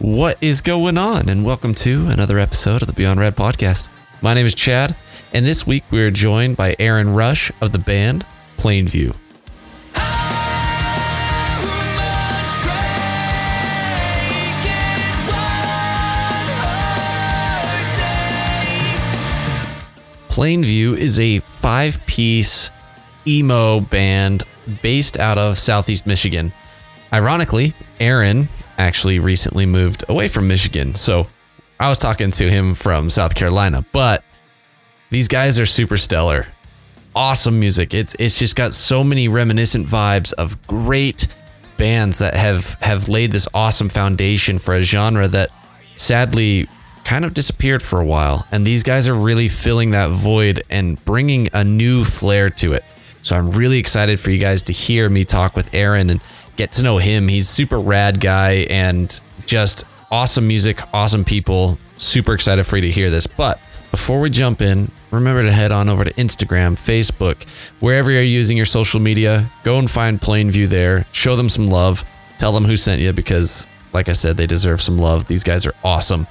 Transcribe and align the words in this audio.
What 0.00 0.38
is 0.42 0.60
going 0.60 0.98
on? 0.98 1.28
And 1.28 1.44
welcome 1.44 1.72
to 1.76 2.08
another 2.08 2.36
episode 2.40 2.82
of 2.82 2.88
the 2.88 2.94
Beyond 2.94 3.20
Red 3.20 3.36
podcast. 3.36 3.88
My 4.22 4.34
name 4.34 4.44
is 4.44 4.52
Chad, 4.52 4.96
and 5.32 5.46
this 5.46 5.68
week 5.68 5.84
we 5.92 6.02
are 6.02 6.10
joined 6.10 6.56
by 6.56 6.74
Aaron 6.80 7.14
Rush 7.14 7.52
of 7.60 7.70
the 7.70 7.78
band 7.78 8.26
Plainview. 8.56 9.16
Plainview 20.28 20.96
is 20.98 21.20
a 21.20 21.38
five 21.38 22.04
piece 22.06 22.72
emo 23.28 23.78
band 23.78 24.42
based 24.82 25.20
out 25.20 25.38
of 25.38 25.56
Southeast 25.56 26.04
Michigan. 26.04 26.52
Ironically, 27.12 27.74
Aaron 28.00 28.48
actually 28.78 29.18
recently 29.18 29.66
moved 29.66 30.04
away 30.08 30.28
from 30.28 30.48
Michigan. 30.48 30.94
So 30.94 31.26
I 31.78 31.88
was 31.88 31.98
talking 31.98 32.30
to 32.32 32.50
him 32.50 32.74
from 32.74 33.10
South 33.10 33.34
Carolina, 33.34 33.84
but 33.92 34.24
these 35.10 35.28
guys 35.28 35.58
are 35.58 35.66
super 35.66 35.96
stellar. 35.96 36.46
Awesome 37.14 37.60
music. 37.60 37.94
It's 37.94 38.16
it's 38.18 38.38
just 38.38 38.56
got 38.56 38.74
so 38.74 39.04
many 39.04 39.28
reminiscent 39.28 39.86
vibes 39.86 40.32
of 40.32 40.66
great 40.66 41.28
bands 41.76 42.18
that 42.18 42.34
have 42.34 42.76
have 42.80 43.08
laid 43.08 43.32
this 43.32 43.46
awesome 43.54 43.88
foundation 43.88 44.58
for 44.58 44.74
a 44.74 44.80
genre 44.80 45.28
that 45.28 45.50
sadly 45.96 46.68
kind 47.04 47.24
of 47.24 47.34
disappeared 47.34 47.82
for 47.82 48.00
a 48.00 48.04
while. 48.04 48.46
And 48.50 48.66
these 48.66 48.82
guys 48.82 49.08
are 49.08 49.14
really 49.14 49.48
filling 49.48 49.90
that 49.90 50.10
void 50.10 50.62
and 50.70 51.02
bringing 51.04 51.48
a 51.52 51.62
new 51.62 52.04
flair 52.04 52.48
to 52.50 52.72
it. 52.72 52.84
So 53.22 53.36
I'm 53.36 53.50
really 53.50 53.78
excited 53.78 54.20
for 54.20 54.30
you 54.30 54.38
guys 54.38 54.62
to 54.64 54.72
hear 54.72 55.08
me 55.08 55.24
talk 55.24 55.54
with 55.54 55.74
Aaron 55.74 56.10
and 56.10 56.20
get 56.56 56.72
to 56.72 56.82
know 56.82 56.98
him. 56.98 57.28
He's 57.28 57.48
super 57.48 57.78
rad 57.78 58.20
guy 58.20 58.66
and 58.70 59.20
just 59.46 59.84
awesome 60.10 60.46
music, 60.46 60.80
awesome 60.92 61.24
people. 61.24 61.78
Super 61.96 62.34
excited 62.34 62.64
for 62.64 62.76
you 62.76 62.82
to 62.82 62.90
hear 62.90 63.10
this. 63.10 63.26
But 63.26 63.60
before 63.90 64.20
we 64.20 64.30
jump 64.30 64.60
in, 64.60 64.90
remember 65.10 65.42
to 65.42 65.52
head 65.52 65.72
on 65.72 65.88
over 65.88 66.04
to 66.04 66.12
Instagram, 66.14 66.74
Facebook, 66.74 67.48
wherever 67.80 68.10
you're 68.10 68.22
using 68.22 68.56
your 68.56 68.66
social 68.66 69.00
media. 69.00 69.50
Go 69.62 69.78
and 69.78 69.90
find 69.90 70.20
Plainview 70.20 70.66
there. 70.66 71.06
Show 71.12 71.36
them 71.36 71.48
some 71.48 71.68
love. 71.68 72.04
Tell 72.38 72.52
them 72.52 72.64
who 72.64 72.76
sent 72.76 73.00
you 73.00 73.12
because, 73.12 73.66
like 73.92 74.08
I 74.08 74.12
said, 74.12 74.36
they 74.36 74.46
deserve 74.46 74.80
some 74.80 74.98
love. 74.98 75.26
These 75.26 75.44
guys 75.44 75.66
are 75.66 75.74
awesome. 75.84 76.26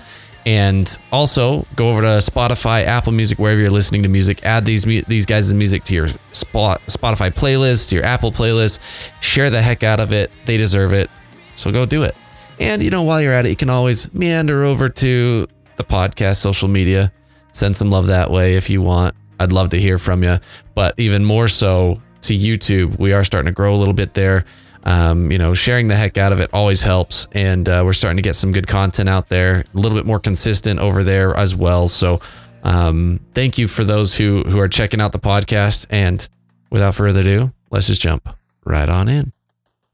And 0.45 0.99
also 1.11 1.65
go 1.75 1.89
over 1.89 2.01
to 2.01 2.07
Spotify, 2.17 2.83
Apple 2.83 3.13
Music, 3.13 3.39
wherever 3.39 3.61
you're 3.61 3.69
listening 3.69 4.03
to 4.03 4.09
music. 4.09 4.45
Add 4.45 4.65
these 4.65 4.83
these 4.83 5.25
guys' 5.25 5.53
music 5.53 5.83
to 5.85 5.95
your 5.95 6.07
Spotify 6.07 7.33
playlist, 7.33 7.89
to 7.89 7.95
your 7.95 8.03
Apple 8.03 8.31
playlist. 8.31 8.79
Share 9.21 9.49
the 9.49 9.61
heck 9.61 9.83
out 9.83 9.99
of 10.01 10.11
it. 10.11 10.31
They 10.45 10.57
deserve 10.57 10.91
it. 10.91 11.09
So 11.55 11.71
go 11.71 11.85
do 11.85 12.03
it. 12.03 12.15
And 12.59 12.83
you 12.83 12.89
know, 12.89 13.03
while 13.03 13.21
you're 13.21 13.33
at 13.33 13.45
it, 13.45 13.49
you 13.49 13.55
can 13.55 13.69
always 13.69 14.13
meander 14.13 14.63
over 14.63 14.89
to 14.89 15.47
the 15.77 15.83
podcast 15.83 16.37
social 16.37 16.67
media. 16.67 17.11
Send 17.51 17.77
some 17.77 17.89
love 17.89 18.07
that 18.07 18.29
way 18.29 18.55
if 18.55 18.69
you 18.69 18.81
want. 18.81 19.15
I'd 19.39 19.51
love 19.51 19.69
to 19.69 19.79
hear 19.79 19.97
from 19.97 20.23
you. 20.23 20.37
But 20.75 20.95
even 20.97 21.23
more 21.23 21.47
so 21.47 22.01
to 22.21 22.33
YouTube, 22.33 22.99
we 22.99 23.13
are 23.13 23.23
starting 23.23 23.47
to 23.47 23.53
grow 23.53 23.73
a 23.73 23.77
little 23.77 23.93
bit 23.93 24.13
there. 24.13 24.45
Um, 24.85 25.31
you 25.31 25.37
know, 25.37 25.53
sharing 25.53 25.87
the 25.87 25.95
heck 25.95 26.17
out 26.17 26.33
of 26.33 26.39
it 26.39 26.49
always 26.53 26.83
helps, 26.83 27.27
and 27.31 27.67
uh, 27.69 27.83
we're 27.85 27.93
starting 27.93 28.17
to 28.17 28.21
get 28.21 28.35
some 28.35 28.51
good 28.51 28.67
content 28.67 29.07
out 29.07 29.29
there, 29.29 29.63
a 29.73 29.77
little 29.77 29.97
bit 29.97 30.05
more 30.05 30.19
consistent 30.19 30.79
over 30.79 31.03
there 31.03 31.35
as 31.37 31.55
well. 31.55 31.87
So, 31.87 32.19
um, 32.63 33.19
thank 33.33 33.57
you 33.57 33.67
for 33.67 33.83
those 33.85 34.17
who 34.17 34.41
who 34.41 34.59
are 34.59 34.67
checking 34.67 34.99
out 34.99 35.13
the 35.13 35.19
podcast. 35.19 35.87
And 35.89 36.27
without 36.69 36.95
further 36.95 37.21
ado, 37.21 37.53
let's 37.71 37.87
just 37.87 38.01
jump 38.01 38.27
right 38.65 38.89
on 38.89 39.07
in. 39.07 39.31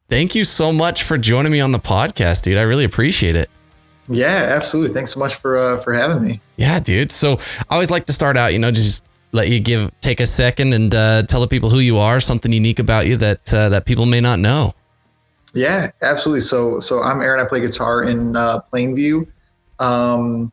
Thank 0.10 0.34
you 0.34 0.44
so 0.44 0.74
much 0.74 1.04
for 1.04 1.20
joining 1.20 1.52
me 1.52 1.62
on 1.62 1.72
the 1.72 1.80
podcast, 1.80 2.44
dude. 2.44 2.58
I 2.58 2.64
really 2.64 2.84
appreciate 2.84 3.36
it. 3.36 3.48
Yeah, 4.08 4.48
absolutely. 4.50 4.92
Thanks 4.94 5.14
so 5.14 5.20
much 5.20 5.36
for 5.36 5.56
uh, 5.56 5.78
for 5.78 5.94
having 5.94 6.24
me. 6.24 6.42
Yeah, 6.58 6.80
dude. 6.80 7.12
So 7.12 7.40
I 7.70 7.76
always 7.76 7.92
like 7.92 8.08
to 8.08 8.14
start 8.14 8.38
out, 8.38 8.54
you 8.54 8.60
know, 8.60 8.72
just 8.72 9.06
let 9.32 9.50
you 9.50 9.60
give 9.60 9.92
take 10.02 10.20
a 10.20 10.26
second 10.26 10.74
and 10.74 10.94
uh, 10.96 11.24
tell 11.24 11.42
the 11.42 11.48
people 11.48 11.70
who 11.70 11.78
you 11.78 12.00
are, 12.00 12.20
something 12.20 12.52
unique 12.52 12.80
about 12.80 13.06
you 13.06 13.18
that 13.18 13.54
uh, 13.54 13.70
that 13.70 13.86
people 13.86 14.08
may 14.08 14.20
not 14.20 14.40
know. 14.40 14.74
Yeah, 15.54 15.92
absolutely. 16.02 16.42
So, 16.42 16.80
so 16.80 17.02
I'm 17.02 17.22
Aaron. 17.22 17.44
I 17.44 17.48
play 17.48 17.60
guitar 17.60 18.04
in 18.04 18.36
uh, 18.36 18.62
Plainview. 18.72 19.28
Um, 19.80 20.52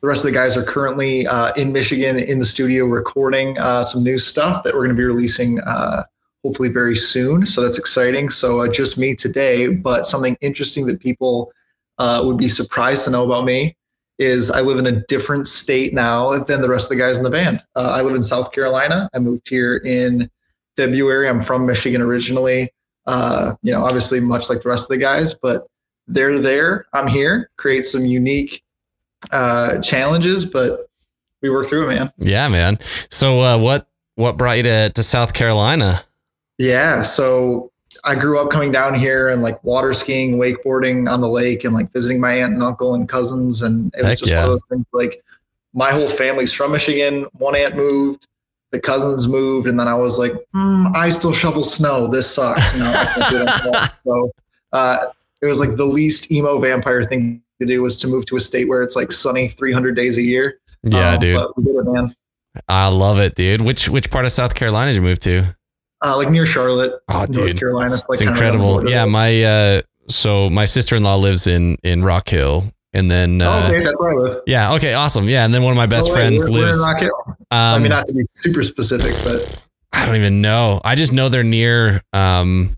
the 0.00 0.06
rest 0.06 0.24
of 0.24 0.30
the 0.30 0.36
guys 0.36 0.56
are 0.56 0.62
currently 0.62 1.26
uh, 1.26 1.52
in 1.56 1.72
Michigan 1.72 2.18
in 2.18 2.38
the 2.38 2.44
studio 2.44 2.86
recording 2.86 3.58
uh, 3.58 3.82
some 3.82 4.04
new 4.04 4.18
stuff 4.18 4.62
that 4.62 4.72
we're 4.72 4.84
going 4.84 4.96
to 4.96 5.00
be 5.00 5.04
releasing 5.04 5.58
uh, 5.66 6.04
hopefully 6.44 6.68
very 6.68 6.94
soon. 6.94 7.44
So 7.44 7.60
that's 7.62 7.78
exciting. 7.78 8.28
So 8.28 8.60
uh, 8.60 8.68
just 8.68 8.96
me 8.96 9.14
today, 9.14 9.68
but 9.68 10.06
something 10.06 10.36
interesting 10.40 10.86
that 10.86 11.00
people 11.00 11.52
uh, 11.98 12.22
would 12.24 12.38
be 12.38 12.48
surprised 12.48 13.04
to 13.06 13.10
know 13.10 13.24
about 13.24 13.44
me 13.44 13.76
is 14.18 14.50
I 14.50 14.60
live 14.60 14.78
in 14.78 14.86
a 14.86 15.04
different 15.06 15.46
state 15.46 15.92
now 15.92 16.30
than 16.38 16.60
the 16.60 16.68
rest 16.68 16.90
of 16.90 16.96
the 16.96 17.02
guys 17.02 17.18
in 17.18 17.24
the 17.24 17.30
band. 17.30 17.62
Uh, 17.76 17.92
I 17.96 18.02
live 18.02 18.14
in 18.14 18.22
South 18.22 18.52
Carolina. 18.52 19.08
I 19.14 19.18
moved 19.18 19.48
here 19.48 19.76
in 19.84 20.30
February. 20.76 21.28
I'm 21.28 21.40
from 21.40 21.66
Michigan 21.66 22.00
originally. 22.00 22.72
Uh, 23.08 23.54
you 23.62 23.72
know, 23.72 23.82
obviously 23.82 24.20
much 24.20 24.50
like 24.50 24.60
the 24.60 24.68
rest 24.68 24.84
of 24.84 24.94
the 24.94 25.02
guys, 25.02 25.32
but 25.32 25.66
they're 26.06 26.38
there. 26.38 26.86
I'm 26.92 27.06
here. 27.06 27.50
Create 27.56 27.86
some 27.86 28.04
unique 28.04 28.62
uh, 29.32 29.80
challenges, 29.80 30.44
but 30.44 30.80
we 31.40 31.48
work 31.48 31.66
through 31.66 31.88
it, 31.88 31.94
man. 31.94 32.12
Yeah, 32.18 32.48
man. 32.48 32.78
So 33.10 33.40
uh, 33.40 33.56
what 33.56 33.88
what 34.16 34.36
brought 34.36 34.58
you 34.58 34.62
to 34.64 34.90
to 34.90 35.02
South 35.02 35.32
Carolina? 35.32 36.04
Yeah, 36.58 37.02
so 37.02 37.72
I 38.04 38.14
grew 38.14 38.38
up 38.38 38.50
coming 38.50 38.72
down 38.72 38.94
here 38.94 39.30
and 39.30 39.42
like 39.42 39.62
water 39.64 39.94
skiing, 39.94 40.38
wakeboarding 40.38 41.10
on 41.10 41.22
the 41.22 41.30
lake, 41.30 41.64
and 41.64 41.72
like 41.72 41.90
visiting 41.90 42.20
my 42.20 42.32
aunt 42.32 42.52
and 42.52 42.62
uncle 42.62 42.94
and 42.94 43.08
cousins, 43.08 43.62
and 43.62 43.90
it 43.94 44.00
was 44.00 44.06
Heck 44.08 44.18
just 44.18 44.30
yeah. 44.30 44.40
one 44.40 44.44
of 44.44 44.50
those 44.50 44.64
things. 44.70 44.86
Like 44.92 45.24
my 45.72 45.92
whole 45.92 46.08
family's 46.08 46.52
from 46.52 46.72
Michigan. 46.72 47.26
One 47.32 47.56
aunt 47.56 47.74
moved, 47.74 48.26
the 48.72 48.80
cousins 48.80 49.26
moved, 49.28 49.66
and 49.66 49.78
then 49.80 49.88
I 49.88 49.94
was 49.94 50.18
like, 50.18 50.32
hmm, 50.52 50.86
I 50.94 51.08
still 51.10 51.32
shovel 51.32 51.62
snow. 51.64 52.06
This 52.06 52.30
sucks. 52.30 52.76
No, 52.78 52.86
I 52.86 53.04
can't 53.14 53.30
do 53.30 53.72
it 53.72 53.90
so 54.04 54.30
uh, 54.72 54.98
it 55.42 55.46
was 55.46 55.60
like 55.60 55.76
the 55.76 55.86
least 55.86 56.30
emo 56.32 56.58
vampire 56.58 57.02
thing 57.02 57.42
to 57.60 57.66
do 57.66 57.80
was 57.82 57.96
to 57.98 58.06
move 58.08 58.26
to 58.26 58.36
a 58.36 58.40
state 58.40 58.68
where 58.68 58.82
it's 58.82 58.94
like 58.96 59.10
sunny 59.12 59.48
300 59.48 59.94
days 59.96 60.18
a 60.18 60.22
year. 60.22 60.60
Yeah, 60.82 61.14
Um, 61.14 61.18
dude. 61.20 61.34
But 61.34 61.56
we 61.56 61.64
did 61.64 61.76
it, 61.76 61.84
man. 61.86 62.14
I 62.68 62.88
love 62.88 63.18
it, 63.18 63.34
dude. 63.34 63.62
Which 63.62 63.88
which 63.88 64.10
part 64.10 64.24
of 64.24 64.32
South 64.32 64.54
Carolina 64.54 64.90
did 64.92 64.96
you 64.96 65.02
move 65.02 65.18
to? 65.20 65.54
Uh, 66.04 66.16
like 66.16 66.30
near 66.30 66.46
Charlotte, 66.46 66.92
Oh, 67.08 67.18
North 67.20 67.32
dude. 67.32 67.58
Carolina. 67.58 67.96
So 67.98 68.12
like 68.12 68.20
It's 68.20 68.22
kinda 68.28 68.32
around 68.32 68.38
the 68.40 68.46
incredible. 68.58 68.72
border. 68.74 68.90
Yeah, 68.90 69.04
my 69.06 69.42
uh 69.44 69.80
so 70.08 70.48
my 70.50 70.64
sister-in-law 70.64 71.16
lives 71.16 71.46
in 71.46 71.76
in 71.82 72.02
Rock 72.02 72.28
Hill 72.28 72.70
and 72.94 73.10
then 73.10 73.40
Oh, 73.42 73.48
uh 73.50 73.66
okay, 73.68 73.82
that's 73.84 74.00
where 74.00 74.12
I 74.12 74.14
live. 74.16 74.42
yeah, 74.46 74.74
okay, 74.74 74.94
awesome. 74.94 75.28
Yeah, 75.28 75.44
and 75.44 75.52
then 75.52 75.62
one 75.62 75.72
of 75.72 75.76
my 75.76 75.86
best 75.86 76.08
Oh, 76.08 76.12
wait, 76.14 76.18
friends 76.20 76.42
we're- 76.48 76.52
we're 76.54 76.58
in 76.60 76.64
lives 76.66 76.80
Rock 76.80 77.00
Hill. 77.02 77.36
Um 77.50 77.58
I 77.58 77.78
mean, 77.78 77.90
not 77.90 78.06
to 78.06 78.14
be 78.14 78.24
super 78.34 78.62
specific, 78.62 79.12
but 79.24 79.64
I 79.92 80.04
don't 80.06 80.16
even 80.16 80.40
know. 80.42 80.80
I 80.84 80.94
just 80.94 81.12
know 81.12 81.28
they're 81.28 81.42
near 81.42 82.00
um 82.12 82.76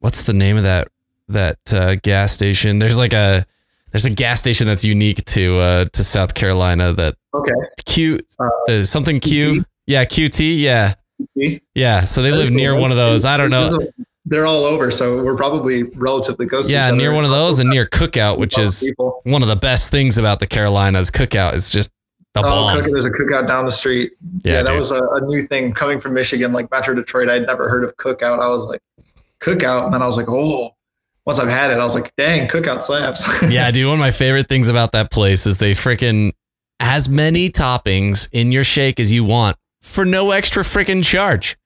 what's 0.00 0.22
the 0.22 0.32
name 0.32 0.56
of 0.56 0.62
that 0.64 0.88
that 1.28 1.58
uh, 1.72 1.94
gas 1.96 2.32
station? 2.32 2.78
There's 2.78 2.98
like 2.98 3.12
a 3.12 3.46
there's 3.92 4.04
a 4.04 4.10
gas 4.10 4.40
station 4.40 4.66
that's 4.66 4.84
unique 4.84 5.24
to 5.26 5.58
uh 5.58 5.84
to 5.92 6.04
South 6.04 6.34
Carolina 6.34 6.92
that 6.92 7.14
okay. 7.34 7.52
Q 7.86 8.18
Uh, 8.38 8.48
uh, 8.68 8.84
something 8.84 9.20
Q. 9.20 9.60
QT? 9.62 9.64
Yeah, 9.86 10.04
QT. 10.04 10.58
Yeah. 10.60 10.94
See? 11.36 11.60
Yeah. 11.74 12.04
So 12.04 12.22
they 12.22 12.30
live 12.32 12.50
near 12.50 12.78
one 12.78 12.90
of 12.90 12.96
those. 12.96 13.24
I 13.24 13.36
don't 13.36 13.50
know. 13.50 13.78
They're 14.26 14.46
all 14.46 14.64
over, 14.64 14.90
so 14.92 15.24
we're 15.24 15.36
probably 15.36 15.82
relatively 15.82 16.46
close. 16.46 16.66
to 16.68 16.72
Yeah, 16.72 16.90
near 16.92 17.12
one 17.12 17.24
of 17.24 17.30
those 17.30 17.58
and 17.58 17.68
near 17.68 17.86
Cookout, 17.86 18.38
which 18.38 18.56
is 18.58 18.80
People. 18.90 19.20
one 19.24 19.42
of 19.42 19.48
the 19.48 19.56
best 19.56 19.90
things 19.90 20.18
about 20.18 20.38
the 20.38 20.46
Carolinas. 20.46 21.10
Cookout 21.10 21.54
is 21.54 21.68
just 21.70 21.90
Oh, 22.36 22.42
cookout, 22.42 22.90
there's 22.92 23.04
a 23.06 23.10
cookout 23.10 23.46
down 23.48 23.64
the 23.64 23.72
street. 23.72 24.12
Yeah, 24.44 24.52
Yeah, 24.52 24.62
that 24.62 24.70
dude. 24.70 24.78
was 24.78 24.90
a, 24.92 25.02
a 25.02 25.20
new 25.26 25.42
thing 25.42 25.72
coming 25.72 25.98
from 26.00 26.14
Michigan, 26.14 26.52
like 26.52 26.70
Metro 26.70 26.94
Detroit. 26.94 27.28
I'd 27.28 27.46
never 27.46 27.68
heard 27.68 27.82
of 27.84 27.96
cookout. 27.96 28.38
I 28.40 28.48
was 28.48 28.64
like, 28.64 28.80
cookout, 29.40 29.86
and 29.86 29.94
then 29.94 30.02
I 30.02 30.06
was 30.06 30.16
like, 30.16 30.28
oh. 30.28 30.70
Once 31.26 31.38
I've 31.38 31.48
had 31.48 31.70
it, 31.70 31.74
I 31.74 31.84
was 31.84 31.94
like, 31.94 32.14
dang, 32.16 32.48
cookout 32.48 32.80
slaps. 32.80 33.24
yeah, 33.50 33.70
dude. 33.70 33.84
One 33.86 33.94
of 33.94 34.00
my 34.00 34.10
favorite 34.10 34.48
things 34.48 34.68
about 34.68 34.92
that 34.92 35.10
place 35.10 35.44
is 35.46 35.58
they 35.58 35.72
freaking 35.72 36.32
as 36.80 37.08
many 37.10 37.50
toppings 37.50 38.28
in 38.32 38.50
your 38.50 38.64
shake 38.64 38.98
as 38.98 39.12
you 39.12 39.22
want 39.22 39.56
for 39.82 40.06
no 40.06 40.30
extra 40.30 40.62
freaking 40.62 41.04
charge. 41.04 41.56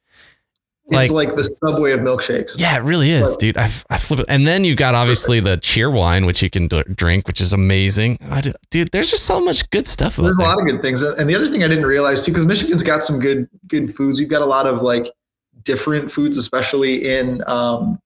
It's 0.91 1.11
like 1.11 1.35
the 1.35 1.43
subway 1.45 1.93
of 1.93 2.01
milkshakes. 2.01 2.59
Yeah, 2.59 2.77
it 2.77 2.83
really 2.83 3.11
is, 3.11 3.37
dude. 3.37 3.57
I, 3.57 3.71
I 3.89 3.99
flip 3.99 4.21
it. 4.21 4.27
And 4.29 4.47
then 4.47 4.65
you 4.65 4.75
got 4.77 4.95
obviously 4.95 5.41
the 5.41 5.57
Cheerwine, 5.57 6.27
which 6.27 6.43
you 6.43 6.51
can 6.51 6.69
d- 6.69 6.83
drink, 6.95 7.27
which 7.27 7.41
is 7.41 7.53
amazing. 7.55 8.19
I 8.31 8.43
do- 8.43 8.53
dude, 8.71 8.91
there's 8.93 9.11
just 9.11 9.25
so 9.25 9.43
much 9.43 9.69
good 9.71 9.87
stuff 9.87 10.17
There's 10.17 10.37
a 10.37 10.43
lot 10.43 10.61
of 10.61 10.67
good 10.67 10.83
things, 10.83 11.01
and 11.03 11.29
the 11.29 11.35
other 11.35 11.49
thing 11.49 11.65
I 11.65 11.69
didn't 11.69 11.87
realize 11.87 12.23
too, 12.25 12.33
because 12.33 12.45
Michigan's 12.47 12.83
got 12.83 13.03
some 13.03 13.19
good 13.19 13.49
good 13.67 13.95
foods. 13.95 14.21
You've 14.21 14.29
got 14.31 14.43
a 14.43 14.47
lot 14.47 14.67
of 14.67 14.83
like 14.83 15.09
different 15.63 16.11
foods, 16.11 16.37
especially 16.37 17.09
in 17.17 17.43
um, 17.47 17.99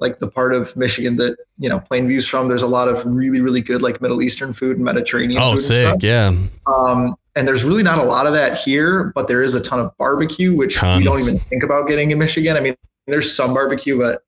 like 0.00 0.18
the 0.18 0.28
part 0.28 0.54
of 0.54 0.74
Michigan 0.76 1.16
that 1.16 1.36
you 1.58 1.68
know 1.68 1.78
Plainview's 1.80 2.26
from. 2.26 2.48
There's 2.48 2.62
a 2.62 2.66
lot 2.66 2.88
of 2.88 3.04
really 3.06 3.40
really 3.40 3.60
good 3.60 3.82
like 3.82 4.00
Middle 4.00 4.22
Eastern 4.22 4.52
food 4.52 4.76
and 4.76 4.84
Mediterranean. 4.84 5.40
Oh, 5.40 5.50
food 5.50 5.50
and 5.50 5.58
sick. 5.60 5.86
stuff. 5.88 6.02
Yeah. 6.02 6.32
Um, 6.66 7.14
and 7.36 7.46
there's 7.46 7.62
really 7.64 7.82
not 7.84 7.98
a 7.98 8.02
lot 8.02 8.26
of 8.26 8.32
that 8.32 8.58
here, 8.58 9.12
but 9.14 9.28
there 9.28 9.40
is 9.42 9.54
a 9.54 9.62
ton 9.62 9.78
of 9.78 9.96
barbecue, 9.98 10.54
which 10.56 10.82
we 10.82 11.04
don't 11.04 11.20
even 11.20 11.38
think 11.38 11.62
about 11.62 11.86
getting 11.88 12.10
in 12.10 12.18
Michigan. 12.18 12.56
I 12.56 12.60
mean, 12.60 12.74
there's 13.06 13.34
some 13.34 13.54
barbecue, 13.54 13.96
but 13.98 14.24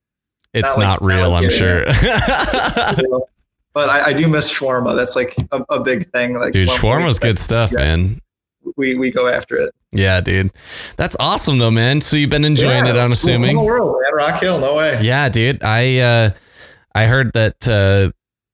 It's 0.54 0.76
Not 0.76 0.78
not 0.78 1.02
not 1.02 1.02
real, 1.02 1.30
like 1.30 1.44
I'm 1.44 1.50
sure. 1.50 1.84
but 3.74 3.88
I, 3.88 4.08
I 4.08 4.12
do 4.12 4.28
miss 4.28 4.52
shawarma. 4.52 4.94
That's 4.94 5.16
like 5.16 5.34
a, 5.50 5.64
a 5.70 5.80
big 5.82 6.10
thing. 6.12 6.38
Like, 6.38 6.52
Dude, 6.52 6.68
shawarma's 6.68 7.18
good 7.18 7.38
stuff, 7.38 7.72
Yeah. 7.72 7.78
man. 7.96 8.18
We 8.76 8.94
we 8.94 9.10
go 9.10 9.28
after 9.28 9.56
it. 9.56 9.74
Yeah, 9.92 10.20
dude. 10.20 10.50
That's 10.96 11.16
awesome 11.20 11.58
though, 11.58 11.70
man. 11.70 12.00
So 12.00 12.16
you've 12.16 12.30
been 12.30 12.44
enjoying 12.44 12.86
Yeah, 12.86 12.94
it, 12.94 12.98
I'm 12.98 13.12
assuming. 13.12 13.56
the 13.56 13.62
world, 13.62 13.96
man. 14.02 14.14
Rock 14.14 14.40
Hill, 14.40 14.58
no 14.58 14.74
way. 14.76 14.98
Yeah, 15.02 15.28
dude. 15.28 15.62
I 15.62 15.98
uh 15.98 16.30
I 16.94 17.06
heard 17.06 17.32
that 17.34 17.56
uh 17.68 18.10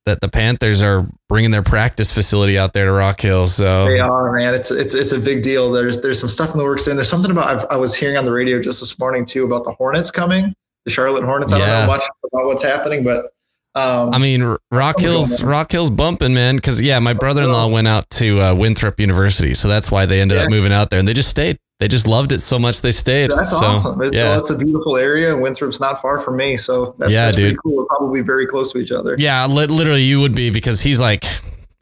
that 0.06 0.20
the 0.22 0.28
Panthers 0.28 0.82
are 0.82 1.06
bringing 1.28 1.50
their 1.50 1.62
practice 1.62 2.10
facility 2.12 2.58
out 2.58 2.72
there 2.72 2.86
to 2.86 2.92
Rock 2.92 3.20
Hill. 3.20 3.46
So 3.46 3.84
They 3.86 4.00
are, 4.00 4.32
man. 4.32 4.54
It's 4.54 4.70
it's 4.70 4.94
it's 4.94 5.12
a 5.12 5.18
big 5.20 5.42
deal. 5.42 5.70
There's 5.70 6.00
there's 6.02 6.18
some 6.18 6.30
stuff 6.30 6.52
in 6.52 6.58
the 6.58 6.64
works, 6.64 6.86
and 6.86 6.96
there's 6.96 7.10
something 7.10 7.30
about 7.30 7.48
I've, 7.50 7.66
I 7.70 7.76
was 7.76 7.94
hearing 7.94 8.16
on 8.16 8.24
the 8.24 8.32
radio 8.32 8.60
just 8.60 8.80
this 8.80 8.98
morning 8.98 9.24
too 9.26 9.44
about 9.44 9.64
the 9.64 9.72
Hornets 9.72 10.10
coming, 10.10 10.54
the 10.86 10.90
Charlotte 10.90 11.24
Hornets. 11.24 11.52
I 11.52 11.58
Yeah. 11.58 11.66
don't 11.66 11.80
know 11.82 11.92
much 11.92 12.04
about 12.32 12.46
what's 12.46 12.62
happening, 12.62 13.04
but 13.04 13.32
um, 13.78 14.14
I 14.14 14.18
mean, 14.18 14.56
Rock 14.70 15.00
Hill's. 15.00 15.42
Rock 15.42 15.72
Hill's 15.72 15.90
bumping, 15.90 16.34
man. 16.34 16.56
Because 16.56 16.80
yeah, 16.80 16.98
my 16.98 17.12
brother-in-law 17.12 17.68
went 17.68 17.88
out 17.88 18.08
to 18.10 18.40
uh, 18.40 18.54
Winthrop 18.54 18.98
University, 19.00 19.54
so 19.54 19.68
that's 19.68 19.90
why 19.90 20.06
they 20.06 20.20
ended 20.20 20.38
up 20.38 20.50
moving 20.50 20.72
out 20.72 20.90
there, 20.90 20.98
and 20.98 21.06
they 21.08 21.12
just 21.14 21.28
stayed. 21.30 21.58
They 21.78 21.86
just 21.86 22.08
loved 22.08 22.32
it 22.32 22.40
so 22.40 22.58
much 22.58 22.80
they 22.80 22.90
stayed. 22.90 23.30
that's 23.30 23.52
so, 23.52 23.64
awesome. 23.64 24.02
It's, 24.02 24.12
Yeah, 24.12 24.36
it's 24.36 24.50
a 24.50 24.58
beautiful 24.58 24.96
area. 24.96 25.32
and 25.32 25.40
Winthrop's 25.40 25.78
not 25.78 26.00
far 26.02 26.18
from 26.18 26.36
me, 26.36 26.56
so 26.56 26.96
that, 26.98 27.08
Yeah, 27.08 27.26
that's 27.26 27.36
dude. 27.36 27.54
pretty 27.54 27.58
cool. 27.64 27.76
We're 27.76 27.84
probably 27.86 28.20
very 28.20 28.46
close 28.46 28.72
to 28.72 28.78
each 28.80 28.90
other. 28.90 29.14
yeah. 29.18 29.46
Li- 29.46 29.66
literally, 29.66 30.02
you 30.02 30.20
would 30.20 30.34
be 30.34 30.50
because 30.50 30.80
he's 30.82 31.00
like. 31.00 31.24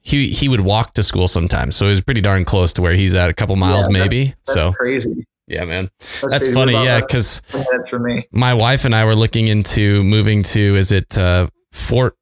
He, 0.03 0.29
he 0.29 0.49
would 0.49 0.61
walk 0.61 0.93
to 0.95 1.03
school 1.03 1.27
sometimes, 1.27 1.75
so 1.75 1.89
he's 1.89 2.01
pretty 2.01 2.21
darn 2.21 2.45
close 2.45 2.73
to 2.75 2.83
where 2.83 2.93
he's 2.93 3.17
at, 3.17 3.29
a 3.29 3.35
couple 3.35 3.57
miles 3.57 3.87
Yeah, 3.91 3.99
maybe. 3.99 4.35
That's 4.47 4.53
so 4.53 4.73
crazy. 4.73 5.25
yeah, 5.49 5.65
man, 5.65 5.91
That's, 5.99 6.31
That's 6.31 6.53
funny, 6.55 6.75
yeah, 6.75 7.01
because 7.01 7.43
for 7.91 7.99
me, 7.99 8.25
my 8.31 8.55
wife 8.55 8.85
and 8.85 8.95
I 8.95 9.05
were 9.05 9.17
looking 9.17 9.49
into 9.49 10.05
moving 10.05 10.45
to 10.45 10.61
is 10.77 10.93
it 10.93 11.19
uh, 11.19 11.49
Fort 11.77 12.17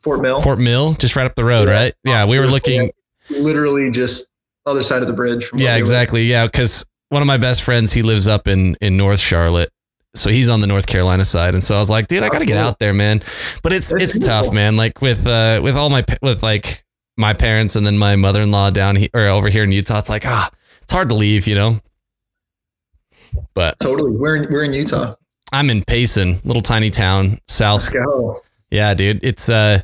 Fort 0.00 0.22
Mill. 0.22 0.40
Fort 0.40 0.58
Mill, 0.58 0.94
just 0.94 1.14
right 1.16 1.26
up 1.26 1.34
the 1.34 1.44
road, 1.44 1.68
Yeah. 1.68 1.74
right? 1.74 1.94
Yeah, 2.04 2.24
we 2.26 2.38
were 2.38 2.46
looking. 2.46 2.90
literally 3.28 3.90
just 3.90 4.28
other 4.66 4.82
side 4.82 5.02
of 5.02 5.08
the 5.08 5.14
bridge. 5.14 5.44
Yeah, 5.44 5.50
where 5.52 5.58
we 5.58 5.64
live. 5.66 5.78
exactly. 5.80 6.22
Yeah, 6.24 6.46
because 6.46 6.86
one 7.10 7.20
of 7.22 7.28
my 7.28 7.36
best 7.36 7.62
friends, 7.62 7.92
he 7.92 8.02
lives 8.02 8.26
up 8.28 8.48
in 8.48 8.76
in 8.80 8.96
North 8.96 9.20
Charlotte, 9.20 9.70
so 10.14 10.30
he's 10.30 10.48
on 10.48 10.60
the 10.60 10.66
North 10.66 10.86
Carolina 10.86 11.24
side, 11.24 11.54
and 11.54 11.62
so 11.62 11.76
I 11.76 11.78
was 11.78 11.90
like, 11.90 12.06
dude, 12.08 12.22
I 12.22 12.28
gotta 12.30 12.46
get 12.46 12.56
out 12.56 12.78
there, 12.78 12.94
man. 12.94 13.20
But 13.62 13.72
it's 13.72 13.92
it's 13.92 14.18
tough, 14.18 14.52
man. 14.52 14.76
Like 14.76 15.02
with 15.02 15.26
uh 15.26 15.60
with 15.62 15.76
all 15.76 15.90
my 15.90 16.04
with 16.22 16.42
like 16.42 16.84
my 17.16 17.34
parents 17.34 17.76
and 17.76 17.84
then 17.86 17.98
my 17.98 18.16
mother 18.16 18.40
in 18.40 18.50
law 18.50 18.70
down 18.70 18.96
here 18.96 19.10
or 19.12 19.26
over 19.26 19.48
here 19.50 19.64
in 19.64 19.72
Utah, 19.72 19.98
it's 19.98 20.08
like 20.08 20.24
ah, 20.24 20.50
it's 20.82 20.92
hard 20.92 21.08
to 21.10 21.14
leave, 21.14 21.46
you 21.46 21.54
know. 21.56 21.80
But 23.54 23.78
Totally. 23.80 24.12
We're 24.12 24.36
in, 24.36 24.50
we're 24.50 24.64
in 24.64 24.72
Utah. 24.72 25.14
I'm 25.52 25.68
in 25.70 25.84
Payson, 25.84 26.40
little 26.44 26.62
tiny 26.62 26.90
town 26.90 27.38
south 27.48 27.92
Let's 27.92 28.06
go. 28.06 28.40
Yeah, 28.70 28.94
dude. 28.94 29.24
It's 29.24 29.48
uh 29.48 29.80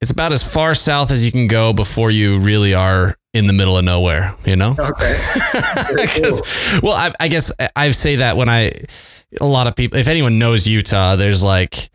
it's 0.00 0.10
about 0.10 0.32
as 0.32 0.42
far 0.42 0.74
south 0.74 1.10
as 1.10 1.24
you 1.26 1.30
can 1.30 1.46
go 1.46 1.72
before 1.72 2.10
you 2.10 2.38
really 2.38 2.72
are 2.74 3.16
in 3.34 3.46
the 3.46 3.52
middle 3.52 3.76
of 3.76 3.84
nowhere, 3.84 4.34
you 4.46 4.56
know? 4.56 4.74
Okay. 4.78 5.18
Very 5.52 6.06
cool. 6.08 6.14
Because, 6.14 6.80
well, 6.82 6.94
I, 6.94 7.12
I 7.20 7.28
guess 7.28 7.52
I- 7.60 7.68
I 7.76 7.90
say 7.90 8.16
that 8.16 8.36
when 8.38 8.48
I, 8.48 8.72
a 9.40 9.44
lot 9.46 9.66
of 9.66 9.76
people, 9.76 9.98
if 9.98 10.08
anyone 10.08 10.38
knows 10.38 10.66
Utah, 10.66 11.16
there's 11.16 11.44
like, 11.44 11.90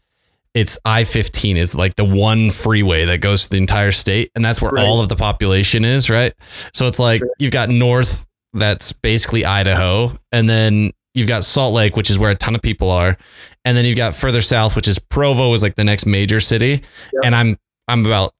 it's 0.53 0.77
I 0.85 1.03
15 1.03 1.57
is 1.57 1.73
like 1.75 1.95
the 1.95 2.05
one 2.05 2.51
freeway 2.51 3.05
that 3.05 3.21
goes 3.21 3.45
to 3.45 3.49
the 3.49 3.57
entire 3.57 3.91
state. 3.91 4.31
And 4.35 4.45
that's 4.45 4.61
where 4.61 4.71
Right. 4.71 4.85
all 4.85 5.01
of 5.01 5.09
the 5.09 5.15
population 5.17 5.83
is, 5.83 6.07
right? 6.09 6.31
So 6.73 6.85
it's 6.87 6.99
like 6.99 7.21
you've 7.39 7.51
got 7.51 7.69
north, 7.69 8.25
that's 8.53 8.93
basically 8.93 9.43
Idaho. 9.45 10.13
And 10.31 10.47
then 10.47 10.91
you've 11.15 11.27
got 11.27 11.43
Salt 11.43 11.73
Lake, 11.73 11.97
which 11.97 12.09
is 12.11 12.19
where 12.19 12.29
a 12.31 12.35
ton 12.35 12.53
of 12.55 12.61
people 12.61 12.91
are. 12.91 13.17
And 13.65 13.75
then 13.75 13.83
you've 13.85 13.97
got 13.97 14.15
further 14.15 14.41
south, 14.41 14.75
which 14.75 14.87
is 14.87 14.99
Provo, 14.99 15.51
is 15.53 15.63
like 15.63 15.75
the 15.75 15.83
next 15.83 16.05
major 16.05 16.39
city. 16.39 16.69
Yep. 17.13 17.23
And 17.25 17.35
I'm, 17.35 17.57
I'm 17.87 18.05
about 18.05 18.33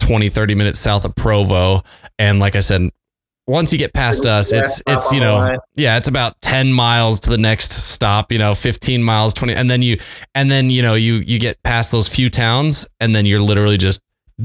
20, 0.00 0.28
30 0.28 0.54
minutes 0.54 0.78
south 0.78 1.04
of 1.04 1.14
Provo. 1.16 1.82
And 2.18 2.38
like 2.38 2.54
I 2.54 2.60
said, 2.60 2.90
once 3.46 3.72
you 3.72 3.78
get 3.78 3.94
past 3.94 4.26
us, 4.26 4.52
Yeah, 4.52 4.60
it's 4.60 4.82
it's 4.86 5.10
you 5.10 5.20
know 5.20 5.36
line. 5.36 5.58
yeah, 5.74 5.96
it's 5.96 6.06
about 6.06 6.38
10 6.42 6.70
miles 6.70 7.18
to 7.20 7.30
the 7.30 7.38
next 7.38 7.72
stop, 7.72 8.30
you 8.30 8.38
know, 8.38 8.54
15 8.54 9.02
miles, 9.02 9.32
20 9.32 9.54
and 9.54 9.70
then 9.70 9.80
you 9.80 9.98
and 10.34 10.50
then 10.50 10.68
you 10.68 10.82
know 10.82 10.92
you 10.94 11.14
you 11.26 11.38
get 11.38 11.62
past 11.62 11.90
those 11.90 12.06
few 12.08 12.28
towns 12.28 12.86
and 13.00 13.14
then 13.14 13.24
you're 13.24 13.40
literally 13.40 13.78
just 13.78 14.02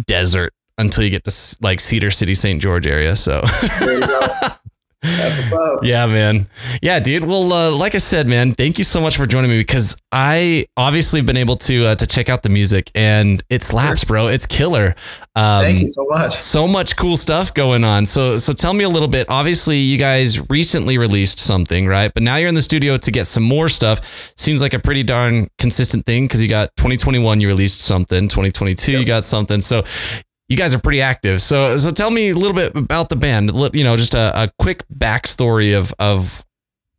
desert 0.08 0.54
until 0.78 1.04
you 1.04 1.10
get 1.10 1.26
to 1.26 1.58
like 1.62 1.82
Cedar 1.82 2.12
City, 2.12 2.34
St. 2.34 2.62
George 2.62 2.88
area. 2.88 3.18
So 3.18 3.42
There 5.04 5.12
you 5.12 5.18
go. 5.18 5.24
That's 5.24 5.38
what's 5.38 5.54
up. 5.54 5.80
yeah, 5.84 6.06
man. 6.06 6.48
Yeah, 6.82 7.00
dude. 7.00 7.26
Well, 7.26 7.52
uh, 7.52 7.72
like 7.72 7.96
I 7.96 8.00
said, 8.00 8.28
man, 8.28 8.54
thank 8.54 8.78
you 8.78 8.84
so 8.84 9.02
much 9.02 9.18
for 9.18 9.26
joining 9.26 9.50
me 9.52 9.58
because 9.58 9.96
I 10.12 10.66
obviously 10.78 11.22
been 11.22 11.38
able 11.38 11.58
to 11.58 11.86
uh, 11.88 11.96
to 11.96 12.08
check 12.08 12.30
out 12.30 12.44
the 12.44 12.50
music 12.50 12.90
and 12.96 13.44
it 13.50 13.64
slaps, 13.64 14.04
bro. 14.04 14.28
It's 14.28 14.46
killer. 14.46 14.96
Um, 15.36 15.64
Thank 15.64 15.82
you 15.82 15.88
so 15.88 16.06
much. 16.10 16.34
so 16.36 16.68
much 16.68 16.96
cool 16.96 17.18
stuff 17.18 17.54
going 17.54 17.84
on. 17.84 18.06
So 18.06 18.38
so 18.38 18.54
tell 18.54 18.74
me 18.74 18.84
a 18.84 18.90
little 18.90 19.08
bit. 19.08 19.28
Obviously, 19.30 19.78
you 19.78 19.98
guys 19.98 20.50
recently 20.50 20.98
released 20.98 21.40
something, 21.40 21.88
right? 21.88 22.14
But 22.14 22.24
now 22.24 22.36
you're 22.38 22.50
in 22.50 22.56
the 22.56 22.62
studio 22.62 22.98
to 22.98 23.12
get 23.12 23.28
some 23.28 23.44
more 23.44 23.70
stuff. 23.70 24.34
Seems 24.38 24.62
like 24.62 24.74
a 24.74 24.80
pretty 24.80 25.04
darn 25.04 25.48
consistent 25.58 26.06
thing 26.06 26.26
because 26.26 26.42
you 26.42 26.50
got 26.50 26.70
2021 26.78 27.42
you 27.42 27.48
released 27.48 27.82
something, 27.82 28.28
2022 28.28 28.92
you 29.00 29.06
got 29.06 29.24
something. 29.24 29.62
So 29.62 29.84
you 30.54 30.58
guys 30.58 30.76
are 30.76 30.80
pretty 30.80 31.02
active. 31.02 31.42
So 31.42 31.78
so 31.78 31.90
tell 31.90 32.12
me 32.12 32.30
a 32.30 32.36
little 32.36 32.54
bit 32.54 32.76
about 32.76 33.10
the 33.10 33.16
band. 33.16 33.52
You 33.74 33.84
know, 33.84 33.98
just 33.98 34.14
a, 34.14 34.44
a 34.44 34.52
quick 34.60 34.86
backstory 34.88 35.76
of 35.76 35.96
of 35.98 36.46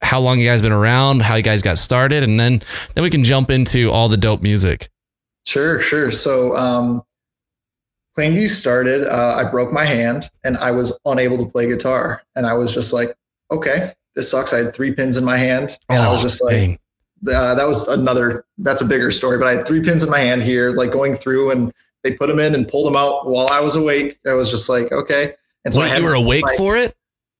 how 0.02 0.18
long 0.18 0.40
you 0.40 0.46
guys 0.46 0.60
been 0.60 0.72
around, 0.72 1.22
how 1.22 1.36
you 1.36 1.42
guys 1.42 1.62
got 1.62 1.78
started, 1.78 2.24
and 2.24 2.38
then 2.38 2.62
then 2.94 3.04
we 3.04 3.10
can 3.10 3.22
jump 3.22 3.50
into 3.50 3.92
all 3.92 4.08
the 4.08 4.16
dope 4.16 4.42
music. 4.42 4.90
Sure, 5.46 5.80
sure. 5.80 6.10
So, 6.10 6.56
um, 6.56 7.02
Plainview 8.18 8.48
started. 8.48 9.06
Uh, 9.06 9.36
I 9.36 9.48
broke 9.48 9.72
my 9.72 9.84
hand 9.84 10.30
and 10.42 10.56
I 10.56 10.70
was 10.72 10.98
unable 11.04 11.38
to 11.38 11.46
play 11.46 11.68
guitar, 11.68 12.22
and 12.34 12.46
I 12.46 12.54
was 12.54 12.74
just 12.74 12.92
like, 12.92 13.14
okay, 13.52 13.92
this 14.16 14.32
sucks. 14.32 14.52
I 14.52 14.64
had 14.64 14.74
three 14.74 14.92
pins 14.92 15.16
in 15.16 15.24
my 15.24 15.36
hand, 15.36 15.78
and 15.88 16.02
I 16.02 16.10
was 16.10 16.22
just 16.22 16.42
like, 16.42 16.80
Oh, 17.26 17.32
uh, 17.32 17.54
that 17.54 17.66
was 17.66 17.86
another. 17.86 18.44
That's 18.58 18.80
a 18.80 18.84
bigger 18.84 19.12
story. 19.12 19.38
But 19.38 19.46
I 19.46 19.54
had 19.54 19.66
three 19.66 19.82
pins 19.82 20.02
in 20.02 20.10
my 20.10 20.18
hand 20.18 20.42
here, 20.42 20.72
like 20.72 20.90
going 20.90 21.14
through, 21.14 21.52
and 21.52 21.72
they 22.04 22.12
put 22.12 22.28
them 22.28 22.38
in 22.38 22.54
and 22.54 22.68
pulled 22.68 22.86
them 22.86 22.94
out 22.96 23.26
while 23.26 23.48
I 23.48 23.60
was 23.60 23.74
awake. 23.74 24.18
I 24.28 24.34
was 24.34 24.48
just 24.50 24.68
like, 24.68 24.92
okay. 24.92 25.32
And 25.64 25.74
so 25.74 25.80
I 25.80 25.84
Wait, 25.84 25.90
had 25.90 25.98
you 26.02 26.04
were 26.04 26.14
awake 26.14 26.44
my- 26.44 26.54
for 26.56 26.76
it? 26.76 26.94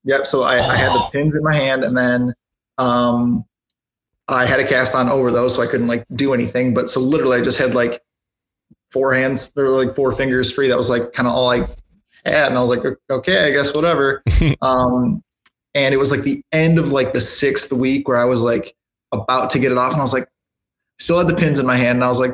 Yep. 0.05 0.27
So 0.27 0.43
I, 0.43 0.55
I 0.59 0.77
had 0.77 0.89
the 0.93 0.99
Oh. 1.05 1.09
pins 1.13 1.37
in 1.37 1.43
my 1.45 1.55
hand, 1.55 1.85
and 1.85 1.97
then 1.97 2.35
um, 2.79 3.45
I 4.29 4.45
had 4.47 4.61
a 4.61 4.67
cast 4.67 4.95
on 4.95 5.09
over 5.09 5.31
those, 5.31 5.55
so 5.55 5.63
I 5.63 5.67
couldn't 5.67 5.87
like 5.87 6.05
do 6.15 6.35
anything. 6.35 6.75
But 6.75 6.91
so 6.91 7.01
literally, 7.01 7.39
I 7.39 7.43
just 7.43 7.59
had 7.59 7.75
like 7.75 8.03
four 8.91 9.15
hands, 9.15 9.51
there 9.53 9.65
were 9.65 9.85
like 9.85 9.95
four 9.95 10.13
fingers 10.13 10.53
free. 10.53 10.69
That 10.69 10.77
was 10.77 10.91
like 10.91 11.13
kind 11.13 11.27
of 11.29 11.35
all 11.35 11.51
I 11.51 11.59
had, 12.27 12.49
and 12.49 12.59
I 12.59 12.61
was 12.61 12.71
like, 12.71 12.85
okay, 13.11 13.47
I 13.47 13.51
guess 13.53 13.75
whatever. 13.75 14.23
um, 14.63 15.23
and 15.75 15.95
it 15.95 15.99
was 15.99 16.11
like 16.11 16.21
the 16.21 16.43
end 16.53 16.79
of 16.79 16.93
like 16.93 17.13
the 17.15 17.21
sixth 17.21 17.73
week 17.73 18.07
where 18.07 18.19
I 18.19 18.25
was 18.25 18.43
like 18.43 18.75
about 19.13 19.51
to 19.51 19.59
get 19.59 19.73
it 19.73 19.79
off, 19.79 19.93
and 19.93 20.01
I 20.01 20.05
was 20.05 20.13
like, 20.13 20.27
still 20.99 21.19
had 21.19 21.29
the 21.29 21.35
pins 21.37 21.59
in 21.59 21.67
my 21.67 21.77
hand, 21.77 21.97
and 21.97 22.05
I 22.05 22.09
was 22.09 22.21
like. 22.21 22.33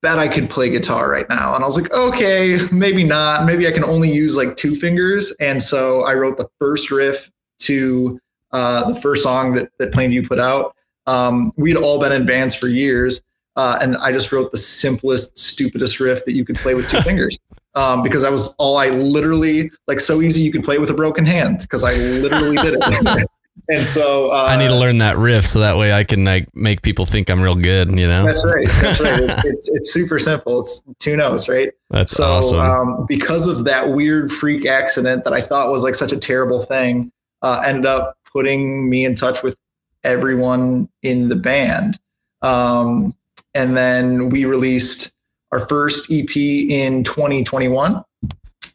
Bet 0.00 0.18
I 0.18 0.28
could 0.28 0.48
play 0.48 0.70
guitar 0.70 1.10
right 1.10 1.28
now. 1.28 1.54
And 1.54 1.64
I 1.64 1.66
was 1.66 1.80
like, 1.80 1.92
okay, 1.92 2.58
maybe 2.70 3.02
not. 3.02 3.44
Maybe 3.46 3.66
I 3.66 3.72
can 3.72 3.84
only 3.84 4.10
use 4.10 4.36
like 4.36 4.56
two 4.56 4.74
fingers. 4.76 5.32
And 5.40 5.62
so 5.62 6.04
I 6.04 6.14
wrote 6.14 6.36
the 6.36 6.48
first 6.60 6.90
riff 6.90 7.30
to 7.60 8.20
uh, 8.52 8.88
the 8.88 8.94
first 8.94 9.22
song 9.22 9.54
that, 9.54 9.70
that 9.78 9.92
Plainview 9.92 10.26
put 10.26 10.38
out. 10.38 10.74
Um, 11.06 11.52
we'd 11.56 11.76
all 11.76 11.98
been 12.00 12.12
in 12.12 12.26
bands 12.26 12.54
for 12.54 12.68
years. 12.68 13.22
Uh, 13.56 13.76
and 13.80 13.96
I 13.96 14.12
just 14.12 14.30
wrote 14.30 14.52
the 14.52 14.56
simplest, 14.56 15.36
stupidest 15.36 15.98
riff 15.98 16.24
that 16.26 16.32
you 16.32 16.44
could 16.44 16.56
play 16.56 16.74
with 16.74 16.88
two 16.88 17.00
fingers. 17.02 17.36
Um, 17.74 18.02
because 18.02 18.22
that 18.22 18.30
was 18.30 18.54
all 18.58 18.76
I 18.76 18.88
literally 18.88 19.70
like 19.86 20.00
so 20.00 20.20
easy 20.20 20.42
you 20.42 20.50
could 20.52 20.64
play 20.64 20.78
with 20.78 20.90
a 20.90 20.94
broken 20.94 21.26
hand 21.26 21.58
because 21.60 21.84
I 21.84 21.94
literally 21.94 22.56
did 22.56 22.74
it. 22.80 23.26
and 23.68 23.84
so 23.84 24.30
uh, 24.30 24.46
I 24.48 24.56
need 24.56 24.68
to 24.68 24.76
learn 24.76 24.98
that 24.98 25.18
riff 25.18 25.46
so 25.46 25.60
that 25.60 25.76
way 25.76 25.92
I 25.92 26.04
can 26.04 26.24
like 26.24 26.48
make 26.54 26.82
people 26.82 27.04
think 27.04 27.30
I'm 27.30 27.40
real 27.40 27.54
good. 27.54 27.90
You 27.90 28.06
know, 28.06 28.24
That's 28.24 28.44
right. 28.44 28.68
That's 28.80 29.00
right. 29.00 29.20
It's, 29.20 29.44
it's 29.44 29.70
it's 29.72 29.92
super 29.92 30.18
simple. 30.18 30.60
It's 30.60 30.82
two 30.98 31.16
notes, 31.16 31.48
right? 31.48 31.72
that's 31.90 32.12
so 32.12 32.24
awesome. 32.24 32.60
um, 32.60 33.06
because 33.08 33.46
of 33.46 33.64
that 33.64 33.88
weird 33.90 34.30
freak 34.30 34.66
accident 34.66 35.24
that 35.24 35.32
I 35.32 35.40
thought 35.40 35.70
was 35.70 35.82
like 35.82 35.94
such 35.94 36.12
a 36.12 36.18
terrible 36.18 36.60
thing, 36.60 37.12
uh, 37.42 37.62
ended 37.64 37.86
up 37.86 38.18
putting 38.32 38.88
me 38.88 39.04
in 39.04 39.14
touch 39.14 39.42
with 39.42 39.56
everyone 40.04 40.88
in 41.02 41.28
the 41.28 41.36
band. 41.36 41.98
Um, 42.42 43.14
and 43.54 43.76
then 43.76 44.28
we 44.28 44.44
released 44.44 45.14
our 45.52 45.60
first 45.66 46.10
EP 46.12 46.36
in 46.36 47.04
2021, 47.04 48.02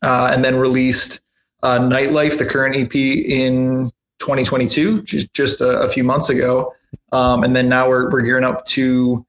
uh, 0.02 0.32
and 0.34 0.44
then 0.44 0.58
released 0.58 1.22
uh, 1.62 1.80
Nightlife, 1.80 2.38
the 2.38 2.46
current 2.46 2.76
EP, 2.76 2.94
in 2.96 3.90
2022, 4.24 5.04
just 5.04 5.34
just 5.34 5.60
a, 5.62 5.82
a 5.82 5.90
few 5.90 6.04
months 6.04 6.30
ago. 6.30 6.74
Um, 7.12 7.44
and 7.44 7.56
then 7.56 7.68
now 7.68 7.90
we're 7.90 8.10
we're 8.10 8.22
gearing 8.22 8.46
up 8.46 8.66
to 8.68 9.26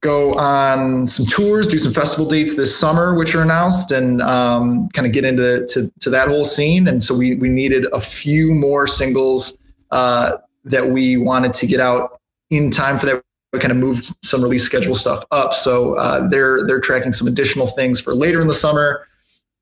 go 0.00 0.34
on 0.34 1.08
some 1.08 1.26
tours, 1.26 1.66
do 1.66 1.76
some 1.76 1.92
festival 1.92 2.30
dates 2.30 2.54
this 2.54 2.74
summer, 2.76 3.14
which 3.14 3.34
are 3.34 3.42
announced, 3.42 3.90
and 3.90 4.22
um, 4.22 4.88
kind 4.90 5.06
of 5.06 5.12
get 5.12 5.24
into 5.24 5.66
to, 5.66 5.90
to 6.00 6.10
that 6.10 6.28
whole 6.28 6.44
scene. 6.44 6.86
And 6.86 7.02
so 7.02 7.16
we 7.16 7.34
we 7.34 7.48
needed 7.48 7.86
a 7.92 8.00
few 8.00 8.54
more 8.54 8.86
singles 8.86 9.58
uh, 9.90 10.36
that 10.64 10.88
we 10.88 11.16
wanted 11.16 11.52
to 11.54 11.66
get 11.66 11.80
out 11.80 12.20
in 12.50 12.70
time 12.70 12.98
for 12.98 13.06
that 13.06 13.22
we 13.52 13.58
kind 13.58 13.72
of 13.72 13.78
moved 13.78 14.14
some 14.22 14.42
release 14.42 14.62
schedule 14.62 14.94
stuff 14.94 15.24
up. 15.30 15.52
So 15.54 15.94
uh, 15.94 16.28
they're 16.28 16.64
they're 16.66 16.80
tracking 16.80 17.12
some 17.12 17.26
additional 17.26 17.66
things 17.66 17.98
for 17.98 18.14
later 18.14 18.40
in 18.40 18.46
the 18.46 18.54
summer. 18.54 19.06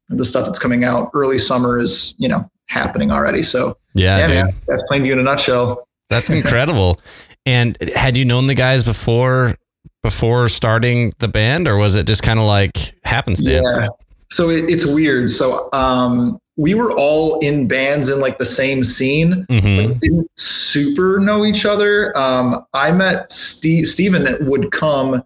The 0.08 0.24
stuff 0.24 0.44
that's 0.44 0.58
coming 0.58 0.84
out 0.84 1.10
early 1.14 1.38
summer 1.38 1.78
is 1.78 2.14
you 2.18 2.28
know 2.28 2.50
happening 2.66 3.10
already. 3.10 3.42
So 3.42 3.78
Yeah, 3.96 4.18
yeah, 4.18 4.26
dude. 4.26 4.36
man, 4.36 4.54
that's 4.68 4.84
Plainview 4.90 5.12
in 5.12 5.18
a 5.18 5.22
nutshell. 5.22 5.86
That's 6.10 6.32
incredible. 6.40 7.00
and 7.44 7.76
had 7.94 8.16
you 8.16 8.24
known 8.24 8.46
the 8.46 8.54
guys 8.54 8.82
before 8.84 9.54
before 10.02 10.48
starting 10.48 11.12
the 11.18 11.28
band, 11.28 11.66
or 11.68 11.76
was 11.76 11.94
it 11.96 12.06
just 12.06 12.22
kind 12.22 12.38
of 12.38 12.46
like 12.46 12.92
happenstance? 13.04 13.78
Yeah. 13.80 13.88
So 14.30 14.50
it, 14.50 14.70
it's 14.70 14.84
weird. 14.86 15.30
So 15.30 15.68
um, 15.72 16.38
we 16.56 16.74
were 16.74 16.92
all 16.92 17.38
in 17.40 17.66
bands 17.68 18.08
in 18.08 18.20
like 18.20 18.38
the 18.38 18.46
same 18.46 18.82
scene, 18.84 19.46
hmm 19.50 19.76
but 19.88 20.00
didn't 20.00 20.30
super 20.36 21.18
know 21.18 21.44
each 21.44 21.64
other. 21.64 22.16
Um, 22.16 22.64
I 22.72 22.92
met 22.92 23.30
Steve. 23.32 23.86
Steven 23.86 24.46
would 24.46 24.70
come 24.72 25.22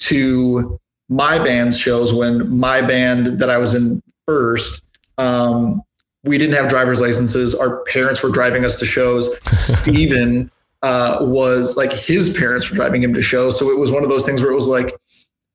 to 0.00 0.78
my 1.08 1.38
band's 1.38 1.78
shows 1.78 2.12
when 2.12 2.56
my 2.58 2.80
band 2.82 3.38
that 3.40 3.50
I 3.50 3.58
was 3.58 3.74
in 3.74 4.02
first. 4.26 4.84
Um, 5.16 5.82
we 6.28 6.38
didn't 6.38 6.54
have 6.54 6.68
driver's 6.68 7.00
licenses. 7.00 7.54
Our 7.54 7.82
parents 7.84 8.22
were 8.22 8.30
driving 8.30 8.64
us 8.64 8.78
to 8.80 8.86
shows. 8.86 9.36
Steven 9.50 10.50
uh, 10.82 11.18
was 11.20 11.76
like 11.76 11.92
his 11.92 12.36
parents 12.36 12.70
were 12.70 12.76
driving 12.76 13.02
him 13.02 13.14
to 13.14 13.22
shows. 13.22 13.58
So 13.58 13.70
it 13.70 13.78
was 13.78 13.90
one 13.90 14.04
of 14.04 14.10
those 14.10 14.26
things 14.26 14.42
where 14.42 14.50
it 14.50 14.54
was 14.54 14.68
like, 14.68 14.94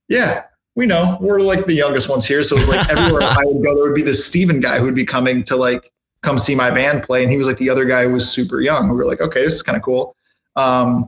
yeah, 0.10 0.44
we 0.75 0.86
know 0.86 1.18
we're 1.22 1.42
like 1.42 1.65
the 1.65 1.74
youngest 1.74 2.10
ones 2.10 2.25
here. 2.25 2.44
So 2.44 2.56
it 2.56 2.60
was 2.60 2.68
like 2.68 2.89
everywhere 2.89 3.22
I 3.22 3.44
would 3.46 3.63
go, 3.63 3.75
there 3.75 3.84
would 3.84 3.96
be 3.96 4.01
this 4.01 4.25
Steven 4.25 4.60
guy 4.60 4.80
who 4.80 4.86
would 4.86 4.96
be 4.96 5.06
coming 5.06 5.44
to 5.44 5.56
like 5.56 5.92
come 6.24 6.38
see 6.38 6.56
my 6.56 6.72
band 6.72 7.03
play. 7.03 7.22
And 7.22 7.32
he 7.32 7.38
was 7.38 7.48
like 7.48 7.58
the 7.58 7.70
other 7.70 7.86
guy 7.86 8.03
who 8.03 8.13
was 8.13 8.30
super 8.30 8.60
young. 8.60 8.89
We 8.89 8.96
were 8.96 9.06
like, 9.06 9.22
okay, 9.22 9.44
this 9.44 9.53
is 9.53 9.62
kind 9.63 9.77
of 9.77 9.84
cool. 9.84 10.15
Um, 10.56 11.08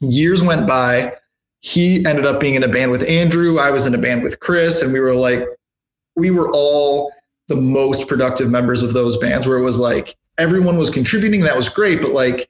years 0.00 0.42
went 0.42 0.66
by. 0.66 1.16
He 1.60 2.04
ended 2.06 2.26
up 2.26 2.40
being 2.40 2.54
in 2.54 2.62
a 2.62 2.68
band 2.68 2.90
with 2.90 3.08
Andrew. 3.08 3.58
I 3.58 3.70
was 3.70 3.86
in 3.86 3.94
a 3.94 3.98
band 3.98 4.22
with 4.22 4.40
Chris, 4.40 4.82
and 4.82 4.92
we 4.92 5.00
were 5.00 5.14
like, 5.14 5.46
we 6.14 6.30
were 6.30 6.50
all 6.52 7.10
the 7.48 7.56
most 7.56 8.08
productive 8.08 8.50
members 8.50 8.82
of 8.82 8.92
those 8.92 9.16
bands 9.18 9.46
where 9.46 9.58
it 9.58 9.62
was 9.62 9.78
like 9.78 10.16
everyone 10.38 10.76
was 10.76 10.90
contributing. 10.90 11.42
That 11.42 11.56
was 11.56 11.68
great. 11.68 12.00
But 12.00 12.12
like, 12.12 12.48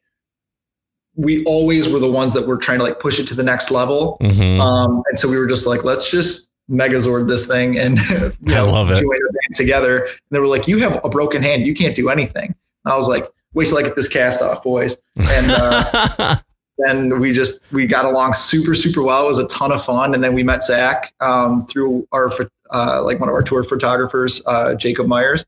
we 1.16 1.44
always 1.44 1.88
were 1.88 1.98
the 2.00 2.10
ones 2.10 2.32
that 2.32 2.46
were 2.46 2.56
trying 2.56 2.78
to 2.78 2.84
like 2.84 2.98
push 2.98 3.20
it 3.20 3.26
to 3.28 3.34
the 3.34 3.42
next 3.42 3.70
level. 3.70 4.16
hmm 4.20 4.60
Um, 4.60 5.02
and 5.08 5.18
so 5.18 5.28
we 5.30 5.36
were 5.38 5.46
just 5.46 5.66
like, 5.66 5.84
let's 5.84 6.10
just 6.10 6.50
megazord 6.70 7.28
this 7.28 7.46
thing 7.46 7.78
and 7.78 7.98
you 8.40 8.54
I 8.54 8.60
love 8.62 8.90
it. 8.90 8.94
band 8.94 9.54
together. 9.54 9.98
And 10.06 10.18
they 10.30 10.40
were 10.40 10.46
like, 10.46 10.66
you 10.66 10.78
have 10.80 10.98
a 11.04 11.08
broken 11.08 11.42
hand, 11.42 11.66
you 11.66 11.74
can't 11.74 11.94
do 11.94 12.08
anything. 12.08 12.54
And 12.84 12.92
I 12.92 12.96
was 12.96 13.08
like, 13.08 13.26
wait 13.52 13.68
till 13.68 13.78
I 13.78 13.82
get 13.82 13.94
this 13.96 14.08
cast 14.08 14.42
off, 14.42 14.64
boys. 14.64 14.96
And 15.18 15.50
uh, 15.50 16.36
then 16.78 17.20
we 17.20 17.32
just 17.32 17.60
we 17.70 17.86
got 17.86 18.04
along 18.04 18.32
super 18.32 18.74
super 18.74 19.02
well. 19.02 19.24
It 19.24 19.28
was 19.28 19.38
a 19.38 19.48
ton 19.48 19.72
of 19.72 19.84
fun. 19.84 20.14
And 20.14 20.22
then 20.22 20.34
we 20.34 20.42
met 20.42 20.62
Zach 20.62 21.12
um, 21.20 21.62
through 21.66 22.06
our 22.12 22.30
uh, 22.70 23.02
like 23.02 23.20
one 23.20 23.28
of 23.28 23.34
our 23.34 23.42
tour 23.42 23.62
photographers, 23.64 24.42
uh, 24.46 24.74
Jacob 24.74 25.06
Myers. 25.06 25.44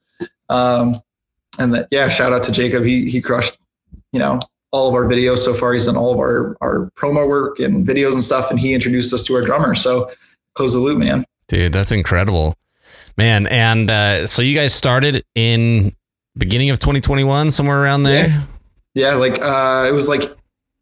Um, 0.48 0.96
and 1.58 1.74
that 1.74 1.88
yeah, 1.90 2.08
shout 2.08 2.32
out 2.32 2.42
to 2.44 2.52
Jacob. 2.52 2.84
He 2.84 3.10
he 3.10 3.20
crushed, 3.20 3.58
you 4.12 4.20
know, 4.20 4.40
all 4.70 4.88
of 4.88 4.94
our 4.94 5.04
videos 5.04 5.38
so 5.38 5.52
far. 5.52 5.72
He's 5.72 5.86
done 5.86 5.96
all 5.96 6.12
of 6.12 6.18
our 6.18 6.56
our 6.60 6.90
promo 6.96 7.28
work 7.28 7.58
and 7.58 7.86
videos 7.86 8.12
and 8.12 8.22
stuff. 8.22 8.50
And 8.50 8.60
he 8.60 8.74
introduced 8.74 9.12
us 9.12 9.24
to 9.24 9.34
our 9.34 9.42
drummer. 9.42 9.74
So 9.74 10.10
close 10.54 10.74
the 10.74 10.80
loop, 10.80 10.98
man. 10.98 11.24
Dude, 11.48 11.72
that's 11.72 11.92
incredible. 11.92 12.54
Man, 13.16 13.46
and 13.46 13.90
uh, 13.90 14.26
so 14.26 14.42
you 14.42 14.54
guys 14.54 14.74
started 14.74 15.24
in 15.34 15.92
beginning 16.36 16.70
of 16.70 16.78
2021, 16.78 17.50
somewhere 17.50 17.82
around 17.82 18.02
there? 18.02 18.46
Yeah, 18.94 19.14
like 19.14 19.38
uh, 19.42 19.86
it 19.88 19.92
was 19.92 20.08
like 20.08 20.36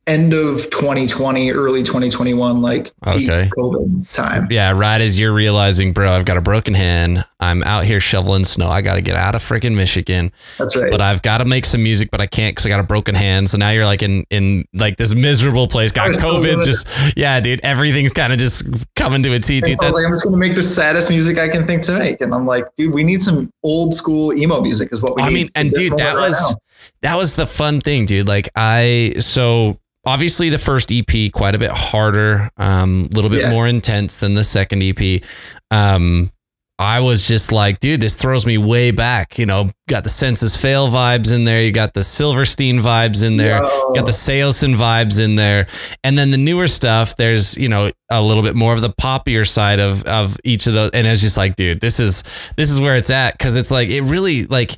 end 0.06 0.34
of 0.34 0.68
2020, 0.70 1.50
early 1.52 1.82
2021, 1.82 2.60
like 2.60 2.92
Okay. 3.06 3.48
COVID 3.56 4.10
time. 4.12 4.48
Yeah, 4.50 4.72
right 4.72 5.00
as 5.00 5.18
you're 5.18 5.32
realizing, 5.32 5.92
bro, 5.92 6.12
I've 6.12 6.24
got 6.24 6.36
a 6.36 6.40
broken 6.40 6.74
hand. 6.74 7.24
I'm 7.40 7.62
out 7.62 7.84
here 7.84 8.00
shoveling 8.00 8.44
snow. 8.44 8.68
I 8.68 8.82
got 8.82 8.94
to 8.94 9.00
get 9.02 9.16
out 9.16 9.34
of 9.34 9.42
freaking 9.42 9.74
Michigan, 9.76 10.32
That's 10.58 10.76
right. 10.76 10.90
but 10.90 11.00
I've 11.00 11.22
got 11.22 11.38
to 11.38 11.44
make 11.44 11.64
some 11.66 11.82
music, 11.82 12.10
but 12.10 12.20
I 12.20 12.26
can't 12.26 12.54
because 12.54 12.66
I 12.66 12.68
got 12.68 12.80
a 12.80 12.84
broken 12.84 13.14
hand. 13.14 13.48
So 13.50 13.58
now 13.58 13.70
you're 13.70 13.84
like 13.86 14.02
in 14.02 14.24
in 14.30 14.64
like 14.74 14.96
this 14.96 15.14
miserable 15.14 15.66
place. 15.68 15.92
Got 15.92 16.08
was 16.08 16.20
so 16.20 16.34
COVID. 16.42 16.64
just 16.64 16.88
yeah, 17.16 17.40
dude. 17.40 17.60
Everything's 17.62 18.12
kind 18.12 18.32
of 18.32 18.38
just 18.38 18.64
coming 18.96 19.22
to 19.22 19.32
a 19.34 19.38
T. 19.38 19.60
Dude, 19.60 19.74
so 19.74 19.86
I 19.86 19.90
was 19.90 19.92
that's 19.92 19.94
like, 20.00 20.06
I'm 20.06 20.12
just 20.12 20.24
gonna 20.24 20.36
make 20.36 20.54
the 20.54 20.62
saddest 20.62 21.10
music 21.10 21.38
I 21.38 21.48
can 21.48 21.66
think 21.66 21.82
to 21.84 21.98
make. 21.98 22.20
And 22.20 22.34
I'm 22.34 22.46
like, 22.46 22.66
dude, 22.76 22.92
we 22.92 23.04
need 23.04 23.20
some 23.22 23.50
old 23.62 23.94
school 23.94 24.32
emo 24.34 24.60
music, 24.60 24.92
is 24.92 25.02
what 25.02 25.16
we 25.16 25.22
need. 25.22 25.26
I 25.26 25.30
need. 25.30 25.34
mean, 25.34 25.50
and 25.54 25.72
dude, 25.72 25.96
that 25.98 26.16
right 26.16 26.26
was 26.28 26.52
now. 26.52 26.58
that 27.02 27.16
was 27.16 27.36
the 27.36 27.46
fun 27.46 27.80
thing, 27.80 28.06
dude. 28.06 28.26
Like 28.28 28.48
I 28.56 29.14
so 29.20 29.78
obviously 30.06 30.48
the 30.50 30.58
first 30.58 30.90
EP 30.92 31.30
quite 31.32 31.54
a 31.54 31.58
bit 31.58 31.70
harder, 31.70 32.50
um, 32.56 33.08
a 33.12 33.14
little 33.16 33.30
bit 33.30 33.42
Yeah. 33.42 33.50
more 33.50 33.66
intense 33.68 34.20
than 34.20 34.34
the 34.34 34.44
second 34.44 34.82
EP. 34.82 35.22
Um, 35.70 36.30
I 36.76 36.98
was 37.00 37.28
just 37.28 37.52
like, 37.52 37.78
dude, 37.78 38.00
this 38.00 38.16
throws 38.16 38.46
me 38.46 38.58
way 38.58 38.90
back. 38.90 39.38
You 39.38 39.46
know, 39.46 39.70
got 39.88 40.02
the 40.02 40.10
Senses 40.10 40.56
Fail 40.56 40.88
vibes 40.88 41.32
in 41.32 41.44
there. 41.44 41.62
You 41.62 41.70
got 41.70 41.94
the 41.94 42.02
Silverstein 42.02 42.80
vibes 42.80 43.24
in 43.24 43.36
there. 43.36 43.62
Yo. 43.62 43.88
You 43.90 43.94
got 43.94 44.06
the 44.06 44.12
Saosin 44.12 44.74
vibes 44.74 45.20
in 45.20 45.36
there. 45.36 45.68
And 46.02 46.18
then 46.18 46.32
the 46.32 46.36
newer 46.36 46.66
stuff, 46.66 47.14
there's, 47.14 47.56
you 47.56 47.68
know, 47.68 47.92
a 48.10 48.20
little 48.20 48.42
bit 48.42 48.56
more 48.56 48.74
of 48.74 48.80
the 48.82 48.90
poppier 48.90 49.48
side 49.48 49.78
of 49.78 50.02
of 50.04 50.36
each 50.42 50.66
of 50.66 50.74
those. 50.74 50.90
And 50.94 51.06
it's 51.06 51.20
just 51.20 51.36
like, 51.36 51.54
dude, 51.54 51.80
this 51.80 52.00
is 52.00 52.24
this 52.56 52.70
is 52.72 52.80
where 52.80 52.96
it's 52.96 53.10
at. 53.10 53.38
Cause 53.38 53.54
it's 53.54 53.70
like 53.70 53.88
it 53.90 54.02
really 54.02 54.44
like 54.46 54.76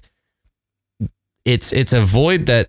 it's 1.46 1.72
it's 1.72 1.94
a 1.94 2.02
void 2.02 2.46
that 2.46 2.68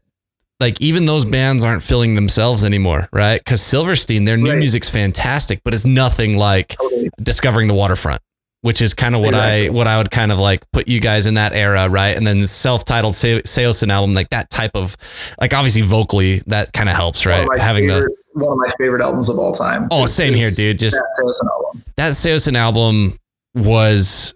like 0.59 0.81
even 0.81 1.05
those 1.05 1.23
bands 1.25 1.63
aren't 1.63 1.83
filling 1.83 2.15
themselves 2.15 2.63
anymore, 2.63 3.07
right? 3.13 3.39
Because 3.39 3.61
Silverstein, 3.61 4.25
their 4.25 4.37
new 4.37 4.49
Right. 4.49 4.57
music's 4.57 4.89
fantastic, 4.89 5.61
but 5.63 5.73
it's 5.73 5.85
nothing 5.85 6.37
like 6.37 6.75
Totally. 6.81 7.09
discovering 7.21 7.67
the 7.67 7.73
waterfront 7.75 8.21
which 8.61 8.81
is 8.81 8.95
kind 8.95 9.13
of 9.13 9.21
what 9.21 9.35
i 9.35 9.67
what 9.67 9.85
i 9.85 9.97
would 9.99 10.09
kind 10.09 10.31
of 10.31 10.39
like 10.39 10.63
put 10.71 10.87
you 10.87 10.99
guys 10.99 11.27
in 11.27 11.35
that 11.35 11.53
era 11.53 11.87
right 11.87 12.17
and 12.17 12.25
then 12.25 12.39
the 12.39 12.47
self-titled 12.47 13.13
Saosin 13.13 13.89
album 13.89 14.13
like 14.15 14.29
that 14.31 14.49
type 14.49 14.71
of 14.73 14.97
like 15.39 15.53
obviously 15.53 15.83
vocally 15.83 16.41
that 16.47 16.73
kind 16.73 16.89
of 16.89 16.95
helps 16.95 17.23
right 17.27 17.47
having 17.59 17.85
the 17.85 18.11
one 18.33 18.53
of 18.53 18.57
my 18.57 18.69
favorite 18.79 19.03
albums 19.03 19.29
of 19.29 19.37
all 19.37 19.51
time. 19.51 19.87
oh 19.91 20.07
same 20.07 20.33
here, 20.33 20.49
dude 20.49 20.79
just 20.79 20.95
that 20.95 21.23
Saosin 21.23 21.47
album. 21.53 21.83
that 21.97 22.13
Saosin 22.13 22.55
album 22.57 23.13
was 23.53 24.33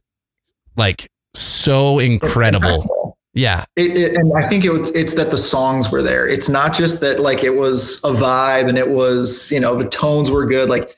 like 0.77 1.09
so 1.33 1.97
incredible. 1.99 3.00
Yeah 3.33 3.65
It, 3.75 3.97
it, 3.97 4.17
and 4.17 4.31
I 4.37 4.47
think 4.47 4.65
it 4.65 4.71
was, 4.71 4.89
it's 4.91 5.13
that 5.15 5.31
the 5.31 5.37
songs 5.37 5.91
were 5.91 6.01
there. 6.01 6.27
It's 6.27 6.49
not 6.49 6.73
just 6.73 6.99
that 7.01 7.19
like 7.19 7.43
it 7.43 7.55
was 7.55 7.99
a 8.03 8.11
vibe 8.11 8.67
and 8.69 8.77
it 8.77 8.89
was, 8.89 9.51
you 9.51 9.59
know, 9.59 9.75
the 9.75 9.89
tones 9.89 10.29
were 10.29 10.45
good, 10.45 10.69
like 10.69 10.95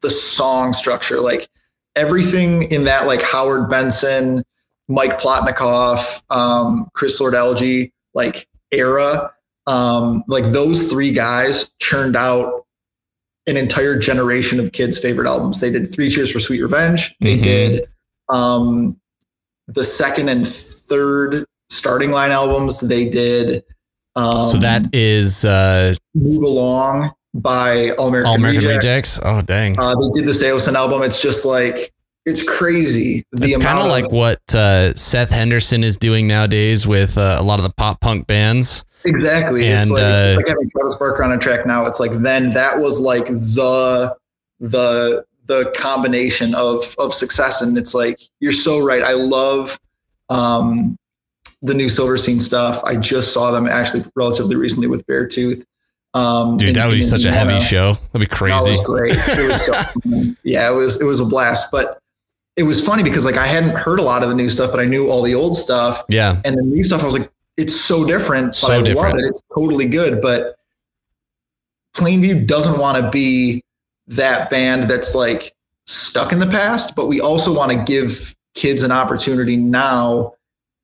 the 0.00 0.10
song 0.10 0.72
structure, 0.72 1.20
like 1.20 1.48
everything 1.96 2.62
in 2.70 2.84
that 2.84 3.06
like 3.06 3.20
Howard 3.22 3.68
Benson, 3.68 4.44
Mike 4.88 5.20
Plotnikoff, 5.20 6.22
um, 6.30 6.88
Chris 6.94 7.20
Lord-Alge 7.20 7.92
like 8.14 8.48
era, 8.70 9.30
um, 9.66 10.24
like 10.28 10.44
those 10.46 10.88
three 10.90 11.12
guys 11.12 11.70
churned 11.78 12.16
out 12.16 12.64
an 13.46 13.56
entire 13.58 13.98
generation 13.98 14.58
of 14.60 14.72
kids' 14.72 14.98
favorite 14.98 15.26
albums. 15.26 15.60
They 15.60 15.70
did 15.70 15.86
Three 15.86 16.10
Cheers 16.10 16.32
for 16.32 16.38
Sweet 16.40 16.62
Revenge. 16.62 17.14
They 17.20 17.36
Mhm. 17.38 17.42
did 17.42 17.88
um, 18.30 19.00
the 19.66 19.84
second 19.84 20.28
and 20.28 20.46
third 20.46 21.44
starting 21.70 22.10
line 22.10 22.30
albums. 22.32 22.80
They 22.80 23.08
did. 23.08 23.64
Um, 24.16 24.42
so 24.42 24.56
that 24.58 24.86
is 24.92 25.44
uh 25.44 25.94
Move 26.14 26.42
Along 26.42 27.12
by 27.34 27.90
All 27.90 28.08
American, 28.08 28.28
all 28.28 28.34
american 28.36 28.64
Rejects. 28.64 29.18
rejects 29.18 29.20
oh 29.22 29.42
dang 29.42 29.78
Uh, 29.78 29.94
they 29.94 30.20
did 30.20 30.26
the 30.28 30.32
Saosin 30.32 30.74
album. 30.74 31.02
It's 31.02 31.20
just 31.22 31.44
like 31.44 31.92
it's 32.26 32.42
crazy. 32.42 33.24
The 33.32 33.46
it's 33.50 33.58
kind 33.64 33.78
of 33.78 33.86
like 33.86 34.10
what 34.12 34.40
uh, 34.54 34.92
Seth 34.94 35.30
Henderson 35.30 35.82
is 35.82 35.96
doing 35.96 36.26
nowadays 36.26 36.86
with 36.86 37.16
uh, 37.16 37.36
a 37.38 37.42
lot 37.42 37.58
of 37.58 37.62
the 37.62 37.72
pop 37.72 38.00
punk 38.00 38.26
bands. 38.26 38.84
Exactly. 39.04 39.66
it's 39.66 39.82
And, 39.84 39.90
like 39.92 40.02
uh, 40.02 40.22
it's 40.30 40.36
like 40.36 40.48
having 40.48 40.68
Travis 40.68 40.96
Barker 40.96 41.22
on 41.24 41.32
a 41.32 41.38
track 41.38 41.64
now. 41.64 41.86
It's 41.86 42.00
like 42.00 42.10
then 42.12 42.52
that 42.54 42.78
was 42.78 42.98
like 43.00 43.26
the 43.26 44.14
the 44.60 45.24
the 45.46 45.72
combination 45.76 46.54
of 46.54 46.94
of 46.98 47.14
success. 47.14 47.62
And 47.62 47.78
it's 47.78 47.94
like 47.94 48.20
you're 48.40 48.52
so 48.52 48.84
right. 48.84 49.02
I 49.02 49.12
love 49.12 49.78
um 50.28 50.98
the 51.62 51.74
new 51.74 51.88
Silverstein 51.88 52.38
stuff. 52.40 52.82
I 52.84 52.96
just 52.96 53.32
saw 53.32 53.50
them 53.50 53.66
actually 53.66 54.04
relatively 54.14 54.56
recently 54.56 54.86
with 54.88 55.06
Beartooth. 55.06 55.64
Um 56.14 56.56
Dude, 56.56 56.74
that 56.76 56.86
would 56.86 56.94
be 56.94 57.02
such 57.02 57.24
a 57.24 57.30
heavy 57.32 57.54
Indiana. 57.54 57.64
show. 57.64 57.92
That'd 58.12 58.20
be 58.30 58.34
crazy. 58.34 58.54
That 58.54 58.68
was 58.68 58.80
great. 58.80 59.12
It 59.12 59.48
was 59.48 59.66
so 59.66 60.34
yeah, 60.44 60.70
it 60.70 60.74
was 60.74 61.00
it 61.00 61.04
was 61.04 61.20
a 61.20 61.24
blast. 61.26 61.70
But 61.70 61.98
it 62.56 62.62
was 62.62 62.84
funny 62.84 63.02
because 63.02 63.24
like 63.24 63.36
I 63.36 63.46
hadn't 63.46 63.76
heard 63.76 63.98
a 64.00 64.02
lot 64.02 64.22
of 64.22 64.28
the 64.28 64.34
new 64.34 64.48
stuff, 64.48 64.70
but 64.70 64.80
I 64.80 64.84
knew 64.84 65.08
all 65.10 65.22
the 65.22 65.34
old 65.34 65.56
stuff 65.56 66.02
Yeah. 66.08 66.40
and 66.44 66.56
the 66.56 66.62
new 66.62 66.82
stuff, 66.82 67.02
I 67.02 67.04
was 67.04 67.16
like, 67.18 67.30
it's 67.56 67.78
so 67.78 68.06
different, 68.06 68.48
but 68.48 68.54
So 68.56 68.72
I 68.72 68.82
different. 68.82 69.16
love 69.16 69.24
it. 69.24 69.28
It's 69.28 69.42
totally 69.54 69.86
good. 69.86 70.20
But 70.20 70.56
Plainview 71.96 72.46
doesn't 72.46 72.78
want 72.78 73.02
to 73.02 73.10
be 73.10 73.62
that 74.08 74.50
band 74.50 74.84
that's 74.84 75.14
like 75.14 75.52
stuck 75.86 76.32
in 76.32 76.38
the 76.38 76.46
past, 76.46 76.94
but 76.96 77.06
we 77.06 77.20
also 77.20 77.54
want 77.54 77.72
to 77.72 77.78
give 77.84 78.34
kids 78.54 78.82
an 78.82 78.92
opportunity 78.92 79.56
now 79.56 80.34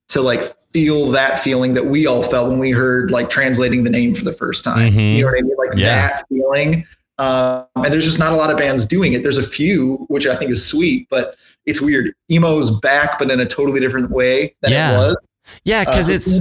to 0.08 0.20
like 0.20 0.54
feel 0.74 1.06
that 1.06 1.38
feeling 1.38 1.72
that 1.74 1.86
we 1.86 2.04
all 2.04 2.22
felt 2.22 2.50
when 2.50 2.58
we 2.58 2.72
heard 2.72 3.10
like 3.12 3.30
translating 3.30 3.84
the 3.84 3.90
name 3.90 4.12
for 4.12 4.24
the 4.24 4.32
first 4.32 4.64
time. 4.64 4.92
Mhm. 4.92 5.14
You 5.14 5.20
know 5.20 5.28
what 5.28 5.38
I 5.38 5.42
mean? 5.42 5.54
Like 5.56 5.78
Yeah. 5.78 6.08
that 6.08 6.24
feeling 6.28 6.84
Um, 7.16 7.64
and 7.76 7.94
there's 7.94 8.04
just 8.04 8.18
not 8.18 8.32
a 8.32 8.34
lot 8.34 8.50
of 8.50 8.56
bands 8.58 8.84
doing 8.84 9.12
it. 9.12 9.22
There's 9.22 9.38
a 9.38 9.42
few, 9.44 10.04
which 10.08 10.26
I 10.26 10.34
think 10.34 10.50
is 10.50 10.66
sweet, 10.66 11.06
but 11.10 11.36
it's 11.64 11.80
weird. 11.80 12.12
Emo's 12.28 12.80
back, 12.80 13.20
but 13.20 13.30
in 13.30 13.38
a 13.38 13.46
totally 13.46 13.78
different 13.78 14.10
way 14.10 14.52
than 14.62 14.72
Yeah. 14.72 14.94
it 14.94 14.98
was. 14.98 15.28
Yeah, 15.64 15.84
because 15.84 16.08
Uh, 16.10 16.18
so 16.18 16.40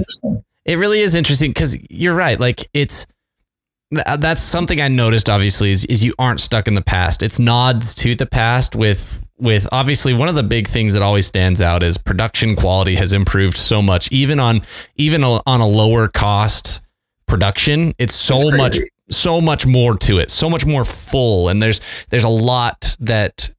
it 0.66 0.76
really 0.76 0.98
is 0.98 1.14
interesting 1.14 1.50
because 1.50 1.78
you're 1.90 2.12
right. 2.16 2.40
Like 2.40 2.66
it's 2.74 3.06
Uh, 4.06 4.16
that's 4.16 4.42
something 4.42 4.80
I 4.80 4.88
noticed. 4.88 5.28
Obviously, 5.28 5.70
is 5.70 5.84
is 5.86 6.04
you 6.04 6.14
aren't 6.18 6.40
stuck 6.40 6.68
in 6.68 6.74
the 6.74 6.82
past. 6.82 7.22
It's 7.22 7.38
nods 7.38 7.94
to 7.96 8.14
the 8.14 8.26
past 8.26 8.74
with 8.74 9.24
with 9.38 9.66
obviously 9.72 10.14
one 10.14 10.28
of 10.28 10.34
the 10.34 10.42
big 10.42 10.68
things 10.68 10.94
that 10.94 11.02
always 11.02 11.26
stands 11.26 11.60
out 11.60 11.82
is 11.82 11.98
production 11.98 12.56
quality 12.56 12.94
has 12.94 13.12
improved 13.12 13.56
so 13.56 13.82
much. 13.82 14.10
Even 14.12 14.40
on 14.40 14.62
even 14.96 15.22
a, 15.22 15.40
on 15.46 15.60
a 15.60 15.66
lower 15.66 16.08
cost 16.08 16.80
production, 17.26 17.94
it's 17.98 18.14
so 18.14 18.50
much 18.50 18.78
so 19.10 19.40
much 19.40 19.66
more 19.66 19.96
to 19.98 20.18
it. 20.18 20.30
So 20.30 20.48
much 20.48 20.64
more 20.64 20.84
full, 20.84 21.48
and 21.48 21.62
there's 21.62 21.80
there's 22.10 22.24
a 22.24 22.28
lot 22.28 22.96
that 23.00 23.50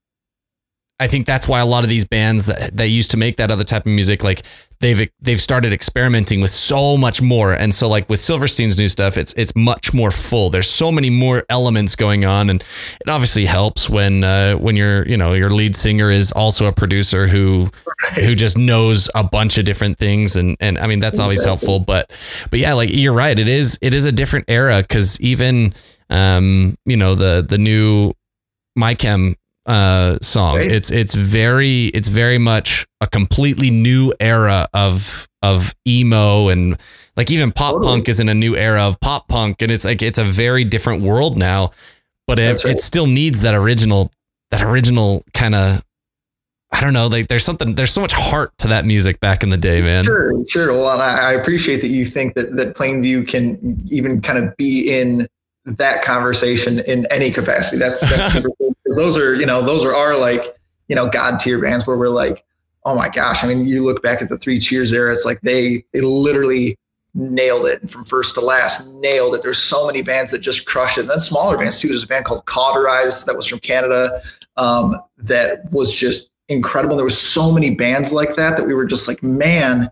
I 0.99 1.07
think 1.07 1.25
that's 1.25 1.47
why 1.47 1.59
a 1.59 1.65
lot 1.65 1.83
of 1.83 1.89
these 1.89 2.07
bands 2.07 2.45
that 2.45 2.77
that 2.77 2.87
used 2.87 3.11
to 3.11 3.17
make 3.17 3.37
that 3.37 3.51
other 3.51 3.63
type 3.63 3.85
of 3.85 3.91
music, 3.91 4.23
like 4.23 4.43
they've 4.79 5.09
they've 5.21 5.41
started 5.41 5.73
experimenting 5.73 6.41
with 6.41 6.51
so 6.51 6.97
much 6.97 7.21
more. 7.21 7.53
And 7.53 7.73
so 7.73 7.87
like 7.87 8.09
with 8.09 8.19
Silverstein's 8.19 8.77
new 8.77 8.87
stuff, 8.87 9.17
it's 9.17 9.33
it's 9.33 9.53
much 9.55 9.93
more 9.93 10.11
full. 10.11 10.49
There's 10.49 10.69
so 10.69 10.91
many 10.91 11.09
more 11.09 11.43
elements 11.49 11.95
going 11.95 12.25
on, 12.25 12.49
and 12.49 12.61
it 12.61 13.09
obviously 13.09 13.45
helps 13.45 13.89
when 13.89 14.23
uh, 14.23 14.55
when 14.55 14.75
your 14.75 15.07
you 15.07 15.17
know 15.17 15.33
your 15.33 15.49
lead 15.49 15.75
singer 15.75 16.11
is 16.11 16.31
also 16.31 16.67
a 16.67 16.71
producer 16.71 17.27
who 17.27 17.69
who 18.15 18.35
just 18.35 18.57
knows 18.57 19.09
a 19.15 19.23
bunch 19.23 19.57
of 19.57 19.65
different 19.65 19.97
things, 19.97 20.35
and 20.35 20.57
and 20.59 20.77
I 20.77 20.87
mean 20.87 20.99
that's 20.99 21.19
always 21.19 21.43
helpful. 21.43 21.79
But 21.79 22.11
but 22.49 22.59
yeah, 22.59 22.73
like 22.73 22.89
you're 22.91 23.13
right, 23.13 23.37
it 23.37 23.47
is 23.49 23.79
it 23.81 23.93
is 23.93 24.05
a 24.05 24.11
different 24.11 24.45
era 24.47 24.81
because 24.81 25.19
even 25.21 25.73
um 26.09 26.77
you 26.85 26.97
know 26.97 27.15
the 27.15 27.45
the 27.47 27.57
new 27.57 28.13
MyChem 28.77 29.35
uh 29.65 30.17
song 30.21 30.57
Right. 30.57 30.71
it's 30.71 30.91
it's 30.91 31.15
very 31.15 31.85
it's 31.87 32.07
very 32.09 32.37
much 32.37 32.85
a 33.01 33.07
completely 33.07 33.71
new 33.71 34.13
era 34.19 34.67
of 34.73 35.27
of 35.41 35.73
emo 35.87 36.49
and 36.49 36.77
like 37.17 37.31
even 37.31 37.51
pop 37.51 37.73
Totally. 37.73 37.91
punk 37.93 38.09
is 38.09 38.19
in 38.19 38.29
a 38.29 38.33
new 38.33 38.55
era 38.55 38.81
of 38.83 38.99
pop 38.99 39.27
punk 39.27 39.61
and 39.61 39.71
it's 39.71 39.85
like 39.85 40.01
it's 40.01 40.19
a 40.19 40.23
very 40.23 40.63
different 40.65 41.01
world 41.01 41.37
now 41.37 41.71
but 42.27 42.37
it, 42.39 42.63
right. 42.63 42.75
it 42.75 42.81
still 42.81 43.07
needs 43.07 43.41
that 43.41 43.53
original 43.55 44.11
that 44.51 44.61
original 44.63 45.23
kind 45.33 45.55
of 45.55 45.83
I 46.71 46.81
don't 46.81 46.93
know 46.93 47.07
like 47.07 47.27
there's 47.27 47.45
something 47.45 47.75
there's 47.75 47.91
so 47.93 48.01
much 48.01 48.11
heart 48.13 48.51
to 48.59 48.67
that 48.67 48.85
music 48.85 49.19
back 49.19 49.43
in 49.43 49.49
the 49.49 49.57
day 49.57 49.81
man 49.81 50.03
Sure, 50.03 50.43
sure. 50.45 50.73
Well, 50.73 50.91
and 50.91 51.01
I, 51.01 51.29
I 51.29 51.33
appreciate 51.33 51.81
that 51.81 51.87
you 51.87 52.05
think 52.05 52.35
that 52.35 52.55
that 52.57 52.75
Plainview 52.75 53.27
can 53.27 53.81
even 53.89 54.21
kind 54.21 54.37
of 54.39 54.55
be 54.57 54.91
in 54.91 55.27
that 55.65 56.03
conversation 56.03 56.79
in 56.79 57.05
any 57.11 57.31
capacity. 57.31 57.77
That's 57.77 58.01
that's 58.09 58.33
super 58.33 58.49
cool 58.59 58.75
because 58.83 58.95
those 58.95 59.17
are 59.17 59.35
you 59.35 59.45
know 59.45 59.61
those 59.61 59.83
are 59.83 59.95
our 59.95 60.15
like 60.15 60.55
you 60.87 60.95
know 60.95 61.09
god 61.09 61.39
tier 61.39 61.59
bands 61.59 61.87
where 61.87 61.97
we're 61.97 62.09
like 62.09 62.45
oh 62.85 62.95
my 62.95 63.09
gosh. 63.09 63.43
I 63.43 63.47
mean, 63.47 63.65
you 63.65 63.83
look 63.83 64.01
back 64.01 64.21
at 64.21 64.29
the 64.29 64.37
Three 64.37 64.59
Cheers 64.59 64.93
era, 64.93 65.11
it's 65.11 65.25
like 65.25 65.41
they 65.41 65.83
they 65.91 66.01
literally 66.01 66.77
nailed 67.13 67.65
it 67.65 67.89
from 67.89 68.03
first 68.05 68.35
to 68.35 68.41
last, 68.41 68.93
nailed 68.95 69.35
it. 69.35 69.41
There's 69.41 69.57
so 69.57 69.87
many 69.87 70.01
bands 70.01 70.31
that 70.31 70.39
just 70.39 70.65
crushed 70.65 70.97
it. 70.97 71.01
And 71.01 71.09
then 71.09 71.19
smaller 71.19 71.57
bands 71.57 71.79
too. 71.79 71.87
There's 71.87 72.03
a 72.03 72.07
band 72.07 72.25
called 72.25 72.45
Cauterize 72.45 73.25
that 73.25 73.35
was 73.35 73.47
from 73.47 73.59
Canada 73.59 74.21
um, 74.57 74.95
that 75.17 75.71
was 75.71 75.93
just 75.93 76.29
incredible. 76.49 76.95
There 76.95 77.05
was 77.05 77.19
so 77.19 77.51
many 77.51 77.73
bands 77.73 78.11
like 78.11 78.35
that 78.35 78.57
that 78.57 78.67
we 78.67 78.73
were 78.73 78.85
just 78.85 79.07
like, 79.07 79.23
man, 79.23 79.89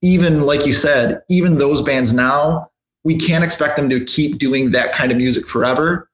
even 0.00 0.40
like 0.40 0.66
you 0.66 0.72
said, 0.72 1.22
even 1.28 1.58
those 1.58 1.82
bands 1.82 2.12
now, 2.12 2.70
we 3.04 3.16
can't 3.16 3.44
expect 3.44 3.76
them 3.76 3.88
to 3.90 4.02
keep 4.04 4.38
doing 4.38 4.70
that 4.72 4.92
kind 4.92 5.12
of 5.12 5.18
music 5.18 5.46
forever. 5.46 6.08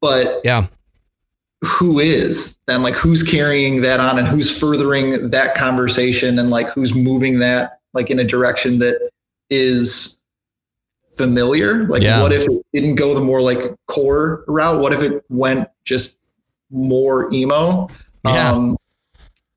But 0.00 0.40
yeah 0.44 0.66
who 1.64 1.98
is 1.98 2.56
then 2.68 2.82
like 2.84 2.94
who's 2.94 3.20
carrying 3.24 3.80
that 3.80 3.98
on 3.98 4.16
and 4.16 4.28
who's 4.28 4.56
furthering 4.56 5.30
that 5.30 5.56
conversation 5.56 6.38
and 6.38 6.50
like 6.50 6.68
who's 6.68 6.94
moving 6.94 7.40
that 7.40 7.80
like 7.94 8.10
in 8.10 8.20
a 8.20 8.24
direction 8.24 8.78
that 8.78 9.10
is 9.50 10.20
familiar 11.08 11.84
like 11.88 12.00
Yeah. 12.02 12.22
what 12.22 12.32
if 12.32 12.48
it 12.48 12.64
didn't 12.72 12.94
go 12.94 13.12
the 13.12 13.20
more 13.20 13.42
like 13.42 13.74
core 13.88 14.44
route 14.46 14.80
what 14.80 14.92
if 14.92 15.02
it 15.02 15.24
went 15.30 15.68
just 15.84 16.20
more 16.70 17.32
emo 17.32 17.88
Yeah. 18.24 18.52
um 18.52 18.76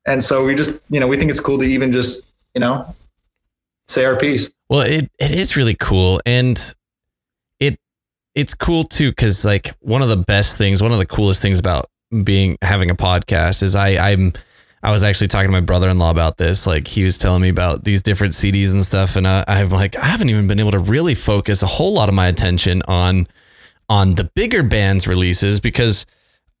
and 0.04 0.24
so 0.24 0.44
we 0.44 0.56
just 0.56 0.82
you 0.88 0.98
know 0.98 1.06
we 1.06 1.16
think 1.16 1.30
it's 1.30 1.38
cool 1.38 1.58
to 1.58 1.64
even 1.64 1.92
just 1.92 2.24
you 2.54 2.60
know 2.60 2.96
say 3.86 4.04
our 4.04 4.16
piece 4.16 4.52
Well, 4.72 4.86
it, 4.86 5.10
it 5.18 5.30
is 5.32 5.54
really 5.54 5.74
cool, 5.74 6.18
and 6.24 6.58
it 7.60 7.78
it's 8.34 8.54
cool 8.54 8.84
too 8.84 9.10
because 9.10 9.44
like 9.44 9.74
one 9.80 10.00
of 10.00 10.08
the 10.08 10.16
best 10.16 10.56
things, 10.56 10.82
one 10.82 10.92
of 10.92 10.98
the 10.98 11.04
coolest 11.04 11.42
things 11.42 11.58
about 11.58 11.90
being 12.24 12.56
having 12.62 12.90
a 12.90 12.94
podcast 12.94 13.62
is 13.62 13.76
I 13.76 14.12
I'm 14.12 14.32
I 14.82 14.90
was 14.90 15.02
actually 15.02 15.28
talking 15.28 15.48
to 15.48 15.52
my 15.52 15.60
brother 15.60 15.90
in 15.90 15.98
law 15.98 16.10
about 16.10 16.38
this. 16.38 16.66
Like 16.66 16.86
he 16.88 17.04
was 17.04 17.18
telling 17.18 17.42
me 17.42 17.50
about 17.50 17.84
these 17.84 18.00
different 18.00 18.32
CDs 18.32 18.72
and 18.72 18.82
stuff, 18.82 19.14
and 19.16 19.28
I, 19.28 19.44
I'm 19.46 19.68
like 19.68 19.94
I 19.94 20.06
haven't 20.06 20.30
even 20.30 20.46
been 20.48 20.58
able 20.58 20.70
to 20.70 20.78
really 20.78 21.14
focus 21.14 21.62
a 21.62 21.66
whole 21.66 21.92
lot 21.92 22.08
of 22.08 22.14
my 22.14 22.28
attention 22.28 22.80
on 22.88 23.26
on 23.90 24.14
the 24.14 24.24
bigger 24.34 24.62
bands 24.62 25.06
releases 25.06 25.60
because 25.60 26.06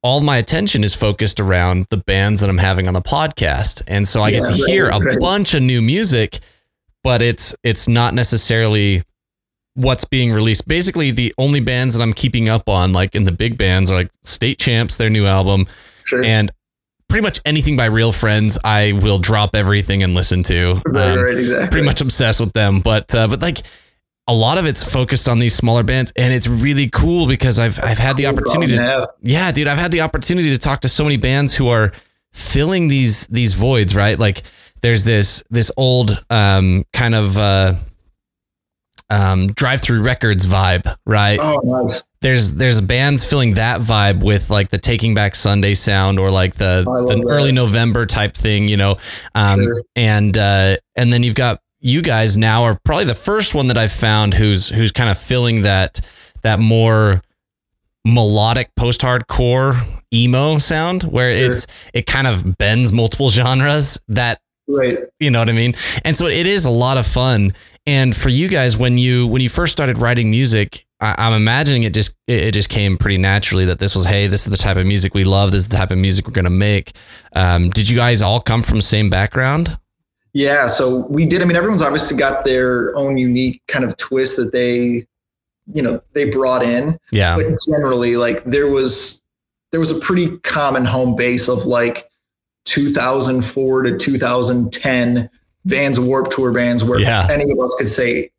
all 0.02 0.20
my 0.20 0.36
attention 0.36 0.84
is 0.84 0.94
focused 0.94 1.40
around 1.40 1.86
the 1.88 1.96
bands 1.96 2.40
that 2.40 2.50
I'm 2.50 2.58
having 2.58 2.88
on 2.88 2.92
the 2.92 3.00
podcast. 3.00 3.82
And 3.88 4.06
so 4.06 4.20
I 4.20 4.32
get 4.32 4.44
to 4.44 4.54
Yeah, 4.54 4.66
hear 4.66 4.88
right, 4.88 5.00
a 5.00 5.04
right. 5.04 5.18
bunch 5.18 5.54
of 5.54 5.62
new 5.62 5.80
music, 5.80 6.40
but 7.02 7.22
it's 7.22 7.54
it's 7.62 7.88
not 7.88 8.14
necessarily 8.14 9.02
what's 9.74 10.04
being 10.04 10.32
released. 10.32 10.68
Basically, 10.68 11.10
the 11.10 11.32
only 11.38 11.60
bands 11.60 11.94
that 11.94 12.02
I'm 12.02 12.12
keeping 12.12 12.48
up 12.48 12.68
on, 12.68 12.92
like 12.92 13.14
in 13.14 13.24
the 13.24 13.32
big 13.32 13.56
bands, 13.58 13.90
are 13.90 13.94
like 13.94 14.10
State 14.22 14.58
Champs, 14.58 14.96
their 14.96 15.10
new 15.10 15.26
album, 15.26 15.66
sure 16.04 16.24
and 16.24 16.50
pretty 17.08 17.22
much 17.22 17.40
anything 17.44 17.76
by 17.76 17.86
Real 17.86 18.12
Friends. 18.12 18.58
I 18.64 18.92
will 18.92 19.18
drop 19.18 19.54
everything 19.54 20.02
and 20.02 20.14
listen 20.14 20.42
to. 20.44 20.80
right, 20.86 21.12
Um, 21.12 21.24
right 21.24 21.38
exactly 21.38 21.68
pretty 21.68 21.86
much 21.86 22.00
obsessed 22.00 22.40
with 22.40 22.52
them. 22.52 22.80
But 22.80 23.14
uh, 23.14 23.28
but 23.28 23.42
like 23.42 23.58
a 24.28 24.34
lot 24.34 24.56
of 24.56 24.66
it's 24.66 24.84
focused 24.84 25.28
on 25.28 25.38
these 25.38 25.54
smaller 25.54 25.82
bands, 25.82 26.12
and 26.16 26.32
it's 26.32 26.46
really 26.46 26.88
cool 26.88 27.26
because 27.26 27.58
I've 27.58 27.78
I've 27.82 27.98
had 27.98 28.16
the 28.16 28.26
opportunity 28.26 28.72
to 28.72 28.78
problem 28.78 29.00
to 29.00 29.06
have. 29.06 29.14
yeah, 29.22 29.52
dude, 29.52 29.68
I've 29.68 29.78
had 29.78 29.92
the 29.92 30.02
opportunity 30.02 30.50
to 30.50 30.58
talk 30.58 30.80
to 30.80 30.88
so 30.88 31.04
many 31.04 31.16
bands 31.16 31.54
who 31.54 31.68
are 31.68 31.92
filling 32.32 32.88
these 32.88 33.26
these 33.26 33.54
voids, 33.54 33.94
right? 33.94 34.18
Like 34.18 34.42
there's 34.82 35.04
this 35.04 35.42
this 35.50 35.70
old 35.76 36.22
um 36.30 36.84
kind 36.92 37.14
of 37.14 37.38
uh 37.38 37.74
um 39.10 39.48
Drive-Thru 39.48 40.02
Records 40.02 40.46
vibe, 40.46 40.94
right? 41.06 41.38
oh 41.42 41.60
nice 41.64 42.02
There's 42.22 42.54
there's 42.54 42.80
bands 42.80 43.24
filling 43.24 43.54
that 43.54 43.80
vibe 43.80 44.22
with 44.22 44.48
like 44.50 44.70
the 44.70 44.78
Taking 44.78 45.14
Back 45.14 45.34
Sunday 45.34 45.74
sound 45.74 46.18
or 46.18 46.30
like 46.30 46.54
the, 46.54 46.82
the 46.84 47.26
early 47.28 47.52
November 47.52 48.06
type 48.06 48.34
thing, 48.34 48.68
you 48.68 48.76
know. 48.76 48.96
Um 49.34 49.62
Sure. 49.62 49.82
and 49.96 50.36
uh 50.36 50.76
and 50.96 51.12
then 51.12 51.22
you've 51.22 51.34
got 51.34 51.60
you 51.80 52.00
guys 52.00 52.36
now 52.36 52.62
are 52.62 52.78
probably 52.84 53.04
the 53.06 53.14
first 53.14 53.54
one 53.54 53.66
that 53.66 53.76
I've 53.76 53.92
found 53.92 54.34
who's 54.34 54.68
who's 54.68 54.92
kind 54.92 55.10
of 55.10 55.18
filling 55.18 55.62
that 55.62 56.00
that 56.42 56.58
more 56.60 57.22
melodic 58.06 58.74
post-hardcore 58.76 59.76
emo 60.14 60.58
sound 60.58 61.02
where 61.04 61.34
Sure. 61.36 61.50
it's 61.50 61.66
it 61.92 62.06
kind 62.06 62.26
of 62.26 62.56
bends 62.58 62.92
multiple 62.92 63.30
genres 63.30 64.00
that 64.08 64.40
right 64.76 64.98
you 65.20 65.30
know 65.30 65.38
what 65.38 65.48
I 65.48 65.52
mean? 65.52 65.74
And 66.04 66.16
so 66.16 66.26
it 66.26 66.46
is 66.46 66.64
a 66.64 66.70
lot 66.70 66.96
of 66.96 67.06
fun. 67.06 67.52
And 67.86 68.14
for 68.14 68.28
you 68.28 68.48
guys, 68.48 68.76
when 68.76 68.98
you 68.98 69.26
when 69.26 69.40
you 69.42 69.48
first 69.48 69.72
started 69.72 69.98
writing 69.98 70.30
music, 70.30 70.84
I, 71.00 71.14
I'm 71.18 71.32
imagining 71.32 71.82
it 71.84 71.94
just 71.94 72.14
it, 72.26 72.44
it 72.44 72.54
just 72.54 72.68
came 72.68 72.96
pretty 72.96 73.18
naturally 73.18 73.64
that 73.66 73.78
this 73.78 73.94
was 73.94 74.04
hey, 74.04 74.26
this 74.26 74.46
is 74.46 74.50
the 74.50 74.56
type 74.56 74.76
of 74.76 74.86
music 74.86 75.14
we 75.14 75.24
love. 75.24 75.52
This 75.52 75.62
is 75.62 75.68
the 75.68 75.76
type 75.76 75.90
of 75.90 75.98
music 75.98 76.26
we're 76.26 76.32
gonna 76.32 76.50
make. 76.50 76.92
Um, 77.34 77.70
did 77.70 77.88
you 77.88 77.96
guys 77.96 78.22
all 78.22 78.40
come 78.40 78.62
from 78.62 78.76
the 78.76 78.82
same 78.82 79.10
background? 79.10 79.78
Yeah, 80.32 80.66
so 80.66 81.06
we 81.08 81.26
did. 81.26 81.42
I 81.42 81.44
mean, 81.44 81.56
everyone's 81.56 81.82
obviously 81.82 82.16
got 82.16 82.44
their 82.44 82.96
own 82.96 83.18
unique 83.18 83.62
kind 83.68 83.84
of 83.84 83.96
twist 83.96 84.36
that 84.38 84.50
they, 84.52 85.06
you 85.74 85.82
know, 85.82 86.00
they 86.14 86.30
brought 86.30 86.62
in. 86.62 86.98
Yeah, 87.10 87.36
But 87.36 87.58
generally, 87.68 88.16
like 88.16 88.44
there 88.44 88.68
was 88.68 89.22
there 89.72 89.80
was 89.80 89.90
a 89.90 90.00
pretty 90.00 90.38
common 90.38 90.84
home 90.84 91.16
base 91.16 91.48
of 91.48 91.64
like 91.64 92.08
2004 92.64 93.82
to 93.82 93.96
2010 93.96 95.30
Vans 95.64 96.00
Warp 96.00 96.30
Tour 96.30 96.52
bands 96.52 96.82
where 96.84 97.00
Yeah. 97.00 97.26
any 97.30 97.50
of 97.50 97.58
us 97.60 97.74
could 97.78 97.88
say 97.88 98.30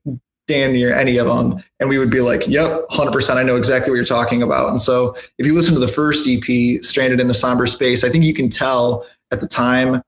damn 0.47 0.73
near 0.73 0.93
any 0.93 1.17
of 1.17 1.25
them, 1.27 1.55
and 1.79 1.87
we 1.87 1.97
would 1.97 2.09
be 2.09 2.19
like, 2.19 2.45
"Yep, 2.47 2.85
100%. 2.89 3.39
I 3.39 3.43
know 3.43 3.55
exactly 3.55 3.91
what 3.91 3.95
you're 3.95 4.03
talking 4.05 4.43
about." 4.43 4.69
And 4.69 4.81
so, 4.81 5.15
if 5.37 5.45
you 5.45 5.53
listen 5.53 5.73
to 5.73 5.79
the 5.79 5.87
first 5.87 6.27
EP, 6.27 6.79
"Stranded 6.83 7.21
in 7.21 7.29
a 7.29 7.33
Somber 7.33 7.65
Space," 7.65 8.03
I 8.03 8.09
think 8.09 8.25
you 8.25 8.33
can 8.33 8.49
tell 8.49 9.05
at 9.31 9.39
the 9.39 9.47
time 9.47 10.01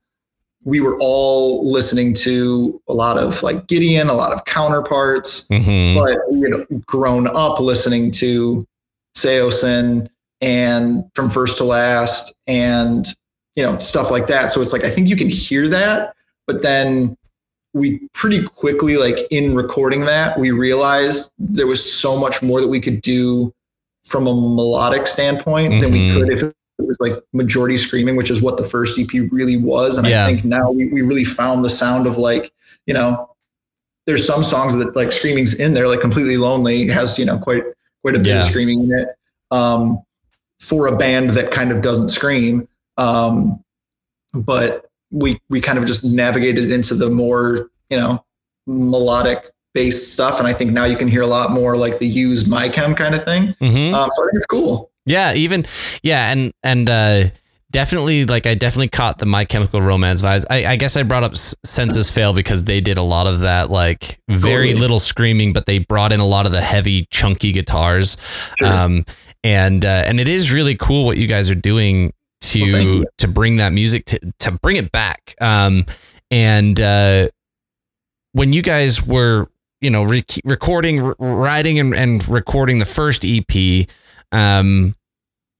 we 0.65 0.81
were 0.81 0.97
all 0.99 1.71
listening 1.71 2.13
to 2.15 2.81
a 2.89 2.93
lot 2.93 3.17
of 3.17 3.41
like 3.43 3.67
Gideon, 3.67 4.09
a 4.09 4.13
lot 4.13 4.33
of 4.33 4.43
counterparts, 4.43 5.45
Mhm. 5.49 5.95
but 5.95 6.17
you 6.31 6.49
know, 6.49 6.65
grown 6.85 7.27
up 7.27 7.61
listening 7.61 8.11
to 8.11 8.65
Saosin 9.15 10.07
and 10.41 11.05
from 11.13 11.29
first 11.29 11.55
to 11.57 11.63
last 11.63 12.33
and 12.45 13.05
you 13.55 13.63
know, 13.63 13.77
stuff 13.77 14.11
like 14.11 14.27
that. 14.27 14.51
So 14.51 14.61
it's 14.61 14.73
like 14.73 14.83
I 14.83 14.89
think 14.89 15.07
you 15.07 15.15
can 15.15 15.29
hear 15.29 15.67
that, 15.69 16.15
but 16.47 16.61
then 16.61 17.17
we 17.73 17.99
pretty 18.13 18.43
quickly, 18.43 18.97
like 18.97 19.19
in 19.31 19.55
recording 19.55 20.05
that, 20.05 20.39
we 20.39 20.51
realized 20.51 21.31
there 21.37 21.67
was 21.67 21.83
so 21.83 22.17
much 22.17 22.41
more 22.41 22.61
that 22.61 22.67
we 22.67 22.79
could 22.79 23.01
do 23.01 23.53
from 24.05 24.27
a 24.27 24.33
melodic 24.33 25.07
standpoint 25.07 25.81
than 25.81 25.91
we 25.91 25.99
Mhm. 26.09 26.13
could 26.13 26.29
if 26.29 26.43
it 26.43 26.53
was 26.79 26.97
like 26.99 27.13
majority 27.33 27.75
screaming, 27.75 28.15
which 28.15 28.29
is 28.29 28.41
what 28.41 28.57
the 28.57 28.63
first 28.63 28.97
EP 28.99 29.27
really 29.31 29.57
was. 29.57 29.97
And 29.97 30.07
Yeah. 30.07 30.23
I 30.23 30.27
think 30.27 30.45
now 30.45 30.71
we, 30.71 30.87
we 30.87 31.01
really 31.01 31.23
found 31.23 31.65
the 31.65 31.69
sound 31.69 32.05
of 32.07 32.17
like, 32.17 32.51
you 32.85 32.93
know, 32.93 33.29
there's 34.05 34.25
some 34.25 34.43
songs 34.43 34.75
that 34.77 34.95
like 34.95 35.11
screaming's 35.11 35.53
in 35.55 35.73
there, 35.73 35.87
like 35.87 35.99
completely 36.01 36.37
lonely 36.37 36.87
has, 36.89 37.17
you 37.17 37.25
know, 37.25 37.37
quite 37.37 37.63
quite 38.03 38.15
a 38.15 38.19
bit 38.19 38.27
Yeah. 38.27 38.41
of 38.41 38.45
screaming 38.45 38.83
in 38.83 38.91
it. 38.91 39.07
Um, 39.51 39.99
for 40.59 40.87
a 40.87 40.95
band 40.95 41.31
that 41.31 41.51
kind 41.51 41.71
of 41.71 41.81
doesn't 41.81 42.09
scream. 42.09 42.67
Um, 42.97 43.63
but 44.33 44.85
we 45.11 45.39
we 45.49 45.61
kind 45.61 45.77
of 45.77 45.85
just 45.85 46.03
navigated 46.03 46.71
into 46.71 46.93
the 46.95 47.09
more, 47.09 47.69
you 47.89 47.97
know, 47.97 48.23
melodic 48.67 49.51
based 49.73 50.13
stuff. 50.13 50.39
And 50.39 50.47
I 50.47 50.53
think 50.53 50.71
now 50.71 50.85
you 50.85 50.95
can 50.97 51.07
hear 51.07 51.21
a 51.21 51.27
lot 51.27 51.51
more 51.51 51.75
like 51.77 51.99
the 51.99 52.07
used 52.07 52.49
my 52.49 52.69
chem 52.69 52.95
kind 52.95 53.13
of 53.15 53.23
thing. 53.23 53.55
Mhm. 53.61 53.93
Um, 53.93 54.09
so 54.11 54.23
I 54.23 54.25
think 54.27 54.35
it's 54.35 54.45
cool. 54.45 54.91
Yeah, 55.05 55.33
even 55.33 55.65
yeah, 56.03 56.31
and 56.31 56.51
and 56.63 56.89
uh 56.89 57.23
definitely 57.71 58.23
like 58.25 58.45
I 58.47 58.55
definitely 58.55 58.87
caught 58.87 59.17
the 59.17 59.25
My 59.25 59.43
Chemical 59.43 59.81
Romance 59.81 60.21
vibes. 60.21 60.45
I, 60.49 60.65
I 60.65 60.75
guess 60.77 60.95
I 60.95 61.03
brought 61.03 61.23
up 61.23 61.35
Senses 61.35 62.09
Fail 62.09 62.31
because 62.31 62.63
they 62.63 62.79
did 62.79 62.97
a 62.97 63.01
lot 63.01 63.27
of 63.27 63.41
that 63.41 63.69
like 63.69 64.17
very 64.29 64.67
Totally. 64.69 64.73
little 64.75 64.99
screaming, 64.99 65.51
but 65.51 65.65
they 65.65 65.79
brought 65.79 66.13
in 66.13 66.21
a 66.21 66.25
lot 66.25 66.45
of 66.45 66.53
the 66.53 66.61
heavy 66.61 67.05
chunky 67.11 67.51
guitars. 67.51 68.15
Sure. 68.59 68.67
Um 68.71 69.05
and 69.43 69.85
uh, 69.85 70.03
and 70.07 70.19
it 70.19 70.27
is 70.27 70.51
really 70.51 70.75
cool 70.75 71.05
what 71.05 71.17
you 71.17 71.27
guys 71.27 71.49
are 71.51 71.55
doing 71.55 72.11
to 72.41 72.61
Well, 72.61 73.05
to 73.19 73.27
bring 73.27 73.57
that 73.57 73.73
music 73.73 74.05
to 74.05 74.33
to 74.39 74.51
bring 74.61 74.77
it 74.77 74.91
back. 74.91 75.35
Um 75.41 75.85
and 76.31 76.79
uh 76.79 77.27
when 78.33 78.53
you 78.53 78.61
guys 78.61 79.05
were 79.05 79.47
you 79.81 79.89
know 79.89 80.03
re- 80.03 80.25
recording 80.43 81.01
r- 81.01 81.15
writing 81.19 81.79
and, 81.79 81.93
and 81.93 82.27
recording 82.27 82.79
the 82.79 82.85
first 82.85 83.23
ep 83.25 83.87
um 84.31 84.95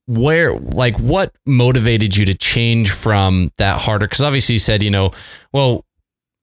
where 0.08 0.58
like 0.58 0.98
what 1.00 1.36
motivated 1.46 2.16
you 2.16 2.26
to 2.26 2.34
change 2.34 2.92
from 2.92 3.52
that 3.58 3.82
harder 3.82 4.06
because 4.08 4.22
obviously 4.22 4.54
you 4.54 4.60
said 4.60 4.84
you 4.84 4.92
know 4.92 5.12
well 5.54 5.84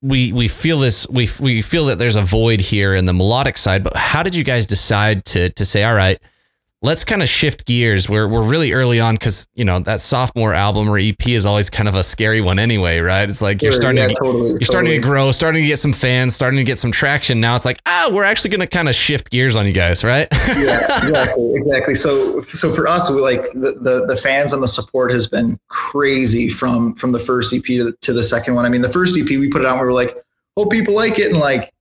we 0.01 0.33
we 0.33 0.47
feel 0.47 0.79
this 0.79 1.07
we 1.09 1.29
we 1.39 1.61
feel 1.61 1.85
that 1.85 1.97
there's 1.97 2.15
a 2.17 2.21
void 2.21 2.59
here 2.59 2.93
in 2.93 3.05
the 3.05 3.13
melodic 3.13 3.57
side 3.57 3.83
but 3.83 3.95
how 3.95 4.21
did 4.21 4.35
you 4.35 4.43
guys 4.43 4.65
decide 4.65 5.23
to 5.25 5.49
to 5.51 5.65
say 5.65 5.83
all 5.83 5.95
right 5.95 6.21
let's 6.83 7.03
kind 7.03 7.23
of 7.23 7.29
shift 7.29 7.65
gears 7.65 8.07
we're 8.07 8.27
we're 8.27 8.47
really 8.47 8.73
early 8.73 8.99
on 8.99 9.15
because 9.15 9.47
you 9.55 9.65
know 9.65 9.79
that 9.79 10.01
sophomore 10.01 10.53
album 10.53 10.87
or 10.87 10.99
ep 10.99 11.27
is 11.27 11.45
always 11.45 11.69
kind 11.69 11.89
of 11.89 11.95
a 11.95 12.03
scary 12.03 12.41
one 12.41 12.59
anyway 12.59 12.99
right 12.99 13.29
it's 13.29 13.41
like 13.41 13.61
you're 13.61 13.71
starting 13.71 14.01
yeah, 14.01 14.07
to 14.07 14.13
totally, 14.13 14.49
you're 14.49 14.61
starting 14.61 14.91
to 14.91 14.99
grow, 14.99 15.31
starting 15.31 15.61
to 15.61 15.67
get 15.67 15.79
some 15.79 15.93
fans, 15.93 16.35
starting 16.35 16.57
to 16.57 16.63
get 16.63 16.79
some 16.79 16.91
traction. 16.91 17.39
Now 17.39 17.55
it's 17.55 17.65
like, 17.65 17.79
ah, 17.85 18.09
we're 18.11 18.23
actually 18.23 18.51
going 18.51 18.61
to 18.61 18.67
kind 18.67 18.89
of 18.89 18.95
shift 18.95 19.29
gears 19.31 19.55
on 19.55 19.65
you 19.65 19.73
guys, 19.73 20.03
right? 20.03 20.27
yeah, 20.57 20.97
exactly, 20.97 21.55
exactly. 21.55 21.95
So, 21.95 22.41
so 22.41 22.71
for 22.71 22.87
us, 22.87 23.09
we 23.09 23.21
like 23.21 23.41
the, 23.53 23.77
the 23.81 24.05
the 24.07 24.17
fans 24.17 24.53
and 24.53 24.61
the 24.61 24.67
support 24.67 25.11
has 25.11 25.27
been 25.27 25.59
crazy 25.69 26.49
from 26.49 26.95
from 26.95 27.11
the 27.11 27.19
first 27.19 27.53
EP 27.53 27.63
to 27.63 27.85
the, 27.85 27.97
to 28.01 28.13
the 28.13 28.23
second 28.23 28.55
one. 28.55 28.65
I 28.65 28.69
mean, 28.69 28.81
the 28.81 28.89
first 28.89 29.17
EP 29.17 29.27
we 29.27 29.49
put 29.49 29.61
it 29.61 29.67
out, 29.67 29.73
and 29.73 29.81
we 29.81 29.87
were 29.87 29.93
like, 29.93 30.15
"Hope 30.57 30.71
people 30.71 30.93
like 30.93 31.19
it," 31.19 31.31
and 31.31 31.39
like 31.39 31.72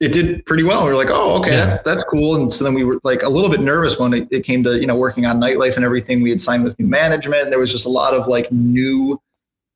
it 0.00 0.12
did 0.12 0.44
pretty 0.46 0.62
well. 0.62 0.84
We 0.84 0.90
were 0.90 0.96
like, 0.96 1.10
"Oh, 1.10 1.38
okay, 1.40 1.52
Yeah. 1.52 1.66
that's, 1.66 1.82
that's 1.82 2.04
cool." 2.04 2.36
And 2.36 2.52
so 2.52 2.64
then 2.64 2.74
we 2.74 2.84
were 2.84 2.98
like 3.04 3.22
a 3.22 3.28
little 3.28 3.50
bit 3.50 3.60
nervous 3.60 3.98
when 3.98 4.14
it, 4.14 4.28
it 4.30 4.44
came 4.44 4.62
to 4.64 4.80
you 4.80 4.86
know 4.86 4.96
working 4.96 5.26
on 5.26 5.38
nightlife 5.38 5.76
and 5.76 5.84
everything. 5.84 6.22
We 6.22 6.30
had 6.30 6.40
signed 6.40 6.64
with 6.64 6.78
new 6.78 6.86
management. 6.86 7.42
And 7.44 7.52
there 7.52 7.60
was 7.60 7.70
just 7.70 7.86
a 7.86 7.90
lot 7.90 8.14
of 8.14 8.26
like 8.26 8.50
new 8.50 9.20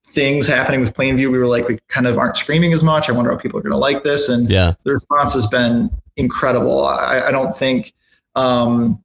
things 0.06 0.46
happening 0.46 0.80
with 0.80 0.94
Plainview. 0.94 1.30
We 1.30 1.38
were 1.38 1.46
like, 1.46 1.68
we 1.68 1.78
kind 1.88 2.06
of 2.06 2.16
aren't 2.16 2.36
screaming 2.36 2.72
as 2.72 2.82
much. 2.82 3.08
I 3.08 3.12
wonder 3.12 3.30
how 3.30 3.36
people 3.36 3.58
are 3.58 3.62
going 3.62 3.72
to 3.72 3.76
like 3.78 4.04
this. 4.04 4.28
And 4.28 4.48
yeah. 4.48 4.72
the 4.84 4.92
response 4.92 5.34
has 5.34 5.46
been 5.46 5.90
incredible. 6.16 6.86
I, 6.86 7.22
I 7.26 7.30
don't 7.32 7.52
think, 7.52 7.92
um, 8.36 9.02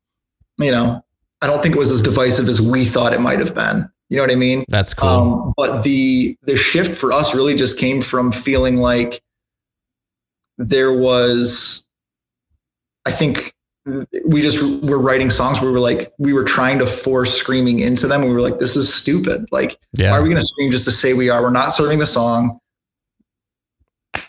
you 0.57 0.71
know, 0.71 1.03
I 1.41 1.47
don't 1.47 1.61
think 1.61 1.75
it 1.75 1.79
was 1.79 1.91
as 1.91 2.01
divisive 2.01 2.47
as 2.47 2.61
we 2.61 2.85
thought 2.85 3.13
it 3.13 3.21
might 3.21 3.39
have 3.39 3.55
been. 3.55 3.89
You 4.09 4.17
know 4.17 4.23
what 4.23 4.31
I 4.31 4.35
mean? 4.35 4.65
That's 4.69 4.93
cool. 4.93 5.09
Um, 5.09 5.53
but 5.55 5.83
the 5.83 6.35
the 6.43 6.57
shift 6.57 6.97
for 6.97 7.11
us 7.11 7.35
really 7.35 7.55
just 7.55 7.77
came 7.77 8.01
from 8.01 8.31
feeling 8.31 8.77
like 8.77 9.21
there 10.59 10.93
was, 10.93 11.87
I 13.05 13.11
think 13.11 13.53
we 14.25 14.41
just 14.41 14.83
were 14.83 14.99
writing 14.99 15.29
songs 15.31 15.59
where 15.59 15.69
we 15.69 15.73
were 15.73 15.79
like 15.79 16.13
we 16.19 16.33
were 16.33 16.43
trying 16.43 16.77
to 16.77 16.85
force 16.85 17.33
screaming 17.33 17.79
into 17.79 18.07
them. 18.07 18.21
We 18.21 18.31
were 18.31 18.41
like, 18.41 18.59
this 18.59 18.75
is 18.75 18.93
stupid. 18.93 19.47
Like 19.51 19.79
yeah. 19.93 20.11
why 20.11 20.17
are 20.19 20.21
we 20.21 20.29
going 20.29 20.39
to 20.41 20.45
scream 20.45 20.69
just 20.69 20.85
to 20.85 20.91
say 20.91 21.13
we 21.13 21.29
are? 21.29 21.41
We're 21.41 21.49
not 21.49 21.69
serving 21.69 21.97
the 21.97 22.05
song. 22.05 22.59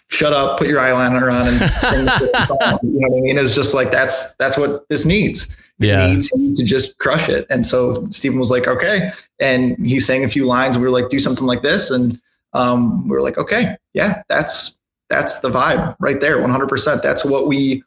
Shut 0.08 0.32
up, 0.32 0.58
put 0.58 0.66
your 0.68 0.80
eyeliner 0.80 1.32
on 1.32 1.46
and 1.46 1.70
sing 1.70 2.04
the 2.06 2.44
song. 2.46 2.78
You 2.82 3.00
know 3.00 3.08
what 3.08 3.18
I 3.18 3.20
mean? 3.20 3.38
It's 3.38 3.54
just 3.54 3.74
like 3.74 3.90
that's 3.90 4.34
that's 4.36 4.56
what 4.56 4.88
this 4.88 5.04
needs. 5.04 5.56
It 5.80 5.86
Yeah. 5.88 6.06
needs 6.06 6.30
to 6.30 6.64
just 6.64 6.98
crush 6.98 7.28
it. 7.28 7.46
And 7.50 7.66
so 7.66 8.08
Stephen 8.10 8.38
was 8.38 8.50
like, 8.50 8.66
okay. 8.66 9.12
And 9.40 9.84
he 9.84 9.98
sang 9.98 10.24
a 10.24 10.28
few 10.28 10.46
lines. 10.46 10.78
We 10.78 10.84
were 10.84 10.90
like, 10.90 11.08
do 11.10 11.18
something 11.18 11.46
like 11.46 11.62
this. 11.62 11.90
And 11.90 12.20
um, 12.54 13.08
we 13.08 13.10
were 13.16 13.22
like, 13.22 13.38
okay, 13.38 13.76
yeah, 13.94 14.22
that's 14.28 14.79
that's 15.10 15.40
the 15.40 15.50
vibe 15.50 15.96
right 16.00 16.20
there, 16.20 16.38
100%. 16.38 17.02
That's 17.02 17.24
what 17.24 17.46
we 17.46 17.82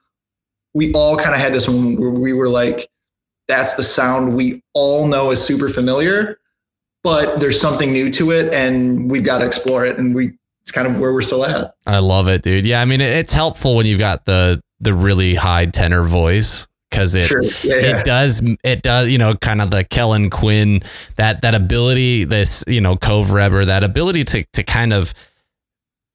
we 0.75 0.91
all 0.93 1.17
kind 1.17 1.33
of 1.33 1.39
had 1.39 1.53
this 1.53 1.67
one 1.67 1.95
where 1.97 2.09
we 2.09 2.33
were 2.33 2.49
like, 2.49 2.89
that's 3.47 3.73
the 3.73 3.83
sound 3.83 4.35
we 4.35 4.61
all 4.73 5.07
know 5.07 5.31
is 5.31 5.43
super 5.43 5.69
familiar 5.69 6.37
but 7.03 7.39
there's 7.39 7.59
something 7.59 7.91
new 7.91 8.09
to 8.09 8.31
it 8.31 8.53
and 8.53 9.11
we've 9.11 9.25
got 9.25 9.39
to 9.39 9.45
explore 9.45 9.85
it 9.85 9.97
and 9.97 10.15
we 10.15 10.33
it's 10.61 10.71
kind 10.71 10.87
of 10.87 10.99
where 10.99 11.13
we're 11.13 11.21
still 11.21 11.45
at 11.45 11.73
I 11.85 11.99
love 11.99 12.29
it, 12.29 12.41
dude. 12.41 12.65
Yeah. 12.65 12.81
I 12.81 12.85
mean, 12.85 13.01
it's 13.01 13.33
helpful 13.33 13.75
when 13.75 13.85
you've 13.85 13.99
got 13.99 14.25
the, 14.25 14.61
the 14.79 14.93
really 14.93 15.35
high 15.35 15.65
tenor 15.65 16.03
voice 16.03 16.67
because 16.89 17.15
it, 17.15 17.25
sure 17.25 17.41
yeah, 17.41 17.75
yeah. 17.75 17.99
it 17.99 18.05
does 18.05 18.55
it 18.63 18.83
does 18.83 19.09
you 19.09 19.17
know 19.17 19.33
kind 19.35 19.61
of 19.61 19.71
the 19.71 19.83
Kellin 19.83 20.29
Quinn 20.29 20.81
that 21.15 21.41
that 21.41 21.55
ability 21.55 22.23
this 22.23 22.63
you 22.67 22.81
know 22.81 22.95
Cove 22.95 23.31
Reber 23.31 23.65
that 23.65 23.83
ability 23.83 24.23
to 24.25 24.43
to 24.53 24.63
kind 24.63 24.93
of 24.93 25.13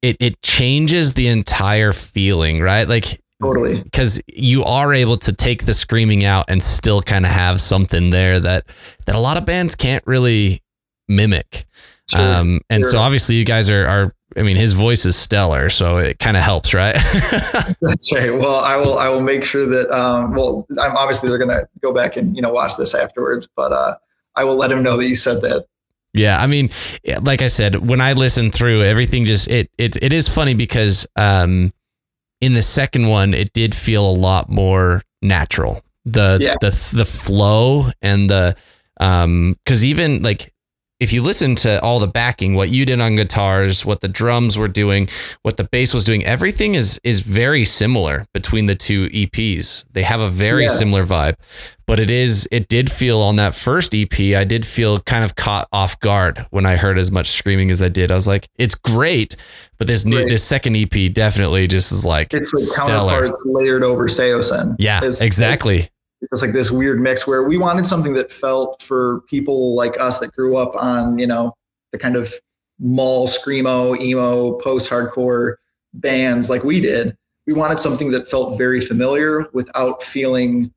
it 0.02 0.16
it 0.20 0.40
changes 0.42 1.14
the 1.14 1.28
entire 1.28 1.92
feeling 1.92 2.60
right? 2.60 2.88
Like 2.88 3.20
totally. 3.40 3.82
because 3.82 4.20
you 4.28 4.64
are 4.64 4.92
able 4.92 5.16
to 5.18 5.34
take 5.34 5.66
the 5.66 5.74
screaming 5.74 6.24
out 6.24 6.46
and 6.48 6.62
still 6.62 7.02
kind 7.02 7.24
of 7.24 7.32
have 7.32 7.60
something 7.60 8.10
there 8.10 8.40
that 8.40 8.66
that 9.06 9.14
a 9.14 9.20
lot 9.20 9.36
of 9.36 9.44
bands 9.44 9.74
can't 9.74 10.04
really 10.06 10.62
mimic. 11.08 11.66
Sure, 12.10 12.20
um 12.20 12.60
and 12.70 12.86
so 12.86 12.98
obviously 12.98 13.34
you 13.34 13.44
guys 13.44 13.68
are 13.68 13.86
are 13.86 14.14
I 14.36 14.42
mean 14.42 14.56
his 14.56 14.72
voice 14.72 15.04
is 15.04 15.16
stellar 15.16 15.68
so 15.68 15.98
it 15.98 16.18
kind 16.18 16.36
of 16.36 16.42
helps 16.42 16.72
right? 16.72 16.94
That's 17.82 18.12
right. 18.14 18.32
Well 18.32 18.64
i 18.64 18.76
will 18.76 18.98
i 18.98 19.08
will 19.08 19.20
make 19.20 19.44
sure 19.44 19.66
that 19.66 19.90
um 19.90 20.32
well 20.32 20.66
i'm 20.80 20.96
obviously 20.96 21.28
they're 21.28 21.38
gonna 21.38 21.64
go 21.82 21.92
back 21.92 22.16
and 22.16 22.34
you 22.34 22.40
know 22.40 22.50
watch 22.50 22.76
this 22.76 22.94
afterwards 22.94 23.48
but 23.54 23.72
uh 23.72 23.94
i 24.36 24.44
will 24.44 24.56
let 24.56 24.70
him 24.70 24.82
know 24.82 24.96
that 24.96 25.06
you 25.06 25.14
said 25.16 25.42
that 25.42 25.66
Yeah, 26.14 26.40
I 26.40 26.46
mean, 26.46 26.70
like 27.22 27.42
I 27.42 27.48
said, 27.48 27.76
when 27.76 28.00
I 28.00 28.12
listen 28.14 28.50
through 28.50 28.82
everything, 28.82 29.24
just 29.24 29.48
it 29.48 29.70
it 29.78 30.02
it 30.02 30.12
is 30.12 30.28
funny 30.28 30.54
because 30.54 31.06
um, 31.16 31.72
in 32.40 32.54
the 32.54 32.62
second 32.62 33.08
one, 33.08 33.34
it 33.34 33.52
did 33.52 33.74
feel 33.74 34.08
a 34.08 34.12
lot 34.12 34.48
more 34.48 35.02
natural. 35.22 35.82
The 36.04 36.38
Yeah. 36.40 36.54
the 36.60 36.70
the 36.94 37.04
flow 37.04 37.90
and 38.00 38.30
the 38.30 38.56
um, 39.00 39.54
because 39.64 39.84
even 39.84 40.22
like 40.22 40.52
if 41.00 41.12
you 41.12 41.22
listen 41.22 41.54
to 41.54 41.80
all 41.82 42.00
the 42.00 42.08
backing, 42.08 42.54
what 42.54 42.70
you 42.70 42.84
did 42.84 43.00
on 43.00 43.14
guitars, 43.16 43.84
what 43.86 44.00
the 44.00 44.08
drums 44.08 44.58
were 44.58 44.66
doing, 44.68 45.08
what 45.42 45.56
the 45.56 45.64
bass 45.64 45.94
was 45.94 46.04
doing, 46.04 46.24
everything 46.24 46.74
is 46.74 47.00
is 47.04 47.20
very 47.20 47.64
similar 47.64 48.24
between 48.34 48.66
the 48.66 48.74
two 48.74 49.06
EPs. 49.08 49.84
They 49.92 50.02
have 50.02 50.20
a 50.20 50.28
very 50.28 50.64
Yeah. 50.64 50.68
similar 50.70 51.06
vibe, 51.06 51.34
but 51.86 52.00
it 52.00 52.10
is 52.10 52.48
it 52.50 52.66
did 52.68 52.90
feel 52.90 53.20
on 53.20 53.36
that 53.36 53.54
first 53.54 53.94
EP, 53.94 54.34
I 54.34 54.42
did 54.44 54.66
feel 54.66 54.98
kind 55.00 55.24
of 55.24 55.36
caught 55.36 55.68
off 55.72 56.00
guard 56.00 56.46
when 56.50 56.66
I 56.66 56.76
heard 56.76 56.98
as 56.98 57.10
much 57.12 57.28
screaming 57.28 57.70
as 57.70 57.80
I 57.82 57.88
did. 57.88 58.10
I 58.10 58.14
was 58.16 58.26
like, 58.26 58.48
it's 58.58 58.74
great, 58.74 59.36
but 59.78 59.86
this 59.86 60.04
new 60.04 60.18
Right. 60.18 60.28
this 60.28 60.42
second 60.42 60.74
EP 60.76 61.08
definitely 61.08 61.68
just 61.68 61.92
is 61.92 62.04
like 62.04 62.34
it's 62.34 62.52
like 62.52 62.62
stellar. 62.86 63.10
counterparts 63.10 63.42
layered 63.46 63.84
over 63.84 64.08
Saosin 64.08 64.74
Yeah, 64.80 64.98
It's- 64.98 65.20
exactly. 65.22 65.88
It's 66.20 66.42
like 66.42 66.52
this 66.52 66.70
weird 66.70 67.00
mix 67.00 67.26
where 67.26 67.44
we 67.44 67.56
wanted 67.56 67.86
something 67.86 68.14
that 68.14 68.32
felt 68.32 68.82
for 68.82 69.20
people 69.22 69.74
like 69.74 69.98
us 70.00 70.18
that 70.20 70.32
grew 70.32 70.56
up 70.56 70.74
on 70.76 71.18
you 71.18 71.26
know 71.26 71.54
the 71.92 71.98
kind 71.98 72.16
of 72.16 72.32
mall 72.80 73.26
screamo 73.26 73.98
emo 74.00 74.52
post-hardcore 74.58 75.54
bands 75.94 76.48
like 76.50 76.64
we 76.64 76.80
did. 76.80 77.16
We 77.46 77.54
wanted 77.54 77.78
something 77.78 78.10
that 78.10 78.28
felt 78.28 78.58
very 78.58 78.78
familiar 78.78 79.46
without 79.52 80.02
feeling 80.02 80.72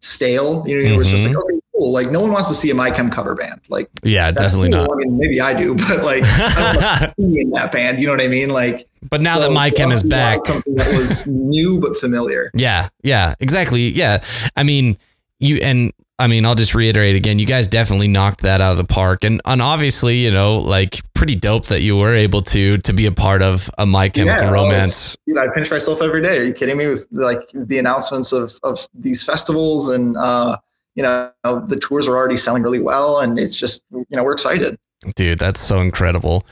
stale. 0.00 0.64
You 0.66 0.82
know 0.82 0.94
it 0.94 0.96
was 0.96 1.08
just 1.08 1.24
like 1.24 1.36
mm-hmm. 1.36 1.42
okay 1.42 1.60
cool. 1.80 1.92
Like 1.92 2.10
no 2.10 2.20
one 2.20 2.32
wants 2.32 2.48
to 2.48 2.54
see 2.54 2.70
a 2.70 2.74
my 2.74 2.90
chem 2.90 3.10
cover 3.10 3.34
band. 3.34 3.60
Like 3.68 3.90
Yeah, 4.02 4.30
definitely 4.30 4.70
cool. 4.70 4.82
not. 4.82 4.92
i 4.92 4.96
mean 4.96 5.18
maybe 5.18 5.40
i 5.40 5.54
do 5.54 5.74
but 5.88 6.04
like 6.04 6.22
i 6.24 7.12
don't 7.16 7.36
in 7.36 7.50
that 7.50 7.72
band. 7.72 8.00
You 8.00 8.06
know 8.06 8.12
what 8.12 8.20
i 8.20 8.28
mean? 8.28 8.50
Like 8.50 8.88
but 9.08 9.22
now 9.22 9.36
so 9.36 9.40
that 9.40 9.48
for 9.48 9.54
MyChem 9.54 9.88
us, 9.88 10.02
is 10.02 10.02
back, 10.02 10.44
something 10.44 10.74
that 10.74 10.98
was 10.98 11.26
new 11.26 11.78
but 11.78 11.96
familiar 11.96 12.50
Yeah, 12.54 12.88
yeah, 13.02 13.34
exactly. 13.40 13.88
Yeah. 13.88 14.22
I 14.56 14.62
mean, 14.62 14.98
you 15.38 15.56
and 15.56 15.92
I 16.18 16.26
mean, 16.26 16.44
I'll 16.44 16.54
just 16.54 16.74
reiterate 16.74 17.16
again, 17.16 17.38
you 17.38 17.46
guys 17.46 17.66
definitely 17.66 18.08
knocked 18.08 18.42
that 18.42 18.60
out 18.60 18.72
of 18.72 18.78
the 18.78 18.84
park. 18.84 19.24
And 19.24 19.40
and 19.46 19.62
obviously, 19.62 20.16
you 20.16 20.30
know, 20.30 20.58
like 20.58 21.00
pretty 21.14 21.34
dope 21.34 21.66
that 21.66 21.80
you 21.80 21.96
were 21.96 22.14
able 22.14 22.42
to 22.42 22.76
to 22.78 22.92
be 22.92 23.06
a 23.06 23.12
part 23.12 23.42
of 23.42 23.70
a 23.78 23.86
My 23.86 24.10
Chemical 24.10 24.44
Yeah, 24.44 24.50
oh, 24.50 24.52
Romance. 24.52 25.16
Dude, 25.26 25.38
I 25.38 25.48
pinch 25.48 25.70
myself 25.70 26.02
every 26.02 26.20
day. 26.20 26.38
Are 26.38 26.44
you 26.44 26.52
kidding 26.52 26.76
me? 26.76 26.86
With 26.86 27.06
like 27.10 27.50
the 27.54 27.78
announcements 27.78 28.32
of 28.32 28.52
of 28.62 28.86
these 28.92 29.22
festivals 29.22 29.88
and 29.88 30.16
uh, 30.18 30.58
you 30.94 31.02
know, 31.02 31.30
the 31.42 31.78
tours 31.80 32.06
are 32.06 32.16
already 32.16 32.36
selling 32.36 32.62
really 32.62 32.80
well, 32.80 33.20
and 33.20 33.38
it's 33.38 33.54
just, 33.54 33.84
you 33.90 34.04
know, 34.10 34.24
we're 34.24 34.32
excited. 34.32 34.76
Dude, 35.16 35.38
that's 35.38 35.60
so 35.60 35.80
incredible. 35.80 36.46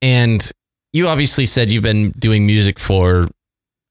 And 0.00 0.50
you 0.92 1.08
obviously 1.08 1.46
said 1.46 1.72
you've 1.72 1.82
been 1.82 2.10
doing 2.12 2.46
music 2.46 2.78
for 2.78 3.26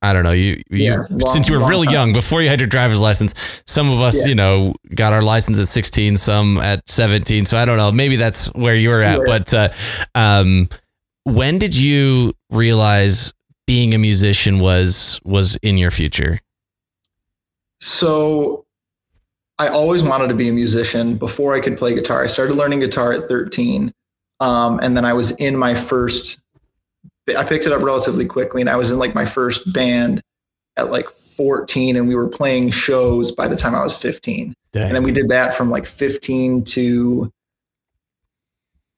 I 0.03 0.13
don't 0.13 0.23
know, 0.23 0.31
you, 0.31 0.59
you 0.71 0.77
Yeah, 0.85 1.03
long- 1.11 1.27
since 1.31 1.47
you 1.47 1.59
were 1.59 1.67
really 1.69 1.85
time. 1.85 1.93
young, 1.93 2.13
before 2.13 2.41
you 2.41 2.49
had 2.49 2.59
your 2.59 2.65
driver's 2.67 2.99
license. 3.01 3.35
Some 3.67 3.91
of 3.91 4.01
us, 4.01 4.23
Yeah. 4.23 4.29
you 4.29 4.35
know, 4.35 4.73
got 4.95 5.13
our 5.13 5.21
license 5.21 5.59
at 5.59 5.67
16, 5.67 6.17
some 6.17 6.57
at 6.57 6.89
17. 6.89 7.45
So 7.45 7.55
I 7.55 7.65
don't 7.65 7.77
know, 7.77 7.91
maybe 7.91 8.15
that's 8.15 8.47
where 8.55 8.73
you 8.75 8.89
were 8.89 9.03
at. 9.03 9.19
Yeah. 9.19 9.23
But 9.27 9.53
uh, 9.53 9.69
um, 10.15 10.69
when 11.23 11.59
did 11.59 11.75
you 11.75 12.33
realize 12.49 13.31
being 13.67 13.93
a 13.93 13.99
musician 13.99 14.57
was 14.59 15.19
was 15.23 15.55
in 15.57 15.77
your 15.77 15.91
future? 15.91 16.39
So 17.79 18.65
I 19.59 19.67
always 19.67 20.03
wanted 20.03 20.27
to 20.29 20.35
be 20.35 20.49
a 20.49 20.51
musician 20.51 21.15
before 21.15 21.55
I 21.55 21.59
could 21.59 21.77
play 21.77 21.93
guitar. 21.93 22.23
I 22.23 22.27
started 22.27 22.55
learning 22.55 22.79
guitar 22.79 23.13
at 23.13 23.23
13. 23.25 23.93
Um, 24.39 24.79
and 24.81 24.97
then 24.97 25.05
I 25.05 25.13
was 25.13 25.31
in 25.37 25.55
my 25.55 25.75
first, 25.75 26.39
I 27.35 27.43
picked 27.43 27.65
it 27.65 27.73
up 27.73 27.81
relatively 27.81 28.25
quickly 28.25 28.61
and 28.61 28.69
I 28.69 28.75
was 28.75 28.91
in 28.91 28.99
like 28.99 29.15
my 29.15 29.25
first 29.25 29.71
band 29.73 30.21
at 30.77 30.91
like 30.91 31.09
14 31.09 31.95
and 31.95 32.07
we 32.07 32.15
were 32.15 32.27
playing 32.27 32.71
shows 32.71 33.31
by 33.31 33.47
the 33.47 33.55
time 33.55 33.75
I 33.75 33.83
was 33.83 33.97
15. 33.97 34.53
And 34.73 34.95
then 34.95 35.03
we 35.03 35.11
did 35.11 35.29
that 35.29 35.53
from 35.53 35.69
like 35.69 35.85
15 35.85 36.63
to 36.63 37.31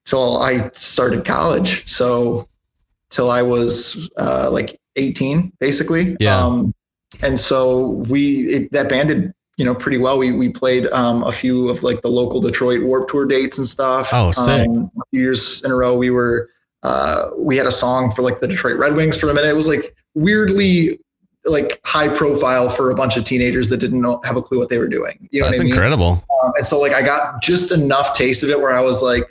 till 0.04 0.38
I 0.38 0.70
started 0.74 1.24
college. 1.24 1.88
So 1.88 2.48
till 3.10 3.30
I 3.30 3.42
was 3.42 4.10
uh, 4.16 4.50
like 4.50 4.78
18, 4.96 5.52
basically. 5.58 6.16
Yeah. 6.20 6.38
Um, 6.38 6.74
and 7.22 7.38
so 7.38 7.88
we 8.08 8.38
it, 8.40 8.72
that 8.72 8.88
band 8.88 9.08
did 9.08 9.32
you 9.56 9.64
know 9.64 9.74
pretty 9.74 9.98
well. 9.98 10.18
We 10.18 10.32
we 10.32 10.48
played 10.48 10.86
um, 10.88 11.22
a 11.22 11.32
few 11.32 11.68
of 11.68 11.82
like 11.82 12.02
the 12.02 12.08
local 12.08 12.40
Detroit 12.40 12.82
Warp 12.82 13.08
Tour 13.08 13.24
dates 13.24 13.56
and 13.56 13.66
stuff. 13.66 14.10
Oh, 14.12 14.32
sick. 14.32 14.68
Um, 14.68 14.90
years 15.12 15.62
in 15.62 15.70
a 15.70 15.76
row, 15.76 15.96
we 15.96 16.10
were 16.10 16.50
uh, 16.84 17.30
we 17.36 17.56
had 17.56 17.66
a 17.66 17.72
song 17.72 18.10
for 18.10 18.22
like 18.22 18.40
the 18.40 18.46
Detroit 18.46 18.76
Red 18.76 18.94
Wings 18.94 19.18
for 19.18 19.28
a 19.30 19.34
minute. 19.34 19.48
It 19.48 19.56
was 19.56 19.66
like 19.66 19.96
weirdly 20.14 21.00
like 21.46 21.80
high 21.84 22.08
profile 22.08 22.68
for 22.68 22.90
a 22.90 22.94
bunch 22.94 23.16
of 23.16 23.24
teenagers 23.24 23.68
that 23.70 23.78
didn't 23.78 24.00
know, 24.00 24.20
have 24.24 24.36
a 24.36 24.42
clue 24.42 24.58
what 24.58 24.68
they 24.68 24.78
were 24.78 24.88
doing. 24.88 25.28
You 25.30 25.40
know 25.40 25.46
That's 25.46 25.58
what 25.58 25.62
I 25.62 25.64
mean? 25.64 25.72
incredible. 25.74 26.24
Um, 26.42 26.52
and 26.56 26.64
so 26.64 26.80
like 26.80 26.92
I 26.92 27.02
got 27.02 27.42
just 27.42 27.72
enough 27.72 28.16
taste 28.16 28.42
of 28.42 28.50
it 28.50 28.60
where 28.60 28.72
I 28.72 28.80
was 28.80 29.02
like, 29.02 29.24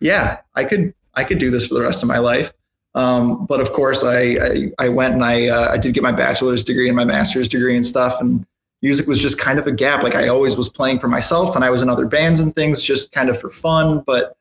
yeah, 0.00 0.38
I 0.54 0.64
could 0.64 0.92
I 1.14 1.24
could 1.24 1.38
do 1.38 1.50
this 1.50 1.66
for 1.66 1.74
the 1.74 1.82
rest 1.82 2.02
of 2.02 2.08
my 2.08 2.18
life. 2.18 2.52
Um, 2.94 3.46
but 3.46 3.60
of 3.60 3.72
course, 3.72 4.04
I 4.04 4.20
I, 4.20 4.72
I 4.78 4.88
went 4.88 5.14
and 5.14 5.24
I 5.24 5.48
uh, 5.48 5.72
I 5.72 5.78
did 5.78 5.94
get 5.94 6.02
my 6.02 6.12
bachelor's 6.12 6.64
degree 6.64 6.88
and 6.88 6.96
my 6.96 7.04
master's 7.04 7.48
degree 7.48 7.76
and 7.76 7.86
stuff, 7.86 8.20
and 8.20 8.44
music 8.82 9.06
was 9.06 9.20
just 9.20 9.38
kind 9.38 9.58
of 9.58 9.66
a 9.66 9.72
gap. 9.72 10.02
Like 10.02 10.16
I 10.16 10.28
always 10.28 10.56
was 10.56 10.68
playing 10.68 10.98
for 10.98 11.08
myself, 11.08 11.54
and 11.54 11.64
I 11.64 11.70
was 11.70 11.82
in 11.82 11.88
other 11.88 12.06
bands 12.06 12.40
and 12.40 12.54
things 12.54 12.82
just 12.82 13.12
kind 13.12 13.28
of 13.28 13.40
for 13.40 13.50
fun, 13.50 14.02
but 14.04 14.36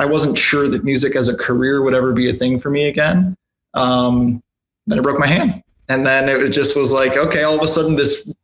I 0.00 0.06
wasn't 0.06 0.38
sure 0.38 0.66
that 0.66 0.82
music 0.82 1.14
as 1.14 1.28
a 1.28 1.36
career 1.36 1.82
would 1.82 1.92
ever 1.92 2.14
be 2.14 2.30
a 2.30 2.32
thing 2.32 2.58
for 2.58 2.70
me 2.70 2.88
again. 2.88 3.36
Um, 3.74 4.42
then 4.86 4.98
I 4.98 5.02
broke 5.02 5.18
my 5.18 5.26
hand, 5.26 5.62
and 5.90 6.06
then 6.06 6.26
it 6.26 6.50
just 6.52 6.74
was 6.74 6.90
like, 6.90 7.18
okay, 7.18 7.42
all 7.42 7.54
of 7.54 7.62
a 7.62 7.68
sudden 7.68 7.96
this 7.96 8.34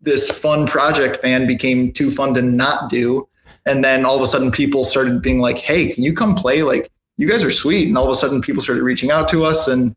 this 0.00 0.30
fun 0.30 0.68
project 0.68 1.20
band 1.20 1.48
became 1.48 1.90
too 1.90 2.10
fun 2.10 2.32
to 2.34 2.42
not 2.42 2.90
do. 2.90 3.26
And 3.66 3.82
then 3.82 4.04
all 4.04 4.14
of 4.14 4.22
a 4.22 4.26
sudden 4.26 4.52
people 4.52 4.84
started 4.84 5.20
being 5.20 5.40
like, 5.40 5.58
hey, 5.58 5.92
can 5.92 6.04
you 6.04 6.12
come 6.12 6.34
play? 6.34 6.62
Like, 6.62 6.92
you 7.16 7.28
guys 7.28 7.42
are 7.42 7.50
sweet. 7.50 7.88
And 7.88 7.96
all 7.96 8.04
of 8.04 8.10
a 8.10 8.14
sudden 8.14 8.40
people 8.42 8.62
started 8.62 8.82
reaching 8.82 9.10
out 9.10 9.26
to 9.28 9.44
us. 9.44 9.66
And 9.66 9.96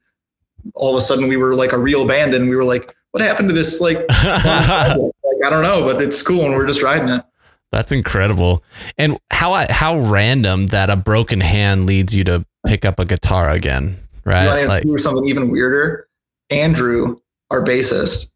all 0.74 0.90
of 0.90 0.98
a 0.98 1.02
sudden 1.02 1.28
we 1.28 1.36
were 1.36 1.56
like 1.56 1.74
a 1.74 1.78
real 1.78 2.08
band. 2.08 2.34
And 2.34 2.50
we 2.50 2.56
were 2.56 2.64
like, 2.64 2.96
what 3.12 3.22
happened 3.22 3.50
to 3.50 3.54
this? 3.54 3.82
Like, 3.82 3.98
like 4.10 5.44
I 5.46 5.50
don't 5.50 5.64
know, 5.64 5.84
but 5.86 6.02
it's 6.02 6.22
cool. 6.22 6.46
And 6.46 6.56
we're 6.56 6.68
just 6.68 6.82
riding 6.82 7.10
it. 7.10 7.24
That's 7.72 7.92
incredible. 7.92 8.64
And 8.98 9.18
how 9.32 9.52
I- 9.54 9.68
how 9.70 10.00
random 10.00 10.68
that 10.68 10.90
a 10.90 10.96
broken 10.96 11.42
hand 11.42 11.86
leads 11.86 12.16
you 12.16 12.24
to 12.26 12.46
pick 12.66 12.86
up 12.86 13.00
a 13.00 13.06
guitar 13.06 13.50
again, 13.50 13.98
right? 14.26 14.46
want 14.48 14.68
Like 14.68 14.84
do 14.84 14.98
something 14.98 15.26
even 15.28 15.50
weirder? 15.50 16.08
Andrew, 16.50 17.18
our 17.52 17.64
bassist, 17.64 18.32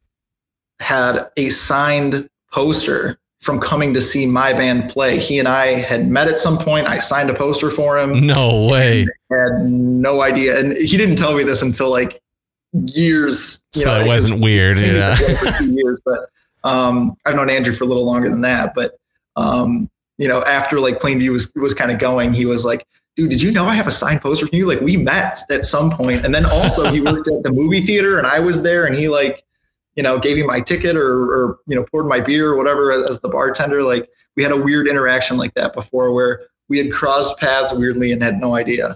had 0.80 1.30
a 1.38 1.50
signed 1.50 2.28
poster 2.52 3.18
from 3.40 3.60
coming 3.60 3.94
to 3.94 4.02
see 4.02 4.26
my 4.26 4.52
band 4.54 4.90
play. 4.90 5.18
He 5.18 5.40
and 5.40 5.48
I 5.48 5.68
had 5.80 6.08
met 6.10 6.28
at 6.28 6.38
some 6.38 6.58
point. 6.58 6.88
I 6.88 7.00
signed 7.00 7.30
a 7.30 7.34
poster 7.34 7.70
for 7.70 7.98
him. 7.98 8.26
no 8.28 8.68
way. 8.68 9.06
had 9.32 9.62
no 9.64 10.22
idea, 10.22 10.60
and 10.60 10.74
he 10.74 10.98
didn't 10.98 11.16
tell 11.16 11.36
me 11.36 11.44
this 11.44 11.62
until 11.62 11.90
like 11.90 12.22
years. 12.74 13.64
you 13.76 13.82
So 13.84 13.90
know, 13.94 14.02
it 14.02 14.08
wasn't 14.08 14.42
weird, 14.42 14.78
we 14.80 14.88
you 14.88 14.94
were 14.94 15.00
know. 15.00 15.16
together 15.16 15.36
for 15.52 15.58
two 15.58 15.72
years, 15.74 16.00
but 16.06 16.30
um, 16.64 17.16
I've 17.26 17.36
known 17.36 17.50
Andrew 17.50 17.74
for 17.74 17.84
a 17.84 17.88
little 17.88 18.06
longer 18.06 18.30
than 18.30 18.42
that. 18.42 18.74
But 18.76 18.98
um, 19.36 19.90
you 20.18 20.28
know, 20.28 20.42
after 20.44 20.80
like 20.80 21.00
Plainview 21.00 21.32
was 21.32 21.52
was 21.56 21.74
kind 21.74 21.92
of 21.92 22.00
going, 22.00 22.34
he 22.34 22.46
was 22.46 22.64
like, 22.66 22.86
"Dude, 23.16 23.30
did 23.30 23.42
you 23.42 23.52
know 23.52 23.66
I 23.66 23.76
have 23.76 23.88
a 23.88 23.92
signed 23.92 24.22
poster 24.22 24.46
from 24.48 24.56
you? 24.56 24.68
Like 24.68 24.82
we 24.82 24.98
met 24.98 25.38
at 25.50 25.66
some 25.66 25.90
point, 25.92 26.26
and 26.26 26.34
then 26.36 26.46
also 26.46 26.92
he 26.92 27.02
worked 27.02 27.28
at 27.28 27.44
the 27.44 27.52
movie 27.52 27.82
theater, 27.82 28.18
and 28.18 28.28
I 28.28 28.40
was 28.40 28.64
there, 28.64 28.86
and 28.86 28.96
he 28.96 29.08
like." 29.10 29.44
You 29.98 30.04
know, 30.04 30.18
gave 30.18 30.38
me 30.38 30.44
my 30.44 30.62
ticket 30.62 30.96
or, 30.96 31.04
or 31.34 31.60
you 31.68 31.76
know, 31.76 31.84
poured 31.92 32.06
my 32.08 32.22
beer 32.22 32.50
or 32.50 32.56
whatever 32.56 32.94
as, 32.94 33.04
as 33.10 33.20
the 33.20 33.28
bartender. 33.28 33.84
Like 33.84 34.10
we 34.38 34.42
had 34.42 34.54
a 34.54 34.56
weird 34.58 34.88
interaction 34.88 35.36
like 35.36 35.54
that 35.56 35.74
before, 35.74 36.14
where 36.14 36.44
we 36.70 36.78
had 36.78 36.94
crossed 36.94 37.38
paths 37.40 37.74
weirdly 37.78 38.14
and 38.14 38.24
had 38.24 38.36
no 38.40 38.56
idea. 38.56 38.96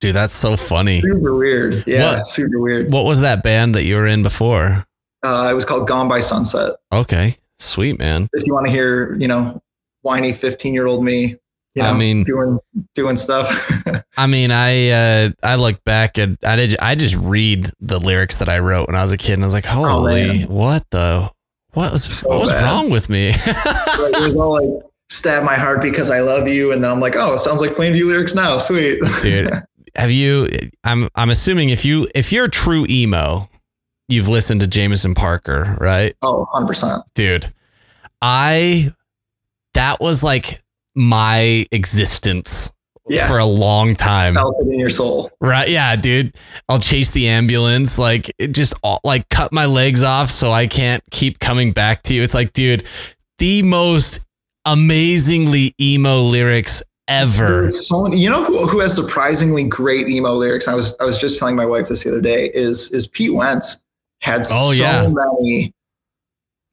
Dude, 0.00 0.14
that's 0.14 0.32
so 0.32 0.56
funny. 0.56 1.00
Super 1.00 1.34
weird. 1.34 1.82
Yeah, 1.88 2.18
What- 2.18 2.26
super 2.28 2.60
weird. 2.60 2.92
What 2.92 3.04
was 3.04 3.22
that 3.22 3.42
band 3.42 3.74
that 3.74 3.82
you 3.82 3.96
were 3.96 4.06
in 4.06 4.22
before? 4.22 4.86
Uh, 5.24 5.48
it 5.50 5.54
was 5.54 5.64
called 5.64 5.88
Gone 5.88 6.08
by 6.08 6.20
Sunset. 6.20 6.76
Okay. 6.92 7.34
Sweet, 7.62 7.98
man. 7.98 8.28
If 8.32 8.46
you 8.46 8.52
want 8.54 8.66
to 8.66 8.72
hear, 8.72 9.16
you 9.18 9.28
know, 9.28 9.60
whiny 10.02 10.32
15 10.32 10.74
year 10.74 10.86
old 10.86 11.04
me, 11.04 11.36
you 11.74 11.82
know, 11.82 11.88
I 11.90 11.94
mean- 11.94 12.24
doing 12.24 12.58
doing 12.94 13.16
stuff. 13.16 13.70
I 14.16 14.26
mean, 14.26 14.50
I 14.50 14.90
uh, 14.90 15.30
I 15.42 15.54
look 15.54 15.82
back 15.84 16.18
and 16.18 16.36
I 16.44 16.56
did 16.56 16.78
I 16.80 16.94
just 16.94 17.16
read 17.16 17.70
the 17.80 17.98
lyrics 17.98 18.36
that 18.36 18.48
I 18.48 18.58
wrote 18.58 18.88
when 18.88 18.96
I 18.96 19.02
was 19.02 19.12
a 19.12 19.16
kid 19.16 19.34
and 19.34 19.42
I 19.42 19.46
was 19.46 19.54
like, 19.54 19.64
holy, 19.64 20.26
man. 20.40 20.48
what 20.48 20.84
the 20.90 21.30
what 21.72 21.92
was 21.92 22.04
So 22.04 22.28
what 22.28 22.40
was 22.40 22.50
bad. 22.50 22.70
wrong 22.70 22.90
with 22.90 23.08
me? 23.08 23.28
it 23.34 24.26
was 24.26 24.36
all 24.36 24.52
like 24.52 24.84
stab 25.08 25.44
my 25.44 25.54
heart 25.56 25.80
because 25.80 26.10
I 26.10 26.20
love 26.20 26.46
you, 26.48 26.72
and 26.72 26.82
then 26.84 26.90
I'm 26.90 27.00
like, 27.00 27.16
oh, 27.16 27.34
it 27.34 27.38
sounds 27.38 27.60
like 27.62 27.70
Plainview 27.70 28.04
lyrics 28.06 28.34
now. 28.34 28.58
Sweet, 28.58 29.00
Dude, 29.22 29.48
have 29.96 30.10
you 30.10 30.48
I'm 30.84 31.08
I'm 31.14 31.30
assuming 31.30 31.70
if 31.70 31.86
you 31.86 32.06
if 32.14 32.32
you're 32.32 32.44
a 32.44 32.50
true 32.50 32.84
emo, 32.90 33.48
you've 34.12 34.28
listened 34.28 34.60
to 34.60 34.66
Jameson 34.66 35.14
Parker, 35.14 35.76
right? 35.80 36.14
oh, 36.22 36.38
100 36.52 36.66
percent. 36.66 37.02
Dude, 37.14 37.52
I 38.20 38.92
that 39.74 40.00
was 40.00 40.22
like 40.22 40.62
my 40.94 41.64
existence 41.72 42.72
Yeah, 43.08 43.26
for 43.26 43.38
a 43.38 43.44
long 43.46 43.94
time. 43.96 44.34
felt 44.34 44.54
it 44.64 44.72
in 44.72 44.78
your 44.78 44.90
soul. 44.90 45.30
Right. 45.40 45.68
Yeah, 45.70 45.96
dude. 45.96 46.36
I'll 46.68 46.78
chase 46.78 47.10
the 47.10 47.28
ambulance. 47.28 47.98
Like, 47.98 48.30
it 48.38 48.52
just 48.52 48.74
all, 48.82 49.00
like 49.02 49.28
cut 49.30 49.52
my 49.52 49.64
legs 49.66 50.02
off 50.02 50.30
so 50.30 50.52
I 50.52 50.66
can't 50.66 51.02
keep 51.10 51.38
coming 51.38 51.72
back 51.72 52.02
to 52.04 52.14
you. 52.14 52.22
It's 52.22 52.34
like, 52.34 52.52
dude, 52.52 52.84
the 53.38 53.62
most 53.62 54.20
amazingly 54.66 55.74
emo 55.80 56.20
lyrics 56.22 56.82
ever. 57.08 57.68
So 57.68 58.06
you 58.12 58.28
know 58.30 58.44
who, 58.44 58.66
who 58.68 58.80
has 58.80 58.94
surprisingly 58.94 59.64
great 59.64 60.08
emo 60.08 60.34
lyrics? 60.34 60.68
I 60.68 60.74
was 60.74 60.96
I 61.00 61.04
was 61.04 61.18
just 61.18 61.38
telling 61.38 61.56
my 61.56 61.66
wife 61.66 61.88
this 61.88 62.04
the 62.04 62.10
other 62.10 62.20
day. 62.20 62.50
Is 62.54 62.90
is 62.92 63.06
Pete 63.06 63.32
Wentz 63.34 63.81
had 64.22 64.40
Oh, 64.50 64.72
so 64.72 64.82
yeah. 64.82 65.08
many 65.08 65.74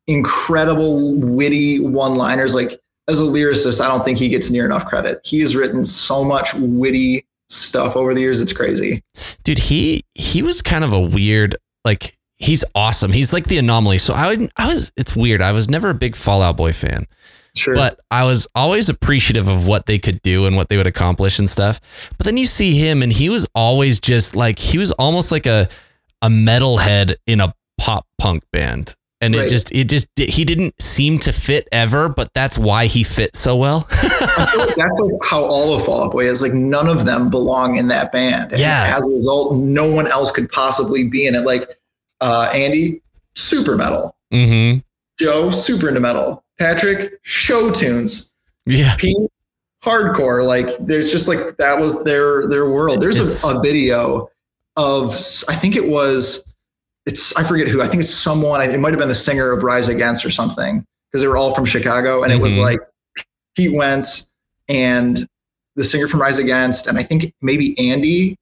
incredible 0.07 1.15
witty 1.17 1.79
one 1.79 2.15
liners. 2.15 2.55
Like 2.55 2.79
as 3.07 3.19
a 3.19 3.23
lyricist, 3.23 3.81
I 3.81 3.87
don't 3.87 4.03
think 4.03 4.17
he 4.17 4.29
gets 4.29 4.49
near 4.49 4.65
enough 4.65 4.85
credit. 4.85 5.19
He 5.23 5.39
has 5.41 5.55
written 5.55 5.83
so 5.83 6.23
much 6.23 6.53
witty 6.55 7.25
stuff 7.49 7.95
over 7.95 8.13
the 8.13 8.21
years. 8.21 8.41
It's 8.41 8.53
crazy. 8.53 9.03
Dude, 9.43 9.57
he 9.59 10.01
he 10.13 10.41
was 10.41 10.61
kind 10.61 10.83
of 10.83 10.93
a 10.93 10.99
weird 10.99 11.55
like 11.85 12.15
he's 12.37 12.63
awesome. 12.75 13.11
He's 13.11 13.33
like 13.33 13.45
the 13.45 13.57
anomaly. 13.57 13.97
So 13.99 14.13
I 14.13 14.27
would 14.27 14.49
I 14.57 14.67
was 14.67 14.91
it's 14.97 15.15
weird. 15.15 15.41
I 15.41 15.51
was 15.51 15.69
never 15.69 15.89
a 15.89 15.95
big 15.95 16.15
Fall 16.15 16.41
Out 16.41 16.57
Boy 16.57 16.73
fan. 16.73 17.05
Sure. 17.55 17.75
but 17.75 17.99
I 18.11 18.25
was 18.25 18.47
always 18.53 18.89
appreciative 18.89 19.47
of 19.47 19.65
what 19.67 19.87
they 19.87 19.97
could 19.97 20.21
do 20.21 20.45
and 20.45 20.55
what 20.55 20.69
they 20.69 20.77
would 20.77 20.85
accomplish 20.87 21.39
and 21.39 21.49
stuff. 21.49 21.81
But 22.17 22.25
then 22.25 22.37
you 22.37 22.45
see 22.45 22.77
him, 22.77 23.01
and 23.01 23.11
he 23.11 23.27
was 23.27 23.47
always 23.55 23.99
just 23.99 24.35
like 24.35 24.59
he 24.59 24.77
was 24.77 24.91
almost 24.91 25.31
like 25.31 25.47
a 25.47 25.67
a 26.21 26.27
metalhead 26.27 27.15
in 27.25 27.41
a 27.41 27.53
pop 27.77 28.05
punk 28.17 28.43
band, 28.51 28.95
and 29.21 29.35
it 29.35 29.49
just 29.49 29.71
it 29.73 29.89
just 29.89 30.07
he 30.17 30.45
didn't 30.45 30.79
seem 30.81 31.17
to 31.19 31.31
fit 31.31 31.67
ever. 31.71 32.09
But 32.09 32.33
that's 32.33 32.57
why 32.57 32.85
he 32.85 33.03
fit 33.03 33.35
so 33.35 33.55
well. 33.55 33.87
Like 34.39 34.75
that's 34.75 34.99
like 35.01 35.11
how 35.29 35.43
all 35.43 35.73
of 35.75 35.83
Fall 35.83 36.05
Out 36.05 36.11
Boy 36.13 36.25
is. 36.25 36.41
Like 36.41 36.53
none 36.53 36.87
of 36.87 37.05
them 37.05 37.29
belong 37.29 37.75
in 37.77 37.89
that 37.89 38.11
band. 38.13 38.51
And 38.51 38.59
Yeah. 38.59 38.95
As 38.95 39.05
a 39.05 39.11
result, 39.11 39.57
no 39.57 39.91
one 39.91 40.07
else 40.07 40.31
could 40.31 40.49
possibly 40.49 41.09
be 41.09 41.27
in 41.27 41.35
it. 41.35 41.41
Like 41.41 41.69
uh, 42.21 42.49
Andy, 42.53 43.01
super 43.35 43.75
metal. 43.75 44.15
mm-hmm. 44.33 44.79
Joe, 45.19 45.49
super 45.49 45.89
into 45.89 45.99
metal. 45.99 46.45
Patrick, 46.57 47.19
show 47.23 47.69
tunes. 47.71 48.33
Yeah. 48.65 48.95
Pete, 48.95 49.17
hardcore. 49.83 50.45
Like 50.45 50.69
there's 50.77 51.11
just 51.11 51.27
like 51.27 51.57
that 51.57 51.79
was 51.79 52.03
their 52.05 52.47
their 52.47 52.69
world. 52.69 53.01
There's 53.01 53.43
a, 53.43 53.57
a 53.57 53.61
video 53.61 54.29
of 54.79 55.11
I 55.49 55.55
think 55.55 55.75
it 55.75 55.87
was 55.89 56.45
it's 57.05 57.35
I 57.35 57.43
forget 57.43 57.67
who. 57.67 57.81
I 57.81 57.87
think 57.87 58.01
it's 58.01 58.13
someone. 58.13 58.61
It 58.61 58.79
might 58.79 58.89
have 58.91 58.99
been 58.99 59.09
the 59.09 59.15
singer 59.15 59.51
of 59.51 59.63
Rise 59.63 59.89
Against 59.89 60.25
or 60.25 60.29
something. 60.31 60.85
because 61.11 61.21
they 61.23 61.27
were 61.27 61.37
all 61.37 61.51
from 61.55 61.65
Chicago, 61.65 62.21
and 62.23 62.31
it 62.31 62.39
was 62.39 62.53
Mhm. 62.53 62.61
like 62.63 62.79
Pete 63.55 63.73
Wentz 63.73 64.29
and 64.67 65.27
the 65.75 65.83
singer 65.83 66.07
from 66.07 66.21
Rise 66.21 66.37
Against, 66.37 66.85
and 66.85 66.99
I 66.99 67.03
think 67.03 67.33
maybe 67.41 67.77
Andy 67.79 68.35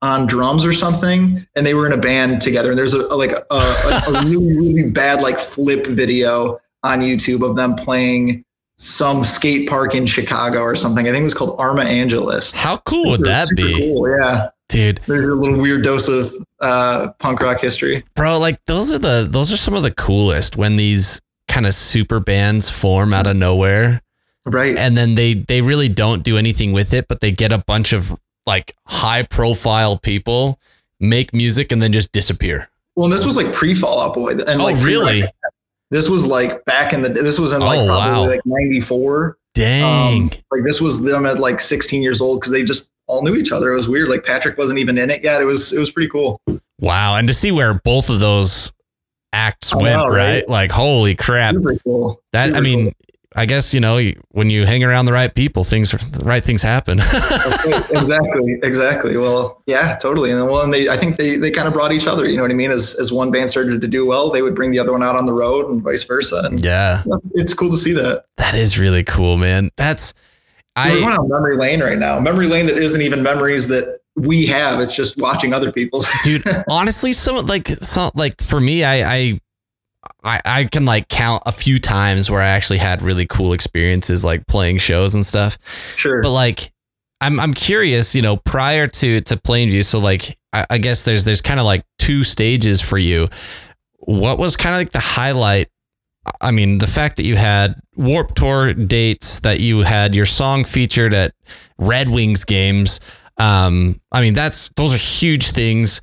on 0.00 0.26
drums 0.26 0.64
or 0.64 0.72
something, 0.72 1.46
and 1.54 1.66
they 1.66 1.74
were 1.74 1.86
in 1.86 1.92
a 1.92 1.98
band 1.98 2.40
together. 2.40 2.70
And 2.70 2.78
there's 2.78 2.94
a, 2.94 3.00
a- 3.00 3.16
like 3.16 3.32
a, 3.32 3.44
a, 3.50 4.02
a 4.08 4.24
really 4.24 4.56
really 4.56 4.90
bad 4.90 5.20
like 5.22 5.38
flip 5.38 5.86
video 5.86 6.58
on 6.82 7.00
YouTube 7.00 7.42
of 7.48 7.56
them 7.56 7.74
playing 7.74 8.42
some 8.78 9.22
skate 9.22 9.68
park 9.68 9.94
in 9.94 10.06
Chicago 10.06 10.60
or 10.60 10.74
something. 10.74 11.06
I 11.06 11.10
think 11.10 11.20
it 11.20 11.24
was 11.24 11.34
called 11.34 11.56
Arma 11.58 11.82
Angelus. 11.84 12.52
How 12.52 12.78
cool 12.78 13.10
would 13.10 13.22
that 13.24 13.46
super 13.48 13.62
be, 13.62 13.74
Cool, 13.80 14.08
yeah. 14.18 14.48
Dude? 14.74 15.00
There's 15.06 15.28
a 15.28 15.34
little 15.34 15.56
weird 15.58 15.84
dose 15.84 16.08
of 16.08 16.34
uh, 16.60 17.12
punk 17.20 17.40
rock 17.40 17.60
history. 17.60 18.02
Bro, 18.16 18.40
like 18.40 18.58
those 18.66 18.92
are 18.92 18.98
the 18.98 19.26
those 19.28 19.52
are 19.52 19.56
some 19.56 19.74
of 19.74 19.82
the 19.84 19.94
coolest 19.94 20.56
when 20.56 20.76
these 20.76 21.20
kind 21.46 21.64
of 21.66 21.74
super 21.74 22.18
bands 22.18 22.68
form 22.68 23.14
out 23.14 23.26
of 23.28 23.36
nowhere 23.36 24.02
Right. 24.46 24.76
and 24.76 24.96
then 24.98 25.14
they 25.14 25.34
they 25.34 25.60
really 25.62 25.88
don't 25.88 26.24
do 26.24 26.36
anything 26.36 26.72
with 26.72 26.92
it, 26.92 27.06
but 27.08 27.20
they 27.20 27.30
get 27.30 27.52
a 27.52 27.58
bunch 27.58 27.92
of 27.92 28.14
like 28.46 28.74
high 28.86 29.22
profile 29.22 29.96
people, 29.96 30.58
make 30.98 31.32
music 31.32 31.70
and 31.70 31.80
then 31.80 31.92
just 31.92 32.10
disappear. 32.12 32.68
Well, 32.96 33.04
and 33.04 33.12
this 33.12 33.24
was 33.24 33.36
like 33.36 33.52
pre 33.54 33.74
Fall 33.74 34.00
Out 34.00 34.14
Boy. 34.14 34.32
And 34.32 34.60
Oh, 34.60 34.64
like 34.64 34.84
really? 34.84 35.22
This 35.90 36.08
was 36.08 36.26
like 36.26 36.64
back 36.64 36.92
in 36.92 37.02
the. 37.02 37.08
This 37.10 37.38
was 37.38 37.52
in 37.52 37.60
like 37.60 37.78
Oh, 37.78 37.86
probably 37.86 38.08
wow. 38.12 38.26
like 38.28 38.40
'94. 38.44 39.38
Dang. 39.54 40.22
Um, 40.24 40.30
like 40.50 40.64
this 40.64 40.80
was 40.80 41.04
them 41.04 41.26
at 41.26 41.38
like 41.38 41.60
16 41.60 42.02
years 42.02 42.20
old 42.20 42.40
because 42.40 42.50
they 42.52 42.64
just 42.64 42.90
all 43.06 43.22
knew 43.22 43.34
each 43.34 43.52
other. 43.52 43.72
It 43.72 43.74
was 43.74 43.88
weird. 43.88 44.08
Like 44.08 44.24
Patrick 44.24 44.58
wasn't 44.58 44.78
even 44.78 44.98
in 44.98 45.10
it 45.10 45.22
yet. 45.22 45.42
It 45.42 45.46
was 45.46 45.72
it 45.72 45.78
was 45.78 45.90
pretty 45.90 46.08
cool. 46.08 46.40
wow. 46.80 47.16
And 47.16 47.28
to 47.28 47.34
see 47.34 47.52
where 47.52 47.74
both 47.74 48.10
of 48.10 48.20
those 48.20 48.72
acts 49.32 49.74
went, 49.74 49.96
right? 49.96 50.08
right? 50.08 50.48
Like 50.48 50.72
holy 50.72 51.14
crap. 51.14 51.54
Cool. 51.84 52.22
That 52.32 52.48
Super 52.48 52.58
I 52.58 52.60
mean, 52.62 52.84
cool. 52.84 52.92
I 53.36 53.46
guess 53.46 53.74
you 53.74 53.80
know 53.80 54.00
when 54.30 54.48
you 54.48 54.64
hang 54.64 54.84
around 54.84 55.06
the 55.06 55.12
right 55.12 55.34
people, 55.34 55.64
things 55.64 55.90
the 55.90 56.24
right 56.24 56.44
things 56.44 56.62
happen. 56.62 57.00
exactly, 57.90 58.60
exactly. 58.62 59.16
Well, 59.16 59.60
yeah, 59.66 59.96
totally. 59.96 60.30
And 60.30 60.40
then, 60.40 60.48
well, 60.48 60.62
and 60.62 60.72
they, 60.72 60.88
I 60.88 60.96
think 60.96 61.16
they, 61.16 61.36
they 61.36 61.50
kind 61.50 61.66
of 61.66 61.74
brought 61.74 61.92
each 61.92 62.06
other. 62.06 62.28
You 62.28 62.36
know 62.36 62.42
what 62.42 62.52
I 62.52 62.54
mean? 62.54 62.70
As 62.70 62.94
as 63.00 63.10
one 63.10 63.32
band 63.32 63.50
started 63.50 63.80
to 63.80 63.88
do 63.88 64.06
well, 64.06 64.30
they 64.30 64.42
would 64.42 64.54
bring 64.54 64.70
the 64.70 64.78
other 64.78 64.92
one 64.92 65.02
out 65.02 65.16
on 65.16 65.26
the 65.26 65.32
road, 65.32 65.68
and 65.68 65.82
vice 65.82 66.04
versa. 66.04 66.42
And 66.44 66.64
yeah, 66.64 67.02
it's 67.34 67.54
cool 67.54 67.70
to 67.70 67.76
see 67.76 67.92
that. 67.94 68.26
that 68.36 68.54
is 68.54 68.78
really 68.78 69.02
cool, 69.02 69.36
man. 69.36 69.70
That's 69.76 70.14
We're 70.76 71.00
going 71.00 71.12
I 71.12 71.16
on 71.16 71.28
memory 71.28 71.56
lane 71.56 71.80
right 71.80 71.98
now. 71.98 72.18
Memory 72.18 72.48
lane 72.48 72.66
that 72.66 72.76
isn't 72.76 73.00
even 73.00 73.22
memories 73.22 73.68
that 73.68 74.00
we 74.16 74.46
have. 74.46 74.80
It's 74.80 74.94
just 74.94 75.16
watching 75.16 75.52
other 75.52 75.70
people's. 75.70 76.08
dude. 76.24 76.42
honestly, 76.68 77.12
some 77.12 77.46
like 77.46 77.68
some 77.68 78.10
like 78.14 78.40
for 78.42 78.60
me, 78.60 78.84
I 78.84 79.14
I. 79.14 79.40
I, 80.22 80.40
I 80.44 80.64
can 80.64 80.86
like 80.86 81.08
count 81.08 81.42
a 81.44 81.52
few 81.52 81.78
times 81.78 82.30
where 82.30 82.40
I 82.40 82.48
actually 82.48 82.78
had 82.78 83.02
really 83.02 83.26
cool 83.26 83.52
experiences 83.52 84.24
like 84.24 84.46
playing 84.46 84.78
shows 84.78 85.14
and 85.14 85.24
stuff. 85.24 85.58
sure. 85.96 86.22
But 86.22 86.32
like, 86.32 86.72
I'm 87.20 87.38
I'm 87.38 87.54
curious, 87.54 88.14
you 88.14 88.22
know, 88.22 88.36
prior 88.36 88.86
to 88.86 89.20
to 89.20 89.36
Plainview, 89.36 89.84
so 89.84 89.98
like, 89.98 90.38
I, 90.52 90.66
I 90.70 90.78
guess 90.78 91.02
there's 91.02 91.24
there's 91.24 91.42
kind 91.42 91.60
of 91.60 91.66
like 91.66 91.84
two 91.98 92.24
stages 92.24 92.80
for 92.80 92.98
you. 92.98 93.28
What 93.98 94.38
was 94.38 94.56
kind 94.56 94.74
of 94.74 94.80
like 94.80 94.92
the 94.92 94.98
highlight? 94.98 95.68
I 96.40 96.50
mean, 96.50 96.78
the 96.78 96.86
fact 96.86 97.16
that 97.16 97.24
you 97.24 97.36
had 97.36 97.74
Warped 97.96 98.36
Tour 98.36 98.72
dates, 98.74 99.40
that 99.40 99.60
you 99.60 99.80
had 99.80 100.14
your 100.14 100.24
song 100.26 100.64
featured 100.64 101.12
at 101.14 101.34
Red 101.78 102.08
Wings 102.08 102.44
games. 102.44 103.00
Um, 103.38 104.00
I 104.12 104.20
mean, 104.22 104.34
that's 104.34 104.68
those 104.70 104.94
are 104.94 104.98
huge 104.98 105.50
things. 105.50 106.00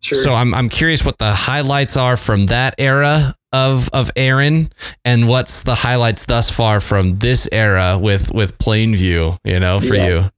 sure. 0.00 0.18
So 0.18 0.34
I'm 0.34 0.52
I'm 0.54 0.68
curious 0.68 1.04
what 1.04 1.18
the 1.18 1.32
highlights 1.32 1.96
are 1.96 2.16
from 2.16 2.46
that 2.46 2.74
era 2.78 3.34
of 3.52 3.88
of 3.92 4.10
Aaron, 4.16 4.70
and 5.04 5.28
what's 5.28 5.62
the 5.62 5.74
highlights 5.74 6.24
thus 6.26 6.50
far 6.50 6.80
from 6.80 7.18
this 7.18 7.48
era 7.52 7.98
with 7.98 8.32
with 8.32 8.58
Plainview. 8.58 9.38
You 9.44 9.60
know, 9.60 9.80
for 9.80 9.94
Yeah. 9.94 10.06
you. 10.08 10.30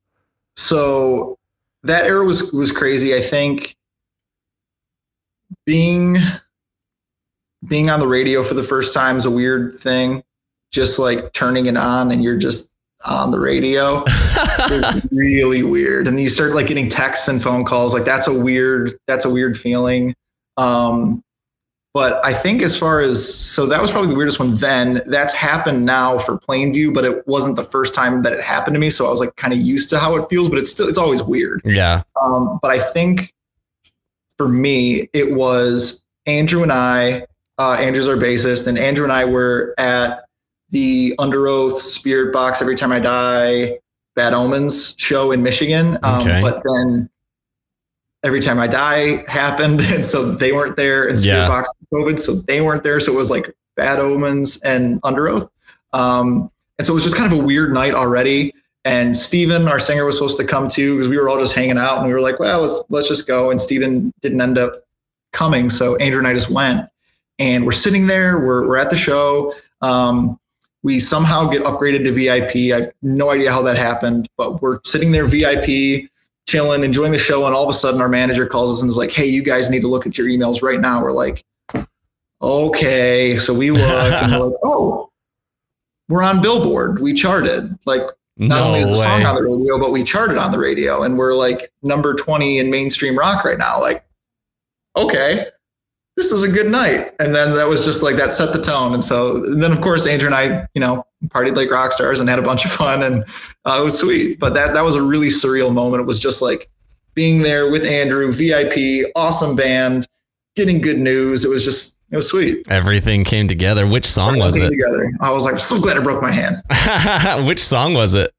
so 0.57 1.39
that 1.83 2.07
era 2.07 2.25
was 2.25 2.53
was 2.53 2.73
crazy. 2.73 3.15
I 3.15 3.21
think 3.21 3.77
being 5.67 6.17
being 7.67 7.91
on 7.91 8.01
the 8.01 8.09
radio 8.09 8.43
for 8.43 8.55
the 8.55 8.63
first 8.63 8.93
time 8.93 9.17
is 9.17 9.25
a 9.25 9.31
weird 9.31 9.75
thing. 9.75 10.23
Just 10.71 10.99
like 10.99 11.33
turning 11.33 11.67
it 11.67 11.77
on 11.77 12.11
and 12.11 12.23
you're 12.23 12.37
just 12.37 12.71
on 13.05 13.31
the 13.31 13.39
radio. 13.39 14.05
It's 14.67 15.07
really 15.13 15.63
weird. 15.63 16.07
And 16.09 16.17
then 16.17 16.23
you 16.23 16.31
start 16.31 16.55
like 16.55 16.69
getting 16.69 16.89
texts 16.89 17.29
and 17.29 17.43
phone 17.43 17.65
calls. 17.65 17.93
Like 17.93 18.05
that's 18.05 18.27
a 18.27 18.33
weird, 18.39 18.93
that's 19.07 19.25
a 19.25 19.31
weird 19.31 19.59
feeling. 19.59 20.15
Um, 20.57 21.23
but 21.93 22.25
I 22.25 22.33
think 22.33 22.63
as 22.63 22.77
far 22.77 23.01
as 23.01 23.35
so 23.35 23.67
that 23.67 23.81
was 23.81 23.91
probably 23.91 24.09
the 24.11 24.17
weirdest 24.17 24.41
one 24.41 24.57
then. 24.57 25.03
That's 25.07 25.35
happened 25.35 25.85
now 25.85 26.19
for 26.19 26.39
Plainview, 26.39 26.93
but 26.95 27.05
it 27.05 27.27
wasn't 27.27 27.57
the 27.57 27.65
first 27.65 27.95
time 27.95 28.23
that 28.23 28.33
it 28.33 28.43
happened 28.43 28.75
to 28.75 28.81
me. 28.81 28.91
So 28.91 29.07
I 29.07 29.11
was 29.11 29.21
like 29.21 29.37
kind 29.37 29.53
of 29.53 29.61
used 29.61 29.91
to 29.91 29.99
how 29.99 30.17
it 30.17 30.29
feels, 30.29 30.49
but 30.49 30.59
it's 30.59 30.71
still 30.71 30.89
it's 30.89 30.99
always 30.99 31.23
weird. 31.23 31.61
yeah. 31.65 32.03
Um, 32.21 32.59
but 32.63 32.71
I 32.71 32.79
think 32.79 33.35
for 34.39 34.49
me, 34.49 35.09
it 35.13 35.35
was 35.35 36.05
Andrew 36.27 36.63
and 36.63 36.73
I. 36.73 37.27
Uh, 37.59 37.77
Andrew's 37.81 38.09
our 38.09 38.17
bassist, 38.17 38.67
and 38.67 38.79
Andrew 38.79 39.05
and 39.05 39.13
I 39.13 39.25
were 39.25 39.75
at 39.79 40.25
the 40.71 41.15
Underoath 41.19 41.73
Spirit 41.73 42.33
Box 42.33 42.61
Every 42.61 42.75
Time 42.77 42.91
I 42.93 42.99
Die 43.01 43.79
Bad 44.17 44.33
Omens 44.33 44.95
show 44.99 45.33
in 45.33 45.43
Michigan. 45.43 45.99
Um, 46.03 46.21
Okay. 46.21 46.41
But 46.43 46.63
then 46.65 47.09
Every 48.25 48.41
Time 48.41 48.59
I 48.59 48.67
Die 48.67 49.25
happened, 49.31 49.81
and 49.85 50.05
so 50.05 50.33
they 50.33 50.53
weren't 50.53 50.77
there, 50.77 51.07
and 51.09 51.19
Spirit 51.19 51.37
Yeah. 51.43 51.49
Box 51.49 51.71
COVID, 51.93 52.19
so 52.19 52.33
they 52.35 52.61
weren't 52.61 52.83
there. 52.83 52.99
So 53.01 53.13
it 53.13 53.17
was 53.17 53.31
like 53.31 53.55
Bad 53.77 53.99
Omens 54.01 54.61
and 54.63 55.01
Underoath. 55.03 55.49
Um, 55.93 56.51
and 56.79 56.87
so 56.87 56.93
it 56.93 56.97
was 56.97 57.05
just 57.05 57.17
kind 57.17 57.33
of 57.33 57.39
a 57.39 57.43
weird 57.43 57.73
night 57.73 57.95
already. 57.95 58.53
And 58.85 59.17
Steven, 59.17 59.69
our 59.69 59.79
singer, 59.79 60.05
was 60.05 60.17
supposed 60.17 60.39
to 60.39 60.45
come 60.45 60.69
too 60.69 60.95
because 60.95 61.09
we 61.09 61.17
were 61.17 61.29
all 61.29 61.39
just 61.39 61.55
hanging 61.55 61.79
out 61.79 61.99
and 61.99 62.07
we 62.07 62.13
were 62.13 62.21
like, 62.21 62.39
well, 62.41 62.63
let's 62.63 62.83
let's 62.89 63.09
just 63.09 63.27
go. 63.27 63.51
And 63.51 63.61
Steven 63.61 64.13
didn't 64.21 64.41
end 64.41 64.59
up 64.59 64.75
coming. 65.33 65.71
So 65.71 65.97
Andrew 65.97 66.19
and 66.19 66.27
I 66.29 66.35
just 66.35 66.51
went. 66.51 66.89
And 67.39 67.67
we're 67.67 67.73
sitting 67.73 68.07
there, 68.07 68.39
we're 68.39 68.67
we're 68.67 68.77
at 68.77 68.91
the 68.91 68.97
show. 68.97 69.55
Um, 69.83 70.39
we 70.83 71.01
somehow 71.01 71.49
get 71.49 71.65
upgraded 71.65 72.05
to 72.05 72.13
VIP. 72.13 72.73
I 72.73 72.85
have 72.85 72.93
no 73.03 73.31
idea 73.31 73.51
how 73.51 73.63
that 73.63 73.77
happened, 73.77 74.29
but 74.37 74.61
we're 74.61 74.81
sitting 74.85 75.13
there 75.13 75.27
VIP, 75.27 76.11
chilling, 76.47 76.85
enjoying 76.85 77.11
the 77.11 77.19
show, 77.19 77.47
and 77.47 77.55
all 77.55 77.65
of 77.65 77.71
a 77.71 77.75
sudden 77.75 78.01
our 78.01 78.09
manager 78.09 78.47
calls 78.47 78.71
us 78.71 78.83
and 78.83 78.89
is 78.91 78.97
like, 78.97 79.11
Hey, 79.11 79.27
you 79.27 79.43
guys 79.43 79.71
need 79.71 79.81
to 79.81 79.89
look 79.89 80.07
at 80.07 80.17
your 80.19 80.29
emails 80.29 80.63
right 80.63 80.81
now. 80.81 81.03
We're 81.03 81.13
like, 81.13 81.45
Okay. 82.43 83.39
So 83.39 83.55
we 83.55 83.71
look 83.71 83.83
and 83.83 84.33
we're 84.33 84.39
like, 84.47 84.59
Oh, 84.63 85.11
we're 86.09 86.23
on 86.23 86.43
Billboard. 86.43 87.01
We 87.01 87.15
charted. 87.15 87.79
Like 87.87 88.03
not 88.37 88.57
no 88.57 88.67
only 88.67 88.81
is 88.81 88.89
the 88.89 88.97
song 88.97 89.25
on 89.25 89.37
the 89.37 89.43
radio, 89.45 89.79
but 89.79 89.93
we 89.93 90.05
charted 90.05 90.37
on 90.39 90.51
the 90.51 90.59
radio 90.59 91.03
and 91.03 91.17
we're 91.17 91.35
like 91.35 91.73
number 91.83 92.15
20 92.15 92.59
in 92.59 92.71
mainstream 92.71 93.17
rock 93.17 93.45
right 93.45 93.59
now. 93.59 93.81
Like, 93.81 94.05
okay, 94.97 95.47
this 96.17 96.31
is 96.31 96.43
a 96.43 96.49
good 96.49 96.71
night. 96.71 97.13
And 97.19 97.35
then 97.35 97.55
that 97.55 97.67
was 97.67 97.85
just 97.85 98.03
like 98.03 98.17
that 98.17 98.33
set 98.33 98.55
the 98.55 98.63
tone. 98.63 98.95
And 98.95 99.03
so 99.03 99.37
and 99.37 99.63
then 99.63 99.73
of 99.73 99.81
course 99.81 100.07
Andrew 100.07 100.27
and 100.27 100.35
I, 100.35 100.67
you 100.75 100.81
know, 100.81 101.05
partied 101.29 101.57
like 101.57 101.71
rock 101.71 101.93
stars 101.93 102.21
and 102.21 102.29
had 102.29 102.39
a 102.39 102.43
bunch 102.43 102.65
of 102.65 102.71
fun 102.73 103.03
and 103.03 103.25
uh, 103.65 103.79
it 103.81 103.85
was 103.85 103.99
sweet. 103.99 104.39
But 104.39 104.55
that 104.55 104.75
that 104.75 104.83
was 104.83 104.95
a 104.95 105.03
really 105.03 105.29
surreal 105.29 105.73
moment. 105.73 106.03
It 106.03 106.07
was 106.07 106.21
just 106.21 106.41
like 106.41 106.71
being 107.15 107.43
there 107.43 107.71
with 107.71 107.85
Andrew, 107.85 108.33
VIP, 108.33 109.11
awesome 109.15 109.57
band, 109.57 110.07
getting 110.57 110.81
good 110.81 110.99
news. 110.99 111.45
It 111.45 111.49
was 111.49 111.65
just 111.65 111.99
it 112.11 112.17
was 112.17 112.29
sweet. 112.29 112.65
Everything 112.71 113.25
came 113.25 113.49
together. 113.49 113.87
Which 113.87 114.07
song 114.07 114.39
was 114.39 114.57
it? 114.57 114.69
Together. 114.69 115.13
I 115.21 115.33
was 115.33 115.45
like, 115.45 115.59
so 115.59 115.81
glad 115.81 115.97
I 115.97 116.01
broke 116.01 116.23
my 116.23 116.31
hand. 116.31 116.57
Which 117.47 117.65
song 117.65 117.95
was 117.95 118.15
it? 118.15 118.33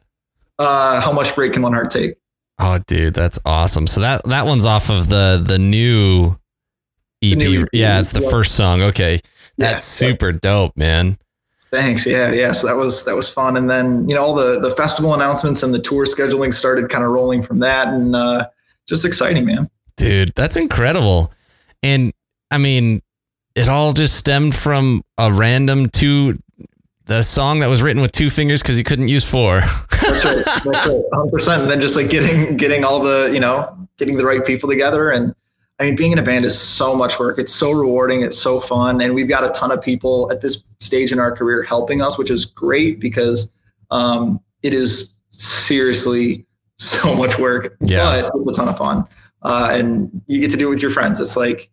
Uh, 0.58 1.02
how 1.02 1.12
much 1.12 1.36
break 1.36 1.54
can 1.54 1.62
one 1.62 1.74
heart 1.74 1.90
take? 1.90 2.14
Oh, 2.58 2.80
dude, 2.88 3.14
that's 3.14 3.38
awesome. 3.46 3.86
So 3.86 4.00
that 4.00 4.24
that 4.26 4.46
one's 4.46 4.66
off 4.66 4.90
of 4.90 5.10
the 5.10 5.44
the 5.46 5.58
new 5.58 6.38
EP. 7.34 7.64
EP, 7.64 7.70
yeah, 7.74 8.00
it's 8.00 8.12
the 8.12 8.22
yeah. 8.22 8.30
first 8.30 8.56
song. 8.56 8.82
Okay, 8.82 9.20
that's 9.58 10.02
Yeah. 10.02 10.10
super 10.10 10.32
dope, 10.32 10.76
man. 10.78 11.18
Thanks. 11.72 12.06
Yeah, 12.06 12.32
yeah. 12.32 12.52
So 12.54 12.68
that 12.68 12.76
was 12.76 13.04
that 13.06 13.16
was 13.16 13.28
fun. 13.28 13.58
And 13.58 13.70
then 13.70 14.08
you 14.08 14.16
know 14.16 14.24
all 14.24 14.36
the 14.36 14.60
the 14.60 14.72
festival 14.72 15.14
announcements 15.14 15.62
and 15.64 15.74
the 15.74 15.80
tour 15.82 16.06
scheduling 16.06 16.54
started 16.54 16.90
kind 16.90 17.04
of 17.04 17.12
rolling 17.12 17.42
from 17.44 17.60
that, 17.60 17.90
and 17.90 18.16
uh, 18.16 18.48
just 18.88 19.04
exciting, 19.06 19.46
man. 19.46 19.70
Dude, 19.98 20.32
that's 20.36 20.56
incredible. 20.58 21.32
And 21.84 22.12
I 22.52 22.58
mean, 22.58 23.02
it 23.56 23.68
all 23.70 23.92
just 23.92 24.16
stemmed 24.16 24.56
from 24.56 25.02
a 25.18 25.32
random 25.32 25.90
two 25.90 26.38
the 27.06 27.22
song 27.24 27.60
that 27.60 27.70
was 27.70 27.84
written 27.84 28.02
with 28.02 28.12
two 28.12 28.30
fingers 28.32 28.62
because 28.64 28.78
he 28.78 28.84
couldn't 28.84 29.10
use 29.10 29.24
four. 29.30 29.60
That's 29.62 30.26
right. 30.26 30.44
That's 30.46 30.88
right. 30.88 30.88
100. 31.12 31.32
percent 31.32 31.62
And 31.64 31.72
then 31.72 31.80
just 31.82 31.96
like 31.96 32.10
getting 32.10 32.58
getting 32.58 32.84
all 32.86 33.02
the 33.02 33.30
you 33.34 33.40
know 33.40 33.78
getting 33.98 34.16
the 34.18 34.26
right 34.26 34.46
people 34.46 34.70
together, 34.70 35.12
and 35.12 35.36
I 35.80 35.86
mean 35.86 35.96
being 35.96 36.12
in 36.12 36.20
a 36.20 36.24
band 36.24 36.46
is 36.46 36.58
so 36.58 36.96
much 36.96 37.20
work. 37.20 37.38
It's 37.38 37.52
so 37.52 37.72
rewarding. 37.72 38.22
It's 38.22 38.38
so 38.38 38.60
fun, 38.60 39.02
and 39.02 39.14
we've 39.14 39.28
got 39.28 39.44
a 39.44 39.50
ton 39.50 39.72
of 39.72 39.82
people 39.82 40.32
at 40.32 40.42
this 40.42 40.64
stage 40.80 41.12
in 41.12 41.20
our 41.20 41.36
career 41.36 41.64
helping 41.64 42.02
us, 42.02 42.18
which 42.18 42.32
is 42.32 42.46
great 42.46 43.00
because 43.00 43.52
um, 43.92 44.40
it 44.64 44.74
is 44.74 45.16
seriously 45.30 46.46
so 46.78 47.16
much 47.16 47.38
work. 47.38 47.76
Yeah. 47.82 48.22
but 48.22 48.32
it's 48.36 48.50
a 48.50 48.54
ton 48.54 48.70
of 48.70 48.78
fun, 48.78 49.06
uh, 49.42 49.70
and 49.72 50.22
you 50.28 50.40
get 50.40 50.52
to 50.52 50.58
do 50.58 50.68
it 50.68 50.70
with 50.70 50.82
your 50.82 50.92
friends. 50.92 51.20
It's 51.20 51.36
like 51.36 51.70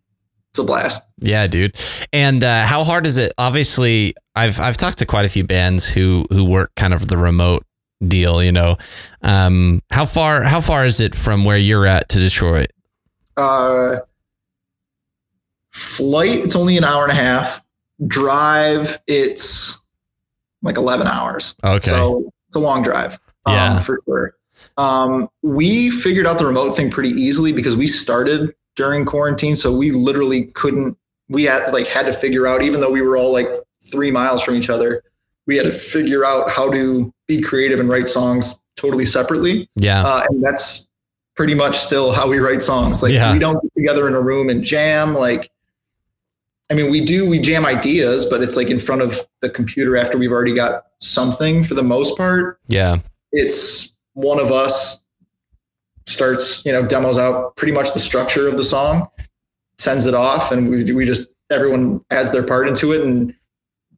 it's 0.51 0.59
a 0.59 0.63
blast. 0.63 1.07
Yeah, 1.19 1.47
dude. 1.47 1.75
And 2.11 2.43
uh, 2.43 2.65
how 2.65 2.83
hard 2.83 3.05
is 3.05 3.17
it? 3.17 3.33
Obviously, 3.37 4.13
I've 4.35 4.59
I've 4.59 4.77
talked 4.77 4.99
to 4.99 5.05
quite 5.05 5.25
a 5.25 5.29
few 5.29 5.43
bands 5.43 5.87
who 5.87 6.25
who 6.29 6.43
work 6.43 6.71
kind 6.75 6.93
of 6.93 7.07
the 7.07 7.17
remote 7.17 7.65
deal. 8.05 8.43
You 8.43 8.51
know, 8.51 8.77
um, 9.21 9.79
how 9.91 10.05
far 10.05 10.43
how 10.43 10.61
far 10.61 10.85
is 10.85 10.99
it 10.99 11.15
from 11.15 11.45
where 11.45 11.57
you're 11.57 11.87
at 11.87 12.09
to 12.09 12.19
Detroit? 12.19 12.67
Uh, 13.37 13.97
flight, 15.71 16.39
it's 16.39 16.55
only 16.55 16.77
an 16.77 16.83
hour 16.83 17.03
and 17.03 17.11
a 17.11 17.15
half. 17.15 17.63
Drive, 18.07 18.99
it's 19.07 19.81
like 20.61 20.77
11 20.77 21.07
hours. 21.07 21.55
Okay. 21.63 21.89
So 21.89 22.31
it's 22.47 22.55
a 22.55 22.59
long 22.59 22.83
drive. 22.83 23.19
Um, 23.45 23.53
Yeah. 23.55 23.79
For 23.79 23.97
sure. 24.05 24.35
Um, 24.77 25.29
we 25.41 25.89
figured 25.91 26.25
out 26.25 26.37
the 26.37 26.45
remote 26.45 26.71
thing 26.71 26.89
pretty 26.89 27.09
easily 27.09 27.51
because 27.53 27.75
we 27.75 27.85
started 27.87 28.55
during 28.75 29.05
quarantine. 29.05 29.55
So 29.55 29.75
we 29.75 29.91
literally 29.91 30.45
couldn't, 30.45 30.97
we 31.29 31.43
had 31.43 31.71
like 31.73 31.87
had 31.87 32.05
to 32.07 32.13
figure 32.13 32.47
out, 32.47 32.61
even 32.63 32.79
though 32.79 32.91
we 32.91 33.01
were 33.01 33.17
all 33.17 33.31
like 33.31 33.47
three 33.81 34.09
miles 34.11 34.41
from 34.41 34.55
each 34.55 34.69
other, 34.69 35.03
we 35.45 35.57
had 35.57 35.63
to 35.63 35.71
figure 35.71 36.25
out 36.25 36.49
how 36.49 36.71
to 36.71 37.11
be 37.27 37.41
creative 37.41 37.79
and 37.79 37.89
write 37.89 38.09
songs 38.09 38.61
totally 38.77 39.05
separately. 39.05 39.69
Yeah. 39.75 40.03
Uh, 40.03 40.23
and 40.29 40.43
that's 40.43 40.87
pretty 41.35 41.55
much 41.55 41.77
still 41.77 42.11
how 42.11 42.27
we 42.29 42.37
write 42.39 42.61
songs. 42.61 43.01
Like 43.01 43.11
Yeah. 43.13 43.33
we 43.33 43.39
don't 43.39 43.61
get 43.61 43.73
together 43.73 44.07
in 44.07 44.13
a 44.13 44.21
room 44.21 44.49
and 44.49 44.63
jam. 44.63 45.13
Like, 45.15 45.49
I 46.71 46.75
mean, 46.75 46.91
we 46.91 47.03
do, 47.03 47.29
we 47.29 47.39
jam 47.39 47.65
ideas, 47.65 48.25
but 48.25 48.41
it's 48.41 48.55
like 48.55 48.69
in 48.69 48.79
front 48.79 49.01
of 49.01 49.19
the 49.41 49.49
computer 49.49 49.97
after 49.97 50.17
we've 50.17 50.31
already 50.31 50.53
got 50.55 50.83
something 50.99 51.63
for 51.63 51.73
the 51.73 51.83
most 51.83 52.17
part. 52.17 52.59
yeah. 52.67 52.97
It's 53.31 53.93
one 54.13 54.39
of 54.39 54.51
us 54.51 55.03
starts, 56.05 56.63
you 56.65 56.71
know, 56.71 56.85
demos 56.85 57.17
out 57.17 57.55
pretty 57.55 57.73
much 57.73 57.93
the 57.93 57.99
structure 57.99 58.47
of 58.47 58.57
the 58.57 58.63
song, 58.63 59.07
sends 59.79 60.05
it 60.05 60.13
off, 60.13 60.51
and 60.51 60.69
we, 60.69 60.83
we 60.93 61.03
just, 61.05 61.29
everyone 61.51 62.03
adds 62.11 62.31
their 62.31 62.43
part 62.45 62.67
into 62.67 62.93
it. 62.93 63.01
And 63.01 63.33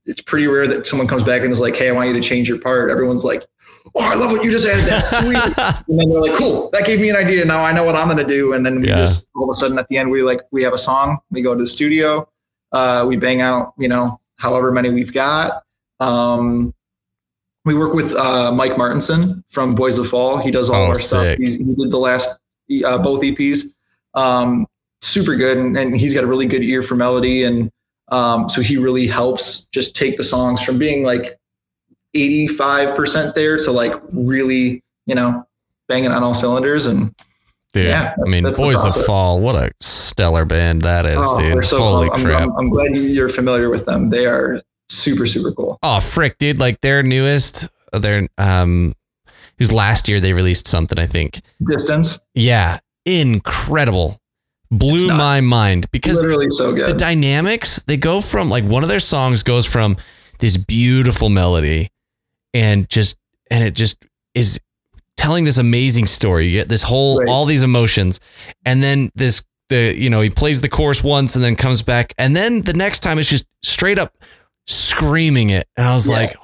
it's 0.05 0.21
pretty 0.21 0.47
rare 0.47 0.67
that 0.67 0.87
someone 0.87 1.07
comes 1.07 1.23
back 1.23 1.41
and 1.41 1.51
is 1.51 1.59
like, 1.59 1.75
hey, 1.75 1.89
I 1.89 1.91
want 1.91 2.07
you 2.07 2.13
to 2.13 2.21
change 2.21 2.47
your 2.47 2.59
part. 2.59 2.89
Everyone's 2.91 3.25
like, 3.25 3.43
oh, 3.93 4.01
I 4.11 4.15
love 4.15 4.31
what 4.31 4.43
you 4.43 4.51
just 4.51 4.67
added. 4.67 4.85
That's 4.85 5.09
sweet. 5.17 5.35
and 5.87 5.99
then 5.99 6.09
they're 6.09 6.21
like, 6.21 6.33
cool, 6.33 6.69
that 6.73 6.85
gave 6.85 6.99
me 6.99 7.09
an 7.09 7.15
idea. 7.15 7.45
Now 7.45 7.63
I 7.63 7.71
know 7.71 7.83
what 7.83 7.95
I'm 7.95 8.07
going 8.07 8.17
to 8.17 8.25
do. 8.25 8.53
And 8.53 8.65
then 8.65 8.81
we 8.81 8.87
Yeah. 8.87 8.97
just 8.97 9.29
all 9.35 9.43
of 9.43 9.49
a 9.49 9.53
sudden 9.53 9.77
at 9.77 9.87
the 9.89 9.97
end, 9.97 10.09
we 10.09 10.21
like, 10.23 10.41
we 10.51 10.63
have 10.63 10.73
a 10.73 10.77
song, 10.77 11.19
we 11.31 11.41
go 11.41 11.53
to 11.53 11.61
the 11.61 11.67
studio, 11.67 12.27
uh, 12.71 13.05
we 13.07 13.17
bang 13.17 13.41
out, 13.41 13.73
you 13.77 13.87
know, 13.87 14.19
however 14.37 14.71
many 14.71 14.89
we've 14.89 15.13
got. 15.13 15.63
Um, 15.99 16.73
we 17.63 17.73
work 17.73 17.93
with 17.93 18.13
uh, 18.15 18.51
Mike 18.51 18.77
Martinson 18.77 19.43
from 19.49 19.75
Boys 19.75 19.97
of 19.97 20.07
Fall. 20.07 20.37
He 20.37 20.51
does 20.51 20.69
all 20.69 20.83
Oh, 20.83 20.87
our 20.89 20.95
stuff. 20.95 21.37
He, 21.37 21.57
he 21.57 21.75
did 21.75 21.89
the 21.91 21.97
last, 21.97 22.37
uh, 22.85 22.97
both 23.01 23.21
EPs. 23.23 23.65
Um, 24.13 24.67
super 25.01 25.35
good. 25.35 25.57
And, 25.57 25.77
and 25.77 25.97
he's 25.97 26.13
got 26.13 26.23
a 26.23 26.27
really 26.27 26.45
good 26.47 26.61
ear 26.63 26.83
for 26.83 26.95
melody. 26.95 27.43
And 27.43 27.71
um, 28.09 28.49
so 28.49 28.61
he 28.61 28.77
really 28.77 29.07
helps 29.07 29.65
just 29.67 29.95
take 29.95 30.15
the 30.17 30.23
songs 30.23 30.61
from 30.61 30.77
being 30.77 31.03
like 31.03 31.39
85% 32.15 33.33
there 33.33 33.57
to 33.57 33.71
like 33.71 33.93
really, 34.11 34.83
you 35.05 35.15
know, 35.15 35.45
banging 35.87 36.11
on 36.11 36.23
all 36.23 36.33
cylinders. 36.33 36.85
And 36.85 37.13
Dude, 37.73 37.87
Yeah, 37.87 38.15
I 38.25 38.29
mean, 38.29 38.43
Boys 38.43 38.83
of. 38.85 39.05
Fall, 39.05 39.39
what 39.41 39.55
a 39.55 39.69
stellar 39.81 40.45
band 40.45 40.83
that 40.83 41.05
is, 41.05 41.17
oh, 41.19 41.39
dude. 41.39 41.65
so 41.65 41.77
Holy. 41.77 42.09
I'm, 42.09 42.21
crap. 42.21 42.41
I'm, 42.43 42.51
I'm 42.57 42.69
glad 42.69 42.95
you're 42.95 43.29
familiar 43.29 43.69
with 43.69 43.85
them. 43.85 44.09
They 44.09 44.25
are 44.25 44.61
super, 44.89 45.25
super 45.25 45.51
cool. 45.51 45.77
oh, 45.83 45.99
frick, 45.99 46.37
dude. 46.37 46.59
Like 46.59 46.79
their 46.81 47.03
newest, 47.03 47.69
their, 47.91 48.27
um, 48.37 48.93
whose 49.57 49.73
last 49.73 50.07
year 50.07 50.19
they 50.19 50.33
released 50.33 50.67
something, 50.67 50.97
I 50.97 51.05
think. 51.05 51.41
Distance, 51.67 52.19
Yeah. 52.33 52.79
Incredible. 53.05 54.19
Blew 54.71 55.09
my 55.09 55.41
mind 55.41 55.89
because 55.91 56.21
literally 56.21 56.49
so 56.49 56.73
good. 56.73 56.87
the 56.87 56.97
dynamics 56.97 57.83
they 57.83 57.97
go 57.97 58.19
from 58.19 58.49
like 58.49 58.63
one 58.63 58.81
of 58.81 58.89
their 58.89 58.99
songs 58.99 59.43
goes 59.43 59.65
from 59.65 59.95
this 60.39 60.57
beautiful 60.57 61.29
melody 61.29 61.89
and 62.55 62.89
just 62.89 63.17
and 63.51 63.63
it 63.63 63.75
just 63.75 64.03
is 64.33 64.59
telling 65.17 65.43
this 65.45 65.57
amazing 65.59 66.07
story 66.07 66.45
you 66.47 66.51
get 66.59 66.67
this 66.69 66.81
whole 66.83 67.19
Right. 67.19 67.29
all 67.29 67.45
these 67.45 67.61
emotions 67.63 68.19
and 68.65 68.81
then 68.81 69.09
this 69.15 69.43
the 69.69 69.93
you 69.97 70.09
know 70.09 70.21
he 70.21 70.29
plays 70.29 70.61
the 70.61 70.69
chorus 70.69 71.03
once 71.03 71.35
and 71.35 71.43
then 71.43 71.55
comes 71.55 71.81
back 71.83 72.13
and 72.17 72.35
then 72.35 72.61
the 72.61 72.73
next 72.73 72.99
time 73.01 73.17
it's 73.19 73.29
just 73.29 73.45
straight 73.63 73.97
up 73.99 74.13
screaming 74.67 75.49
it 75.51 75.67
and 75.77 75.85
i 75.87 75.93
was 75.95 76.07
Yeah. 76.09 76.15
like 76.15 76.35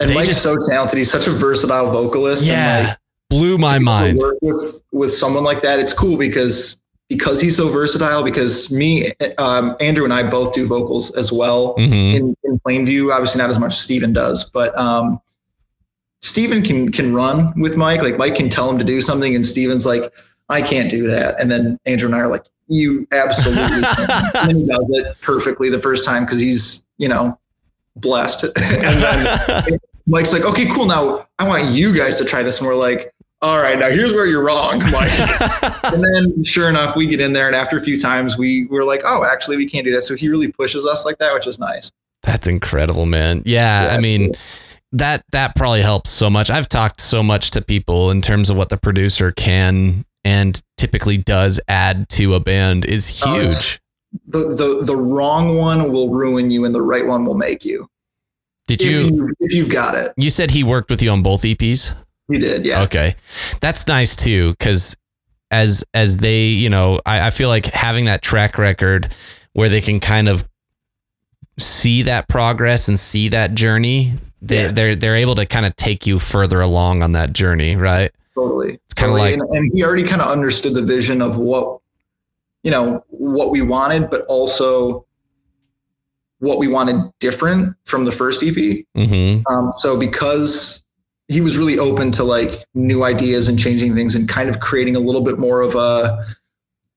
and 0.00 0.14
Mike's 0.14 0.28
just- 0.28 0.42
so 0.42 0.56
talented. 0.70 0.96
He's 0.98 1.10
such 1.10 1.26
a 1.26 1.32
versatile 1.32 1.90
vocalist. 1.90 2.42
And 2.42 2.50
yeah 2.52 2.88
like, 2.90 2.98
blew 3.30 3.58
my 3.58 3.78
mind 3.80 4.18
Work 4.18 4.38
with 4.40 4.82
with 4.92 5.12
someone 5.12 5.42
like 5.44 5.62
that, 5.62 5.80
it's 5.80 5.92
cool 5.92 6.16
because 6.16 6.80
because 7.08 7.40
he's 7.40 7.56
so 7.56 7.68
versatile. 7.68 8.22
Because 8.22 8.70
me, 8.70 9.10
um, 9.38 9.76
Andrew, 9.80 10.04
and 10.04 10.12
I 10.12 10.22
both 10.28 10.52
do 10.54 10.66
vocals 10.66 11.14
as 11.16 11.32
well 11.32 11.74
Mhm. 11.76 12.14
in, 12.14 12.36
in 12.44 12.60
Plainview. 12.60 13.12
Obviously, 13.12 13.40
not 13.40 13.50
as 13.50 13.58
much 13.58 13.72
as 13.72 13.78
Steven 13.80 14.12
does, 14.12 14.44
but 14.50 14.76
um, 14.78 15.20
Steven 16.20 16.62
can 16.62 16.90
can 16.92 17.14
run 17.14 17.52
with 17.60 17.76
Mike. 17.76 18.02
Like 18.02 18.18
Mike 18.18 18.34
can 18.34 18.48
tell 18.48 18.68
him 18.70 18.78
to 18.78 18.84
do 18.84 19.00
something, 19.00 19.34
and 19.34 19.44
Steven's 19.46 19.86
like, 19.86 20.12
I 20.48 20.62
can't 20.62 20.90
do 20.90 21.06
that. 21.08 21.40
And 21.40 21.50
then 21.50 21.78
Andrew 21.86 22.06
and 22.06 22.14
I 22.14 22.20
are 22.20 22.28
like, 22.28 22.42
You 22.68 23.06
absolutely 23.12 23.82
can. 23.96 24.50
and 24.50 24.58
he 24.58 24.64
does 24.66 24.88
it 24.94 25.16
perfectly 25.20 25.70
the 25.70 25.78
first 25.78 26.04
time 26.04 26.24
because 26.24 26.40
he's 26.40 26.86
you 26.98 27.08
know 27.08 27.38
blessed. 27.96 28.44
and 28.56 29.02
then 29.02 29.78
Mike's 30.06 30.32
like, 30.32 30.44
okay, 30.44 30.66
cool. 30.66 30.86
Now 30.86 31.26
I 31.38 31.46
want 31.46 31.70
you 31.72 31.94
guys 31.96 32.16
to 32.18 32.24
try 32.24 32.42
this. 32.42 32.58
And 32.60 32.66
we're 32.66 32.74
like, 32.74 33.12
all 33.40 33.60
right, 33.62 33.78
now 33.78 33.88
here's 33.88 34.12
where 34.14 34.26
you're 34.26 34.44
wrong, 34.44 34.78
Mike. 34.90 35.12
and 35.94 36.02
then 36.02 36.42
sure 36.44 36.68
enough, 36.68 36.96
we 36.96 37.06
get 37.06 37.20
in 37.20 37.32
there. 37.32 37.46
And 37.46 37.54
after 37.54 37.78
a 37.78 37.82
few 37.82 37.98
times, 37.98 38.36
we 38.36 38.66
were 38.66 38.84
like, 38.84 39.02
oh, 39.04 39.24
actually, 39.24 39.56
we 39.56 39.66
can't 39.68 39.86
do 39.86 39.92
that. 39.92 40.02
So 40.02 40.16
he 40.16 40.28
really 40.28 40.50
pushes 40.50 40.84
us 40.86 41.04
like 41.04 41.18
that, 41.18 41.32
which 41.34 41.46
is 41.46 41.58
nice. 41.58 41.90
That's 42.24 42.46
incredible, 42.48 43.06
man. 43.06 43.42
Yeah, 43.44 43.84
Yeah, 43.84 43.96
I 43.96 44.00
mean 44.00 44.32
that 44.92 45.22
that 45.32 45.54
probably 45.54 45.82
helps 45.82 46.10
so 46.10 46.28
much. 46.30 46.50
I've 46.50 46.68
talked 46.68 47.00
so 47.00 47.22
much 47.22 47.50
to 47.50 47.62
people 47.62 48.10
in 48.10 48.22
terms 48.22 48.50
of 48.50 48.56
what 48.56 48.70
the 48.70 48.76
producer 48.76 49.30
can 49.32 50.04
and 50.24 50.60
typically 50.76 51.16
does 51.16 51.60
add 51.68 52.08
to 52.10 52.34
a 52.34 52.40
band 52.40 52.86
is 52.86 53.22
Oh, 53.24 53.34
huge. 53.40 53.80
The, 54.26 54.38
the, 54.54 54.84
the 54.84 54.96
wrong 54.96 55.56
one 55.56 55.92
will 55.92 56.08
ruin 56.08 56.50
you 56.50 56.64
and 56.64 56.74
the 56.74 56.82
right 56.82 57.06
one 57.06 57.24
will 57.24 57.34
make 57.34 57.64
you. 57.64 57.86
Did 58.66 58.80
If, 58.82 58.86
you 58.86 59.00
you 59.14 59.30
if 59.40 59.52
you've 59.54 59.70
got 59.70 59.94
it. 59.94 60.12
you 60.16 60.30
said 60.30 60.50
he 60.50 60.64
worked 60.64 60.90
with 60.90 61.02
you 61.02 61.10
on 61.10 61.22
both 61.22 61.42
EPs? 61.42 61.94
He 62.28 62.38
did. 62.38 62.64
Yeah. 62.64 62.82
Okay. 62.82 63.16
That's 63.60 63.86
nice 63.88 64.14
too, 64.16 64.52
because 64.52 64.96
as 65.50 65.82
as 65.94 66.18
they, 66.18 66.44
you 66.48 66.68
know, 66.70 67.00
I, 67.06 67.28
I 67.28 67.30
feel 67.30 67.48
like 67.48 67.64
having 67.66 68.04
that 68.04 68.22
track 68.22 68.58
record 68.58 69.14
where 69.54 69.68
they 69.68 69.80
can 69.80 69.98
kind 70.00 70.28
of 70.28 70.46
see 71.58 72.02
that 72.02 72.28
progress 72.28 72.86
and 72.88 72.98
see 72.98 73.28
that 73.30 73.54
journey, 73.54 74.12
they, 74.42 74.62
Yeah. 74.64 74.70
they're 74.72 74.94
they're 74.96 75.16
able 75.16 75.34
to 75.36 75.46
kind 75.46 75.66
of 75.66 75.74
take 75.76 76.06
you 76.06 76.18
further 76.18 76.60
along 76.60 77.02
on 77.02 77.12
that 77.12 77.32
journey, 77.32 77.76
right? 77.76 78.12
Totally. 78.34 78.74
It's 78.84 78.94
kinda 78.94 79.12
Totally. 79.16 79.20
like- 79.22 79.32
and, 79.34 79.42
and 79.50 79.70
he 79.74 79.82
already 79.82 80.04
kind 80.04 80.20
of 80.22 80.28
understood 80.30 80.74
the 80.74 80.82
vision 80.82 81.20
of 81.22 81.38
what, 81.38 81.80
you 82.62 82.70
know, 82.70 83.02
what 83.08 83.50
we 83.50 83.62
wanted, 83.62 84.10
but 84.10 84.24
also 84.28 85.06
what 86.40 86.58
we 86.58 86.68
wanted 86.68 87.10
different 87.18 87.74
from 87.84 88.04
the 88.04 88.12
first 88.12 88.42
EP. 88.44 88.54
Mm-hmm. 88.96 89.42
Um, 89.52 89.72
so 89.72 89.98
because 89.98 90.84
he 91.28 91.40
was 91.40 91.58
really 91.58 91.78
open 91.78 92.10
to 92.12 92.24
like 92.24 92.64
new 92.74 93.04
ideas 93.04 93.48
and 93.48 93.58
changing 93.58 93.94
things 93.94 94.14
and 94.14 94.28
kind 94.28 94.48
of 94.48 94.60
creating 94.60 94.96
a 94.96 95.00
little 95.00 95.20
bit 95.20 95.38
more 95.38 95.60
of 95.60 95.74
a 95.74 96.24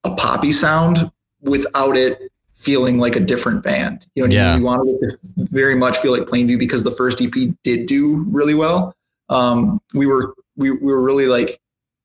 a 0.04 0.16
poppy 0.16 0.52
sound 0.52 1.12
without 1.42 1.96
it 1.98 2.32
feeling 2.56 2.98
like 3.00 3.16
a 3.16 3.20
different 3.20 3.64
band. 3.64 4.06
You 4.16 4.28
know, 4.28 4.34
Yeah. 4.34 4.56
we 4.58 4.64
wanted 4.64 4.96
it 4.96 5.00
to 5.00 5.18
very 5.52 5.76
much 5.76 5.98
feel 5.98 6.12
like 6.12 6.24
Plainview 6.24 6.58
because 6.60 6.84
the 6.84 6.92
first 6.92 7.22
EP 7.22 7.34
did 7.64 7.88
do 7.88 8.26
really 8.30 8.54
well. 8.54 8.96
Um, 9.30 9.82
we 9.94 10.06
were 10.08 10.34
we, 10.56 10.72
we 10.72 10.78
were 10.92 11.02
really 11.02 11.26
like 11.28 11.60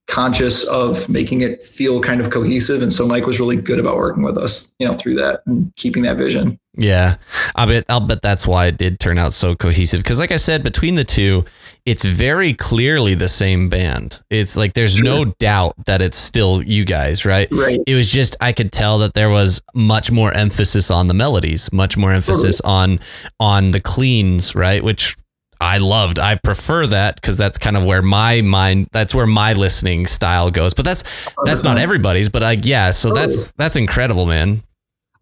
conscious 0.07 0.64
of 0.68 1.09
making 1.09 1.41
it 1.41 1.64
feel 1.64 2.01
kind 2.01 2.20
of 2.20 2.31
cohesive, 2.31 2.81
and 2.81 2.93
so 2.93 3.07
Mike 3.09 3.27
was 3.27 3.41
really 3.41 3.57
good 3.57 3.79
about 3.81 3.97
working 3.97 4.22
with 4.22 4.39
us, 4.39 4.72
you 4.79 4.87
know, 4.87 4.95
through 4.95 5.14
that 5.16 5.43
and 5.47 5.74
keeping 5.77 6.03
that 6.05 6.16
vision. 6.16 6.59
Yeah, 6.77 7.16
I 7.55 7.66
bet 7.66 7.85
I'll 7.89 8.01
bet 8.01 8.22
that's 8.22 8.47
why 8.47 8.66
it 8.66 8.77
did 8.79 9.01
turn 9.01 9.18
out 9.18 9.33
so 9.33 9.55
cohesive. 9.57 10.03
Because, 10.03 10.20
like 10.20 10.31
I 10.33 10.37
said, 10.37 10.62
between 10.62 10.95
the 10.95 11.05
two, 11.05 11.45
it's 11.87 12.05
very 12.05 12.53
clearly 12.53 13.14
the 13.14 13.28
same 13.28 13.68
band. 13.68 14.20
It's 14.28 14.57
like 14.57 14.74
there's 14.74 14.99
no 14.99 15.24
doubt 15.39 15.74
that 15.87 16.03
it's 16.03 16.18
still 16.18 16.61
you 16.61 16.84
guys, 16.84 17.24
right? 17.24 17.49
Right. 17.53 17.80
It 17.87 17.95
was 17.95 18.11
just 18.11 18.37
I 18.41 18.53
could 18.53 18.72
tell 18.72 18.99
that 18.99 19.14
there 19.14 19.30
was 19.30 19.62
much 19.72 20.11
more 20.11 20.34
emphasis 20.34 20.91
on 20.91 21.07
the 21.07 21.14
melodies, 21.14 21.72
much 21.72 21.97
more 21.97 22.12
emphasis 22.12 22.61
on 22.62 22.99
on 23.39 23.70
the 23.70 23.80
cleans, 23.80 24.57
right? 24.57 24.82
Which 24.82 25.16
I 25.61 25.78
loved. 25.78 26.18
I 26.18 26.34
prefer 26.34 26.89
that 26.89 27.14
because 27.14 27.39
that's 27.39 27.57
kind 27.57 27.76
of 27.76 27.84
where 27.84 28.03
my 28.03 28.43
mind, 28.43 28.89
that's 28.91 29.14
where 29.14 29.26
my 29.26 29.53
listening 29.53 30.09
style 30.09 30.51
goes. 30.51 30.74
But 30.74 30.84
that's 30.84 31.05
that's 31.45 31.64
not 31.64 31.78
everybody's. 31.78 32.28
But 32.28 32.43
like, 32.43 32.66
yeah, 32.66 32.91
so 32.91 33.14
that's 33.14 33.53
that's 33.53 33.76
incredible, 33.76 34.26
man. 34.26 34.64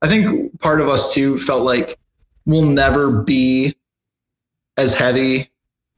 I 0.00 0.08
think 0.08 0.58
part 0.60 0.80
of 0.80 0.88
us 0.88 1.12
too 1.12 1.38
felt 1.38 1.62
like 1.62 1.98
we'll 2.46 2.66
never 2.66 3.22
be 3.22 3.76
as 4.78 4.94
heavy 4.94 5.50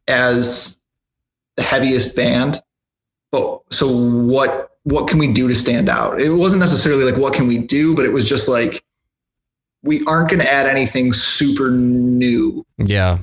as 0.08 0.80
the 1.56 1.62
heaviest 1.62 2.14
band. 2.16 2.62
But 3.32 3.60
so 3.70 3.88
what 3.88 4.70
what 4.84 5.08
can 5.08 5.18
we 5.18 5.32
do 5.32 5.48
to 5.48 5.54
stand 5.54 5.88
out? 5.88 6.20
It 6.20 6.30
wasn't 6.30 6.60
necessarily 6.60 7.04
like 7.10 7.20
what 7.20 7.34
can 7.34 7.46
we 7.48 7.58
do, 7.58 7.94
but 7.94 8.04
it 8.04 8.12
was 8.12 8.24
just 8.24 8.48
like 8.48 8.84
we 9.82 10.04
aren't 10.06 10.30
going 10.30 10.40
to 10.40 10.50
add 10.50 10.66
anything 10.66 11.12
super 11.12 11.70
new 11.70 12.64
Yeah. 12.78 13.18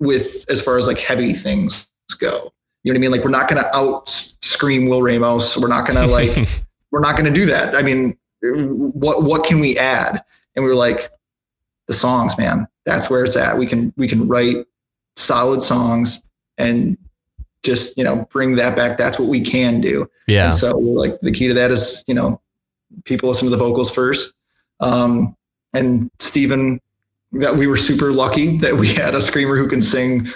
with 0.00 0.44
as 0.48 0.60
far 0.62 0.76
as 0.78 0.86
like 0.86 0.98
heavy 0.98 1.32
things 1.32 1.88
go. 2.18 2.52
You 2.84 2.92
know 2.92 2.98
what 2.98 2.98
I 2.98 3.00
mean? 3.00 3.10
Like 3.12 3.24
we're 3.24 3.30
not 3.30 3.48
going 3.48 3.62
to 3.62 3.76
out 3.76 4.08
scream 4.08 4.86
Will 4.88 5.02
Ramos. 5.02 5.56
We're 5.56 5.68
not 5.68 5.86
going 5.86 5.98
to 6.04 6.12
like 6.12 6.48
we're 6.90 7.00
not 7.00 7.12
going 7.16 7.24
to 7.26 7.32
do 7.32 7.46
that. 7.46 7.74
I 7.76 7.82
mean, 7.82 8.16
what 8.42 9.22
what 9.24 9.44
can 9.44 9.60
we 9.60 9.76
add? 9.78 10.22
And 10.54 10.64
we 10.64 10.68
were 10.70 10.76
like, 10.76 11.10
the 11.88 11.94
songs, 11.94 12.36
man. 12.38 12.68
That's 12.84 13.08
where 13.10 13.24
it's 13.24 13.36
at. 13.36 13.56
We 13.58 13.66
can 13.66 13.92
we 13.96 14.06
can 14.06 14.28
write 14.28 14.66
solid 15.16 15.62
songs 15.62 16.22
and 16.58 16.96
just 17.62 17.96
you 17.96 18.04
know 18.04 18.26
bring 18.32 18.56
that 18.56 18.76
back. 18.76 18.98
That's 18.98 19.18
what 19.18 19.28
we 19.28 19.40
can 19.40 19.80
do. 19.80 20.08
yeah. 20.26 20.46
And 20.46 20.54
so 20.54 20.76
like 20.78 21.20
the 21.20 21.30
key 21.32 21.48
to 21.48 21.54
that 21.54 21.70
is 21.70 22.04
you 22.06 22.14
know 22.14 22.40
people 23.04 23.28
listen 23.28 23.46
to 23.46 23.50
the 23.50 23.56
vocals 23.62 23.90
first. 23.90 24.34
Um, 24.80 25.36
and 25.74 26.10
Stephen, 26.18 26.80
that 27.32 27.54
we 27.56 27.66
were 27.66 27.76
super 27.76 28.12
lucky 28.12 28.58
that 28.58 28.74
we 28.74 28.92
had 28.92 29.14
a 29.14 29.22
screamer 29.22 29.56
who 29.56 29.68
can 29.68 29.80
sing 29.80 30.26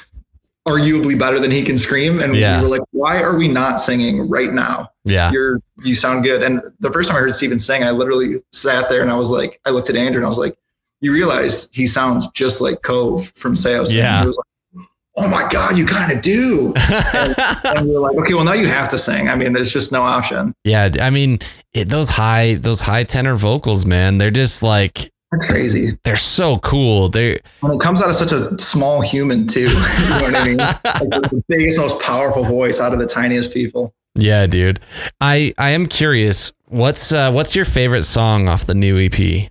arguably 0.66 1.18
better 1.18 1.38
than 1.38 1.50
he 1.50 1.62
can 1.62 1.78
scream. 1.78 2.18
And 2.20 2.34
Yeah. 2.34 2.56
we 2.58 2.64
were 2.64 2.70
like, 2.70 2.82
why 2.92 3.22
are 3.22 3.36
we 3.36 3.46
not 3.48 3.80
singing 3.80 4.28
right 4.28 4.52
now? 4.52 4.90
Yeah. 5.04 5.30
You're 5.30 5.60
you 5.84 5.94
sound 5.94 6.24
good. 6.24 6.42
And 6.42 6.62
the 6.80 6.90
first 6.90 7.08
time 7.08 7.16
I 7.18 7.20
heard 7.20 7.34
Stephen 7.34 7.58
sing, 7.58 7.84
I 7.84 7.90
literally 7.90 8.36
sat 8.52 8.88
there 8.88 9.02
and 9.02 9.10
I 9.10 9.16
was 9.16 9.30
like, 9.30 9.60
I 9.66 9.70
looked 9.70 9.90
at 9.90 9.96
Andrew 9.96 10.18
and 10.20 10.24
I 10.26 10.28
was 10.28 10.38
like, 10.38 10.56
you 11.00 11.12
realize 11.12 11.68
he 11.72 11.86
sounds 11.86 12.28
just 12.32 12.60
like 12.60 12.82
Cove 12.82 13.30
from 13.36 13.52
Saosin. 13.54 13.94
Yeah. 13.96 14.14
And 14.14 14.20
he 14.22 14.26
was 14.26 14.38
like, 14.38 14.46
oh 15.16 15.28
my 15.28 15.48
God, 15.50 15.78
you 15.78 15.86
kind 15.86 16.12
of 16.12 16.20
do. 16.22 16.74
and 17.64 17.88
you're 17.88 18.00
like, 18.00 18.16
okay, 18.18 18.34
well 18.34 18.44
now 18.44 18.52
you 18.52 18.66
have 18.66 18.88
to 18.90 18.98
sing. 18.98 19.28
I 19.28 19.34
mean, 19.34 19.52
there's 19.52 19.72
just 19.72 19.92
no 19.92 20.02
option. 20.02 20.52
yeah. 20.64 20.90
I 21.00 21.10
mean, 21.10 21.38
it, 21.72 21.88
those 21.88 22.10
high, 22.10 22.54
those 22.54 22.80
high 22.82 23.02
tenor 23.04 23.36
vocals, 23.36 23.86
man, 23.86 24.18
they're 24.18 24.30
just 24.30 24.62
like, 24.62 25.10
That's 25.32 25.46
crazy. 25.46 25.98
they're 26.04 26.16
so 26.16 26.58
cool. 26.58 27.08
They're, 27.08 27.40
When 27.60 27.72
it 27.72 27.80
comes 27.80 28.02
out 28.02 28.08
of 28.10 28.14
such 28.16 28.32
a 28.32 28.58
small 28.58 29.00
human 29.00 29.46
too. 29.46 29.60
you 29.68 29.68
know 29.68 30.20
what 30.22 30.34
I 30.34 30.44
mean? 30.44 30.56
Like 30.58 30.82
the, 30.84 31.42
biggest, 31.48 31.78
most 31.78 32.00
powerful 32.02 32.44
voice 32.44 32.80
out 32.80 32.92
of 32.92 32.98
the 32.98 33.06
tiniest 33.06 33.52
people. 33.54 33.94
yeah, 34.18 34.46
dude. 34.46 34.80
I, 35.20 35.52
I 35.58 35.70
am 35.70 35.86
curious. 35.86 36.52
What's, 36.68 37.12
uh, 37.12 37.30
what's 37.32 37.54
your 37.56 37.64
favorite 37.64 38.02
song 38.02 38.48
off 38.48 38.66
the 38.66 38.74
new 38.74 38.98
EP? 38.98 39.50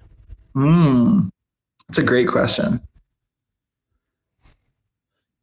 Hmm. 0.54 1.30
That's 1.88 2.00
a 2.00 2.04
great 2.04 2.28
question. 2.28 2.82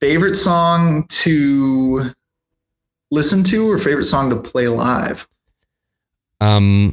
Favorite 0.02 0.34
song 0.34 1.06
to 1.10 2.10
listen 3.12 3.44
to 3.44 3.70
or 3.70 3.78
favorite 3.78 4.02
song 4.02 4.30
to 4.30 4.36
play 4.36 4.66
live? 4.66 5.28
Um, 6.40 6.92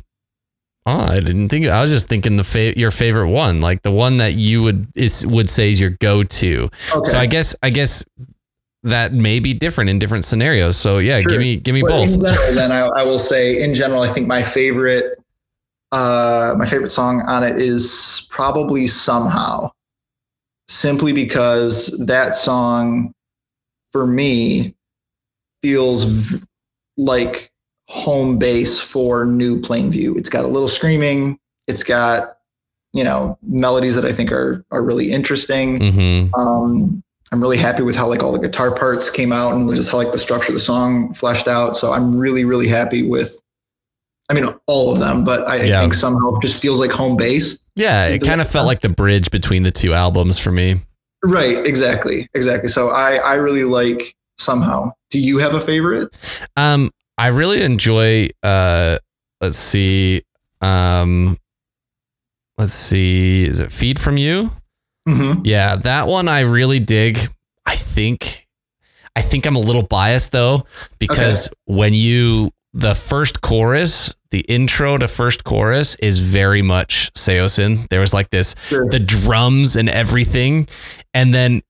oh, 0.85 0.99
I 1.09 1.19
didn't 1.19 1.49
think. 1.49 1.65
I 1.65 1.81
was 1.81 1.89
just 1.89 2.07
thinking 2.07 2.37
the 2.37 2.43
fa- 2.43 2.77
your 2.77 2.91
favorite 2.91 3.29
one, 3.29 3.61
like 3.61 3.81
the 3.81 3.89
one 3.91 4.17
that 4.17 4.35
you 4.35 4.61
would 4.61 4.89
is 4.95 5.25
would 5.25 5.49
say 5.49 5.71
is 5.71 5.81
your 5.81 5.89
go 5.89 6.21
to. 6.21 6.69
Okay. 6.95 7.09
So 7.09 7.17
I 7.17 7.25
guess 7.25 7.55
I 7.63 7.71
guess 7.71 8.05
that 8.83 9.11
may 9.11 9.39
be 9.39 9.55
different 9.55 9.89
in 9.89 9.97
different 9.97 10.23
scenarios. 10.23 10.77
So 10.77 10.99
yeah, 10.99 11.19
Sure. 11.21 11.31
give 11.31 11.39
me 11.39 11.57
give 11.57 11.73
me 11.73 11.81
But 11.81 11.89
both. 11.89 12.09
In 12.09 12.17
general, 12.21 12.53
then 12.53 12.71
I, 12.71 12.81
I 12.81 13.03
will 13.03 13.17
say, 13.17 13.63
in 13.63 13.73
general, 13.73 14.03
I 14.03 14.07
think 14.09 14.27
my 14.27 14.43
favorite, 14.43 15.17
uh, 15.91 16.53
my 16.59 16.67
favorite 16.67 16.91
song 16.91 17.21
on 17.27 17.43
it 17.43 17.55
is 17.55 18.27
probably 18.29 18.85
somehow, 18.85 19.71
simply 20.69 21.11
because 21.11 21.87
that 22.05 22.35
song, 22.35 23.13
for 23.91 24.07
me, 24.07 24.75
feels 25.61 26.03
v- 26.03 26.41
like 26.95 27.51
home 27.89 28.37
base 28.37 28.79
for 28.79 29.25
new 29.25 29.59
Plainview. 29.59 30.17
It's 30.17 30.29
got 30.29 30.45
a 30.45 30.47
little 30.47 30.67
screaming. 30.67 31.37
It's 31.67 31.83
got, 31.83 32.37
you 32.93 33.03
know, 33.03 33.37
melodies 33.41 33.95
that 33.95 34.05
I 34.05 34.11
think 34.11 34.31
are 34.31 34.63
are 34.71 34.83
really 34.83 35.11
interesting. 35.11 35.81
hmm 35.81 36.27
Um, 36.39 37.03
I'm 37.31 37.41
really 37.41 37.57
happy 37.57 37.83
with 37.83 37.95
how 37.95 38.07
like 38.07 38.23
all 38.23 38.31
the 38.31 38.39
guitar 38.39 38.73
parts 38.73 39.09
came 39.09 39.31
out 39.31 39.55
and 39.55 39.69
just 39.75 39.91
how 39.91 39.97
like 39.97 40.11
the 40.11 40.17
structure 40.17 40.49
of 40.49 40.55
the 40.55 40.59
song 40.59 41.13
fleshed 41.13 41.47
out. 41.47 41.75
So 41.75 41.91
I'm 41.91 42.15
really, 42.15 42.43
really 42.45 42.67
happy 42.67 43.07
with, 43.07 43.39
I 44.29 44.33
mean, 44.33 44.47
all 44.67 44.91
of 44.91 44.99
them, 44.99 45.23
but 45.23 45.47
I, 45.47 45.63
Yeah. 45.63 45.81
Think 45.81 45.93
somehow 45.93 46.29
it 46.35 46.41
just 46.41 46.61
feels 46.61 46.79
like 46.79 46.91
home 46.91 47.17
base. 47.17 47.59
Yeah, 47.75 48.05
it 48.07 48.21
kind 48.21 48.41
of 48.41 48.47
felt 48.49 48.67
like 48.67 48.81
the 48.81 48.89
bridge 48.89 49.31
between 49.31 49.63
the 49.63 49.71
two 49.71 49.93
albums 49.93 50.37
for 50.37 50.51
me. 50.51 50.81
Right. 51.23 51.65
Exactly. 51.65 52.27
Exactly. 52.33 52.69
So 52.69 52.89
I, 52.89 53.15
I 53.15 53.33
really 53.35 53.63
like 53.63 54.15
somehow. 54.37 54.91
Do 55.09 55.19
you 55.19 55.39
have 55.39 55.53
a 55.53 55.59
favorite? 55.59 56.15
Um, 56.55 56.89
I 57.17 57.27
really 57.27 57.63
enjoy. 57.63 58.29
Uh, 58.43 58.99
let's 59.41 59.57
see. 59.57 60.21
Um, 60.61 61.37
let's 62.57 62.73
see. 62.73 63.45
Is 63.45 63.59
it 63.59 63.71
"Feed 63.71 63.99
from 63.99 64.17
You"? 64.17 64.51
Mm-hmm. 65.07 65.41
Yeah, 65.45 65.75
that 65.77 66.07
one 66.07 66.27
I 66.27 66.41
really 66.41 66.79
dig. 66.79 67.17
I 67.65 67.75
think 67.75 68.47
I 69.15 69.21
think 69.21 69.45
I'm 69.45 69.55
a 69.55 69.59
little 69.61 69.83
biased 69.83 70.31
though 70.31 70.65
because 70.99 71.49
when 71.65 71.93
you 71.93 72.51
the 72.73 72.93
first 72.95 73.41
chorus, 73.41 74.13
the 74.31 74.41
intro 74.41 74.97
to 74.97 75.07
first 75.07 75.43
chorus 75.43 75.95
is 75.95 76.19
very 76.19 76.61
much 76.61 77.11
Saosin. 77.13 77.87
There 77.89 77.99
was 78.01 78.13
like 78.13 78.29
this 78.29 78.55
Sure. 78.67 78.87
the 78.89 78.99
drums 78.99 79.75
and 79.75 79.89
everything 79.89 80.67
and 81.13 81.33
then 81.33 81.61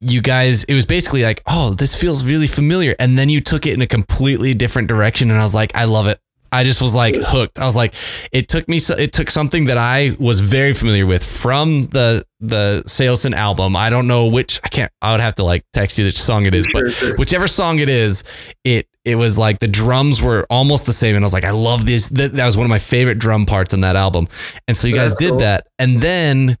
you 0.00 0.20
guys 0.20 0.64
it 0.64 0.74
was 0.74 0.84
basically 0.86 1.22
like, 1.24 1.42
"Oh, 1.46 1.70
this 1.74 1.94
feels 1.94 2.22
really 2.24 2.46
familiar." 2.46 2.94
And 2.98 3.18
then 3.18 3.28
you 3.30 3.40
took 3.40 3.66
it 3.66 3.72
in 3.72 3.80
a 3.80 3.86
completely 3.86 4.52
different 4.54 4.88
direction 4.88 5.30
and 5.30 5.38
I 5.40 5.42
was 5.42 5.54
like, 5.54 5.74
"I 5.74 5.84
love 5.84 6.06
it." 6.06 6.18
I 6.52 6.64
just 6.64 6.80
was 6.80 6.94
like 6.94 7.16
hooked. 7.18 7.58
I 7.58 7.64
was 7.64 7.74
like, 7.74 7.92
it 8.30 8.48
took 8.48 8.68
me, 8.68 8.78
it 8.98 9.12
took 9.12 9.30
something 9.30 9.64
that 9.66 9.78
I 9.78 10.16
was 10.18 10.40
very 10.40 10.74
familiar 10.74 11.04
with 11.04 11.24
from 11.24 11.86
the 11.86 12.22
the 12.40 12.82
Saosin 12.86 13.34
album. 13.34 13.74
I 13.74 13.90
don't 13.90 14.06
know 14.06 14.26
which. 14.26 14.60
I 14.62 14.68
can't. 14.68 14.92
I 15.02 15.12
would 15.12 15.20
have 15.20 15.34
to 15.36 15.44
like 15.44 15.64
text 15.72 15.98
you 15.98 16.04
which 16.04 16.20
song 16.20 16.46
it 16.46 16.54
is, 16.54 16.66
but 16.72 16.84
whichever 17.18 17.46
song 17.46 17.78
it 17.78 17.88
is, 17.88 18.22
it 18.64 18.86
it 19.06 19.14
was 19.14 19.38
like 19.38 19.60
the 19.60 19.68
drums 19.68 20.20
were 20.20 20.44
almost 20.50 20.84
the 20.84 20.92
same, 20.92 21.14
and 21.14 21.24
I 21.24 21.26
was 21.26 21.32
like, 21.32 21.44
I 21.44 21.52
love 21.52 21.86
this. 21.86 22.08
That, 22.08 22.32
was 22.32 22.56
one 22.56 22.66
of 22.66 22.70
my 22.70 22.78
favorite 22.78 23.20
drum 23.20 23.46
parts 23.46 23.72
on 23.72 23.82
that 23.82 23.94
album. 23.94 24.26
And 24.66 24.76
so 24.76 24.88
you 24.88 24.94
guys 24.94 25.10
That's 25.12 25.18
did 25.18 25.30
cool. 25.30 25.38
that, 25.38 25.68
and 25.78 26.00
then 26.02 26.56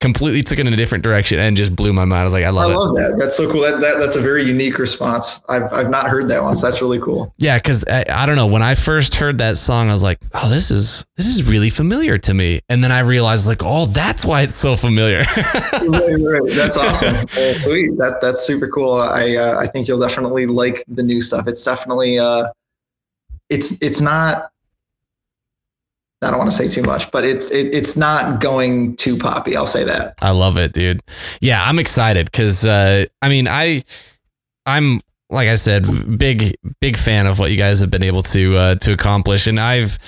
completely 0.00 0.42
took 0.42 0.58
it 0.58 0.66
in 0.66 0.72
a 0.72 0.76
different 0.76 1.04
direction 1.04 1.38
and 1.38 1.56
just 1.56 1.76
blew 1.76 1.92
my 1.92 2.06
mind. 2.06 2.22
I 2.22 2.24
was 2.24 2.32
like, 2.32 2.44
I 2.44 2.48
I 2.48 2.50
love 2.50 2.70
it. 2.72 2.74
love 2.76 2.96
that. 2.96 3.16
That's 3.18 3.36
so 3.36 3.50
cool. 3.52 3.60
That, 3.60 3.80
that 3.82 3.98
that's 3.98 4.16
a 4.16 4.20
very 4.20 4.42
unique 4.44 4.78
response. 4.78 5.40
I've 5.48 5.70
I've 5.72 5.90
not 5.90 6.08
heard 6.08 6.28
that 6.30 6.42
once. 6.42 6.62
That's 6.62 6.80
really 6.80 6.98
cool. 7.00 7.34
Yeah, 7.38 7.58
because 7.58 7.84
I, 7.86 8.04
I 8.10 8.26
don't 8.26 8.36
know. 8.36 8.46
When 8.46 8.62
I 8.62 8.74
first 8.74 9.16
heard 9.16 9.38
that 9.38 9.58
song, 9.58 9.90
I 9.90 9.92
was 9.92 10.02
like, 10.02 10.18
"Oh, 10.34 10.48
this 10.48 10.70
is 10.70 11.04
this 11.16 11.26
is 11.26 11.44
really 11.44 11.68
familiar 11.70 12.16
to 12.18 12.32
me." 12.34 12.60
And 12.68 12.82
then 12.82 12.92
I 12.92 13.00
realized, 13.00 13.46
like, 13.46 13.62
"Oh, 13.62 13.86
that's 13.86 14.24
why 14.24 14.42
it's 14.42 14.54
so 14.54 14.74
familiar." 14.76 15.20
right, 15.20 16.16
right. 16.18 16.50
That's 16.52 16.76
awesome. 16.76 17.26
Well, 17.36 17.54
sweet. 17.54 17.96
That 17.98 18.18
that's 18.22 18.40
super 18.40 18.68
cool. 18.68 18.94
I 18.94 19.36
uh, 19.36 19.58
I 19.58 19.66
think 19.66 19.86
you'll 19.86 20.00
definitely 20.00 20.46
like 20.46 20.82
the 20.88 21.02
new 21.02 21.20
stuff. 21.20 21.46
It's 21.46 21.62
definitely 21.62 22.18
uh, 22.18 22.48
it's 23.50 23.80
it's 23.82 24.00
not. 24.00 24.50
I 26.22 26.30
don't 26.30 26.38
want 26.38 26.50
to 26.50 26.56
say 26.56 26.68
too 26.68 26.82
much, 26.82 27.10
but 27.10 27.24
it's 27.24 27.50
it, 27.50 27.74
it's 27.74 27.96
not 27.96 28.40
going 28.40 28.96
too 28.96 29.16
poppy. 29.16 29.56
I'll 29.56 29.66
say 29.66 29.84
that. 29.84 30.14
I 30.20 30.32
love 30.32 30.58
it, 30.58 30.72
dude. 30.72 31.00
Yeah, 31.40 31.64
I'm 31.64 31.78
excited 31.78 32.30
because 32.30 32.66
uh, 32.66 33.06
I 33.22 33.28
mean, 33.28 33.48
I 33.48 33.84
I'm 34.66 35.00
like 35.30 35.48
I 35.48 35.54
said, 35.54 35.86
big 36.18 36.56
big 36.80 36.98
fan 36.98 37.26
of 37.26 37.38
what 37.38 37.50
you 37.50 37.56
guys 37.56 37.80
have 37.80 37.90
been 37.90 38.02
able 38.02 38.22
to 38.22 38.56
uh, 38.56 38.74
to 38.76 38.92
accomplish, 38.92 39.46
and 39.46 39.58
I've 39.58 39.98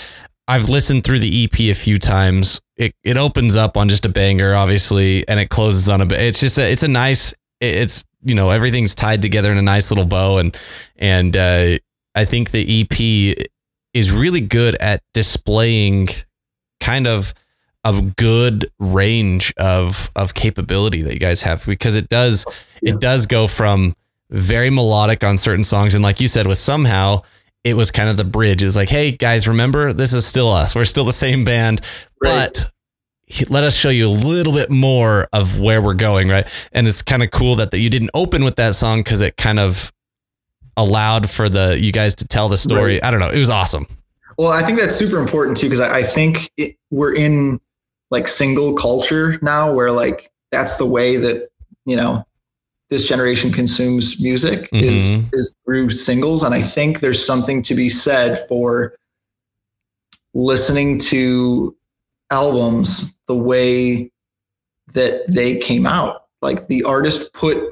I've 0.46 0.68
listened 0.68 1.04
through 1.04 1.20
the 1.20 1.44
EP 1.44 1.60
a 1.60 1.74
few 1.74 1.98
times. 1.98 2.60
It 2.76 2.94
it 3.04 3.16
opens 3.16 3.56
up 3.56 3.76
on 3.76 3.88
just 3.88 4.04
a 4.04 4.10
banger, 4.10 4.54
obviously, 4.54 5.26
and 5.28 5.40
it 5.40 5.48
closes 5.48 5.88
on 5.88 6.02
a. 6.02 6.06
It's 6.14 6.40
just 6.40 6.58
a, 6.58 6.70
it's 6.70 6.82
a 6.82 6.88
nice. 6.88 7.34
It's 7.60 8.04
you 8.22 8.34
know 8.34 8.50
everything's 8.50 8.94
tied 8.94 9.22
together 9.22 9.50
in 9.50 9.56
a 9.56 9.62
nice 9.62 9.90
little 9.90 10.04
bow, 10.04 10.38
and 10.38 10.56
and 10.96 11.36
uh, 11.36 11.76
I 12.14 12.24
think 12.24 12.50
the 12.50 12.82
EP 12.82 13.46
is 13.94 14.10
really 14.12 14.40
good 14.40 14.74
at 14.80 15.02
displaying 15.14 16.08
kind 16.80 17.06
of 17.06 17.34
a 17.84 18.00
good 18.16 18.70
range 18.78 19.52
of 19.56 20.10
of 20.16 20.34
capability 20.34 21.02
that 21.02 21.12
you 21.14 21.18
guys 21.20 21.42
have 21.42 21.64
because 21.66 21.96
it 21.96 22.08
does 22.08 22.46
Yeah. 22.80 22.94
it 22.94 23.00
does 23.00 23.26
go 23.26 23.48
from 23.48 23.94
very 24.30 24.70
melodic 24.70 25.24
on 25.24 25.36
certain 25.36 25.64
songs 25.64 25.94
and 25.94 26.02
like 26.02 26.20
you 26.20 26.28
said 26.28 26.46
with 26.46 26.58
somehow 26.58 27.22
it 27.64 27.74
was 27.74 27.90
kind 27.90 28.08
of 28.08 28.16
the 28.16 28.24
bridge 28.24 28.62
it 28.62 28.64
was 28.66 28.76
like 28.76 28.88
hey 28.88 29.10
guys 29.12 29.46
remember 29.48 29.92
this 29.92 30.12
is 30.12 30.24
still 30.24 30.48
us 30.48 30.74
we're 30.74 30.84
still 30.84 31.04
the 31.04 31.12
same 31.12 31.44
band 31.44 31.80
Right. 32.22 32.48
but 32.52 32.70
let 33.50 33.64
us 33.64 33.74
show 33.76 33.88
you 33.90 34.06
a 34.08 34.10
little 34.10 34.52
bit 34.52 34.70
more 34.70 35.26
of 35.32 35.58
where 35.58 35.82
we're 35.82 35.94
going 35.94 36.28
right 36.28 36.46
and 36.72 36.86
it's 36.86 37.02
kind 37.02 37.22
of 37.22 37.30
cool 37.32 37.56
that, 37.56 37.70
that 37.72 37.80
you 37.80 37.90
didn't 37.90 38.10
open 38.14 38.44
with 38.44 38.56
that 38.56 38.74
song 38.74 39.00
because 39.00 39.20
it 39.20 39.36
kind 39.36 39.58
of 39.58 39.92
allowed 40.76 41.28
for 41.28 41.48
the 41.48 41.78
you 41.80 41.92
guys 41.92 42.14
to 42.16 42.26
tell 42.26 42.48
the 42.48 42.56
story 42.58 42.94
Right. 42.94 43.04
i 43.04 43.10
don't 43.10 43.20
know 43.20 43.28
it 43.30 43.38
was 43.38 43.50
awesome 43.50 43.86
Well, 44.38 44.50
I 44.50 44.62
think 44.62 44.78
that's 44.78 44.96
super 44.96 45.18
important 45.18 45.56
too 45.58 45.66
because 45.66 45.80
I, 45.80 45.98
I 45.98 46.02
think 46.02 46.50
it, 46.56 46.76
we're 46.90 47.14
in 47.14 47.60
like 48.10 48.26
single 48.28 48.74
culture 48.74 49.38
now, 49.42 49.72
where 49.72 49.90
like 49.90 50.30
that's 50.50 50.76
the 50.76 50.86
way 50.86 51.16
that 51.16 51.48
you 51.84 51.96
know 51.96 52.24
this 52.90 53.06
generation 53.08 53.52
consumes 53.52 54.20
music 54.22 54.68
is 54.72 55.20
Mhm. 55.20 55.34
is 55.34 55.54
through 55.64 55.90
singles, 55.90 56.42
and 56.42 56.54
I 56.54 56.62
think 56.62 57.00
there's 57.00 57.22
something 57.24 57.62
to 57.62 57.74
be 57.74 57.88
said 57.90 58.38
for 58.48 58.94
listening 60.34 60.98
to 60.98 61.76
albums 62.30 63.16
the 63.28 63.36
way 63.36 64.10
that 64.94 65.22
they 65.28 65.58
came 65.58 65.86
out. 65.86 66.24
Like 66.40 66.66
the 66.66 66.84
artist 66.84 67.32
put 67.34 67.62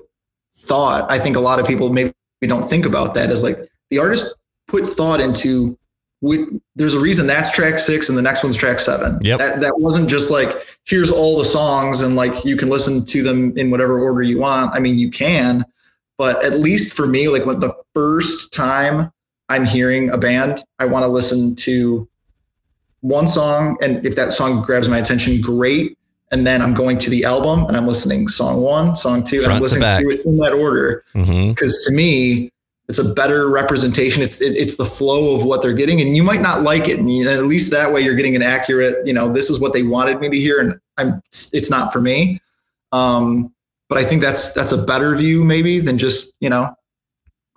thought. 0.56 1.10
I 1.10 1.18
think 1.18 1.36
a 1.36 1.40
lot 1.40 1.58
of 1.58 1.66
people 1.66 1.92
maybe 1.92 2.12
don't 2.46 2.62
think 2.62 2.86
about 2.86 3.14
that 3.14 3.30
as 3.30 3.42
like 3.42 3.56
the 3.90 3.98
artist 3.98 4.36
put 4.66 4.86
thought 4.86 5.20
into 5.20 5.76
we, 6.22 6.46
there's 6.76 6.94
a 6.94 7.00
reason 7.00 7.26
that's 7.26 7.50
track 7.50 7.78
six 7.78 8.08
and 8.08 8.18
the 8.18 8.22
next 8.22 8.44
one's 8.44 8.56
track 8.56 8.78
seven. 8.78 9.18
Yep. 9.22 9.38
That, 9.38 9.60
that 9.60 9.74
wasn't 9.78 10.10
just 10.10 10.30
like, 10.30 10.66
here's 10.84 11.10
all 11.10 11.38
the 11.38 11.44
songs 11.44 12.02
and 12.02 12.14
like 12.14 12.44
you 12.44 12.56
can 12.56 12.68
listen 12.68 13.04
to 13.06 13.22
them 13.22 13.56
in 13.56 13.70
whatever 13.70 13.98
order 13.98 14.22
you 14.22 14.38
want. 14.38 14.74
I 14.74 14.80
mean, 14.80 14.98
you 14.98 15.10
can, 15.10 15.64
but 16.18 16.44
at 16.44 16.54
least 16.54 16.94
for 16.94 17.06
me, 17.06 17.28
like 17.28 17.46
when 17.46 17.60
the 17.60 17.74
first 17.94 18.52
time 18.52 19.10
I'm 19.48 19.64
hearing 19.64 20.10
a 20.10 20.18
band, 20.18 20.62
I 20.78 20.84
want 20.86 21.04
to 21.04 21.08
listen 21.08 21.54
to 21.56 22.06
one 23.00 23.26
song. 23.26 23.78
And 23.80 24.04
if 24.04 24.14
that 24.16 24.32
song 24.32 24.62
grabs 24.62 24.88
my 24.88 24.98
attention, 24.98 25.40
great. 25.40 25.96
And 26.32 26.46
then 26.46 26.62
I'm 26.62 26.74
going 26.74 26.98
to 26.98 27.10
the 27.10 27.24
album 27.24 27.66
and 27.66 27.76
I'm 27.76 27.86
listening 27.86 28.28
song 28.28 28.60
one, 28.60 28.94
song 28.94 29.24
two, 29.24 29.40
Front 29.40 29.46
and 29.46 29.52
I'm 29.54 29.62
listening 29.62 29.82
back. 29.82 30.02
to 30.02 30.10
it 30.10 30.24
in 30.24 30.36
that 30.38 30.52
order. 30.52 31.04
Because 31.12 31.84
to 31.88 31.94
me 31.94 32.50
it's 32.90 32.98
a 32.98 33.14
better 33.14 33.48
representation. 33.48 34.20
It's 34.20 34.40
it, 34.40 34.56
it's 34.56 34.76
the 34.76 34.84
flow 34.84 35.36
of 35.36 35.44
what 35.44 35.62
they're 35.62 35.72
getting 35.72 36.00
and 36.00 36.16
you 36.16 36.24
might 36.24 36.40
not 36.40 36.62
like 36.62 36.88
it 36.88 36.98
and 36.98 37.08
you, 37.14 37.30
at 37.30 37.44
least 37.44 37.70
that 37.70 37.92
way 37.92 38.00
you're 38.00 38.16
getting 38.16 38.34
an 38.34 38.42
accurate 38.42 39.06
you 39.06 39.12
know 39.12 39.32
this 39.32 39.48
is 39.48 39.60
what 39.60 39.72
they 39.72 39.84
wanted 39.84 40.18
me 40.18 40.28
to 40.28 40.36
hear 40.36 40.60
and 40.60 40.74
i'm 40.98 41.22
it's 41.52 41.70
not 41.70 41.92
for 41.92 42.00
me. 42.00 42.40
Um 42.90 43.54
but 43.88 43.98
i 43.98 44.04
think 44.04 44.22
that's 44.22 44.52
that's 44.52 44.72
a 44.72 44.84
better 44.84 45.14
view 45.14 45.44
maybe 45.44 45.78
than 45.78 45.98
just 45.98 46.34
you 46.40 46.50
know 46.50 46.74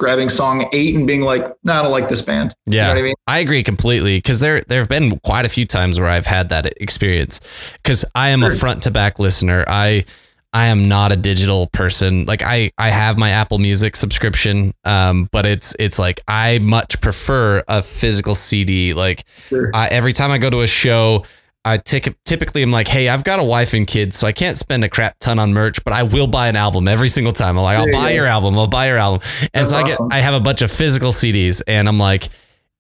grabbing 0.04 0.28
song 0.28 0.68
eight 0.74 0.96
and 0.96 1.08
being 1.08 1.22
like 1.22 1.42
no 1.64 1.74
i 1.74 1.82
don't 1.82 1.92
like 1.92 2.10
this 2.10 2.22
band 2.22 2.54
Yeah. 2.66 2.74
you 2.74 2.82
know 2.82 2.90
what 2.90 2.98
i 3.00 3.02
mean 3.04 3.16
I 3.26 3.40
agree 3.40 3.64
completely 3.64 4.18
because 4.18 4.42
there 4.42 4.60
there 4.68 4.80
have 4.80 4.90
been 4.90 5.18
quite 5.22 5.46
a 5.46 5.50
few 5.50 5.64
times 5.66 5.98
where 5.98 6.10
I've 6.10 6.26
had 6.26 6.50
that 6.50 6.66
experience 6.82 7.40
because 7.78 8.04
I 8.14 8.30
am 8.30 8.44
a 8.44 8.50
front 8.54 8.84
to 8.84 8.92
back 8.92 9.18
listener. 9.18 9.64
I 9.68 10.04
I 10.52 10.66
am 10.66 10.88
not 10.90 11.12
a 11.14 11.16
digital 11.16 11.68
person. 11.68 12.26
Like 12.26 12.44
I 12.44 12.70
I 12.78 12.90
have 12.90 13.18
my 13.18 13.30
Apple 13.30 13.60
Music 13.60 13.96
subscription, 13.96 14.74
um, 14.84 15.30
but 15.32 15.46
it's 15.46 15.74
it's 15.80 15.98
like 15.98 16.20
I 16.28 16.60
much 16.60 17.00
prefer 17.00 17.64
a 17.70 17.82
physical 17.82 18.36
CD. 18.36 18.94
Like 18.94 19.24
Sure. 19.48 19.72
I, 19.74 19.88
every 19.88 20.12
time 20.14 20.30
I 20.32 20.38
go 20.38 20.50
to 20.50 20.60
a 20.62 20.68
show. 20.68 21.24
I 21.66 21.78
typically 21.78 22.62
am 22.62 22.72
like, 22.72 22.90
hey, 22.90 23.08
I've 23.08 23.24
got 23.24 23.40
a 23.40 23.44
wife 23.44 23.74
and 23.74 23.88
kids, 23.88 24.18
so 24.18 24.28
I 24.28 24.34
can't 24.34 24.58
spend 24.58 24.84
a 24.84 24.90
crap 24.90 25.18
ton 25.20 25.40
on 25.40 25.54
merch, 25.54 25.82
but 25.86 25.94
I 25.94 26.04
will 26.04 26.28
buy 26.28 26.50
an 26.50 26.58
album 26.58 26.90
every 26.90 27.08
single 27.08 27.32
time. 27.32 27.58
I'm 27.58 27.64
like, 27.64 27.78
I'll 27.78 27.92
buy 27.92 28.10
go. 28.10 28.16
your 28.16 28.26
album, 28.26 28.58
I'll 28.58 28.68
buy 28.68 28.88
your 28.88 28.98
album, 28.98 29.22
and 29.40 29.50
That's 29.54 29.72
so 29.72 29.78
I 29.78 29.84
get. 29.84 29.98
I 30.12 30.20
have 30.20 30.34
a 30.34 30.42
bunch 30.42 30.62
of 30.62 30.72
physical 30.72 31.12
CDs, 31.12 31.62
and 31.66 31.88
I'm 31.88 32.00
like, 32.00 32.28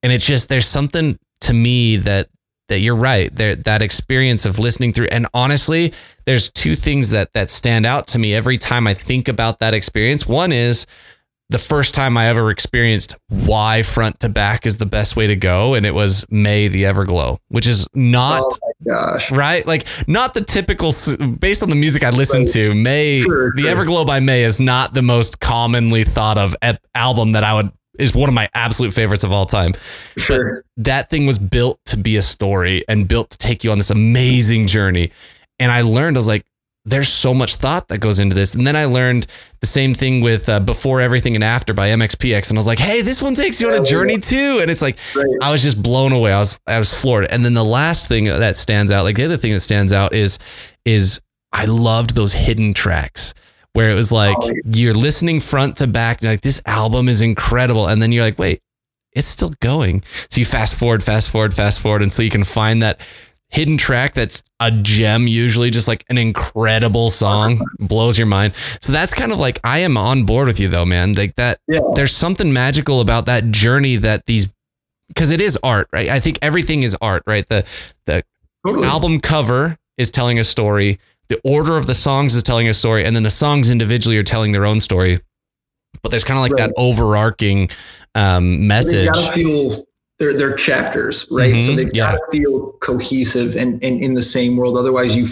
and 0.01 0.11
it's 0.11 0.25
just 0.25 0.49
there's 0.49 0.67
something 0.67 1.17
to 1.41 1.53
me 1.53 1.95
that 1.97 2.27
that 2.69 2.79
you're 2.79 2.95
right 2.95 3.33
there 3.35 3.55
that 3.55 3.81
experience 3.81 4.45
of 4.45 4.57
listening 4.57 4.93
through 4.93 5.07
and 5.11 5.27
honestly 5.33 5.93
there's 6.25 6.49
two 6.49 6.75
things 6.75 7.09
that 7.09 7.31
that 7.33 7.51
stand 7.51 7.85
out 7.85 8.07
to 8.07 8.17
me 8.17 8.33
every 8.33 8.57
time 8.57 8.87
i 8.87 8.93
think 8.93 9.27
about 9.27 9.59
that 9.59 9.73
experience 9.73 10.25
one 10.25 10.51
is 10.51 10.87
the 11.49 11.57
first 11.59 11.93
time 11.93 12.17
i 12.17 12.27
ever 12.27 12.49
experienced 12.49 13.15
why 13.29 13.83
front 13.83 14.19
to 14.19 14.29
back 14.29 14.65
is 14.65 14.77
the 14.77 14.85
best 14.85 15.15
way 15.15 15.27
to 15.27 15.35
go 15.35 15.73
and 15.73 15.85
it 15.85 15.93
was 15.93 16.25
Mae 16.31 16.67
the 16.67 16.83
everglow 16.83 17.37
which 17.49 17.67
is 17.67 17.87
not 17.93 18.41
oh 18.43 18.57
my 18.85 18.91
gosh 18.93 19.31
right 19.31 19.65
like 19.67 19.85
not 20.07 20.33
the 20.33 20.41
typical 20.43 20.91
based 21.39 21.61
on 21.61 21.69
the 21.69 21.75
music 21.75 22.03
i 22.03 22.09
listen 22.09 22.41
Right. 22.41 22.49
to 22.53 22.73
Mae 22.73 23.21
Sure, 23.21 23.51
the 23.55 23.63
sure. 23.63 23.75
everglow 23.75 24.05
by 24.05 24.19
Mae 24.19 24.43
is 24.43 24.59
not 24.59 24.93
the 24.93 25.01
most 25.03 25.39
commonly 25.39 26.03
thought 26.03 26.37
of 26.37 26.55
ep- 26.61 26.81
album 26.95 27.33
that 27.33 27.43
i 27.43 27.53
would 27.53 27.71
is 27.99 28.15
one 28.15 28.27
of 28.27 28.33
my 28.33 28.49
absolute 28.55 28.91
favorites 28.91 29.23
of 29.23 29.31
all 29.31 29.45
time 29.45 29.73
sure 30.17 30.63
that 30.77 31.09
thing 31.11 31.27
was 31.27 31.37
built 31.37 31.79
to 31.85 31.95
be 31.97 32.15
a 32.17 32.21
story 32.23 32.83
and 32.87 33.07
built 33.07 33.29
to 33.29 33.37
take 33.37 33.63
you 33.63 33.69
on 33.71 33.77
this 33.77 33.91
amazing 33.91 34.65
journey. 34.65 35.11
And 35.59 35.71
I 35.71 35.81
learned, 35.83 36.17
I 36.17 36.19
was 36.19 36.27
like, 36.27 36.43
there's 36.85 37.07
so 37.07 37.33
much 37.33 37.55
thought 37.55 37.87
that 37.87 37.99
goes 37.99 38.19
into 38.19 38.35
this. 38.35 38.55
And 38.55 38.67
then 38.67 38.75
I 38.75 38.85
learned 38.85 39.27
the 39.61 39.67
same 39.67 39.93
thing 39.93 40.21
with 40.21 40.49
uh, 40.49 40.59
Before 40.59 40.99
Everything 40.99 41.35
and 41.35 41.43
After 41.43 41.73
by 41.73 41.89
MXPX. 41.89 42.49
And 42.49 42.57
I 42.57 42.59
was 42.59 42.67
like, 42.67 42.79
hey, 42.79 43.01
this 43.01 43.21
one 43.21 43.35
takes 43.35 43.61
you 43.61 43.69
on 43.69 43.81
a 43.81 43.85
journey 43.85 44.17
too. 44.17 44.59
And 44.61 44.69
it's 44.69 44.81
like, 44.81 44.97
Right. 45.15 45.25
I 45.41 45.51
was 45.51 45.63
just 45.63 45.81
blown 45.81 46.11
away. 46.11 46.33
I 46.33 46.39
was, 46.39 46.59
I 46.67 46.79
was 46.79 46.93
floored. 46.93 47.27
And 47.31 47.45
then 47.45 47.53
the 47.53 47.63
last 47.63 48.09
thing 48.09 48.25
that 48.25 48.57
stands 48.57 48.91
out, 48.91 49.03
like 49.03 49.15
the 49.15 49.23
other 49.23 49.37
thing 49.37 49.53
that 49.53 49.61
stands 49.61 49.93
out 49.93 50.13
is, 50.13 50.39
is 50.83 51.21
I 51.53 51.65
loved 51.65 52.15
those 52.15 52.33
hidden 52.33 52.73
tracks 52.73 53.33
where 53.71 53.89
it 53.89 53.95
was 53.95 54.11
like, 54.11 54.35
Oh, 54.41 54.51
you're 54.65 54.93
listening 54.93 55.39
front 55.39 55.77
to 55.77 55.87
back. 55.87 56.21
And 56.21 56.31
like, 56.31 56.41
this 56.41 56.61
album 56.65 57.07
is 57.07 57.21
incredible. 57.21 57.87
And 57.87 58.01
then 58.01 58.11
you're 58.11 58.25
like, 58.25 58.37
wait, 58.37 58.61
it's 59.13 59.27
still 59.27 59.51
going. 59.61 60.03
So 60.29 60.41
you 60.41 60.45
fast 60.45 60.75
forward, 60.75 61.01
fast 61.01 61.29
forward, 61.29 61.53
fast 61.53 61.79
forward 61.79 62.01
until 62.01 62.25
you 62.25 62.31
can 62.31 62.43
find 62.43 62.81
that 62.83 62.99
hidden 63.53 63.77
track 63.77 64.13
that's 64.15 64.43
a 64.59 64.71
gem, 64.71 65.27
usually 65.27 65.69
just 65.69 65.87
like 65.87 66.03
an 66.09 66.17
incredible 66.17 67.09
song, 67.11 67.61
blows 67.79 68.17
your 68.17 68.25
mind. 68.27 68.53
So 68.81 68.91
that's 68.91 69.13
kind 69.13 69.31
of 69.31 69.37
like 69.39 69.59
I 69.63 69.79
am 69.79 69.95
on 69.95 70.23
board 70.23 70.47
with 70.47 70.59
you 70.59 70.67
though, 70.69 70.85
man. 70.85 71.13
Like 71.13 71.35
that 71.35 71.59
yeah 71.67 71.79
there's 71.95 72.15
something 72.15 72.51
magical 72.51 72.99
about 72.99 73.27
that 73.27 73.51
journey 73.51 73.95
that 73.97 74.25
these 74.25 74.51
because 75.09 75.29
it 75.31 75.39
is 75.39 75.57
art, 75.63 75.87
right? 75.93 76.09
I 76.09 76.19
think 76.19 76.39
everything 76.41 76.81
is 76.83 76.97
art, 77.01 77.23
right? 77.27 77.47
The 77.47 77.63
the 78.05 78.23
totally 78.65 78.87
album 78.87 79.19
cover 79.19 79.77
is 79.97 80.09
telling 80.09 80.39
a 80.39 80.43
story, 80.43 80.99
the 81.27 81.39
order 81.45 81.77
of 81.77 81.85
the 81.85 81.93
songs 81.93 82.33
is 82.35 82.41
telling 82.41 82.67
a 82.67 82.73
story, 82.73 83.05
and 83.05 83.15
then 83.15 83.21
the 83.23 83.29
songs 83.31 83.69
individually 83.69 84.17
are 84.17 84.23
telling 84.23 84.51
their 84.51 84.65
own 84.65 84.79
story. 84.79 85.19
But 86.01 86.09
there's 86.09 86.23
kind 86.23 86.37
of 86.39 86.41
like 86.41 86.53
Right. 86.53 86.67
that 86.69 86.73
overarching 86.75 87.69
um, 88.15 88.65
message. 88.67 89.01
They've 89.05 89.13
got 89.13 89.33
to 89.35 89.43
feel 89.43 89.85
they're 90.23 90.37
they're 90.37 90.55
chapters, 90.55 91.27
right? 91.31 91.61
So 91.61 91.71
Mhm, 91.71 91.75
they've 91.75 91.95
yeah. 91.95 92.11
got 92.13 92.17
to 92.17 92.37
feel 92.37 92.71
cohesive 92.73 93.55
and, 93.55 93.83
and 93.83 94.01
in 94.01 94.13
the 94.13 94.21
same 94.21 94.55
world. 94.57 94.77
Otherwise, 94.77 95.15
you 95.15 95.27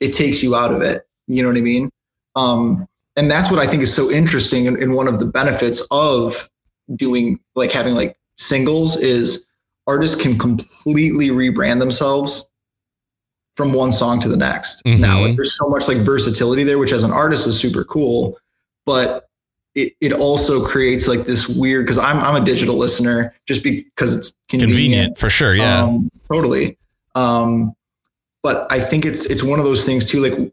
it 0.00 0.12
takes 0.12 0.42
you 0.42 0.54
out 0.54 0.72
of 0.72 0.82
it. 0.82 1.02
You 1.26 1.42
know 1.42 1.48
what 1.48 1.56
I 1.56 1.62
mean? 1.62 1.90
Um, 2.36 2.86
and 3.16 3.30
that's 3.30 3.50
what 3.50 3.58
I 3.58 3.66
think 3.66 3.82
is 3.82 3.92
so 3.92 4.10
interesting. 4.10 4.66
And, 4.68 4.76
and 4.76 4.94
one 4.94 5.08
of 5.08 5.18
the 5.18 5.26
benefits 5.26 5.86
of 5.90 6.48
doing 6.94 7.40
like 7.54 7.72
having 7.72 7.94
like 7.94 8.16
singles 8.38 8.96
is 8.96 9.46
artists 9.86 10.20
can 10.20 10.38
completely 10.38 11.30
rebrand 11.30 11.78
themselves 11.78 12.48
from 13.54 13.72
one 13.72 13.90
song 13.90 14.20
to 14.20 14.28
the 14.28 14.36
next. 14.36 14.84
Mhm. 14.84 15.00
Now, 15.00 15.22
like, 15.22 15.36
there's 15.36 15.56
so 15.58 15.68
much 15.70 15.88
like 15.88 15.96
versatility 15.98 16.62
there, 16.62 16.78
which 16.78 16.92
as 16.92 17.04
an 17.04 17.10
artist 17.12 17.46
is 17.46 17.58
super 17.58 17.84
cool. 17.84 18.38
But 18.84 19.28
it, 19.76 19.92
it 20.00 20.12
also 20.14 20.66
creates 20.66 21.06
like 21.06 21.20
this 21.20 21.48
weird 21.48 21.84
because 21.84 21.98
I'm 21.98 22.18
I'm 22.18 22.42
a 22.42 22.44
digital 22.44 22.76
listener 22.76 23.34
just 23.46 23.62
because 23.62 24.16
it's 24.16 24.34
convenient. 24.48 24.72
convenient 24.72 25.18
for 25.18 25.30
sure. 25.30 25.54
Yeah. 25.54 25.82
Um, 25.82 26.10
totally. 26.28 26.78
Um, 27.14 27.74
but 28.42 28.66
I 28.72 28.80
think 28.80 29.04
it's 29.04 29.26
it's 29.26 29.42
one 29.42 29.58
of 29.58 29.66
those 29.66 29.84
things 29.84 30.06
too. 30.06 30.20
Like 30.20 30.52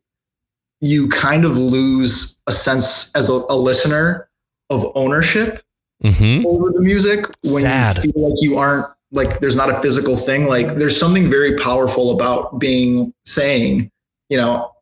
you 0.82 1.07
kind 1.07 1.45
of 1.45 1.57
lose 1.57 2.38
a 2.47 2.51
sense 2.51 3.15
as 3.15 3.30
a, 3.30 3.34
a 3.49 3.55
listener 3.55 4.30
of 4.69 4.86
ownership 4.95 5.63
hmm 6.01 6.45
over 6.45 6.69
the 6.71 6.82
music 6.82 7.26
when 7.45 7.61
Sad. 7.61 8.03
you 8.03 8.11
feel 8.11 8.30
like 8.30 8.41
you 8.41 8.57
aren't 8.57 8.86
like 9.13 9.39
there's 9.39 9.55
not 9.55 9.69
a 9.69 9.80
physical 9.80 10.17
thing. 10.17 10.47
Like 10.47 10.76
there's 10.76 10.99
something 10.99 11.30
very 11.30 11.55
powerful 11.55 12.11
about 12.11 12.59
being 12.59 13.13
saying, 13.26 13.89
you 14.28 14.36
know, 14.36 14.72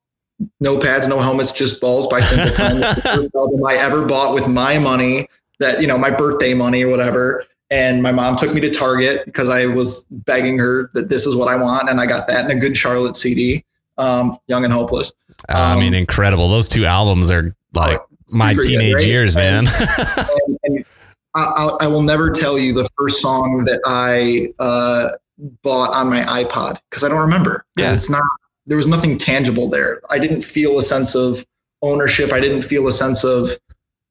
no 0.59 0.79
pads, 0.79 1.07
no 1.07 1.19
helmets, 1.19 1.51
just 1.51 1.79
balls 1.81 2.07
by 2.07 2.19
Simple 2.21 2.49
Plan. 2.55 2.75
It's 2.83 2.95
the 3.03 3.09
first 3.09 3.35
album 3.35 3.65
I 3.65 3.75
ever 3.75 4.05
bought 4.05 4.33
with 4.33 4.47
my 4.47 4.79
money 4.79 5.27
that, 5.59 5.81
you 5.81 5.87
know, 5.87 5.97
my 5.97 6.09
birthday 6.11 6.53
money 6.53 6.83
or 6.83 6.89
whatever. 6.89 7.45
And 7.69 8.03
my 8.03 8.11
mom 8.11 8.35
took 8.35 8.53
me 8.53 8.59
to 8.61 8.69
Target 8.69 9.25
because 9.25 9.47
I 9.49 9.65
was 9.65 10.03
begging 10.09 10.57
her 10.59 10.89
that 10.93 11.07
this 11.09 11.25
is 11.25 11.35
what 11.35 11.47
I 11.47 11.55
want. 11.55 11.89
And 11.89 12.01
I 12.01 12.05
got 12.05 12.27
that 12.27 12.43
in 12.49 12.55
a 12.57 12.59
Good 12.59 12.75
Charlotte 12.75 13.15
CD, 13.15 13.63
um, 13.97 14.37
Young 14.47 14.65
and 14.65 14.73
Hopeless. 14.73 15.13
I 15.49 15.75
mean, 15.75 15.89
um, 15.89 15.99
incredible. 15.99 16.49
Those 16.49 16.67
two 16.67 16.85
albums 16.85 17.31
are 17.31 17.55
like 17.73 17.99
It's 18.21 18.35
my 18.35 18.51
super 18.51 18.63
good, 18.63 18.69
teenage 18.69 18.93
right? 18.95 19.05
years, 19.07 19.35
man. 19.35 19.67
and, 20.47 20.59
and 20.63 20.85
I, 21.35 21.41
I- 21.79 21.85
I 21.85 21.87
will 21.87 22.01
never 22.03 22.29
tell 22.29 22.59
you 22.59 22.73
the 22.73 22.87
first 22.97 23.21
song 23.21 23.63
that 23.65 23.79
I 23.85 24.47
uh, 24.61 25.09
bought 25.63 25.93
on 25.93 26.09
my 26.09 26.23
iPod 26.23 26.79
because 26.89 27.03
I 27.05 27.07
don't 27.07 27.19
remember. 27.21 27.65
Because 27.75 27.91
Yeah. 27.91 27.95
it's 27.95 28.09
not. 28.09 28.23
There 28.65 28.77
was 28.77 28.87
nothing 28.87 29.17
tangible 29.17 29.69
there. 29.69 30.01
I 30.09 30.19
didn't 30.19 30.43
feel 30.43 30.77
a 30.77 30.81
sense 30.81 31.15
of 31.15 31.45
ownership. 31.81 32.31
I 32.31 32.39
didn't 32.39 32.61
feel 32.61 32.87
a 32.87 32.91
sense 32.91 33.23
of 33.23 33.51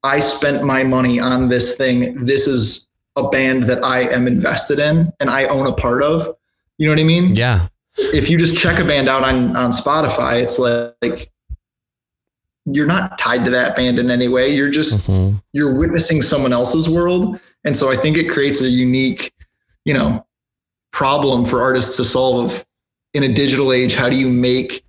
I 0.03 0.19
spent 0.19 0.63
my 0.63 0.83
money 0.83 1.19
on 1.19 1.49
this 1.49 1.77
thing. 1.77 2.25
This 2.25 2.47
is 2.47 2.87
a 3.15 3.29
band 3.29 3.63
that 3.63 3.83
I 3.83 4.01
am 4.09 4.27
invested 4.27 4.79
in 4.79 5.13
and 5.19 5.29
I 5.29 5.45
own 5.45 5.67
a 5.67 5.73
part 5.73 6.01
of. 6.03 6.35
You 6.77 6.87
know 6.87 6.93
what 6.93 6.99
I 6.99 7.03
mean? 7.05 7.35
yeah. 7.35 7.67
if 7.97 8.29
you 8.29 8.37
just 8.37 8.57
check 8.57 8.79
a 8.79 8.85
band 8.85 9.09
out 9.09 9.21
on 9.23 9.55
on 9.55 9.71
Spotify, 9.71 10.41
it's 10.41 10.57
like 10.57 11.29
you're 12.65 12.87
not 12.87 13.17
tied 13.17 13.43
to 13.45 13.51
that 13.51 13.75
band 13.75 13.99
in 13.99 14.09
any 14.09 14.27
way. 14.27 14.53
You're 14.55 14.69
just 14.69 15.03
Mhm. 15.07 15.41
you're 15.53 15.73
witnessing 15.77 16.21
someone 16.21 16.53
else's 16.53 16.87
world, 16.87 17.39
and 17.65 17.75
so 17.75 17.91
I 17.91 17.97
think 17.97 18.17
it 18.17 18.29
creates 18.29 18.61
a 18.61 18.69
unique, 18.69 19.33
you 19.83 19.93
know, 19.93 20.25
problem 20.91 21.45
for 21.45 21.61
artists 21.61 21.97
to 21.97 22.03
solve 22.05 22.65
in 23.13 23.23
a 23.23 23.31
digital 23.31 23.71
age. 23.71 23.95
How 23.95 24.09
do 24.09 24.15
you 24.15 24.29
make 24.29 24.83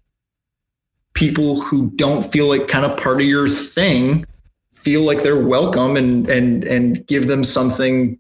people 1.14 1.61
who 1.61 1.91
don't 1.91 2.25
feel 2.25 2.47
like 2.47 2.68
kind 2.68 2.85
of 2.85 2.97
part 2.97 3.20
of 3.20 3.27
your 3.27 3.49
thing 3.49 4.27
feel 4.73 5.03
like 5.03 5.23
they're 5.23 5.45
welcome 5.45 5.97
and 5.97 6.29
and 6.29 6.64
and 6.64 7.07
give 7.07 7.29
them 7.29 7.45
something 7.45 8.18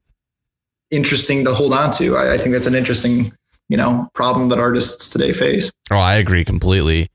interesting 0.90 1.44
to 1.44 1.54
hold 1.54 1.72
on 1.72 1.90
to? 1.92 2.16
I, 2.16 2.34
I 2.34 2.38
think 2.38 2.52
that's 2.52 2.66
an 2.66 2.74
interesting 2.74 3.32
you 3.68 3.76
know 3.76 4.08
problem 4.14 4.48
that 4.50 4.58
artists 4.58 5.10
today 5.10 5.32
face. 5.32 5.70
Oh, 5.90 5.96
I 5.96 6.14
agree 6.14 6.44
completely. 6.44 7.08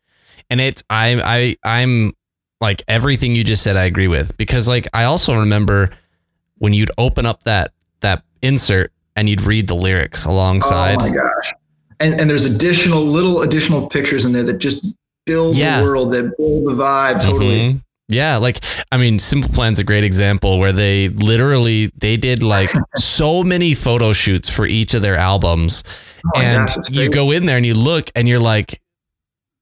And 0.49 0.61
it's 0.61 0.83
I 0.89 1.21
I 1.63 1.81
I'm 1.81 2.11
like 2.59 2.83
everything 2.87 3.35
you 3.35 3.43
just 3.43 3.63
said 3.63 3.77
I 3.77 3.83
agree 3.85 4.07
with 4.07 4.35
because 4.37 4.67
like 4.67 4.87
I 4.93 5.03
also 5.03 5.39
remember 5.39 5.89
when 6.57 6.73
you'd 6.73 6.91
open 6.97 7.25
up 7.25 7.43
that 7.43 7.73
that 7.99 8.23
insert 8.41 8.91
and 9.15 9.27
you'd 9.27 9.41
read 9.41 9.67
the 9.67 9.75
lyrics 9.75 10.25
alongside. 10.25 10.97
Oh 10.99 11.09
my 11.09 11.09
gosh. 11.09 11.47
And 11.99 12.19
and 12.19 12.29
there's 12.29 12.45
additional 12.45 13.01
little 13.01 13.41
additional 13.41 13.87
pictures 13.89 14.25
in 14.25 14.31
there 14.33 14.43
that 14.43 14.59
just 14.59 14.85
build 15.25 15.55
Yeah. 15.55 15.79
the 15.79 15.85
world, 15.85 16.13
that 16.13 16.33
build 16.37 16.65
the 16.65 16.73
vibe 16.73 17.19
totally. 17.21 17.59
Mhm. 17.73 17.81
Yeah, 18.09 18.37
like 18.37 18.59
I 18.91 18.97
mean, 18.97 19.19
Simple 19.19 19.49
Plan's 19.49 19.79
a 19.79 19.83
great 19.83 20.05
example 20.05 20.59
where 20.59 20.71
they 20.71 21.09
literally 21.09 21.91
they 21.97 22.15
did 22.15 22.41
like 22.43 22.71
so 22.95 23.43
many 23.43 23.73
photo 23.73 24.13
shoots 24.13 24.49
for 24.49 24.65
each 24.65 24.93
of 24.93 25.01
their 25.01 25.15
albums, 25.17 25.83
Oh 26.35 26.39
and 26.39 26.69
it's 26.69 26.89
you 26.89 27.09
go 27.09 27.31
in 27.31 27.45
there 27.45 27.57
and 27.57 27.65
you 27.65 27.73
look 27.73 28.09
and 28.15 28.27
you're 28.27 28.39
like, 28.39 28.79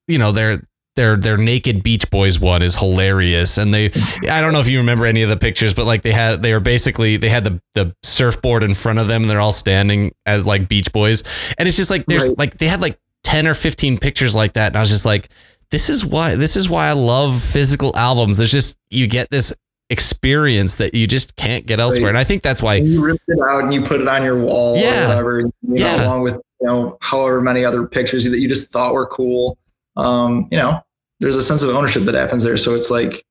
you 0.07 0.19
know, 0.19 0.31
their 0.31 0.59
their 0.95 1.15
their 1.17 1.37
naked 1.37 1.83
Beach 1.83 2.09
Boys 2.09 2.39
one 2.39 2.61
is 2.61 2.77
hilarious, 2.77 3.57
and 3.57 3.73
they 3.73 3.85
I 4.29 4.41
don't 4.41 4.53
know 4.53 4.59
if 4.59 4.69
you 4.69 4.77
remember 4.79 5.05
any 5.05 5.21
of 5.23 5.29
the 5.29 5.37
pictures, 5.37 5.73
but 5.73 5.85
like 5.85 6.01
they 6.03 6.11
had 6.13 6.41
they 6.41 6.53
were 6.53 6.59
basically 6.59 7.17
they 7.17 7.29
had 7.29 7.43
the 7.43 7.61
the 7.73 7.95
surfboard 8.03 8.63
in 8.63 8.73
front 8.73 8.99
of 8.99 9.07
them 9.07 9.23
and 9.23 9.29
they're 9.29 9.39
all 9.41 9.51
standing 9.51 10.11
as 10.25 10.45
like 10.47 10.67
Beach 10.69 10.91
Boys, 10.93 11.23
and 11.57 11.67
it's 11.67 11.77
just 11.77 11.91
like 11.91 12.05
there's 12.05 12.29
Right. 12.29 12.37
like 12.37 12.57
they 12.57 12.67
had 12.67 12.81
like 12.81 12.97
ten 13.23 13.45
or 13.47 13.53
fifteen 13.53 13.97
pictures 13.97 14.35
like 14.35 14.53
that, 14.53 14.67
and 14.67 14.77
I 14.77 14.81
was 14.81 14.89
just 14.89 15.05
like 15.05 15.29
this 15.71 15.89
is 15.89 16.05
why 16.05 16.35
this 16.35 16.55
is 16.55 16.69
why 16.69 16.87
I 16.87 16.93
love 16.93 17.41
physical 17.41 17.91
albums. 17.97 18.37
There's 18.37 18.51
just 18.51 18.77
you 18.89 19.07
get 19.07 19.29
this 19.31 19.53
experience 19.89 20.75
that 20.75 20.93
you 20.93 21.07
just 21.07 21.35
can't 21.35 21.65
get 21.65 21.79
elsewhere, 21.79 22.05
Right. 22.05 22.09
and 22.09 22.17
I 22.17 22.23
think 22.23 22.41
that's 22.41 22.61
why. 22.61 22.75
And 22.75 22.87
you 22.87 23.03
ripped 23.03 23.23
it 23.27 23.39
out 23.45 23.63
and 23.63 23.73
you 23.73 23.81
put 23.81 24.01
it 24.01 24.07
on 24.07 24.23
your 24.23 24.37
wall 24.39 24.77
Yeah. 24.77 25.05
or 25.05 25.07
whatever, 25.09 25.39
you 25.39 25.45
know, 25.61 25.75
Yeah. 25.75 26.05
along 26.05 26.21
with 26.21 26.33
you 26.61 26.67
know 26.67 26.97
however 27.01 27.41
many 27.41 27.65
other 27.65 27.85
pictures 27.87 28.23
that 28.25 28.39
you 28.39 28.47
just 28.47 28.71
thought 28.71 28.93
were 28.93 29.05
cool. 29.07 29.57
Um, 29.97 30.47
you 30.51 30.57
know, 30.57 30.79
there's 31.19 31.35
a 31.35 31.43
sense 31.43 31.63
of 31.63 31.69
ownership 31.69 32.03
that 32.03 32.15
happens 32.15 32.43
there. 32.43 32.57
So 32.57 32.73
it's 32.73 32.91
like, 32.91 33.25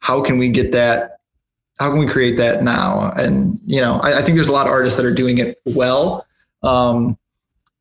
how 0.00 0.22
can 0.22 0.38
we 0.38 0.48
get 0.50 0.72
that? 0.72 1.18
How 1.78 1.90
can 1.90 1.98
we 1.98 2.06
create 2.06 2.36
that 2.36 2.62
now? 2.62 3.12
And 3.16 3.58
you 3.64 3.80
know, 3.80 3.98
I, 4.02 4.18
I 4.18 4.22
think 4.22 4.36
there's 4.36 4.48
a 4.48 4.52
lot 4.52 4.66
of 4.66 4.72
artists 4.72 4.96
that 4.98 5.06
are 5.06 5.14
doing 5.14 5.38
it 5.38 5.58
well. 5.64 6.26
Um, 6.62 7.18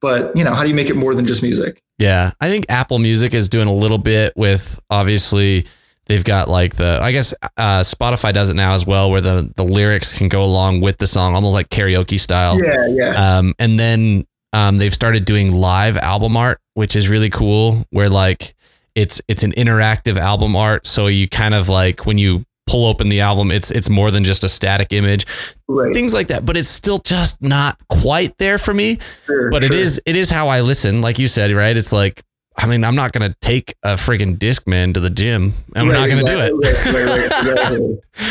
but 0.01 0.35
you 0.35 0.43
know, 0.43 0.53
how 0.53 0.63
do 0.63 0.69
you 0.69 0.75
make 0.75 0.89
it 0.89 0.95
more 0.95 1.13
than 1.13 1.25
just 1.25 1.43
music? 1.43 1.81
Yeah, 1.99 2.31
I 2.41 2.49
think 2.49 2.65
Apple 2.69 2.99
Music 2.99 3.33
is 3.33 3.49
doing 3.49 3.67
a 3.67 3.73
little 3.73 3.97
bit 3.97 4.33
with 4.35 4.79
obviously 4.89 5.65
they've 6.05 6.23
got 6.23 6.49
like 6.49 6.75
the 6.75 6.99
I 7.01 7.11
guess 7.11 7.33
uh, 7.57 7.81
Spotify 7.81 8.33
does 8.33 8.49
it 8.49 8.55
now 8.55 8.73
as 8.73 8.85
well, 8.85 9.11
where 9.11 9.21
the 9.21 9.51
the 9.55 9.63
lyrics 9.63 10.17
can 10.17 10.27
go 10.27 10.43
along 10.43 10.81
with 10.81 10.97
the 10.97 11.07
song, 11.07 11.35
almost 11.35 11.53
like 11.53 11.69
karaoke 11.69 12.19
style. 12.19 12.61
Yeah, 12.61 12.87
yeah. 12.87 13.37
Um, 13.37 13.53
and 13.59 13.79
then 13.79 14.25
um, 14.51 14.77
they've 14.77 14.93
started 14.93 15.25
doing 15.25 15.53
live 15.53 15.97
album 15.97 16.35
art, 16.35 16.59
which 16.73 16.95
is 16.95 17.09
really 17.09 17.29
cool. 17.29 17.85
Where 17.91 18.09
like 18.09 18.55
it's 18.95 19.21
it's 19.27 19.43
an 19.43 19.51
interactive 19.53 20.17
album 20.17 20.55
art, 20.55 20.85
so 20.87 21.07
you 21.07 21.27
kind 21.27 21.53
of 21.53 21.69
like 21.69 22.05
when 22.05 22.17
you 22.17 22.45
pull 22.65 22.85
open 22.85 23.09
the 23.09 23.19
album, 23.21 23.51
it's 23.51 23.71
it's 23.71 23.89
more 23.89 24.09
than 24.11 24.23
just 24.23 24.43
a 24.43 24.49
static 24.49 24.93
image, 24.93 25.25
right. 25.67 25.93
things 25.93 26.13
like 26.13 26.27
that. 26.27 26.45
But 26.45 26.55
it's 26.57 26.69
still 26.69 26.99
just 26.99 27.41
not 27.41 27.77
quite 27.89 28.37
there 28.37 28.57
for 28.57 28.73
me 28.73 28.99
Sure, 29.25 29.51
but 29.51 29.63
it 29.63 29.67
sure. 29.67 29.75
is 29.77 30.01
it 30.05 30.15
is 30.15 30.29
how 30.29 30.47
I 30.47 30.61
listen. 30.61 31.01
Like 31.01 31.19
you 31.19 31.27
said, 31.27 31.51
right? 31.51 31.75
It's 31.75 31.91
like 31.91 32.21
I 32.55 32.67
mean, 32.67 32.83
I'm 32.85 32.95
not 32.95 33.11
gonna 33.13 33.35
take 33.41 33.73
a 33.83 33.95
friggin' 33.95 34.37
Discman 34.37 34.93
to 34.93 34.99
the 34.99 35.09
gym. 35.09 35.53
I'm 35.75 35.89
Right, 35.89 35.93
not 35.95 36.09
gonna 36.09 36.23
do 36.23 36.39
it. 36.39 36.53
exactly. 36.69 37.01
Right, 37.01 37.55
right, 37.57 37.79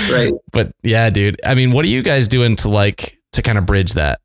right, 0.08 0.12
right. 0.12 0.34
But 0.52 0.72
yeah, 0.84 1.10
dude. 1.10 1.40
I 1.44 1.54
mean, 1.54 1.72
what 1.72 1.84
are 1.84 1.88
you 1.88 2.02
guys 2.02 2.28
doing 2.28 2.54
to 2.56 2.68
like 2.68 3.18
to 3.32 3.42
kind 3.42 3.58
of 3.58 3.66
bridge 3.66 3.94
that? 3.94 4.20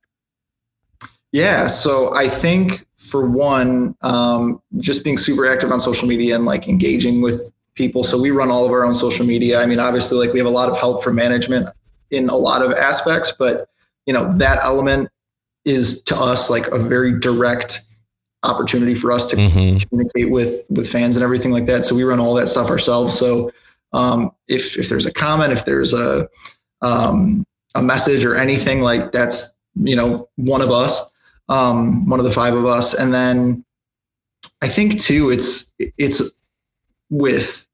Yeah. 1.31 1.67
So 1.67 2.13
I 2.15 2.29
think 2.29 2.85
for 3.08 3.30
one, 3.30 3.95
um, 4.01 4.62
just 4.80 5.03
being 5.03 5.18
super 5.18 5.47
active 5.47 5.72
on 5.72 5.80
social 5.80 6.08
media 6.08 6.36
and 6.36 6.45
like 6.45 6.68
engaging 6.68 7.22
with 7.22 7.51
people. 7.74 8.03
So 8.03 8.22
we 8.22 8.32
run 8.32 8.51
all 8.51 8.66
of 8.66 8.72
our 8.72 8.84
own 8.84 8.93
social 8.93 9.26
media. 9.26 9.62
I 9.62 9.66
mean, 9.66 9.80
obviously, 9.80 10.18
like 10.18 10.34
we 10.34 10.39
have 10.39 10.47
a 10.47 10.51
lot 10.51 10.70
of 10.70 10.78
help 10.78 11.03
from 11.03 11.16
management 11.16 11.70
in 12.12 12.28
a 12.30 12.36
lot 12.36 12.62
of 12.62 12.74
aspects, 12.74 13.34
but 13.38 13.70
you 14.05 14.14
know, 14.14 14.32
that 14.38 14.64
element 14.64 15.10
is 15.64 16.01
to 16.03 16.16
us 16.16 16.49
like 16.49 16.68
a 16.68 16.80
very 16.80 17.18
direct 17.20 17.82
opportunity 18.43 18.95
for 18.95 19.12
us 19.12 19.26
to 19.28 19.36
Mm-hmm. 19.36 19.88
communicate 19.88 20.32
with 20.32 20.66
with 20.70 20.89
fans 20.89 21.16
and 21.18 21.24
everything 21.24 21.51
like 21.51 21.66
that. 21.68 21.86
So 21.86 21.95
we 21.95 22.03
run 22.03 22.20
all 22.20 22.34
that 22.36 22.47
stuff 22.47 22.70
ourselves. 22.70 23.18
So 23.18 23.51
um, 23.93 24.32
if 24.47 24.78
if 24.78 24.89
there's 24.89 25.05
a 25.05 25.14
comment, 25.14 25.53
if 25.53 25.66
there's 25.66 25.93
a 25.93 26.28
um, 26.82 27.45
a 27.76 27.82
message 27.82 28.26
or 28.26 28.36
anything 28.36 28.82
like 28.82 29.12
that's 29.12 29.53
you 29.76 29.95
know 29.95 30.30
one 30.36 30.62
of 30.62 30.72
us, 30.72 31.01
um, 31.49 32.07
one 32.09 32.19
of 32.19 32.25
the 32.25 32.31
five 32.31 32.53
of 32.53 32.65
us, 32.65 32.93
and 32.93 33.13
then 33.13 33.65
I 34.61 34.67
think 34.67 35.01
too 35.01 35.29
it's 35.29 35.71
it's 35.79 36.31
with 37.09 37.67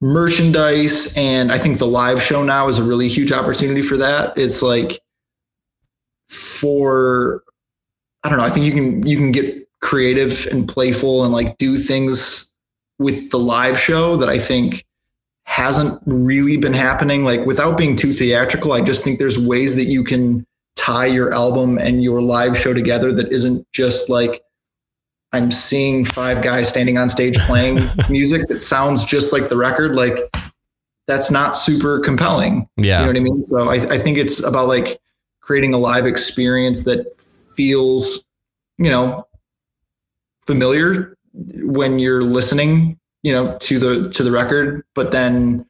merchandise 0.00 1.14
and 1.16 1.52
I 1.52 1.58
think 1.58 1.78
the 1.78 1.86
live 1.86 2.20
show 2.20 2.42
now 2.42 2.68
is 2.68 2.78
a 2.78 2.82
really 2.82 3.08
huge 3.08 3.32
opportunity 3.32 3.82
for 3.82 3.96
that. 3.98 4.36
It's 4.36 4.62
like 4.62 5.00
for 6.28 7.44
I 8.24 8.28
don't 8.28 8.38
know. 8.38 8.44
I 8.44 8.50
think 8.50 8.66
you 8.66 8.72
can 8.72 9.06
you 9.06 9.16
can 9.16 9.32
get 9.32 9.68
creative 9.80 10.46
and 10.50 10.68
playful 10.68 11.24
and 11.24 11.32
like 11.32 11.58
do 11.58 11.76
things 11.76 12.52
with 12.98 13.30
the 13.30 13.38
live 13.38 13.78
show 13.78 14.16
that 14.16 14.28
I 14.28 14.38
think 14.38 14.84
hasn't 15.44 16.00
really 16.06 16.56
been 16.56 16.74
happening. 16.74 17.24
Like 17.24 17.44
without 17.46 17.76
being 17.76 17.96
too 17.96 18.12
theatrical, 18.12 18.72
I 18.72 18.80
just 18.80 19.02
think 19.02 19.18
there's 19.18 19.38
ways 19.38 19.76
that 19.76 19.84
you 19.84 20.04
can 20.04 20.46
tie 20.76 21.06
your 21.06 21.32
album 21.34 21.78
and 21.78 22.02
your 22.02 22.20
live 22.20 22.58
show 22.58 22.72
together 22.72 23.12
that 23.12 23.30
isn't 23.30 23.66
just 23.72 24.08
like 24.08 24.42
I'm 25.32 25.50
seeing 25.50 26.04
five 26.04 26.42
guys 26.42 26.68
standing 26.68 26.98
on 26.98 27.08
stage 27.08 27.38
playing 27.38 27.88
music 28.10 28.48
that 28.48 28.60
sounds 28.60 29.04
just 29.04 29.32
like 29.32 29.48
the 29.48 29.56
record. 29.56 29.96
Like 29.96 30.18
that's 31.06 31.30
not 31.30 31.56
super 31.56 32.00
compelling. 32.00 32.68
Yeah. 32.76 33.00
You 33.00 33.06
know 33.06 33.10
what 33.10 33.16
I 33.16 33.20
mean? 33.20 33.42
So 33.42 33.68
I, 33.68 33.74
I 33.74 33.98
think 33.98 34.18
it's 34.18 34.44
about 34.44 34.68
like 34.68 35.00
creating 35.40 35.74
a 35.74 35.78
live 35.78 36.06
experience 36.06 36.84
that 36.84 37.16
feels, 37.16 38.26
you 38.78 38.90
know, 38.90 39.26
familiar 40.46 41.16
when 41.34 41.98
you're 41.98 42.22
listening, 42.22 42.98
you 43.22 43.32
know, 43.32 43.56
to 43.58 43.78
the 43.78 44.10
to 44.10 44.22
the 44.22 44.30
record, 44.30 44.84
but 44.94 45.12
then 45.12 45.66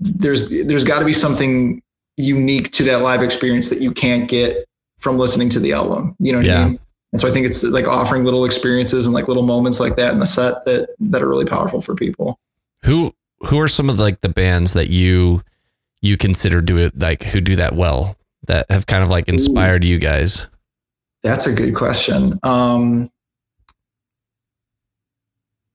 there's 0.00 0.48
there's 0.66 0.84
got 0.84 1.00
to 1.00 1.04
be 1.04 1.12
something 1.12 1.82
unique 2.18 2.72
to 2.72 2.82
that 2.84 3.00
live 3.02 3.22
experience 3.22 3.70
that 3.70 3.80
you 3.80 3.92
can't 3.92 4.28
get 4.28 4.66
from 4.98 5.16
listening 5.16 5.48
to 5.50 5.60
the 5.60 5.72
album. 5.72 6.14
You 6.18 6.32
know 6.32 6.38
what 6.38 6.46
Yeah. 6.46 6.60
I 6.64 6.68
mean? 6.70 6.78
And 7.12 7.20
so 7.20 7.26
I 7.26 7.30
think 7.30 7.46
it's 7.46 7.62
like 7.62 7.86
offering 7.86 8.24
little 8.24 8.44
experiences 8.44 9.06
and 9.06 9.14
like 9.14 9.28
little 9.28 9.44
moments 9.44 9.80
like 9.80 9.96
that 9.96 10.12
in 10.12 10.20
the 10.20 10.26
set 10.26 10.64
that 10.66 10.90
that 11.00 11.22
are 11.22 11.28
really 11.28 11.46
powerful 11.46 11.80
for 11.80 11.94
people. 11.94 12.38
Who 12.84 13.14
who 13.46 13.58
are 13.60 13.68
some 13.68 13.88
of 13.88 13.98
like 13.98 14.20
the 14.20 14.28
bands 14.28 14.74
that 14.74 14.90
you 14.90 15.42
you 16.02 16.16
consider 16.18 16.60
do 16.60 16.76
it 16.76 16.98
like 16.98 17.22
who 17.22 17.40
do 17.40 17.56
that 17.56 17.74
well 17.74 18.16
that 18.46 18.70
have 18.70 18.86
kind 18.86 19.02
of 19.02 19.08
like 19.08 19.28
inspired 19.28 19.84
you 19.84 19.98
guys? 19.98 20.46
That's 21.22 21.46
a 21.46 21.52
good 21.52 21.74
question. 21.74 22.38
Um, 22.42 23.10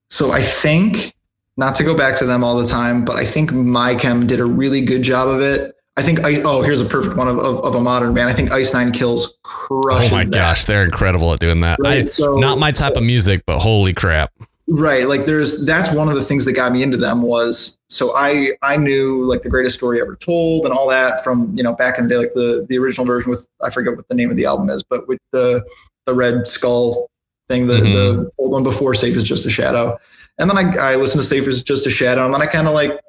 so 0.10 0.32
I 0.32 0.42
think, 0.42 1.16
not 1.58 1.76
to 1.76 1.84
go 1.84 1.98
back 1.98 2.16
to 2.18 2.26
them 2.26 2.44
all 2.44 2.58
the 2.58 2.68
time, 2.68 3.04
but 3.04 3.16
I 3.16 3.26
think 3.26 3.52
MyChem 3.52 4.28
did 4.28 4.40
a 4.40 4.46
really 4.46 4.82
good 4.82 5.02
job 5.02 5.28
of 5.28 5.42
it. 5.42 5.73
I 5.96 6.02
think 6.02 6.26
I 6.26 6.42
oh 6.44 6.62
here's 6.62 6.82
a 6.82 6.86
perfect 6.86 7.16
one 7.16 7.28
of, 7.28 7.38
of, 7.38 7.64
of 7.64 7.76
a 7.76 7.80
modern 7.80 8.14
band. 8.14 8.30
I 8.30 8.34
think 8.34 8.52
Ice 8.52 8.74
Nine 8.74 8.92
Kills 8.92 9.38
crushes. 9.44 10.12
Oh 10.12 10.16
my 10.16 10.24
that. 10.24 10.34
gosh, 10.34 10.66
they're 10.66 10.84
incredible 10.84 11.32
at 11.34 11.40
doing 11.40 11.60
that. 11.62 11.78
Right, 11.80 12.00
I, 12.00 12.04
so- 12.04 12.38
not 12.38 12.58
my 12.60 12.72
type 12.72 12.94
so- 12.94 13.00
of 13.00 13.06
music, 13.06 13.44
but 13.46 13.60
holy 13.60 13.94
crap. 13.94 14.32
Right. 14.68 15.08
Like 15.08 15.26
there's 15.26 15.66
that's 15.66 15.92
one 15.92 16.08
of 16.08 16.16
the 16.16 16.22
things 16.22 16.46
that 16.46 16.54
got 16.54 16.72
me 16.72 16.84
into 16.84 16.96
them 16.96 17.22
was 17.22 17.80
so 17.90 18.16
I 18.16 18.54
I 18.62 18.78
knew 18.78 19.26
like 19.26 19.42
the 19.42 19.50
greatest 19.50 19.78
story 19.78 20.00
ever 20.00 20.16
told 20.16 20.66
and 20.66 20.74
all 20.74 20.88
that 20.88 21.22
from, 21.22 21.54
you 21.56 21.62
know, 21.64 21.74
back 21.74 22.00
in 22.00 22.06
the 22.06 22.10
day, 22.10 22.18
like 22.18 22.34
the 22.34 22.66
the 22.70 22.78
original 22.78 23.06
version 23.06 23.30
with 23.30 23.48
I 23.62 23.70
forget 23.70 23.96
what 23.96 24.08
the 24.08 24.16
name 24.16 24.32
of 24.32 24.38
the 24.38 24.46
album 24.46 24.70
is, 24.70 24.82
but 24.82 25.08
with 25.08 25.20
the 25.32 25.66
the 26.06 26.14
red 26.14 26.48
skull 26.48 27.10
thing, 27.50 27.68
the, 27.68 27.76
the 27.76 27.80
mm-hmm. 27.82 28.24
old 28.38 28.52
one 28.52 28.64
before 28.64 28.94
Safe 28.94 29.16
is 29.16 29.24
Just 29.24 29.46
a 29.46 29.50
Shadow. 29.50 29.98
And 30.40 30.50
then 30.50 30.58
I, 30.58 30.94
I 30.94 30.96
listened 30.96 31.22
to 31.22 31.28
Safe 31.28 31.48
is 31.48 31.62
Just 31.62 31.86
a 31.86 31.90
Shadow, 31.90 32.26
and 32.26 32.34
then 32.34 32.42
I 32.42 32.46
kind 32.46 32.68
of 32.68 32.74
like 32.74 33.00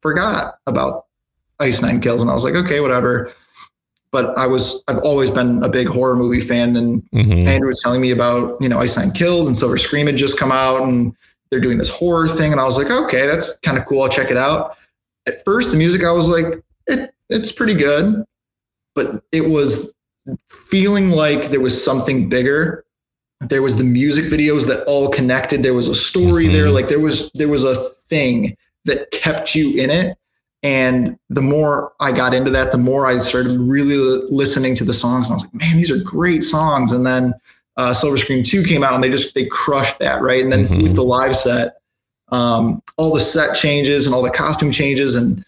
forgot 0.00 0.56
about 0.66 1.05
Ice 1.60 1.80
Nine 1.82 2.00
Kills, 2.00 2.22
and 2.22 2.30
I 2.30 2.34
was 2.34 2.44
like, 2.44 2.54
okay, 2.54 2.80
whatever. 2.80 3.32
But 4.12 4.36
I 4.38 4.46
was 4.46 4.82
I've 4.88 4.98
always 4.98 5.30
been 5.30 5.62
a 5.62 5.68
big 5.68 5.88
horror 5.88 6.16
movie 6.16 6.40
fan, 6.40 6.76
and 6.76 7.02
Mhm. 7.14 7.44
Andrew 7.44 7.66
was 7.68 7.80
telling 7.82 8.00
me 8.00 8.10
about, 8.12 8.56
you 8.60 8.68
know, 8.68 8.78
Ice 8.78 8.96
Nine 8.96 9.10
Kills 9.12 9.46
and 9.46 9.56
Silver 9.56 9.76
Scream 9.78 10.06
had 10.06 10.16
just 10.16 10.38
come 10.38 10.52
out 10.52 10.82
and 10.82 11.12
they're 11.50 11.60
doing 11.60 11.78
this 11.78 11.88
horror 11.90 12.28
thing. 12.28 12.52
And 12.52 12.60
I 12.60 12.64
was 12.64 12.76
like, 12.76 12.90
okay, 12.90 13.26
that's 13.26 13.58
kind 13.58 13.76
of 13.78 13.84
cool. 13.86 14.02
I'll 14.02 14.08
check 14.08 14.30
it 14.30 14.36
out. 14.36 14.76
At 15.26 15.44
first, 15.44 15.70
the 15.70 15.76
music, 15.76 16.02
I 16.04 16.12
was 16.12 16.28
like, 16.28 16.62
it, 16.86 17.12
it's 17.30 17.52
pretty 17.52 17.74
good. 17.74 18.24
But 18.94 19.22
it 19.32 19.48
was 19.48 19.92
feeling 20.50 21.10
like 21.10 21.48
there 21.48 21.60
was 21.60 21.82
something 21.82 22.28
bigger. 22.28 22.84
There 23.40 23.62
was 23.62 23.76
the 23.76 23.84
music 23.84 24.24
videos 24.26 24.66
that 24.68 24.84
all 24.86 25.08
connected. 25.08 25.62
There 25.62 25.74
was 25.74 25.88
a 25.88 25.94
story 25.94 26.46
Mhm. 26.46 26.52
there. 26.52 26.70
Like 26.70 26.88
there 26.88 27.00
was 27.00 27.30
there 27.34 27.48
was 27.48 27.62
a 27.64 27.74
thing 28.08 28.56
that 28.86 29.10
kept 29.10 29.54
you 29.54 29.78
in 29.80 29.90
it. 29.90 30.16
And 30.62 31.18
the 31.28 31.42
more 31.42 31.92
I 32.00 32.12
got 32.12 32.34
into 32.34 32.50
that, 32.50 32.72
the 32.72 32.78
more 32.78 33.06
I 33.06 33.18
started 33.18 33.58
really 33.58 33.96
listening 34.30 34.74
to 34.76 34.84
the 34.84 34.92
songs, 34.92 35.26
and 35.26 35.32
I 35.32 35.36
was 35.36 35.44
like, 35.44 35.54
man, 35.54 35.76
these 35.76 35.90
are 35.90 36.02
great 36.02 36.42
songs. 36.42 36.92
And 36.92 37.06
then 37.06 37.34
uh, 37.76 37.92
Silver 37.92 38.16
Scream 38.16 38.42
Two 38.42 38.64
came 38.64 38.82
out, 38.82 38.94
and 38.94 39.04
they 39.04 39.10
just 39.10 39.34
they 39.34 39.46
crushed 39.46 39.98
that, 39.98 40.22
right? 40.22 40.42
And 40.42 40.52
then 40.52 40.64
mm-hmm. 40.64 40.82
with 40.82 40.94
the 40.94 41.04
live 41.04 41.36
set, 41.36 41.76
um, 42.30 42.82
all 42.96 43.14
the 43.14 43.20
set 43.20 43.54
changes 43.54 44.06
and 44.06 44.14
all 44.14 44.22
the 44.22 44.30
costume 44.30 44.70
changes, 44.70 45.14
and 45.14 45.44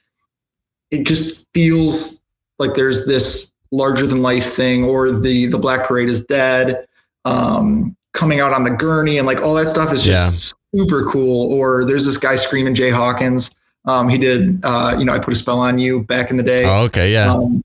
it 0.91 1.07
just 1.07 1.47
feels 1.53 2.23
like 2.59 2.75
there's 2.75 3.07
this 3.07 3.53
larger 3.71 4.07
than 4.07 4.23
life 4.23 4.53
thing, 4.53 4.85
or 4.85 5.11
the 5.11 5.47
the 5.47 5.59
Black 5.59 5.87
Parade 5.87 6.11
is 6.11 6.25
dead, 6.27 6.87
um, 7.25 7.97
coming 8.13 8.41
out 8.41 8.53
on 8.53 8.63
the 8.63 8.71
gurney, 8.71 9.17
and 9.17 9.27
like 9.27 9.43
all 9.43 9.55
that 9.55 9.69
stuff 9.69 9.93
is 9.93 10.03
just 10.03 10.55
yeah. 10.75 10.81
super 10.85 11.07
cool. 11.11 11.53
Or 11.53 11.85
there's 11.85 12.05
this 12.05 12.19
guy 12.19 12.37
screaming 12.37 12.75
Jay 12.75 12.91
Hawkins. 12.91 13.51
Um, 13.85 14.09
he 14.09 14.19
did, 14.19 14.61
uh, 14.65 14.97
you 14.99 15.05
know, 15.05 15.13
I 15.13 15.19
put 15.19 15.33
a 15.33 15.37
spell 15.37 15.61
on 15.61 15.79
you 15.79 16.03
back 16.03 16.31
in 16.31 16.37
the 16.37 16.43
day. 16.43 16.65
Oh, 16.65 16.85
okay, 16.85 17.13
yeah. 17.13 17.33
Um, 17.33 17.63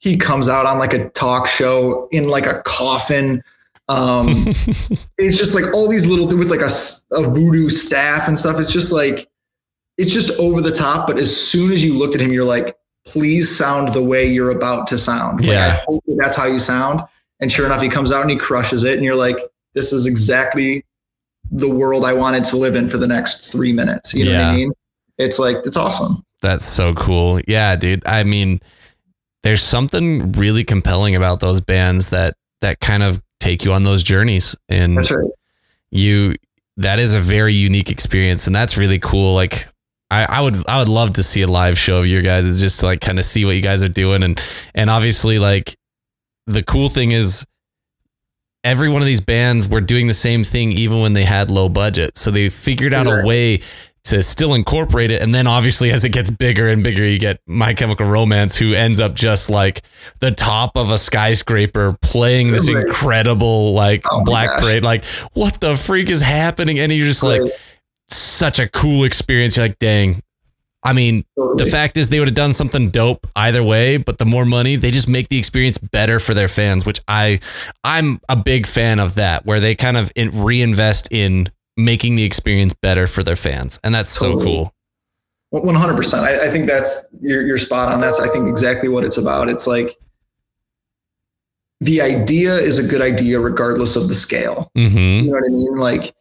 he 0.00 0.16
comes 0.16 0.48
out 0.48 0.66
on 0.66 0.78
like 0.78 0.92
a 0.92 1.08
talk 1.10 1.46
show 1.46 2.08
in 2.10 2.28
like 2.28 2.46
a 2.46 2.62
coffin. 2.62 3.42
Um, 3.88 4.28
it's 4.28 5.38
just 5.38 5.54
like 5.54 5.72
all 5.72 5.88
these 5.88 6.06
little 6.06 6.26
things 6.28 6.38
with 6.38 6.50
like 6.50 6.60
a, 6.60 7.26
a 7.26 7.30
voodoo 7.30 7.68
staff 7.68 8.28
and 8.28 8.38
stuff. 8.38 8.58
It's 8.58 8.72
just 8.72 8.92
like 8.92 9.28
it's 9.96 10.12
just 10.12 10.38
over 10.38 10.60
the 10.60 10.72
top. 10.72 11.06
But 11.06 11.18
as 11.18 11.34
soon 11.34 11.72
as 11.72 11.84
you 11.84 11.96
looked 11.96 12.14
at 12.14 12.20
him, 12.20 12.32
you're 12.32 12.44
like, 12.44 12.76
please 13.06 13.54
sound 13.54 13.92
the 13.92 14.02
way 14.02 14.26
you're 14.26 14.50
about 14.50 14.86
to 14.88 14.98
sound. 14.98 15.44
Yeah. 15.44 15.66
I 15.66 15.70
hope 15.70 16.04
that 16.06 16.16
that's 16.18 16.36
how 16.36 16.46
you 16.46 16.58
sound. 16.58 17.02
And 17.40 17.50
sure 17.50 17.66
enough, 17.66 17.82
he 17.82 17.88
comes 17.88 18.12
out 18.12 18.22
and 18.22 18.30
he 18.30 18.36
crushes 18.36 18.84
it. 18.84 18.94
And 18.94 19.04
you're 19.04 19.16
like, 19.16 19.38
this 19.74 19.92
is 19.92 20.06
exactly 20.06 20.84
the 21.50 21.68
world 21.68 22.04
I 22.04 22.12
wanted 22.12 22.44
to 22.44 22.56
live 22.56 22.74
in 22.74 22.88
for 22.88 22.96
the 22.96 23.06
next 23.06 23.50
three 23.50 23.72
minutes. 23.72 24.14
You 24.14 24.26
know 24.26 24.30
yeah. 24.32 24.46
what 24.48 24.52
I 24.52 24.56
mean? 24.56 24.72
It's 25.18 25.38
like, 25.38 25.58
it's 25.64 25.76
awesome. 25.76 26.24
That's 26.42 26.64
so 26.64 26.92
cool. 26.94 27.40
Yeah, 27.46 27.76
dude. 27.76 28.06
I 28.06 28.22
mean, 28.22 28.60
there's 29.42 29.62
something 29.62 30.32
really 30.32 30.64
compelling 30.64 31.16
about 31.16 31.40
those 31.40 31.60
bands 31.60 32.10
that, 32.10 32.34
that 32.60 32.80
kind 32.80 33.02
of 33.02 33.22
take 33.40 33.64
you 33.64 33.72
on 33.72 33.84
those 33.84 34.02
journeys. 34.02 34.56
And 34.68 34.96
right. 34.96 35.30
you, 35.90 36.34
that 36.76 36.98
is 36.98 37.14
a 37.14 37.20
very 37.20 37.54
unique 37.54 37.90
experience. 37.90 38.46
And 38.46 38.54
that's 38.54 38.76
really 38.76 38.98
cool. 38.98 39.34
Like, 39.34 39.68
I, 40.10 40.26
I 40.28 40.40
would 40.42 40.66
I 40.68 40.78
would 40.78 40.88
love 40.88 41.14
to 41.14 41.22
see 41.22 41.42
a 41.42 41.48
live 41.48 41.76
show 41.78 41.98
of 41.98 42.06
your 42.06 42.22
guys 42.22 42.44
is 42.44 42.60
just 42.60 42.80
to 42.80 42.86
like 42.86 43.00
kind 43.00 43.18
of 43.18 43.24
see 43.24 43.44
what 43.44 43.56
you 43.56 43.62
guys 43.62 43.82
are 43.82 43.88
doing 43.88 44.22
and 44.22 44.40
and 44.74 44.88
obviously 44.88 45.38
like 45.38 45.76
the 46.46 46.62
cool 46.62 46.88
thing 46.88 47.10
is 47.10 47.44
every 48.62 48.88
one 48.88 49.02
of 49.02 49.06
these 49.06 49.20
bands 49.20 49.66
were 49.66 49.80
doing 49.80 50.06
the 50.06 50.14
same 50.14 50.44
thing 50.44 50.70
even 50.70 51.00
when 51.00 51.14
they 51.14 51.24
had 51.24 51.50
low 51.50 51.68
budget 51.68 52.16
so 52.16 52.30
they 52.30 52.48
figured 52.48 52.94
out 52.94 53.06
a 53.06 53.26
way 53.26 53.58
to 54.04 54.22
still 54.22 54.54
incorporate 54.54 55.10
it 55.10 55.22
and 55.22 55.34
then 55.34 55.46
obviously 55.46 55.90
as 55.90 56.04
it 56.04 56.10
gets 56.10 56.30
bigger 56.30 56.68
and 56.68 56.84
bigger 56.84 57.04
you 57.04 57.18
get 57.18 57.40
my 57.46 57.72
chemical 57.72 58.06
romance 58.06 58.54
who 58.56 58.74
ends 58.74 59.00
up 59.00 59.14
just 59.14 59.48
like 59.48 59.82
the 60.20 60.30
top 60.30 60.76
of 60.76 60.90
a 60.90 60.98
skyscraper 60.98 61.96
playing 62.02 62.52
this 62.52 62.68
incredible 62.68 63.72
like 63.72 64.04
oh 64.10 64.22
black 64.24 64.60
parade 64.60 64.84
like 64.84 65.04
what 65.32 65.58
the 65.60 65.74
freak 65.74 66.10
is 66.10 66.20
happening 66.20 66.78
and 66.78 66.92
you're 66.92 67.06
just 67.06 67.22
like 67.22 67.40
such 68.14 68.58
a 68.58 68.68
cool 68.68 69.04
experience. 69.04 69.56
You're 69.56 69.66
like, 69.66 69.78
dang. 69.78 70.20
I 70.82 70.92
mean, 70.92 71.24
totally. 71.36 71.64
the 71.64 71.70
fact 71.70 71.96
is 71.96 72.10
they 72.10 72.18
would 72.18 72.28
have 72.28 72.34
done 72.34 72.52
something 72.52 72.90
dope 72.90 73.26
either 73.34 73.62
way, 73.62 73.96
but 73.96 74.18
the 74.18 74.26
more 74.26 74.44
money, 74.44 74.76
they 74.76 74.90
just 74.90 75.08
make 75.08 75.28
the 75.30 75.38
experience 75.38 75.78
better 75.78 76.20
for 76.20 76.34
their 76.34 76.48
fans, 76.48 76.84
which 76.84 77.00
I 77.08 77.40
I'm 77.82 78.20
a 78.28 78.36
big 78.36 78.66
fan 78.66 78.98
of 78.98 79.14
that 79.14 79.46
where 79.46 79.60
they 79.60 79.74
kind 79.74 79.96
of 79.96 80.12
in, 80.14 80.42
reinvest 80.42 81.08
in 81.10 81.48
making 81.76 82.16
the 82.16 82.24
experience 82.24 82.74
better 82.74 83.06
for 83.06 83.22
their 83.22 83.36
fans. 83.36 83.80
And 83.82 83.94
that's 83.94 84.18
totally. 84.18 84.44
so 84.44 84.72
cool. 85.52 85.62
100%. 85.62 86.20
I, 86.20 86.46
I 86.46 86.50
think 86.50 86.66
that's 86.66 87.08
you're, 87.20 87.46
you're 87.46 87.58
spot 87.58 87.92
on. 87.92 88.00
That's 88.00 88.20
I 88.20 88.28
think 88.28 88.48
exactly 88.48 88.88
what 88.88 89.04
it's 89.04 89.16
about. 89.16 89.48
It's 89.48 89.66
like 89.66 89.96
the 91.80 92.00
idea 92.00 92.54
is 92.54 92.78
a 92.78 92.88
good 92.88 93.00
idea 93.00 93.38
regardless 93.38 93.94
of 93.94 94.08
the 94.08 94.14
scale. 94.14 94.70
Mm-hmm. 94.76 94.96
You 94.98 95.26
know 95.26 95.32
what 95.32 95.44
I 95.44 95.48
mean? 95.48 95.76
Like 95.76 96.14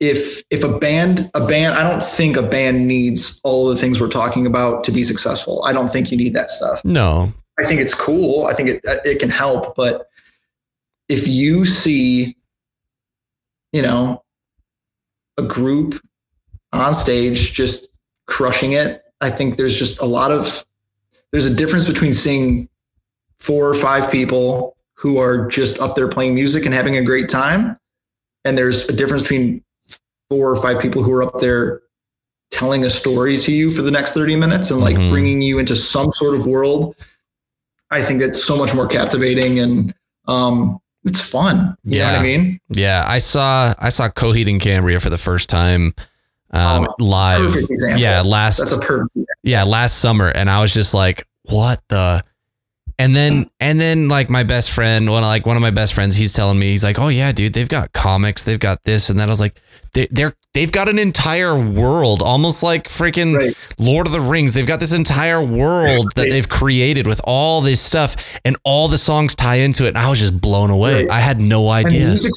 if 0.00 0.42
if 0.50 0.64
a 0.64 0.78
band 0.78 1.30
a 1.34 1.46
band 1.46 1.76
i 1.76 1.88
don't 1.88 2.02
think 2.02 2.36
a 2.36 2.42
band 2.42 2.86
needs 2.86 3.40
all 3.44 3.68
the 3.68 3.76
things 3.76 4.00
we're 4.00 4.08
talking 4.08 4.46
about 4.46 4.82
to 4.82 4.90
be 4.90 5.02
successful 5.02 5.62
i 5.64 5.72
don't 5.72 5.88
think 5.88 6.10
you 6.10 6.16
need 6.16 6.34
that 6.34 6.50
stuff 6.50 6.84
no 6.84 7.32
i 7.60 7.64
think 7.64 7.80
it's 7.80 7.94
cool 7.94 8.46
i 8.46 8.52
think 8.52 8.68
it 8.68 8.80
it 9.04 9.20
can 9.20 9.30
help 9.30 9.76
but 9.76 10.08
if 11.08 11.28
you 11.28 11.64
see 11.64 12.36
you 13.72 13.82
know 13.82 14.23
a 15.38 15.42
group 15.42 16.00
on 16.72 16.94
stage 16.94 17.52
just 17.52 17.88
crushing 18.26 18.72
it 18.72 19.02
i 19.20 19.30
think 19.30 19.56
there's 19.56 19.78
just 19.78 20.00
a 20.00 20.04
lot 20.04 20.30
of 20.30 20.64
there's 21.32 21.46
a 21.46 21.54
difference 21.54 21.86
between 21.86 22.12
seeing 22.12 22.68
four 23.38 23.68
or 23.68 23.74
five 23.74 24.10
people 24.10 24.76
who 24.94 25.18
are 25.18 25.46
just 25.48 25.80
up 25.80 25.94
there 25.94 26.08
playing 26.08 26.34
music 26.34 26.64
and 26.64 26.74
having 26.74 26.96
a 26.96 27.02
great 27.02 27.28
time 27.28 27.76
and 28.44 28.56
there's 28.56 28.88
a 28.88 28.92
difference 28.96 29.22
between 29.22 29.62
four 30.30 30.50
or 30.50 30.56
five 30.56 30.80
people 30.80 31.02
who 31.02 31.12
are 31.12 31.22
up 31.22 31.34
there 31.40 31.82
telling 32.50 32.84
a 32.84 32.90
story 32.90 33.36
to 33.36 33.52
you 33.52 33.70
for 33.70 33.82
the 33.82 33.90
next 33.90 34.12
30 34.12 34.36
minutes 34.36 34.70
and 34.70 34.80
like 34.80 34.96
mm-hmm. 34.96 35.10
bringing 35.10 35.42
you 35.42 35.58
into 35.58 35.74
some 35.74 36.10
sort 36.10 36.34
of 36.34 36.46
world 36.46 36.94
i 37.90 38.00
think 38.00 38.20
that's 38.20 38.42
so 38.42 38.56
much 38.56 38.74
more 38.74 38.86
captivating 38.86 39.58
and 39.58 39.94
um 40.26 40.78
it's 41.04 41.20
fun. 41.20 41.76
You 41.84 41.98
yeah. 41.98 42.06
know 42.06 42.12
what 42.12 42.20
i 42.20 42.22
mean? 42.22 42.60
Yeah 42.68 43.04
i 43.06 43.18
saw 43.18 43.74
i 43.78 43.88
saw 43.88 44.08
Coheed 44.08 44.50
and 44.50 44.60
Cambria 44.60 45.00
for 45.00 45.10
the 45.10 45.18
first 45.18 45.48
time 45.48 45.94
um 46.50 46.86
oh, 46.88 47.04
live. 47.04 47.54
yeah 47.96 48.20
last 48.20 48.58
that's 48.58 48.72
a 48.72 48.78
perfect 48.78 49.10
yeah 49.42 49.64
last 49.64 49.98
summer 49.98 50.28
and 50.28 50.48
i 50.48 50.60
was 50.60 50.72
just 50.72 50.94
like 50.94 51.26
what 51.44 51.82
the? 51.88 52.22
And 52.98 53.14
then 53.14 53.50
and 53.58 53.80
then 53.80 54.08
like 54.08 54.30
my 54.30 54.44
best 54.44 54.70
friend, 54.70 55.10
one 55.10 55.22
like 55.22 55.46
one 55.46 55.56
of 55.56 55.62
my 55.62 55.70
best 55.70 55.94
friends, 55.94 56.14
he's 56.14 56.32
telling 56.32 56.58
me 56.58 56.68
he's 56.68 56.84
like, 56.84 56.98
"Oh 56.98 57.08
yeah, 57.08 57.32
dude, 57.32 57.52
they've 57.52 57.68
got 57.68 57.92
comics, 57.92 58.44
they've 58.44 58.60
got 58.60 58.84
this 58.84 59.10
and 59.10 59.18
that." 59.18 59.28
I 59.28 59.32
was 59.32 59.40
like, 59.40 59.60
they, 59.94 60.06
"They're 60.12 60.36
they've 60.54 60.72
got 60.72 60.88
an 60.88 60.98
entire 60.98 61.58
world, 61.58 62.22
almost 62.22 62.62
like 62.62 62.88
freaking 62.88 63.36
right. 63.36 63.56
Lord 63.78 64.06
of 64.06 64.12
the 64.12 64.20
Rings. 64.20 64.52
They've 64.52 64.66
got 64.66 64.80
this 64.80 64.92
entire 64.92 65.42
world 65.42 66.12
that 66.14 66.30
they've 66.30 66.48
created 66.48 67.06
with 67.06 67.20
all 67.24 67.60
this 67.60 67.80
stuff, 67.80 68.38
and 68.44 68.56
all 68.64 68.88
the 68.88 68.98
songs 68.98 69.34
tie 69.34 69.56
into 69.56 69.84
it." 69.84 69.88
And 69.88 69.98
I 69.98 70.08
was 70.08 70.18
just 70.18 70.40
blown 70.40 70.70
away. 70.70 71.02
Right. 71.02 71.10
I 71.10 71.20
had 71.20 71.40
no 71.40 71.68
idea. 71.68 72.02
And 72.02 72.10
music 72.10 72.32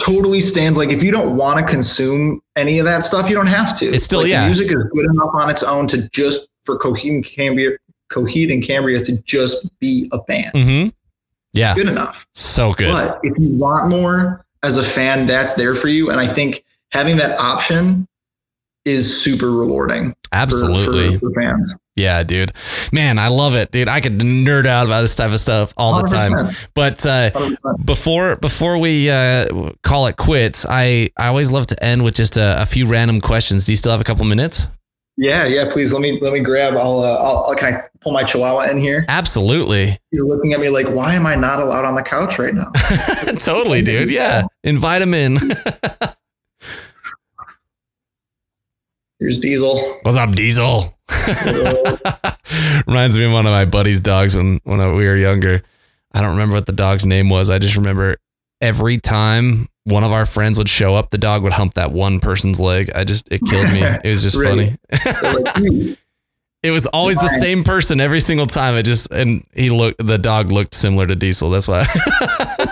totally 0.00 0.40
stands 0.40 0.78
like 0.78 0.90
if 0.90 1.02
you 1.02 1.10
don't 1.10 1.36
want 1.36 1.58
to 1.58 1.66
consume 1.70 2.40
any 2.56 2.78
of 2.78 2.86
that 2.86 3.04
stuff, 3.04 3.28
you 3.28 3.34
don't 3.34 3.46
have 3.46 3.76
to. 3.78 3.86
It's 3.86 4.04
still 4.04 4.20
like, 4.20 4.30
yeah. 4.30 4.46
music 4.46 4.68
is 4.68 4.76
good 4.92 5.04
enough 5.10 5.30
on 5.34 5.50
its 5.50 5.62
own 5.62 5.86
to 5.88 6.08
just 6.08 6.48
for 6.64 6.78
Coheed 6.78 7.10
and 7.10 7.24
Cambria 7.24 7.72
Coheed 8.10 8.52
and 8.52 8.62
Cambria 8.62 9.00
to 9.00 9.18
just 9.22 9.78
be 9.80 10.08
a 10.12 10.22
band. 10.22 10.52
Mm-hmm. 10.54 10.88
Yeah. 11.52 11.74
Good 11.74 11.88
enough. 11.88 12.26
So 12.34 12.72
good. 12.72 12.92
But 12.92 13.18
if 13.22 13.36
you 13.38 13.56
want 13.56 13.88
more 13.88 14.44
as 14.62 14.76
a 14.76 14.82
fan, 14.82 15.26
that's 15.26 15.54
there 15.54 15.74
for 15.74 15.88
you. 15.88 16.10
And 16.10 16.20
I 16.20 16.26
think 16.26 16.64
having 16.92 17.16
that 17.16 17.38
option 17.38 18.06
is 18.86 19.20
super 19.20 19.50
rewarding. 19.50 20.14
Absolutely. 20.32 21.14
For, 21.14 21.18
for, 21.18 21.32
for 21.32 21.40
fans. 21.40 21.78
Yeah, 21.96 22.22
dude. 22.22 22.52
Man, 22.92 23.18
I 23.18 23.28
love 23.28 23.54
it, 23.54 23.72
dude. 23.72 23.88
I 23.88 24.00
could 24.00 24.18
nerd 24.18 24.64
out 24.64 24.86
about 24.86 25.00
this 25.00 25.16
type 25.16 25.32
of 25.32 25.40
stuff 25.40 25.74
all 25.76 26.00
the 26.02 26.08
100%. 26.08 26.28
time. 26.28 26.54
But 26.74 27.04
uh, 27.04 27.30
before 27.84 28.36
before 28.36 28.78
we 28.78 29.10
uh, 29.10 29.72
call 29.82 30.06
it 30.06 30.16
quits, 30.16 30.64
I, 30.68 31.10
I 31.18 31.28
always 31.28 31.50
love 31.50 31.66
to 31.68 31.84
end 31.84 32.04
with 32.04 32.14
just 32.14 32.36
a, 32.36 32.62
a 32.62 32.66
few 32.66 32.86
random 32.86 33.20
questions. 33.20 33.66
Do 33.66 33.72
you 33.72 33.76
still 33.76 33.92
have 33.92 34.00
a 34.00 34.04
couple 34.04 34.24
minutes? 34.24 34.68
Yeah, 35.18 35.46
yeah. 35.46 35.66
Please 35.70 35.94
let 35.94 36.02
me 36.02 36.20
let 36.20 36.34
me 36.34 36.40
grab. 36.40 36.74
I'll, 36.76 37.00
uh, 37.00 37.16
I'll 37.16 37.54
can 37.56 37.74
I 37.74 37.78
pull 38.00 38.12
my 38.12 38.22
Chihuahua 38.22 38.70
in 38.70 38.76
here? 38.76 39.06
Absolutely. 39.08 39.98
He's 40.10 40.24
looking 40.24 40.52
at 40.52 40.60
me 40.60 40.68
like, 40.68 40.88
why 40.88 41.14
am 41.14 41.26
I 41.26 41.34
not 41.34 41.60
allowed 41.60 41.86
on 41.86 41.94
the 41.94 42.02
couch 42.02 42.38
right 42.38 42.52
now? 42.52 42.70
totally, 43.38 43.80
dude. 43.80 44.10
Yeah, 44.10 44.42
invite 44.62 45.00
him 45.00 45.14
in. 45.14 45.38
Here's 49.18 49.38
Diesel. 49.38 49.78
What's 50.02 50.18
up, 50.18 50.32
Diesel? 50.32 50.94
Reminds 52.86 53.18
me 53.18 53.24
of 53.24 53.32
one 53.32 53.46
of 53.46 53.52
my 53.52 53.64
buddy's 53.64 54.00
dogs 54.00 54.36
when 54.36 54.60
when 54.64 54.78
we 54.94 55.06
were 55.06 55.16
younger. 55.16 55.62
I 56.12 56.20
don't 56.20 56.32
remember 56.32 56.54
what 56.54 56.66
the 56.66 56.72
dog's 56.72 57.06
name 57.06 57.30
was. 57.30 57.48
I 57.48 57.58
just 57.58 57.76
remember 57.76 58.16
every 58.60 58.98
time 58.98 59.68
one 59.84 60.04
of 60.04 60.12
our 60.12 60.26
friends 60.26 60.58
would 60.58 60.68
show 60.68 60.94
up, 60.94 61.10
the 61.10 61.18
dog 61.18 61.42
would 61.44 61.52
hump 61.52 61.74
that 61.74 61.92
one 61.92 62.20
person's 62.20 62.60
leg. 62.60 62.90
I 62.94 63.04
just 63.04 63.32
it 63.32 63.40
killed 63.48 63.70
me. 63.70 63.82
It 64.04 64.10
was 64.10 64.22
just 64.22 64.36
funny. 64.36 64.76
It 66.66 66.72
was 66.72 66.86
always 66.86 67.16
the 67.16 67.28
same 67.28 67.62
person 67.62 68.00
every 68.00 68.18
single 68.18 68.46
time. 68.46 68.74
It 68.74 68.82
just 68.82 69.12
and 69.12 69.46
he 69.54 69.70
looked 69.70 70.04
the 70.04 70.18
dog 70.18 70.50
looked 70.50 70.74
similar 70.74 71.06
to 71.06 71.14
Diesel. 71.14 71.48
That's 71.48 71.68
why. 71.68 71.86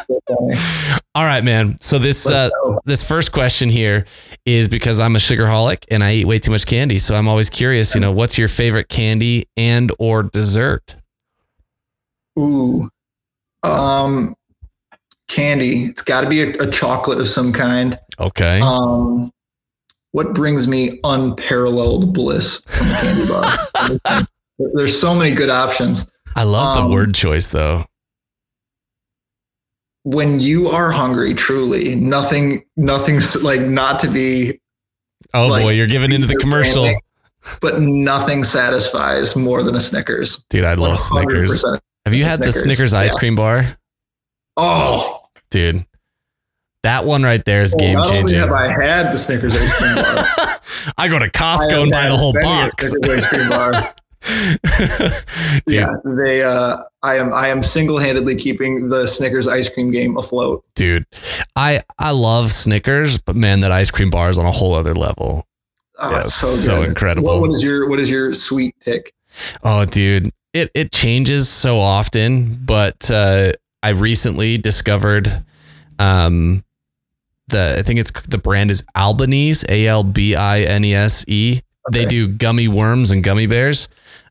All 1.15 1.25
right, 1.25 1.45
man. 1.45 1.81
So 1.81 2.01
this 2.01 2.29
uh, 2.29 2.51
this 2.85 3.05
first 3.07 3.31
question 3.31 3.69
here 3.69 4.05
is 4.45 4.67
because 4.67 4.99
I'm 4.99 5.15
a 5.15 5.21
sugarholic 5.21 5.85
and 5.93 6.03
I 6.03 6.15
eat 6.15 6.25
way 6.25 6.41
too 6.41 6.51
much 6.51 6.67
candy. 6.67 6.99
So 6.99 7.15
I'm 7.15 7.29
always 7.29 7.49
curious. 7.49 7.95
You 7.95 8.01
know, 8.01 8.11
what's 8.11 8.37
your 8.37 8.49
favorite 8.49 8.89
candy 8.89 9.45
and 9.57 9.93
or 10.01 10.25
dessert? 10.25 10.97
Ooh, 12.37 12.91
um, 13.63 14.35
candy. 15.29 15.85
It's 15.85 16.03
got 16.03 16.23
to 16.23 16.29
be 16.29 16.43
a, 16.43 16.51
a, 16.63 16.71
chocolate 16.71 17.21
of 17.21 17.29
some 17.29 17.53
kind. 17.53 17.97
Okay. 18.19 18.61
Um, 18.61 19.31
what 20.15 20.33
brings 20.33 20.69
me 20.69 21.01
unparalleled 21.03 22.13
bliss 22.15 22.61
from 22.67 22.87
a 22.89 22.95
candy 23.01 23.29
bar? 23.29 23.53
There's 24.59 24.99
so 25.01 25.15
many 25.15 25.33
good 25.33 25.51
options. 25.51 26.11
I 26.37 26.45
love 26.45 26.77
Um, 26.79 26.85
the 26.91 26.95
word 26.95 27.15
choice 27.15 27.49
though. 27.49 27.85
When 30.05 30.39
you 30.39 30.69
are 30.69 30.91
hungry, 30.91 31.33
truly, 31.35 31.95
nothing, 31.95 32.65
nothing's 32.77 33.43
like 33.43 33.61
not 33.61 33.99
to 34.01 34.11
be, 34.11 34.61
Oh 35.33 35.47
like, 35.47 35.63
boy, 35.63 35.73
you're 35.73 35.87
giving 35.87 36.13
into 36.13 36.27
the 36.27 36.37
commercial. 36.37 36.95
but 37.61 37.81
nothing 37.81 38.45
satisfies 38.45 39.35
more 39.35 39.63
than 39.63 39.75
a 39.75 39.81
Snickers. 39.81 40.45
Dude, 40.51 40.65
I 40.65 40.75
love 40.75 41.01
Snickers. 41.01 41.65
100%. 41.65 41.79
Have 42.05 42.15
you 42.15 42.23
had 42.25 42.39
the 42.39 42.53
Snickers, 42.53 42.63
Snickers 42.63 42.95
ice 42.95 43.13
yeah. 43.15 43.19
cream 43.19 43.35
bar? 43.35 43.79
Oh, 44.57 45.23
Dude. 45.51 45.85
That 46.85 47.07
one 47.07 47.23
right 47.23 47.45
there 47.45 47.63
is 47.63 47.75
well, 47.75 47.87
game 47.87 47.95
not 47.95 48.07
only 48.09 48.21
changing. 48.21 48.39
have 48.39 48.53
I 48.53 48.69
had 48.69 49.13
the 49.13 49.17
Snickers 49.17 49.55
ice 49.59 49.79
cream 49.79 49.95
bar, 49.95 50.61
I 50.99 51.09
go 51.09 51.19
to 51.19 51.31
Costco 51.31 51.83
and 51.83 51.91
buy 51.91 52.09
the 52.09 52.17
whole 52.17 52.35
box. 52.35 52.91
Snickers 52.91 53.23
ice 53.23 53.29
cream 53.29 53.49
bar. 53.49 53.73
Dude, 55.67 55.81
yeah, 55.81 55.97
they. 56.05 56.43
Uh, 56.43 56.77
I 57.03 57.17
am. 57.17 57.33
I 57.33 57.49
am 57.49 57.63
single 57.63 57.99
handedly 57.99 58.37
keeping 58.37 58.89
the 58.89 59.07
Snickers 59.07 59.47
ice 59.47 59.69
cream 59.69 59.91
game 59.91 60.17
afloat. 60.17 60.65
dude. 60.75 61.05
I 61.57 61.81
I 61.99 62.13
love 62.13 62.51
Snickers, 62.51 63.19
but 63.19 63.37
man, 63.37 63.61
that 63.61 63.73
ice 63.73 63.91
cream 63.91 64.11
bar 64.11 64.31
is 64.31 64.39
on 64.39 64.47
a 64.47 64.51
whole 64.51 64.75
other 64.75 64.95
level. 64.95 65.47
Oh, 65.99 66.11
Yeah, 66.11 66.23
so, 66.25 66.47
so 66.49 66.83
incredible. 66.83 67.29
What, 67.29 67.41
what 67.41 67.51
is 67.51 67.63
your 67.63 67.89
What 67.89 68.01
is 68.01 68.11
your 68.11 68.33
sweet 68.35 68.75
pick? 68.81 69.13
Oh, 69.63 69.85
dude, 69.85 70.31
it 70.55 70.71
it 70.75 70.91
changes 70.91 71.49
so 71.49 71.79
often, 71.79 72.55
but 72.65 73.11
uh, 73.11 73.53
I 73.83 73.91
recently 73.91 74.57
discovered, 74.57 75.45
um, 75.99 76.64
the 77.49 77.77
I 77.79 77.83
think 77.83 78.01
it's 78.01 78.11
the 78.27 78.39
brand 78.39 78.71
is 78.71 78.85
Albanese, 78.97 79.65
A 79.69 79.87
L 79.87 80.03
B 80.05 80.35
I 80.35 80.61
N 80.63 80.85
E 80.85 80.95
S 80.95 81.25
E. 81.29 81.61
They 81.93 82.07
do 82.07 82.29
gummy 82.29 82.67
worms 82.69 83.11
and 83.11 83.23
gummy 83.23 83.47
bears. 83.47 83.89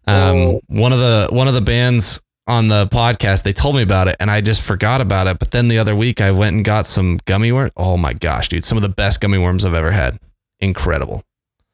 Um, 0.07 0.15
Oh. 0.15 0.61
one 0.67 0.91
of 0.91 0.99
the 0.99 1.27
one 1.31 1.47
of 1.47 1.53
the 1.53 1.61
bands 1.61 2.19
on 2.47 2.67
the 2.67 2.87
podcast 2.87 3.43
they 3.43 3.51
told 3.53 3.75
me 3.75 3.83
about 3.83 4.07
it, 4.07 4.15
and 4.19 4.29
I 4.31 4.41
just 4.41 4.61
forgot 4.61 4.99
about 5.01 5.27
it. 5.27 5.39
But 5.39 5.51
then 5.51 5.67
the 5.69 5.77
other 5.77 5.95
week 5.95 6.19
I 6.19 6.31
went 6.31 6.55
and 6.55 6.65
got 6.65 6.87
some 6.87 7.19
gummy 7.25 7.51
worms. 7.51 7.71
Oh 7.77 7.95
my 7.95 8.13
gosh, 8.13 8.49
dude, 8.49 8.65
some 8.65 8.77
of 8.77 8.81
the 8.81 8.89
best 8.89 9.21
gummy 9.21 9.37
worms 9.37 9.63
I've 9.63 9.73
ever 9.75 9.91
had. 9.91 10.17
Incredible. 10.59 11.23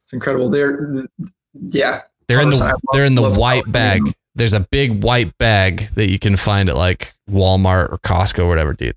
It's 0.06 0.14
incredible. 0.14 0.50
They're 0.50 1.06
yeah. 1.54 2.02
They're 2.28 2.42
in 2.42 2.50
the 2.52 2.58
love- 2.58 2.80
they're 2.94 3.06
in 3.06 3.16
the 3.16 3.32
white 3.32 3.72
bag. 3.72 4.02
There's 4.36 4.54
a 4.54 4.60
big 4.60 5.04
white 5.04 5.36
bag 5.40 5.88
that 5.96 6.10
you 6.10 6.20
can 6.20 6.38
find 6.38 6.70
at 6.70 6.78
like 6.78 7.16
Walmart 7.30 7.92
or 7.92 7.98
Costco 7.98 8.40
or 8.44 8.48
whatever, 8.48 8.74
dude. 8.74 8.96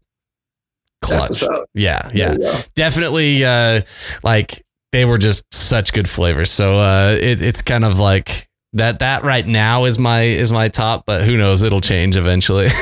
Clutch. 1.03 1.43
Yeah, 1.75 2.09
yeah. 2.15 2.37
Definitely 2.75 3.45
uh 3.45 3.83
like 4.23 4.63
they 4.93 5.05
were 5.05 5.19
just 5.19 5.45
such 5.53 5.93
good 5.93 6.09
flavors. 6.09 6.51
So 6.51 6.79
uh 6.79 7.17
it, 7.21 7.43
it's 7.43 7.61
kind 7.63 7.85
of 7.85 7.99
like 7.99 8.49
that 8.75 9.01
that 9.01 9.23
right 9.25 9.47
now 9.47 9.85
is 9.85 9.99
my 9.99 10.23
is 10.23 10.51
my 10.53 10.69
top, 10.69 11.05
but 11.07 11.23
who 11.23 11.37
knows, 11.37 11.63
it'll 11.63 11.81
change 11.83 12.17
eventually. 12.17 12.69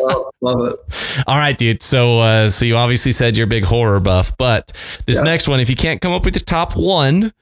Well, 0.00 0.30
love 0.40 0.68
it. 0.72 1.24
All 1.26 1.36
right, 1.36 1.58
dude. 1.58 1.82
So 1.82 2.20
uh 2.20 2.48
so 2.50 2.64
you 2.64 2.76
obviously 2.76 3.10
said 3.10 3.36
you're 3.36 3.46
a 3.46 3.48
big 3.48 3.64
horror 3.64 3.98
buff, 3.98 4.36
but 4.36 4.70
this 5.06 5.16
Yeah. 5.18 5.24
next 5.24 5.48
one, 5.48 5.58
if 5.58 5.68
you 5.68 5.74
can't 5.74 6.00
come 6.00 6.12
up 6.12 6.24
with 6.24 6.36
your 6.36 6.44
top 6.44 6.76
one, 6.76 7.32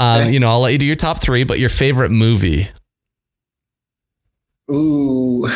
um, 0.00 0.22
Okay. 0.22 0.32
you 0.32 0.40
know, 0.40 0.48
I'll 0.48 0.60
let 0.60 0.72
you 0.72 0.78
do 0.78 0.86
your 0.86 0.96
top 0.96 1.20
three, 1.22 1.44
but 1.44 1.60
your 1.60 1.68
favorite 1.68 2.10
movie. 2.10 2.68
Ooh. 4.70 5.48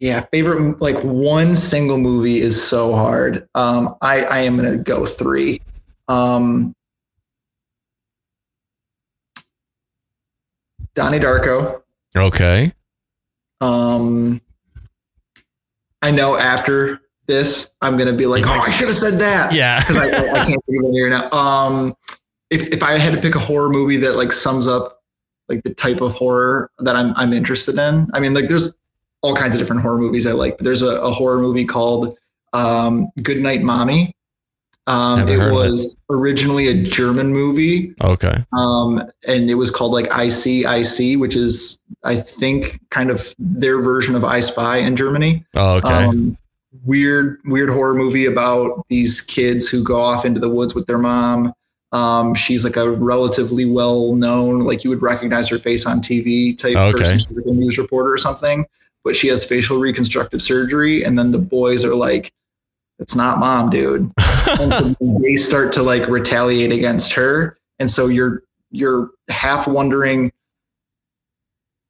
Yeah, 0.00 0.26
favorite 0.32 0.80
like 0.80 1.02
one 1.02 1.54
single 1.54 1.98
movie 1.98 2.36
is 2.36 2.62
so 2.62 2.94
hard. 2.94 3.48
Um, 3.54 3.96
I 4.02 4.24
I 4.24 4.38
am 4.40 4.56
gonna 4.56 4.78
go 4.78 5.06
three. 5.06 5.60
Um, 6.08 6.74
Donnie 10.94 11.18
Darko. 11.18 11.82
Okay. 12.16 12.72
Um, 13.60 14.40
I 16.02 16.10
know 16.10 16.36
after 16.36 17.00
this, 17.26 17.72
I'm 17.80 17.96
gonna 17.96 18.12
be 18.12 18.26
like, 18.26 18.44
oh, 18.46 18.50
I 18.50 18.70
should 18.70 18.88
have 18.88 18.96
said 18.96 19.18
that. 19.20 19.54
Yeah. 19.54 19.80
because 19.86 19.96
I, 19.96 20.06
I, 20.06 20.42
I 20.42 20.44
can't 20.44 20.64
think 20.66 20.82
of 20.82 20.90
it 20.90 20.92
here 20.92 21.08
now. 21.08 21.30
Um, 21.30 21.96
if 22.50 22.68
if 22.68 22.82
I 22.82 22.98
had 22.98 23.14
to 23.14 23.20
pick 23.20 23.34
a 23.34 23.40
horror 23.40 23.70
movie 23.70 23.96
that 23.98 24.16
like 24.16 24.32
sums 24.32 24.66
up 24.66 25.02
like 25.48 25.62
the 25.62 25.74
type 25.74 26.00
of 26.00 26.14
horror 26.14 26.70
that 26.80 26.94
I'm 26.94 27.12
I'm 27.16 27.32
interested 27.32 27.78
in, 27.78 28.10
I 28.12 28.20
mean, 28.20 28.34
like 28.34 28.48
there's 28.48 28.74
all 29.24 29.34
kinds 29.34 29.54
of 29.54 29.58
different 29.60 29.82
horror 29.82 29.98
movies 29.98 30.26
I 30.26 30.32
like, 30.32 30.58
but 30.58 30.64
there's 30.64 30.82
a, 30.82 30.96
a 31.00 31.10
horror 31.10 31.38
movie 31.40 31.64
called 31.64 32.16
um, 32.52 33.08
Good 33.22 33.40
Night 33.42 33.62
Mommy. 33.62 34.14
Um, 34.86 35.20
it 35.20 35.34
of 35.40 35.40
it. 35.48 35.52
was 35.52 35.96
originally 36.10 36.68
a 36.68 36.74
German 36.82 37.32
movie, 37.32 37.94
Okay. 38.02 38.44
um, 38.52 39.00
and 39.26 39.48
it 39.48 39.54
was 39.54 39.70
called 39.70 39.92
like 39.92 40.06
Ich 40.18 40.32
seh 40.34 40.62
Ich 40.78 40.86
seh, 40.86 41.14
which 41.16 41.34
is 41.36 41.78
I 42.04 42.16
think 42.16 42.80
kind 42.90 43.10
of 43.10 43.34
their 43.38 43.80
version 43.80 44.14
of 44.14 44.24
I 44.24 44.40
Spy 44.40 44.76
in 44.78 44.94
Germany. 44.94 45.42
Oh, 45.56 45.76
okay. 45.76 46.04
Um, 46.04 46.36
weird, 46.84 47.38
weird 47.46 47.70
horror 47.70 47.94
movie 47.94 48.26
about 48.26 48.84
these 48.90 49.22
kids 49.22 49.68
who 49.68 49.82
go 49.82 49.98
off 49.98 50.26
into 50.26 50.38
the 50.38 50.50
woods 50.50 50.74
with 50.74 50.84
their 50.86 50.98
mom. 50.98 51.54
Um, 51.92 52.34
she's 52.34 52.62
like 52.62 52.76
a 52.76 52.90
relatively 52.90 53.64
well 53.64 54.14
known, 54.14 54.60
like 54.66 54.84
you 54.84 54.90
would 54.90 55.00
recognize 55.00 55.48
her 55.48 55.58
face 55.58 55.86
on 55.86 56.00
TV 56.00 56.58
type 56.58 56.76
Okay. 56.76 56.98
person. 56.98 57.18
She's 57.20 57.38
like 57.38 57.46
a 57.46 57.52
news 57.52 57.78
reporter 57.78 58.12
or 58.12 58.18
something, 58.18 58.66
but 59.04 59.14
she 59.14 59.28
has 59.28 59.44
facial 59.44 59.78
reconstructive 59.78 60.40
surgery. 60.40 61.04
And 61.04 61.18
then 61.18 61.30
the 61.30 61.38
boys 61.38 61.84
are 61.84 61.94
like, 61.94 62.32
it's 62.98 63.14
not 63.14 63.38
mom, 63.38 63.70
dude. 63.70 64.10
and 64.60 64.72
so 64.72 64.94
they 65.22 65.34
start 65.34 65.72
to 65.74 65.82
like 65.82 66.08
retaliate 66.08 66.72
against 66.72 67.12
her. 67.12 67.58
And 67.78 67.90
so 67.90 68.06
you're, 68.08 68.42
you're 68.70 69.10
half 69.28 69.68
wondering, 69.68 70.32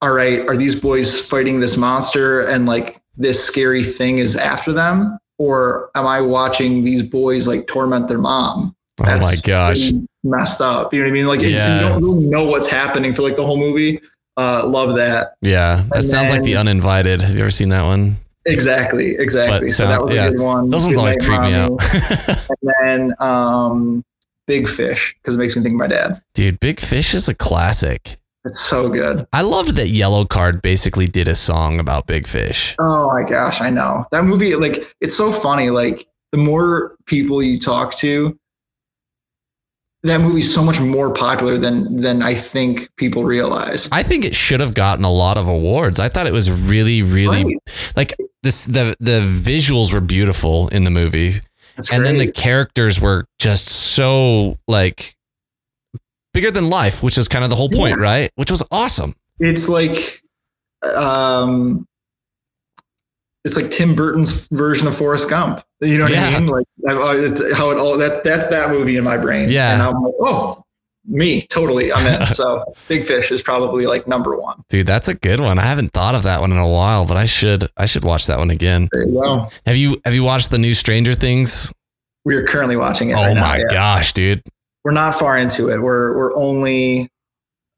all 0.02 0.14
right, 0.14 0.40
are 0.48 0.56
these 0.56 0.78
boys 0.78 1.24
fighting 1.24 1.60
this 1.60 1.76
monster 1.76 2.40
and 2.42 2.66
like 2.66 3.00
this 3.16 3.42
scary 3.42 3.82
thing 3.82 4.18
is 4.18 4.36
after 4.36 4.72
them? 4.72 5.18
Or 5.38 5.90
am 5.94 6.06
I 6.06 6.20
watching 6.20 6.84
these 6.84 7.02
boys 7.02 7.46
like 7.48 7.66
torment 7.66 8.08
their 8.08 8.18
mom? 8.18 8.74
oh 9.00 9.18
my 9.20 9.34
gosh. 9.42 9.90
Messed 10.22 10.60
up. 10.60 10.92
You 10.94 11.00
know 11.00 11.06
what 11.06 11.10
I 11.10 11.12
mean? 11.12 11.26
Like, 11.26 11.40
Yeah. 11.40 11.74
you 11.74 11.80
don't 11.88 12.02
really 12.02 12.26
know 12.28 12.44
what's 12.46 12.68
happening 12.68 13.12
for 13.12 13.22
like 13.22 13.36
the 13.36 13.44
whole 13.44 13.56
movie. 13.58 14.00
Uh, 14.36 14.66
love 14.66 14.96
that. 14.96 15.34
Yeah. 15.40 15.84
That 15.90 15.96
And 15.98 16.04
sounds 16.04 16.30
like 16.30 16.42
The 16.42 16.56
Uninvited. 16.56 17.20
Have 17.20 17.34
you 17.34 17.40
ever 17.40 17.50
seen 17.50 17.68
that 17.70 17.84
one? 17.84 18.16
Exactly. 18.46 19.14
Exactly. 19.16 19.68
But 19.68 19.70
so 19.70 19.86
that 19.86 20.02
was 20.02 20.12
a 20.12 20.30
good 20.30 20.40
one. 20.40 20.68
Those 20.70 20.84
ones 20.84 20.98
always 20.98 21.16
creep 21.16 21.40
me 21.40 21.54
out. 21.54 21.80
And 22.62 22.74
then 22.80 23.14
um, 23.18 24.04
Big 24.46 24.68
Fish 24.68 25.14
because 25.20 25.34
it 25.34 25.38
makes 25.38 25.56
me 25.56 25.62
think 25.62 25.74
of 25.74 25.78
my 25.78 25.86
dad. 25.86 26.22
Dude, 26.34 26.60
Big 26.60 26.80
Fish 26.80 27.14
is 27.14 27.28
a 27.28 27.34
classic. 27.34 28.18
It's 28.44 28.60
so 28.60 28.90
good. 28.90 29.26
I 29.32 29.40
loved 29.40 29.76
that 29.76 29.88
Yellowcard 29.88 30.60
basically 30.60 31.06
did 31.06 31.28
a 31.28 31.34
song 31.34 31.78
about 31.80 32.06
Big 32.06 32.26
Fish. 32.26 32.76
Oh 32.78 33.10
my 33.10 33.22
gosh, 33.26 33.62
I 33.62 33.70
know 33.70 34.04
that 34.12 34.24
movie. 34.24 34.54
Like, 34.54 34.94
it's 35.00 35.16
so 35.16 35.32
funny. 35.32 35.70
Like, 35.70 36.06
the 36.30 36.38
more 36.38 36.96
people 37.06 37.42
you 37.42 37.58
talk 37.58 37.94
to, 37.96 38.38
that 40.04 40.20
movie's 40.20 40.52
so 40.54 40.62
much 40.62 40.80
more 40.80 41.12
popular 41.12 41.56
than 41.56 42.00
than 42.00 42.22
I 42.22 42.34
think 42.34 42.88
people 42.96 43.24
realize. 43.24 43.88
I 43.90 44.02
think 44.02 44.24
it 44.24 44.34
should 44.34 44.60
have 44.60 44.74
gotten 44.74 45.04
a 45.04 45.10
lot 45.10 45.36
of 45.38 45.48
awards. 45.48 45.98
I 45.98 46.08
thought 46.08 46.26
it 46.26 46.32
was 46.32 46.68
really, 46.70 47.02
really 47.02 47.44
Right. 47.44 47.56
like 47.96 48.14
this. 48.42 48.66
The 48.66 48.94
the 49.00 49.20
visuals 49.20 49.92
were 49.92 50.00
beautiful 50.00 50.68
in 50.68 50.84
the 50.84 50.90
movie, 50.90 51.40
That's 51.76 51.90
and 51.90 52.04
then 52.04 52.18
the 52.18 52.30
characters 52.30 53.00
were 53.00 53.26
just 53.38 53.66
so 53.68 54.58
like 54.68 55.14
bigger 56.34 56.50
than 56.50 56.68
life, 56.68 57.02
which 57.02 57.16
is 57.16 57.28
kind 57.28 57.44
of 57.44 57.50
the 57.50 57.56
whole 57.56 57.68
point, 57.70 57.96
Yeah. 57.98 58.02
right? 58.04 58.30
Which 58.36 58.50
was 58.50 58.62
awesome. 58.70 59.14
it's 59.40 59.68
like, 59.68 60.20
um, 60.96 61.86
it's 63.44 63.56
like 63.56 63.70
Tim 63.70 63.94
Burton's 63.94 64.46
version 64.48 64.86
of 64.88 64.96
Forrest 64.96 65.28
Gump. 65.28 65.60
You 65.80 65.98
know 65.98 66.04
what 66.04 66.12
Yeah. 66.12 66.28
I 66.28 66.38
mean? 66.40 66.48
Like, 66.48 66.66
it's 66.78 67.56
how 67.56 67.70
it 67.70 67.78
all 67.78 67.96
that 67.98 68.24
that's 68.24 68.48
that 68.48 68.70
movie 68.70 68.96
in 68.96 69.04
my 69.04 69.16
brain. 69.18 69.50
Yeah. 69.50 69.74
and 69.74 69.82
I'm 69.82 70.02
like, 70.02 70.14
oh, 70.20 70.62
me 71.06 71.42
totally. 71.42 71.92
I'm 71.92 72.20
in. 72.22 72.26
so, 72.32 72.64
Big 72.88 73.04
Fish 73.04 73.30
is 73.30 73.42
probably 73.42 73.86
like 73.86 74.08
number 74.08 74.34
one. 74.36 74.62
Dude, 74.70 74.86
that's 74.86 75.08
a 75.08 75.14
good 75.14 75.40
one. 75.40 75.58
I 75.58 75.62
haven't 75.62 75.92
thought 75.92 76.14
of 76.14 76.22
that 76.22 76.40
one 76.40 76.50
in 76.52 76.56
a 76.58 76.68
while, 76.68 77.04
but 77.06 77.16
I 77.18 77.26
should 77.26 77.68
I 77.76 77.84
should 77.86 78.04
watch 78.04 78.26
that 78.28 78.38
one 78.38 78.50
again. 78.50 78.88
There 78.92 79.04
you 79.06 79.20
go. 79.20 79.50
Have 79.66 79.76
you 79.76 80.00
have 80.06 80.14
you 80.14 80.24
watched 80.24 80.50
the 80.50 80.58
new 80.58 80.72
Stranger 80.72 81.12
Things? 81.12 81.72
We 82.24 82.36
are 82.36 82.42
currently 82.46 82.76
watching 82.76 83.10
it. 83.10 83.14
Oh 83.14 83.22
right 83.22 83.34
now, 83.34 83.40
my 83.42 83.58
yeah. 83.58 83.64
gosh, 83.70 84.14
dude. 84.14 84.42
we're 84.82 84.92
not 84.92 85.14
far 85.14 85.36
into 85.36 85.68
it. 85.68 85.82
We're 85.82 86.16
we're 86.16 86.34
only 86.34 87.10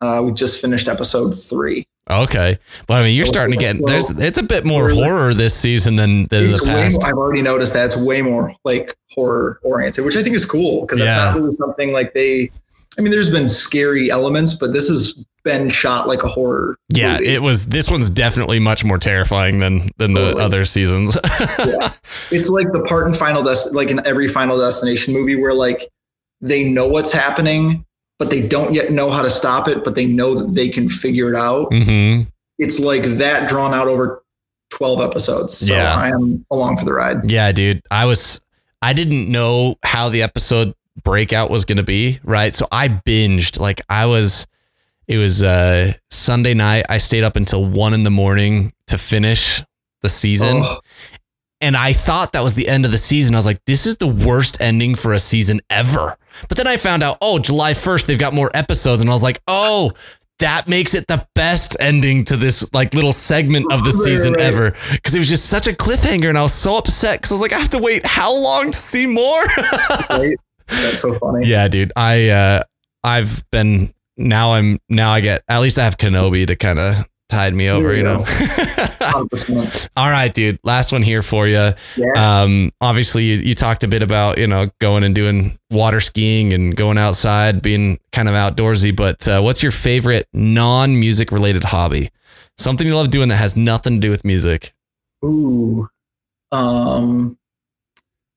uh, 0.01 0.23
we 0.25 0.33
just 0.33 0.61
finished 0.61 0.89
episode 0.89 1.31
three. 1.33 1.87
Okay. 2.09 2.59
But 2.87 2.95
I 2.95 3.03
mean, 3.03 3.17
you're 3.17 3.25
Well, 3.25 3.33
starting 3.33 3.55
to 3.55 3.61
get 3.61 3.77
well, 3.81 3.87
there's 3.91 4.11
it's 4.11 4.39
a 4.39 4.43
bit 4.43 4.65
more 4.65 4.91
horror 4.91 5.35
this 5.35 5.55
season 5.55 5.97
than 5.97 6.27
than 6.29 6.45
the 6.51 6.61
past. 6.65 7.01
more, 7.01 7.09
I've 7.11 7.17
already 7.17 7.43
noticed 7.43 7.73
that 7.73 7.87
it's 7.87 7.97
way 7.97 8.23
more 8.23 8.53
like 8.65 8.97
horror 9.11 9.59
oriented, 9.65 10.05
which 10.05 10.17
I 10.17 10.23
think 10.23 10.37
is 10.37 10.45
cool 10.47 10.83
because 10.83 10.99
that's 10.99 11.09
Yeah. 11.17 11.25
not 11.25 11.35
really 11.35 11.51
something 11.53 11.93
like 11.93 12.15
they. 12.15 12.51
I 12.99 13.03
mean, 13.03 13.11
there's 13.11 13.31
been 13.31 13.49
scary 13.49 14.11
elements, 14.11 14.55
but 14.55 14.73
this 14.73 14.89
has 14.89 15.23
been 15.45 15.69
shot 15.69 16.07
like 16.09 16.23
a 16.23 16.29
horror. 16.29 16.79
Yeah, 16.89 17.15
movie. 17.15 17.27
it 17.27 17.43
was 17.43 17.67
this 17.67 17.91
one's 17.91 18.09
definitely 18.09 18.59
much 18.61 18.85
more 18.85 18.99
terrifying 18.99 19.59
than 19.59 19.91
than 19.99 20.15
the 20.15 20.21
Totally. 20.27 20.43
other 20.45 20.65
seasons. 20.65 21.19
Yeah. 21.59 21.93
it's 22.31 22.49
like 22.49 22.69
the 22.73 22.85
part 22.89 23.09
in 23.09 23.15
Final 23.15 23.43
Dest, 23.43 23.75
like 23.75 23.91
in 23.91 24.07
every 24.07 24.29
Final 24.29 24.59
Destination 24.59 25.13
movie, 25.13 25.35
where 25.37 25.53
like 25.55 25.89
they 26.41 26.69
know 26.69 26.87
what's 26.87 27.11
happening, 27.13 27.85
but 28.19 28.31
they 28.31 28.47
don't 28.47 28.73
yet 28.75 28.91
know 28.91 29.11
how 29.11 29.23
to 29.23 29.31
stop 29.31 29.69
it, 29.69 29.85
but 29.85 29.95
they 29.95 30.07
know 30.07 30.35
that 30.35 30.55
they 30.55 30.69
can 30.69 30.89
figure 30.89 31.29
it 31.33 31.37
out. 31.37 31.69
hmm 31.73 32.23
It's 32.59 32.79
like 32.81 33.03
that 33.03 33.49
drawn 33.49 33.75
out 33.75 33.89
over 33.89 34.23
12 34.71 35.01
episodes. 35.01 35.59
So 35.59 35.75
Yeah. 35.75 35.95
I 35.95 36.09
am 36.09 36.45
along 36.51 36.79
for 36.79 36.85
the 36.85 36.93
ride. 36.95 37.31
Yeah, 37.31 37.53
dude. 37.53 37.83
I 37.91 38.05
was 38.07 38.41
I 38.83 38.93
didn't 38.93 39.31
know 39.31 39.77
how 39.85 40.09
the 40.09 40.23
episode 40.23 40.75
breakout 41.03 41.51
was 41.51 41.65
going 41.65 41.79
to 41.79 41.85
be, 41.85 42.19
right? 42.25 42.55
So 42.55 42.67
I 42.73 42.89
binged 42.89 43.59
like 43.61 43.81
I 43.89 44.07
was 44.07 44.47
it 45.09 45.19
was 45.19 45.43
uh 45.43 45.93
Sunday 46.11 46.55
night. 46.55 46.85
I 46.89 46.99
stayed 46.99 47.23
up 47.25 47.37
until 47.37 47.65
1 47.65 47.95
in 47.95 48.03
the 48.03 48.11
morning 48.11 48.73
to 48.89 48.99
finish 48.99 49.63
the 50.03 50.09
season. 50.09 50.57
Oh, 50.63 50.81
And 51.61 51.77
I 51.77 51.95
thought 51.95 52.33
that 52.33 52.43
was 52.43 52.55
the 52.55 52.69
end 52.69 52.85
of 52.85 52.93
the 52.93 52.99
season. 52.99 53.35
I 53.35 53.39
was 53.39 53.47
like, 53.47 53.65
this 53.65 53.87
is 53.87 53.97
the 53.97 54.09
worst 54.09 54.61
ending 54.61 54.95
for 54.95 55.13
a 55.13 55.19
season 55.19 55.61
ever. 55.71 56.17
But 56.49 56.59
then 56.59 56.67
I 56.67 56.77
found 56.77 57.03
out, 57.03 57.17
oh, 57.23 57.39
July 57.39 57.73
1st, 57.73 58.07
they've 58.07 58.19
got 58.19 58.35
more 58.35 58.51
episodes. 58.53 59.01
And 59.01 59.09
I 59.09 59.15
was 59.15 59.23
like, 59.23 59.41
oh, 59.47 59.93
that 60.39 60.69
makes 60.69 60.95
it 60.95 61.07
the 61.07 61.27
best 61.35 61.77
ending 61.81 62.25
to 62.25 62.37
this 62.37 62.71
like 62.75 62.93
little 62.93 63.13
segment 63.13 63.73
of 63.73 63.85
the 63.85 63.93
season 63.93 64.33
right. 64.35 64.43
ever. 64.43 64.71
Cause 65.03 65.15
it 65.15 65.19
was 65.19 65.29
just 65.29 65.47
such 65.47 65.67
a 65.67 65.71
cliffhanger. 65.71 66.29
And 66.29 66.37
I 66.37 66.43
was 66.43 66.53
so 66.53 66.77
upset 66.77 67.19
because 67.19 67.33
I 67.33 67.35
was 67.37 67.43
like, 67.43 67.55
I 67.55 67.59
have 67.59 67.71
to 67.71 67.79
wait 67.79 68.05
how 68.05 68.35
long 68.35 68.71
to 68.71 68.77
see 68.77 69.07
more? 69.07 69.43
right? 70.11 70.37
That's 70.69 71.01
so 71.01 71.19
funny. 71.19 71.47
yeah, 71.47 71.69
dude. 71.69 71.93
I, 71.97 72.29
uh, 72.29 72.65
I've 73.03 73.49
been, 73.51 73.95
now 74.19 74.53
I'm, 74.53 74.79
now 74.91 75.11
I 75.11 75.21
get, 75.21 75.43
at 75.49 75.61
least 75.61 75.79
I 75.79 75.85
have 75.85 75.97
Kenobi 75.97 76.47
to 76.49 76.57
kind 76.57 76.79
of 76.79 77.07
tide 77.29 77.55
me 77.55 77.69
over, 77.69 77.93
you 77.93 77.99
you 77.99 78.03
know? 78.05 78.21
100%. 78.21 79.89
All 79.97 80.11
right, 80.11 80.33
dude. 80.33 80.59
Last 80.63 80.93
one 80.93 81.03
here 81.03 81.23
for 81.23 81.47
you. 81.47 81.73
Yeah. 81.97 82.43
Um, 82.43 82.73
obviously, 82.81 83.25
you, 83.25 83.37
you 83.37 83.55
talked 83.55 83.85
a 83.85 83.89
bit 83.89 84.03
about 84.03 84.39
you 84.39 84.47
know 84.47 84.69
going 84.81 85.05
and 85.05 85.15
doing 85.15 85.59
water 85.71 86.01
skiing 86.01 86.53
and 86.53 86.77
going 86.77 86.99
outside, 86.99 87.63
being 87.63 87.99
kind 88.13 88.29
of 88.29 88.35
outdoorsy. 88.35 88.95
But 88.95 89.27
uh, 89.27 89.41
what's 89.41 89.63
your 89.63 89.73
favorite 89.73 90.27
non-music 90.33 91.33
related 91.33 91.65
hobby? 91.65 92.11
Something 92.59 92.87
you 92.87 92.97
love 92.97 93.11
doing 93.11 93.29
that 93.29 93.37
has 93.37 93.57
nothing 93.57 93.95
to 93.95 94.01
do 94.01 94.11
with 94.11 94.25
music. 94.25 94.75
Ooh. 95.25 95.89
Um, 96.53 97.39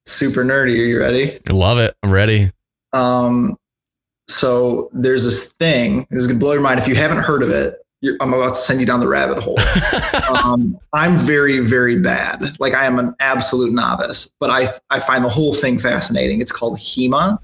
super 0.06 0.44
nerdy. 0.44 0.74
Are 0.74 0.86
you 0.86 1.00
ready? 1.00 1.40
I 1.50 1.54
love 1.54 1.78
it. 1.78 1.96
I'm 2.04 2.12
ready. 2.12 2.52
Um, 2.94 3.58
so 4.28 4.90
there's 4.94 5.24
this 5.24 5.54
thing. 5.54 6.08
This 6.10 6.22
is 6.22 6.28
gonna 6.28 6.40
blow 6.40 6.54
your 6.54 6.62
mind 6.62 6.80
if 6.80 6.88
you 6.88 6.96
haven't 6.96 7.20
heard 7.20 7.44
of 7.44 7.50
it. 7.50 7.80
You're, 8.02 8.16
I'm 8.22 8.34
about 8.34 8.50
to 8.50 8.56
send 8.56 8.80
you 8.80 8.86
down 8.86 9.02
the 9.02 9.08
rabbit 9.10 9.44
hole. 9.44 9.60
um, 10.44 10.78
I'm 10.94 11.18
very, 11.18 11.60
very 11.60 12.00
bad. 12.00 12.56
Like 12.60 12.74
I 12.74 12.86
am 12.86 12.98
an 12.98 13.14
absolute 13.20 13.74
novice, 13.74 14.32
but 14.40 14.50
I 14.50 14.70
I 14.90 15.00
find 15.00 15.24
the 15.26 15.30
whole 15.30 15.54
thing 15.54 15.78
fascinating. 15.80 16.40
It's 16.42 16.52
called 16.52 16.78
HEMA, 16.80 17.38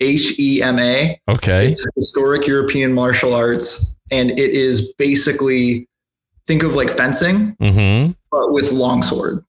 H 0.00 0.38
E 0.38 0.62
M 0.62 0.78
A. 0.78 1.18
okay. 1.28 1.68
It's 1.68 1.86
historic 1.96 2.46
European 2.46 2.92
martial 2.92 3.32
arts, 3.34 3.96
and 4.10 4.30
it 4.32 4.38
is 4.50 4.92
basically 4.98 5.88
think 6.46 6.62
of 6.64 6.74
like 6.74 6.90
fencing, 6.90 7.56
Mm-hmm. 7.60 8.12
but 8.30 8.52
with 8.52 8.72
longsword. 8.72 9.42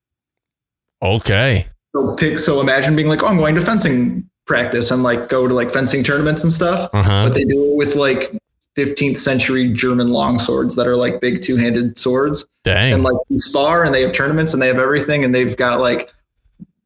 Okay. 1.02 1.68
So 1.96 2.16
pick. 2.16 2.40
So 2.40 2.62
imagine 2.62 2.96
being 2.96 3.08
like, 3.10 3.24
oh, 3.24 3.28
I'm 3.28 3.38
going 3.38 3.56
to 3.56 3.62
fencing 3.62 4.30
practice 4.46 4.90
and 4.92 5.04
like 5.04 5.28
go 5.30 5.48
to 5.48 5.54
like 5.54 5.70
fencing 5.70 6.04
tournaments 6.04 6.44
and 6.44 6.52
stuff. 6.52 6.90
Uh 6.94 7.04
huh. 7.04 7.26
But 7.28 7.36
they 7.36 7.44
do 7.46 7.72
it 7.74 7.76
with 7.78 7.96
like 7.96 8.32
15th 8.76 9.18
century 9.18 9.72
German 9.72 10.08
longswords 10.08 10.76
that 10.76 10.88
are 10.88 10.96
like 10.96 11.22
big 11.22 11.42
two 11.42 11.56
handed 11.58 11.98
swords. 11.98 12.48
Dang. 12.64 12.94
And 12.94 13.04
like 13.04 13.16
you 13.30 13.38
spar 13.38 13.84
and 13.84 13.94
they 13.94 14.02
have 14.02 14.14
tournaments 14.14 14.54
and 14.54 14.62
they 14.62 14.68
have 14.68 14.80
everything. 14.80 15.24
And 15.24 15.34
they've 15.34 15.56
got 15.56 15.80
like 15.80 16.14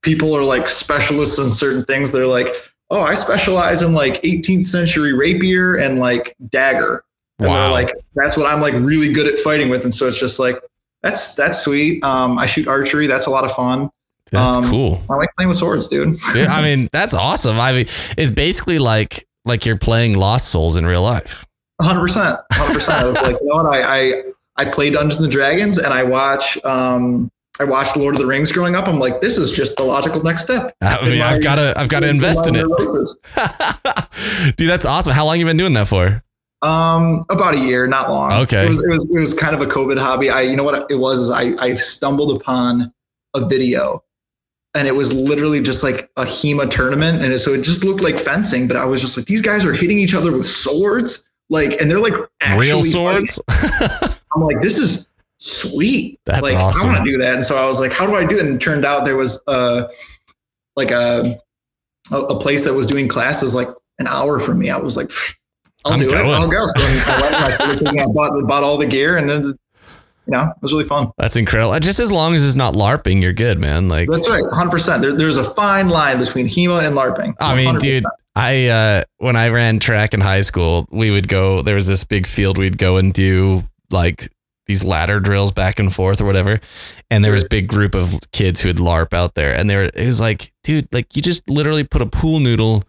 people 0.02 0.36
are 0.36 0.44
like 0.44 0.68
specialists 0.70 1.40
in 1.40 1.50
certain 1.50 1.86
things. 1.86 2.12
They're 2.12 2.28
like, 2.28 2.54
oh, 2.90 3.02
I 3.02 3.16
specialize 3.16 3.82
in 3.82 3.94
like 3.94 4.22
18th 4.22 4.66
century 4.66 5.14
rapier 5.14 5.76
and 5.76 6.00
like 6.00 6.36
dagger. 6.50 7.04
And 7.40 7.48
Wow. 7.48 7.56
they're 7.64 7.72
like, 7.72 7.96
that's 8.16 8.36
what 8.36 8.48
I'm 8.48 8.62
like 8.62 8.74
really 8.74 9.14
good 9.14 9.28
at 9.28 9.40
fighting 9.40 9.70
with. 9.70 9.84
And 9.84 9.94
so 9.94 10.08
it's 10.08 10.20
just 10.20 10.40
like, 10.40 10.60
that's 11.04 11.36
that's 11.36 11.60
sweet. 11.64 12.04
Um, 12.04 12.38
I 12.40 12.48
shoot 12.48 12.68
archery. 12.68 13.08
That's 13.08 13.28
a 13.28 13.30
lot 13.30 13.46
of 13.46 13.52
fun. 13.54 13.90
That's 14.32 14.58
um, 14.58 14.70
cool. 14.70 15.02
I 15.10 15.16
like 15.16 15.30
playing 15.38 15.48
with 15.48 15.58
swords, 15.58 15.88
dude. 15.88 16.18
Yeah, 16.36 16.48
I 16.50 16.62
mean, 16.76 16.90
that's 16.92 17.14
awesome. 17.14 17.60
I 17.60 17.72
mean, 17.72 17.86
it's 18.18 18.32
basically 18.32 18.80
like 18.80 19.26
like 19.46 19.66
you're 19.66 19.78
playing 19.78 20.18
Lost 20.18 20.50
Souls 20.50 20.76
in 20.76 20.86
real 20.86 21.02
life. 21.04 21.46
Hundred 21.82 22.02
percent, 22.02 22.40
hundred 22.52 22.74
percent. 22.76 22.98
I 22.98 23.08
was 23.08 23.22
like, 23.22 23.38
you 23.42 23.48
know 23.48 23.64
what? 23.64 23.66
I, 23.66 23.82
I 24.00 24.24
I 24.58 24.66
play 24.66 24.90
Dungeons 24.90 25.22
and 25.22 25.32
Dragons, 25.32 25.78
and 25.78 25.94
I 25.94 26.04
watch 26.04 26.64
um 26.66 27.32
I 27.60 27.64
watched 27.64 27.96
Lord 27.98 28.16
of 28.16 28.22
the 28.22 28.28
Rings 28.28 28.52
growing 28.52 28.76
up. 28.76 28.88
I'm 28.88 29.00
like, 29.00 29.20
this 29.20 29.38
is 29.38 29.52
just 29.52 29.78
the 29.78 29.84
logical 29.84 30.22
next 30.22 30.44
step. 30.44 30.74
I 30.82 31.02
mean, 31.04 31.14
In 31.14 31.22
I've 31.22 31.42
got 31.42 31.56
to 31.56 31.74
I've 31.78 31.90
got 31.90 32.02
to 32.02 32.10
invest 32.10 32.48
in 32.48 32.56
it. 32.56 32.66
Dude, 34.58 34.70
that's 34.70 34.86
awesome. 34.86 35.14
How 35.14 35.26
long 35.26 35.40
you 35.40 35.46
been 35.46 35.58
doing 35.58 35.74
that 35.74 35.88
for? 35.88 36.24
Um, 36.64 37.24
about 37.30 37.54
a 37.54 37.60
year, 37.60 37.86
not 37.86 38.10
long. 38.10 38.34
Okay. 38.34 38.66
It 38.66 38.70
was 38.70 38.84
it 38.84 38.92
was 38.92 39.16
it 39.16 39.20
was 39.20 39.34
kind 39.34 39.56
of 39.56 39.62
a 39.62 39.66
COVID 39.66 40.00
hobby. 40.00 40.30
I 40.30 40.42
you 40.42 40.56
know 40.56 40.64
what 40.64 40.90
it 40.90 40.96
was 40.96 41.30
I 41.30 41.54
I 41.60 41.76
stumbled 41.76 42.36
upon 42.36 42.94
a 43.34 43.48
video. 43.48 44.04
And 44.74 44.88
it 44.88 44.96
was 44.96 45.12
literally 45.14 45.62
just 45.62 45.82
like 45.82 46.12
a 46.18 46.24
HEMA 46.24 46.70
tournament. 46.70 47.24
And 47.24 47.40
so 47.40 47.52
it 47.52 47.64
just 47.64 47.84
looked 47.84 48.02
like 48.02 48.20
fencing, 48.20 48.68
but 48.68 48.78
I 48.78 48.86
was 48.86 49.02
just 49.02 49.18
like, 49.18 49.26
these 49.26 49.42
guys 49.42 49.66
are 49.66 49.74
hitting 49.74 49.98
each 49.98 50.14
other 50.14 50.32
with 50.32 50.46
swords. 50.46 51.27
Like, 51.50 51.80
and 51.80 51.90
they're 51.90 52.00
like 52.00 52.14
actually 52.42 52.68
Real 52.68 52.84
swords? 52.84 53.42
I'm 53.50 54.42
like, 54.42 54.62
this 54.62 54.78
is 54.78 55.08
sweet. 55.38 56.20
That's 56.26 56.42
like, 56.42 56.56
awesome. 56.56 56.90
I 56.90 56.94
want 56.94 57.06
to 57.06 57.12
do 57.12 57.18
that. 57.20 57.36
And 57.36 57.46
so 57.46 57.58
I 57.58 57.66
was 57.68 57.80
like, 57.80 57.92
how 57.92 58.06
do 58.06 58.16
I 58.16 58.26
do 58.26 58.38
it? 58.38 58.46
And 58.46 58.56
it 58.56 58.62
turned 58.62 58.86
out 58.86 59.06
there 59.06 59.16
was 59.16 59.42
uh 59.48 59.88
like 60.76 60.92
a 60.92 61.40
a, 62.12 62.18
a 62.18 62.40
place 62.40 62.66
that 62.66 62.74
was 62.74 62.86
doing 62.86 63.08
classes 63.08 63.56
like 63.56 63.68
an 64.00 64.08
hour 64.08 64.40
from 64.40 64.60
me. 64.60 64.70
I 64.70 64.78
was 64.78 64.98
like, 64.98 65.10
I'll 65.86 65.94
I'm 65.94 66.00
do 66.00 66.10
going. 66.10 66.28
it. 66.28 66.34
I'll 66.34 66.50
go. 66.50 66.68
So 66.68 66.82
I 66.82 67.22
went 67.22 67.36
and 67.36 67.46
I 67.46 67.52
started 67.52 68.02
I 68.02 68.06
bought, 68.08 68.48
bought 68.48 68.64
all 68.64 68.78
the 68.78 68.86
gear 68.86 69.18
and 69.18 69.30
then 69.30 69.44
you 70.28 70.32
know, 70.32 70.44
it 70.44 70.62
was 70.62 70.74
really 70.74 70.84
fun. 70.84 71.10
That's 71.18 71.38
incredible. 71.38 71.80
Just 71.80 72.02
as 72.02 72.12
long 72.12 72.36
as 72.36 72.46
it's 72.46 72.56
not 72.56 72.74
LARPing, 72.74 73.22
you're 73.22 73.32
good, 73.32 73.60
man. 73.60 73.88
Like, 73.88 74.10
That's 74.10 74.30
right. 74.30 74.44
100%. 74.44 75.00
There, 75.00 75.14
there's 75.14 75.38
a 75.38 75.44
fine 75.52 75.88
line 75.88 76.20
between 76.20 76.48
HEMA 76.48 76.86
and 76.86 76.98
LARPing. 76.98 77.34
I 77.40 77.56
mean, 77.56 77.78
dude, 77.78 78.04
I 78.38 78.68
uh 78.68 79.02
when 79.18 79.36
I 79.36 79.50
ran 79.50 79.80
track 79.80 80.14
in 80.14 80.22
high 80.22 80.42
school, 80.42 80.88
we 80.92 81.10
would 81.10 81.28
go. 81.28 81.64
There 81.64 81.74
was 81.74 81.88
this 81.88 82.04
big 82.04 82.28
field 82.28 82.60
we'd 82.60 82.78
go 82.78 82.98
and 82.98 83.12
do 83.12 83.64
like 83.90 84.30
these 84.68 84.84
ladder 84.84 85.20
drills 85.20 85.52
back 85.52 85.80
and 85.80 85.92
forth 85.92 86.22
or 86.22 86.26
whatever. 86.26 86.60
And 87.10 87.26
there 87.26 87.32
was 87.32 87.44
a 87.44 87.50
big 87.50 87.68
group 87.68 87.96
of 87.96 88.20
kids 88.32 88.62
who 88.62 88.70
would 88.70 88.78
LARP 88.78 89.12
out 89.12 89.34
there, 89.34 89.58
and 89.58 89.68
they 89.68 89.76
were. 89.76 89.90
It 89.92 90.06
was 90.06 90.20
like, 90.20 90.54
dude, 90.64 90.88
like 90.94 91.16
you 91.16 91.24
just 91.24 91.50
literally 91.50 91.84
put 91.84 92.04
a 92.04 92.06
pool 92.06 92.40
noodle 92.40 92.84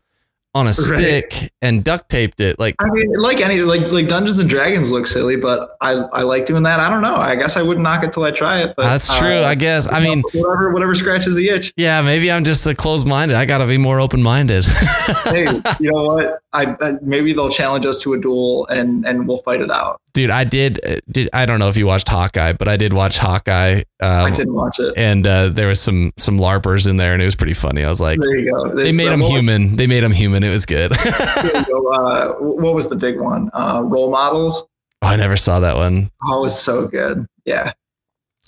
on 0.54 0.66
a 0.66 0.74
stick 0.74 1.52
and 1.62 1.84
duct 1.84 2.08
taped 2.08 2.40
it. 2.40 2.58
Like, 2.58 2.74
I 2.80 2.88
mean, 2.90 3.12
like 3.12 3.40
any 3.40 3.60
like 3.60 3.90
like 3.92 4.08
Dungeons 4.08 4.38
and 4.38 4.48
Dragons 4.48 4.90
look 4.90 5.06
silly, 5.06 5.36
but 5.36 5.76
I 5.80 5.92
I 6.12 6.22
like 6.22 6.46
doing 6.46 6.62
that. 6.64 6.80
I 6.80 6.88
don't 6.88 7.02
know. 7.02 7.14
I 7.14 7.36
guess 7.36 7.56
I 7.56 7.62
wouldn't 7.62 7.82
knock 7.82 8.02
it 8.02 8.12
till 8.12 8.24
I 8.24 8.30
try 8.30 8.60
it. 8.60 8.74
But 8.76 8.84
that's 8.84 9.18
true. 9.18 9.42
uh, 9.42 9.46
I 9.46 9.54
guess. 9.54 9.90
I 9.92 10.02
mean, 10.02 10.22
whatever 10.32 10.72
whatever 10.72 10.94
scratches 10.94 11.36
the 11.36 11.48
itch. 11.48 11.72
yeah, 11.76 12.02
maybe 12.02 12.30
I'm 12.30 12.44
just 12.44 12.66
a 12.66 12.74
closed 12.74 13.06
minded. 13.06 13.36
I 13.36 13.44
got 13.44 13.58
to 13.58 13.66
be 13.66 13.78
more 13.78 14.00
open 14.00 14.22
minded. 14.22 14.64
hey, 15.24 15.46
you 15.80 15.92
know 15.92 16.04
what? 16.04 16.40
I, 16.52 16.76
I 16.80 16.92
maybe 17.02 17.32
they'll 17.32 17.50
challenge 17.50 17.86
us 17.86 18.00
to 18.02 18.14
a 18.14 18.20
duel 18.20 18.66
and 18.68 19.06
and 19.06 19.28
we'll 19.28 19.38
fight 19.38 19.60
it 19.60 19.70
out. 19.70 20.00
Dude, 20.18 20.30
I 20.30 20.42
did. 20.42 20.80
Did 21.08 21.28
I 21.32 21.46
don't 21.46 21.60
know 21.60 21.68
if 21.68 21.76
you 21.76 21.86
watched 21.86 22.08
Hawkeye, 22.08 22.54
but 22.54 22.66
I 22.66 22.76
did 22.76 22.92
watch 22.92 23.18
Hawkeye. 23.18 23.82
I 24.02 24.04
Um, 24.24 24.32
didn't 24.32 24.54
watch 24.54 24.80
it. 24.80 24.92
and 24.96 25.24
uh, 25.24 25.48
there 25.50 25.68
was 25.68 25.80
some 25.80 26.10
some 26.16 26.40
larpers 26.40 26.88
in 26.90 26.96
there, 26.96 27.12
and 27.12 27.22
it 27.22 27.24
was 27.24 27.36
pretty 27.36 27.54
funny. 27.54 27.84
I 27.84 27.88
was 27.88 28.00
like, 28.00 28.18
There 28.18 28.36
you 28.36 28.50
go. 28.52 28.74
they 28.74 28.88
It's, 28.90 28.98
made 28.98 29.06
uh, 29.06 29.12
him 29.12 29.20
human. 29.20 29.76
They 29.76 29.86
made 29.86 30.02
him 30.02 30.10
human. 30.10 30.42
It 30.42 30.50
was 30.52 30.66
good. 30.66 30.90
you 31.44 31.64
go. 31.66 31.86
Uh, 31.92 32.32
what 32.40 32.74
was 32.74 32.88
the 32.88 32.96
big 32.96 33.20
one? 33.20 33.48
Uh, 33.54 33.82
role 33.84 34.10
models. 34.10 34.68
Oh, 35.02 35.06
I 35.06 35.14
never 35.14 35.36
saw 35.36 35.60
that 35.60 35.76
one. 35.76 36.10
Oh, 36.26 36.38
it 36.38 36.42
was 36.42 36.60
so 36.60 36.88
good. 36.88 37.24
Yeah. 37.44 37.74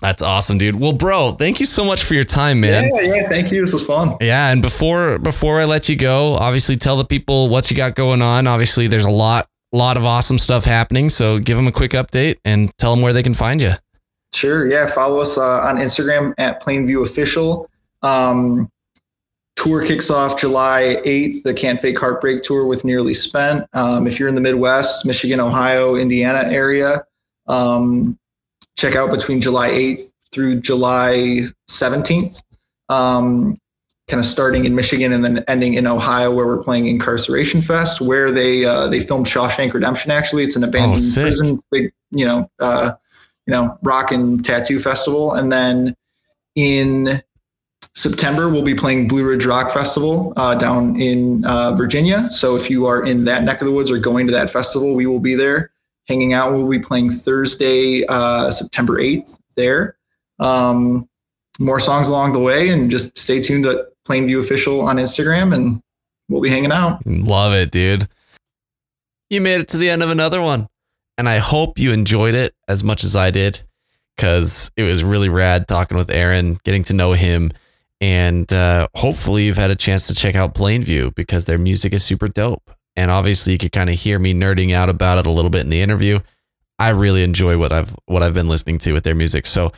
That's 0.03 0.23
awesome, 0.23 0.59
dude. 0.59 0.81
Well, 0.81 0.95
bro, 0.95 1.33
thank 1.39 1.61
you 1.61 1.67
so 1.67 1.85
much 1.85 2.03
for 2.03 2.15
your 2.15 2.25
time, 2.25 2.61
man. 2.63 2.91
Yeah, 2.93 3.01
yeah. 3.03 3.29
Thank 3.29 3.53
you. 3.53 3.61
This 3.61 3.73
was 3.75 3.87
fun. 3.87 4.17
Yeah, 4.21 4.51
and 4.51 4.61
before 4.63 5.19
before 5.19 5.61
I 5.61 5.67
let 5.67 5.89
you 5.91 5.95
go, 5.95 6.35
obviously 6.35 6.77
tell 6.77 6.97
the 6.97 7.05
people 7.05 7.49
what 7.51 7.71
you 7.71 7.77
got 7.77 7.95
going 7.95 8.23
on. 8.23 8.47
Obviously, 8.47 8.87
there's 8.89 9.05
a 9.05 9.11
lot 9.11 9.47
lot 9.77 9.97
of 9.97 10.05
awesome 10.05 10.39
stuff 10.39 10.65
happening. 10.65 11.11
So 11.11 11.39
give 11.39 11.57
them 11.57 11.67
a 11.67 11.73
quick 11.73 11.93
update 11.93 12.37
and 12.45 12.71
tell 12.79 12.95
them 12.95 13.03
where 13.03 13.13
they 13.13 13.23
can 13.23 13.35
find 13.35 13.61
you. 13.61 13.73
Sure. 14.33 14.69
Yeah. 14.69 14.87
Follow 14.87 15.21
us 15.21 15.39
uh, 15.39 15.61
on 15.61 15.77
Instagram 15.77 16.35
at 16.39 16.63
Plainview 16.63 17.05
Official. 17.05 17.69
Um, 18.03 18.71
tour 19.57 19.85
kicks 19.85 20.11
off 20.11 20.41
July 20.41 21.01
8th, 21.05 21.43
the 21.43 21.53
Can't 21.53 21.81
Fake 21.81 21.99
Heartbreak 21.99 22.43
Tour 22.43 22.67
with 22.67 22.85
Nearly 22.85 23.13
Spent. 23.13 23.67
Um, 23.75 24.07
if 24.07 24.19
you're 24.19 24.29
in 24.29 24.35
the 24.35 24.41
Midwest, 24.41 25.05
Michigan, 25.05 25.41
Ohio, 25.41 25.97
Indiana 25.97 26.51
area, 26.51 27.05
um, 27.47 28.19
check 28.77 28.97
out 28.97 29.11
between 29.11 29.41
July 29.41 29.71
8th 29.71 30.13
through 30.33 30.61
July 30.61 31.43
17th. 31.69 32.43
Um, 32.89 33.59
kind 34.11 34.20
of 34.20 34.27
starting 34.27 34.65
in 34.65 34.74
Michigan 34.74 35.12
and 35.12 35.24
then 35.24 35.45
ending 35.49 35.74
in 35.74 35.87
Ohio, 35.87 36.35
where 36.35 36.47
we're 36.47 36.62
playing 36.62 36.87
Incarceration 36.87 37.62
Fest, 37.62 38.01
where 38.01 38.31
they 38.31 38.65
uh, 38.65 38.89
they 38.89 39.01
filmed 39.01 39.27
Shawshank 39.27 39.73
Redemption. 39.73 40.11
Actually, 40.11 40.45
it's 40.45 40.57
an 40.57 40.65
abandoned 40.65 41.01
sick. 41.01 41.23
prison, 41.23 41.59
big 41.70 41.93
you 42.11 42.24
know 42.24 42.51
uh, 42.59 42.93
you 43.47 43.53
know 43.53 43.78
rock 43.82 44.12
and 44.12 44.45
tattoo 44.45 44.81
festival, 44.81 45.35
and 45.35 45.51
then 45.51 45.97
in 46.57 47.23
September, 47.95 48.49
we'll 48.49 48.62
be 48.62 48.74
playing 48.74 49.09
Blue 49.09 49.24
Ridge 49.24 49.47
Rock 49.47 49.70
Festival 49.70 50.32
uh, 50.37 50.55
down 50.55 51.01
in 51.01 51.45
uh, 51.45 51.73
Virginia. 51.73 52.28
So 52.31 52.57
if 52.57 52.70
you 52.70 52.87
are 52.87 53.05
in 53.05 53.24
that 53.24 53.43
neck 53.43 53.61
of 53.61 53.66
the 53.66 53.73
woods 53.73 53.91
or 53.91 53.99
going 53.99 54.27
to 54.27 54.32
that 54.32 54.51
festival, 54.51 54.95
we 54.95 55.07
will 55.07 55.20
be 55.20 55.35
there 55.35 55.70
hanging 56.07 56.32
out. 56.32 56.53
We'll 56.53 56.69
be 56.69 56.78
playing 56.78 57.11
Thursday, 57.11 58.05
uh, 58.09 58.51
September 58.51 58.99
8th 58.99 59.39
there. 59.57 59.97
Um, 60.39 61.09
more 61.59 61.78
songs 61.78 62.09
along 62.09 62.32
the 62.32 62.39
way, 62.39 62.70
and 62.70 62.91
just 62.91 63.19
stay 63.19 63.43
tuned 63.43 63.65
to 63.65 63.90
Plainview 64.11 64.41
Official 64.41 64.81
on 64.81 64.97
Instagram, 64.97 65.55
and 65.55 65.81
we'll 66.28 66.41
be 66.41 66.51
hanging 66.51 66.73
out. 66.73 67.01
Love 67.07 67.53
it, 67.53 67.70
dude. 67.70 68.09
You 69.28 69.41
made 69.41 69.61
it 69.61 69.69
to 69.69 69.77
the 69.77 69.89
end 69.89 70.03
of 70.03 70.11
another 70.11 70.43
one, 70.43 70.69
and 71.16 71.28
I 71.28 71.39
hope 71.39 71.78
you 71.78 71.93
enjoyed 71.93 72.35
it 72.35 72.53
as 72.66 72.82
much 72.82 73.05
as 73.05 73.15
I 73.15 73.31
did 73.31 73.61
because 74.16 74.73
it 74.77 74.82
was 74.82 75.05
really 75.05 75.28
rad 75.28 75.69
talking 75.69 75.97
with 75.97 76.11
Aaron, 76.11 76.59
getting 76.65 76.82
to 76.85 76.95
know 76.95 77.12
him. 77.12 77.53
And 78.01 78.53
uh, 78.53 78.89
hopefully, 78.97 79.45
you've 79.45 79.59
had 79.59 79.70
a 79.70 79.77
chance 79.77 80.09
to 80.09 80.15
check 80.15 80.35
out 80.35 80.55
Plainview 80.55 81.15
because 81.15 81.45
their 81.45 81.59
music 81.59 81.93
is 81.93 82.03
super 82.03 82.27
dope. 82.27 82.70
And 82.97 83.11
obviously, 83.11 83.53
you 83.53 83.59
could 83.59 83.73
kind 83.73 83.91
of 83.91 83.97
hear 83.97 84.19
me 84.19 84.35
nerding 84.35 84.74
out 84.74 84.89
about 84.89 85.19
it 85.19 85.27
a 85.27 85.31
little 85.31 85.51
bit 85.51 85.62
in 85.62 85.70
the 85.70 85.82
interview. 85.82 86.19
I 86.81 86.89
really 86.89 87.23
enjoy 87.23 87.59
what 87.59 87.73
I've 87.73 87.95
what 88.07 88.24
I've 88.24 88.35
been 88.35 88.49
listening 88.49 88.78
to 88.78 88.93
with 88.93 89.05
their 89.05 89.15
music. 89.15 89.47
So 89.47 89.70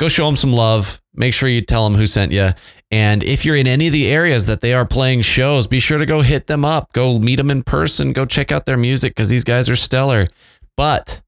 go 0.00 0.08
show 0.08 0.26
them 0.26 0.34
some 0.34 0.52
love. 0.52 1.00
Make 1.14 1.34
sure 1.34 1.48
you 1.48 1.60
tell 1.60 1.88
them 1.88 1.96
who 1.96 2.06
sent 2.06 2.32
you. 2.32 2.48
And 2.90 3.22
if 3.22 3.44
you're 3.44 3.56
in 3.56 3.66
any 3.66 3.86
of 3.86 3.92
the 3.92 4.10
areas 4.10 4.46
that 4.46 4.62
they 4.62 4.72
are 4.72 4.86
playing 4.86 5.20
shows, 5.20 5.66
be 5.66 5.78
sure 5.78 5.98
to 5.98 6.06
go 6.06 6.22
hit 6.22 6.46
them 6.46 6.64
up. 6.64 6.92
Go 6.92 7.18
meet 7.18 7.36
them 7.36 7.50
in 7.50 7.62
person. 7.62 8.12
Go 8.12 8.24
check 8.24 8.50
out 8.50 8.66
their 8.66 8.78
music 8.78 9.12
because 9.12 9.28
these 9.28 9.44
guys 9.44 9.68
are 9.68 9.76
stellar. 9.76 10.28
But 10.76 11.22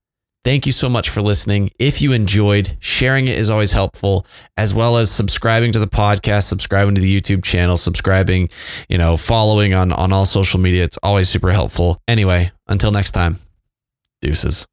Thank 0.44 0.66
you 0.66 0.72
so 0.72 0.88
much 0.88 1.08
for 1.08 1.22
listening. 1.22 1.70
If 1.78 2.02
you 2.02 2.10
enjoyed, 2.12 2.76
sharing 2.80 3.28
it 3.28 3.38
is 3.38 3.48
always 3.48 3.74
helpful, 3.74 4.26
as 4.56 4.74
well 4.74 4.96
as 4.96 5.08
subscribing 5.08 5.70
to 5.70 5.78
the 5.78 5.86
podcast, 5.86 6.48
subscribing 6.48 6.96
to 6.96 7.00
the 7.00 7.20
YouTube 7.20 7.44
channel, 7.44 7.76
subscribing, 7.76 8.48
you 8.88 8.98
know, 8.98 9.16
following 9.16 9.72
on 9.72 9.92
on 9.92 10.12
all 10.12 10.24
social 10.24 10.58
media. 10.58 10.82
It's 10.82 10.98
always 11.00 11.28
super 11.28 11.52
helpful. 11.52 12.02
Anyway, 12.08 12.50
until 12.66 12.90
next 12.90 13.12
time. 13.12 13.36
Deuces. 14.20 14.66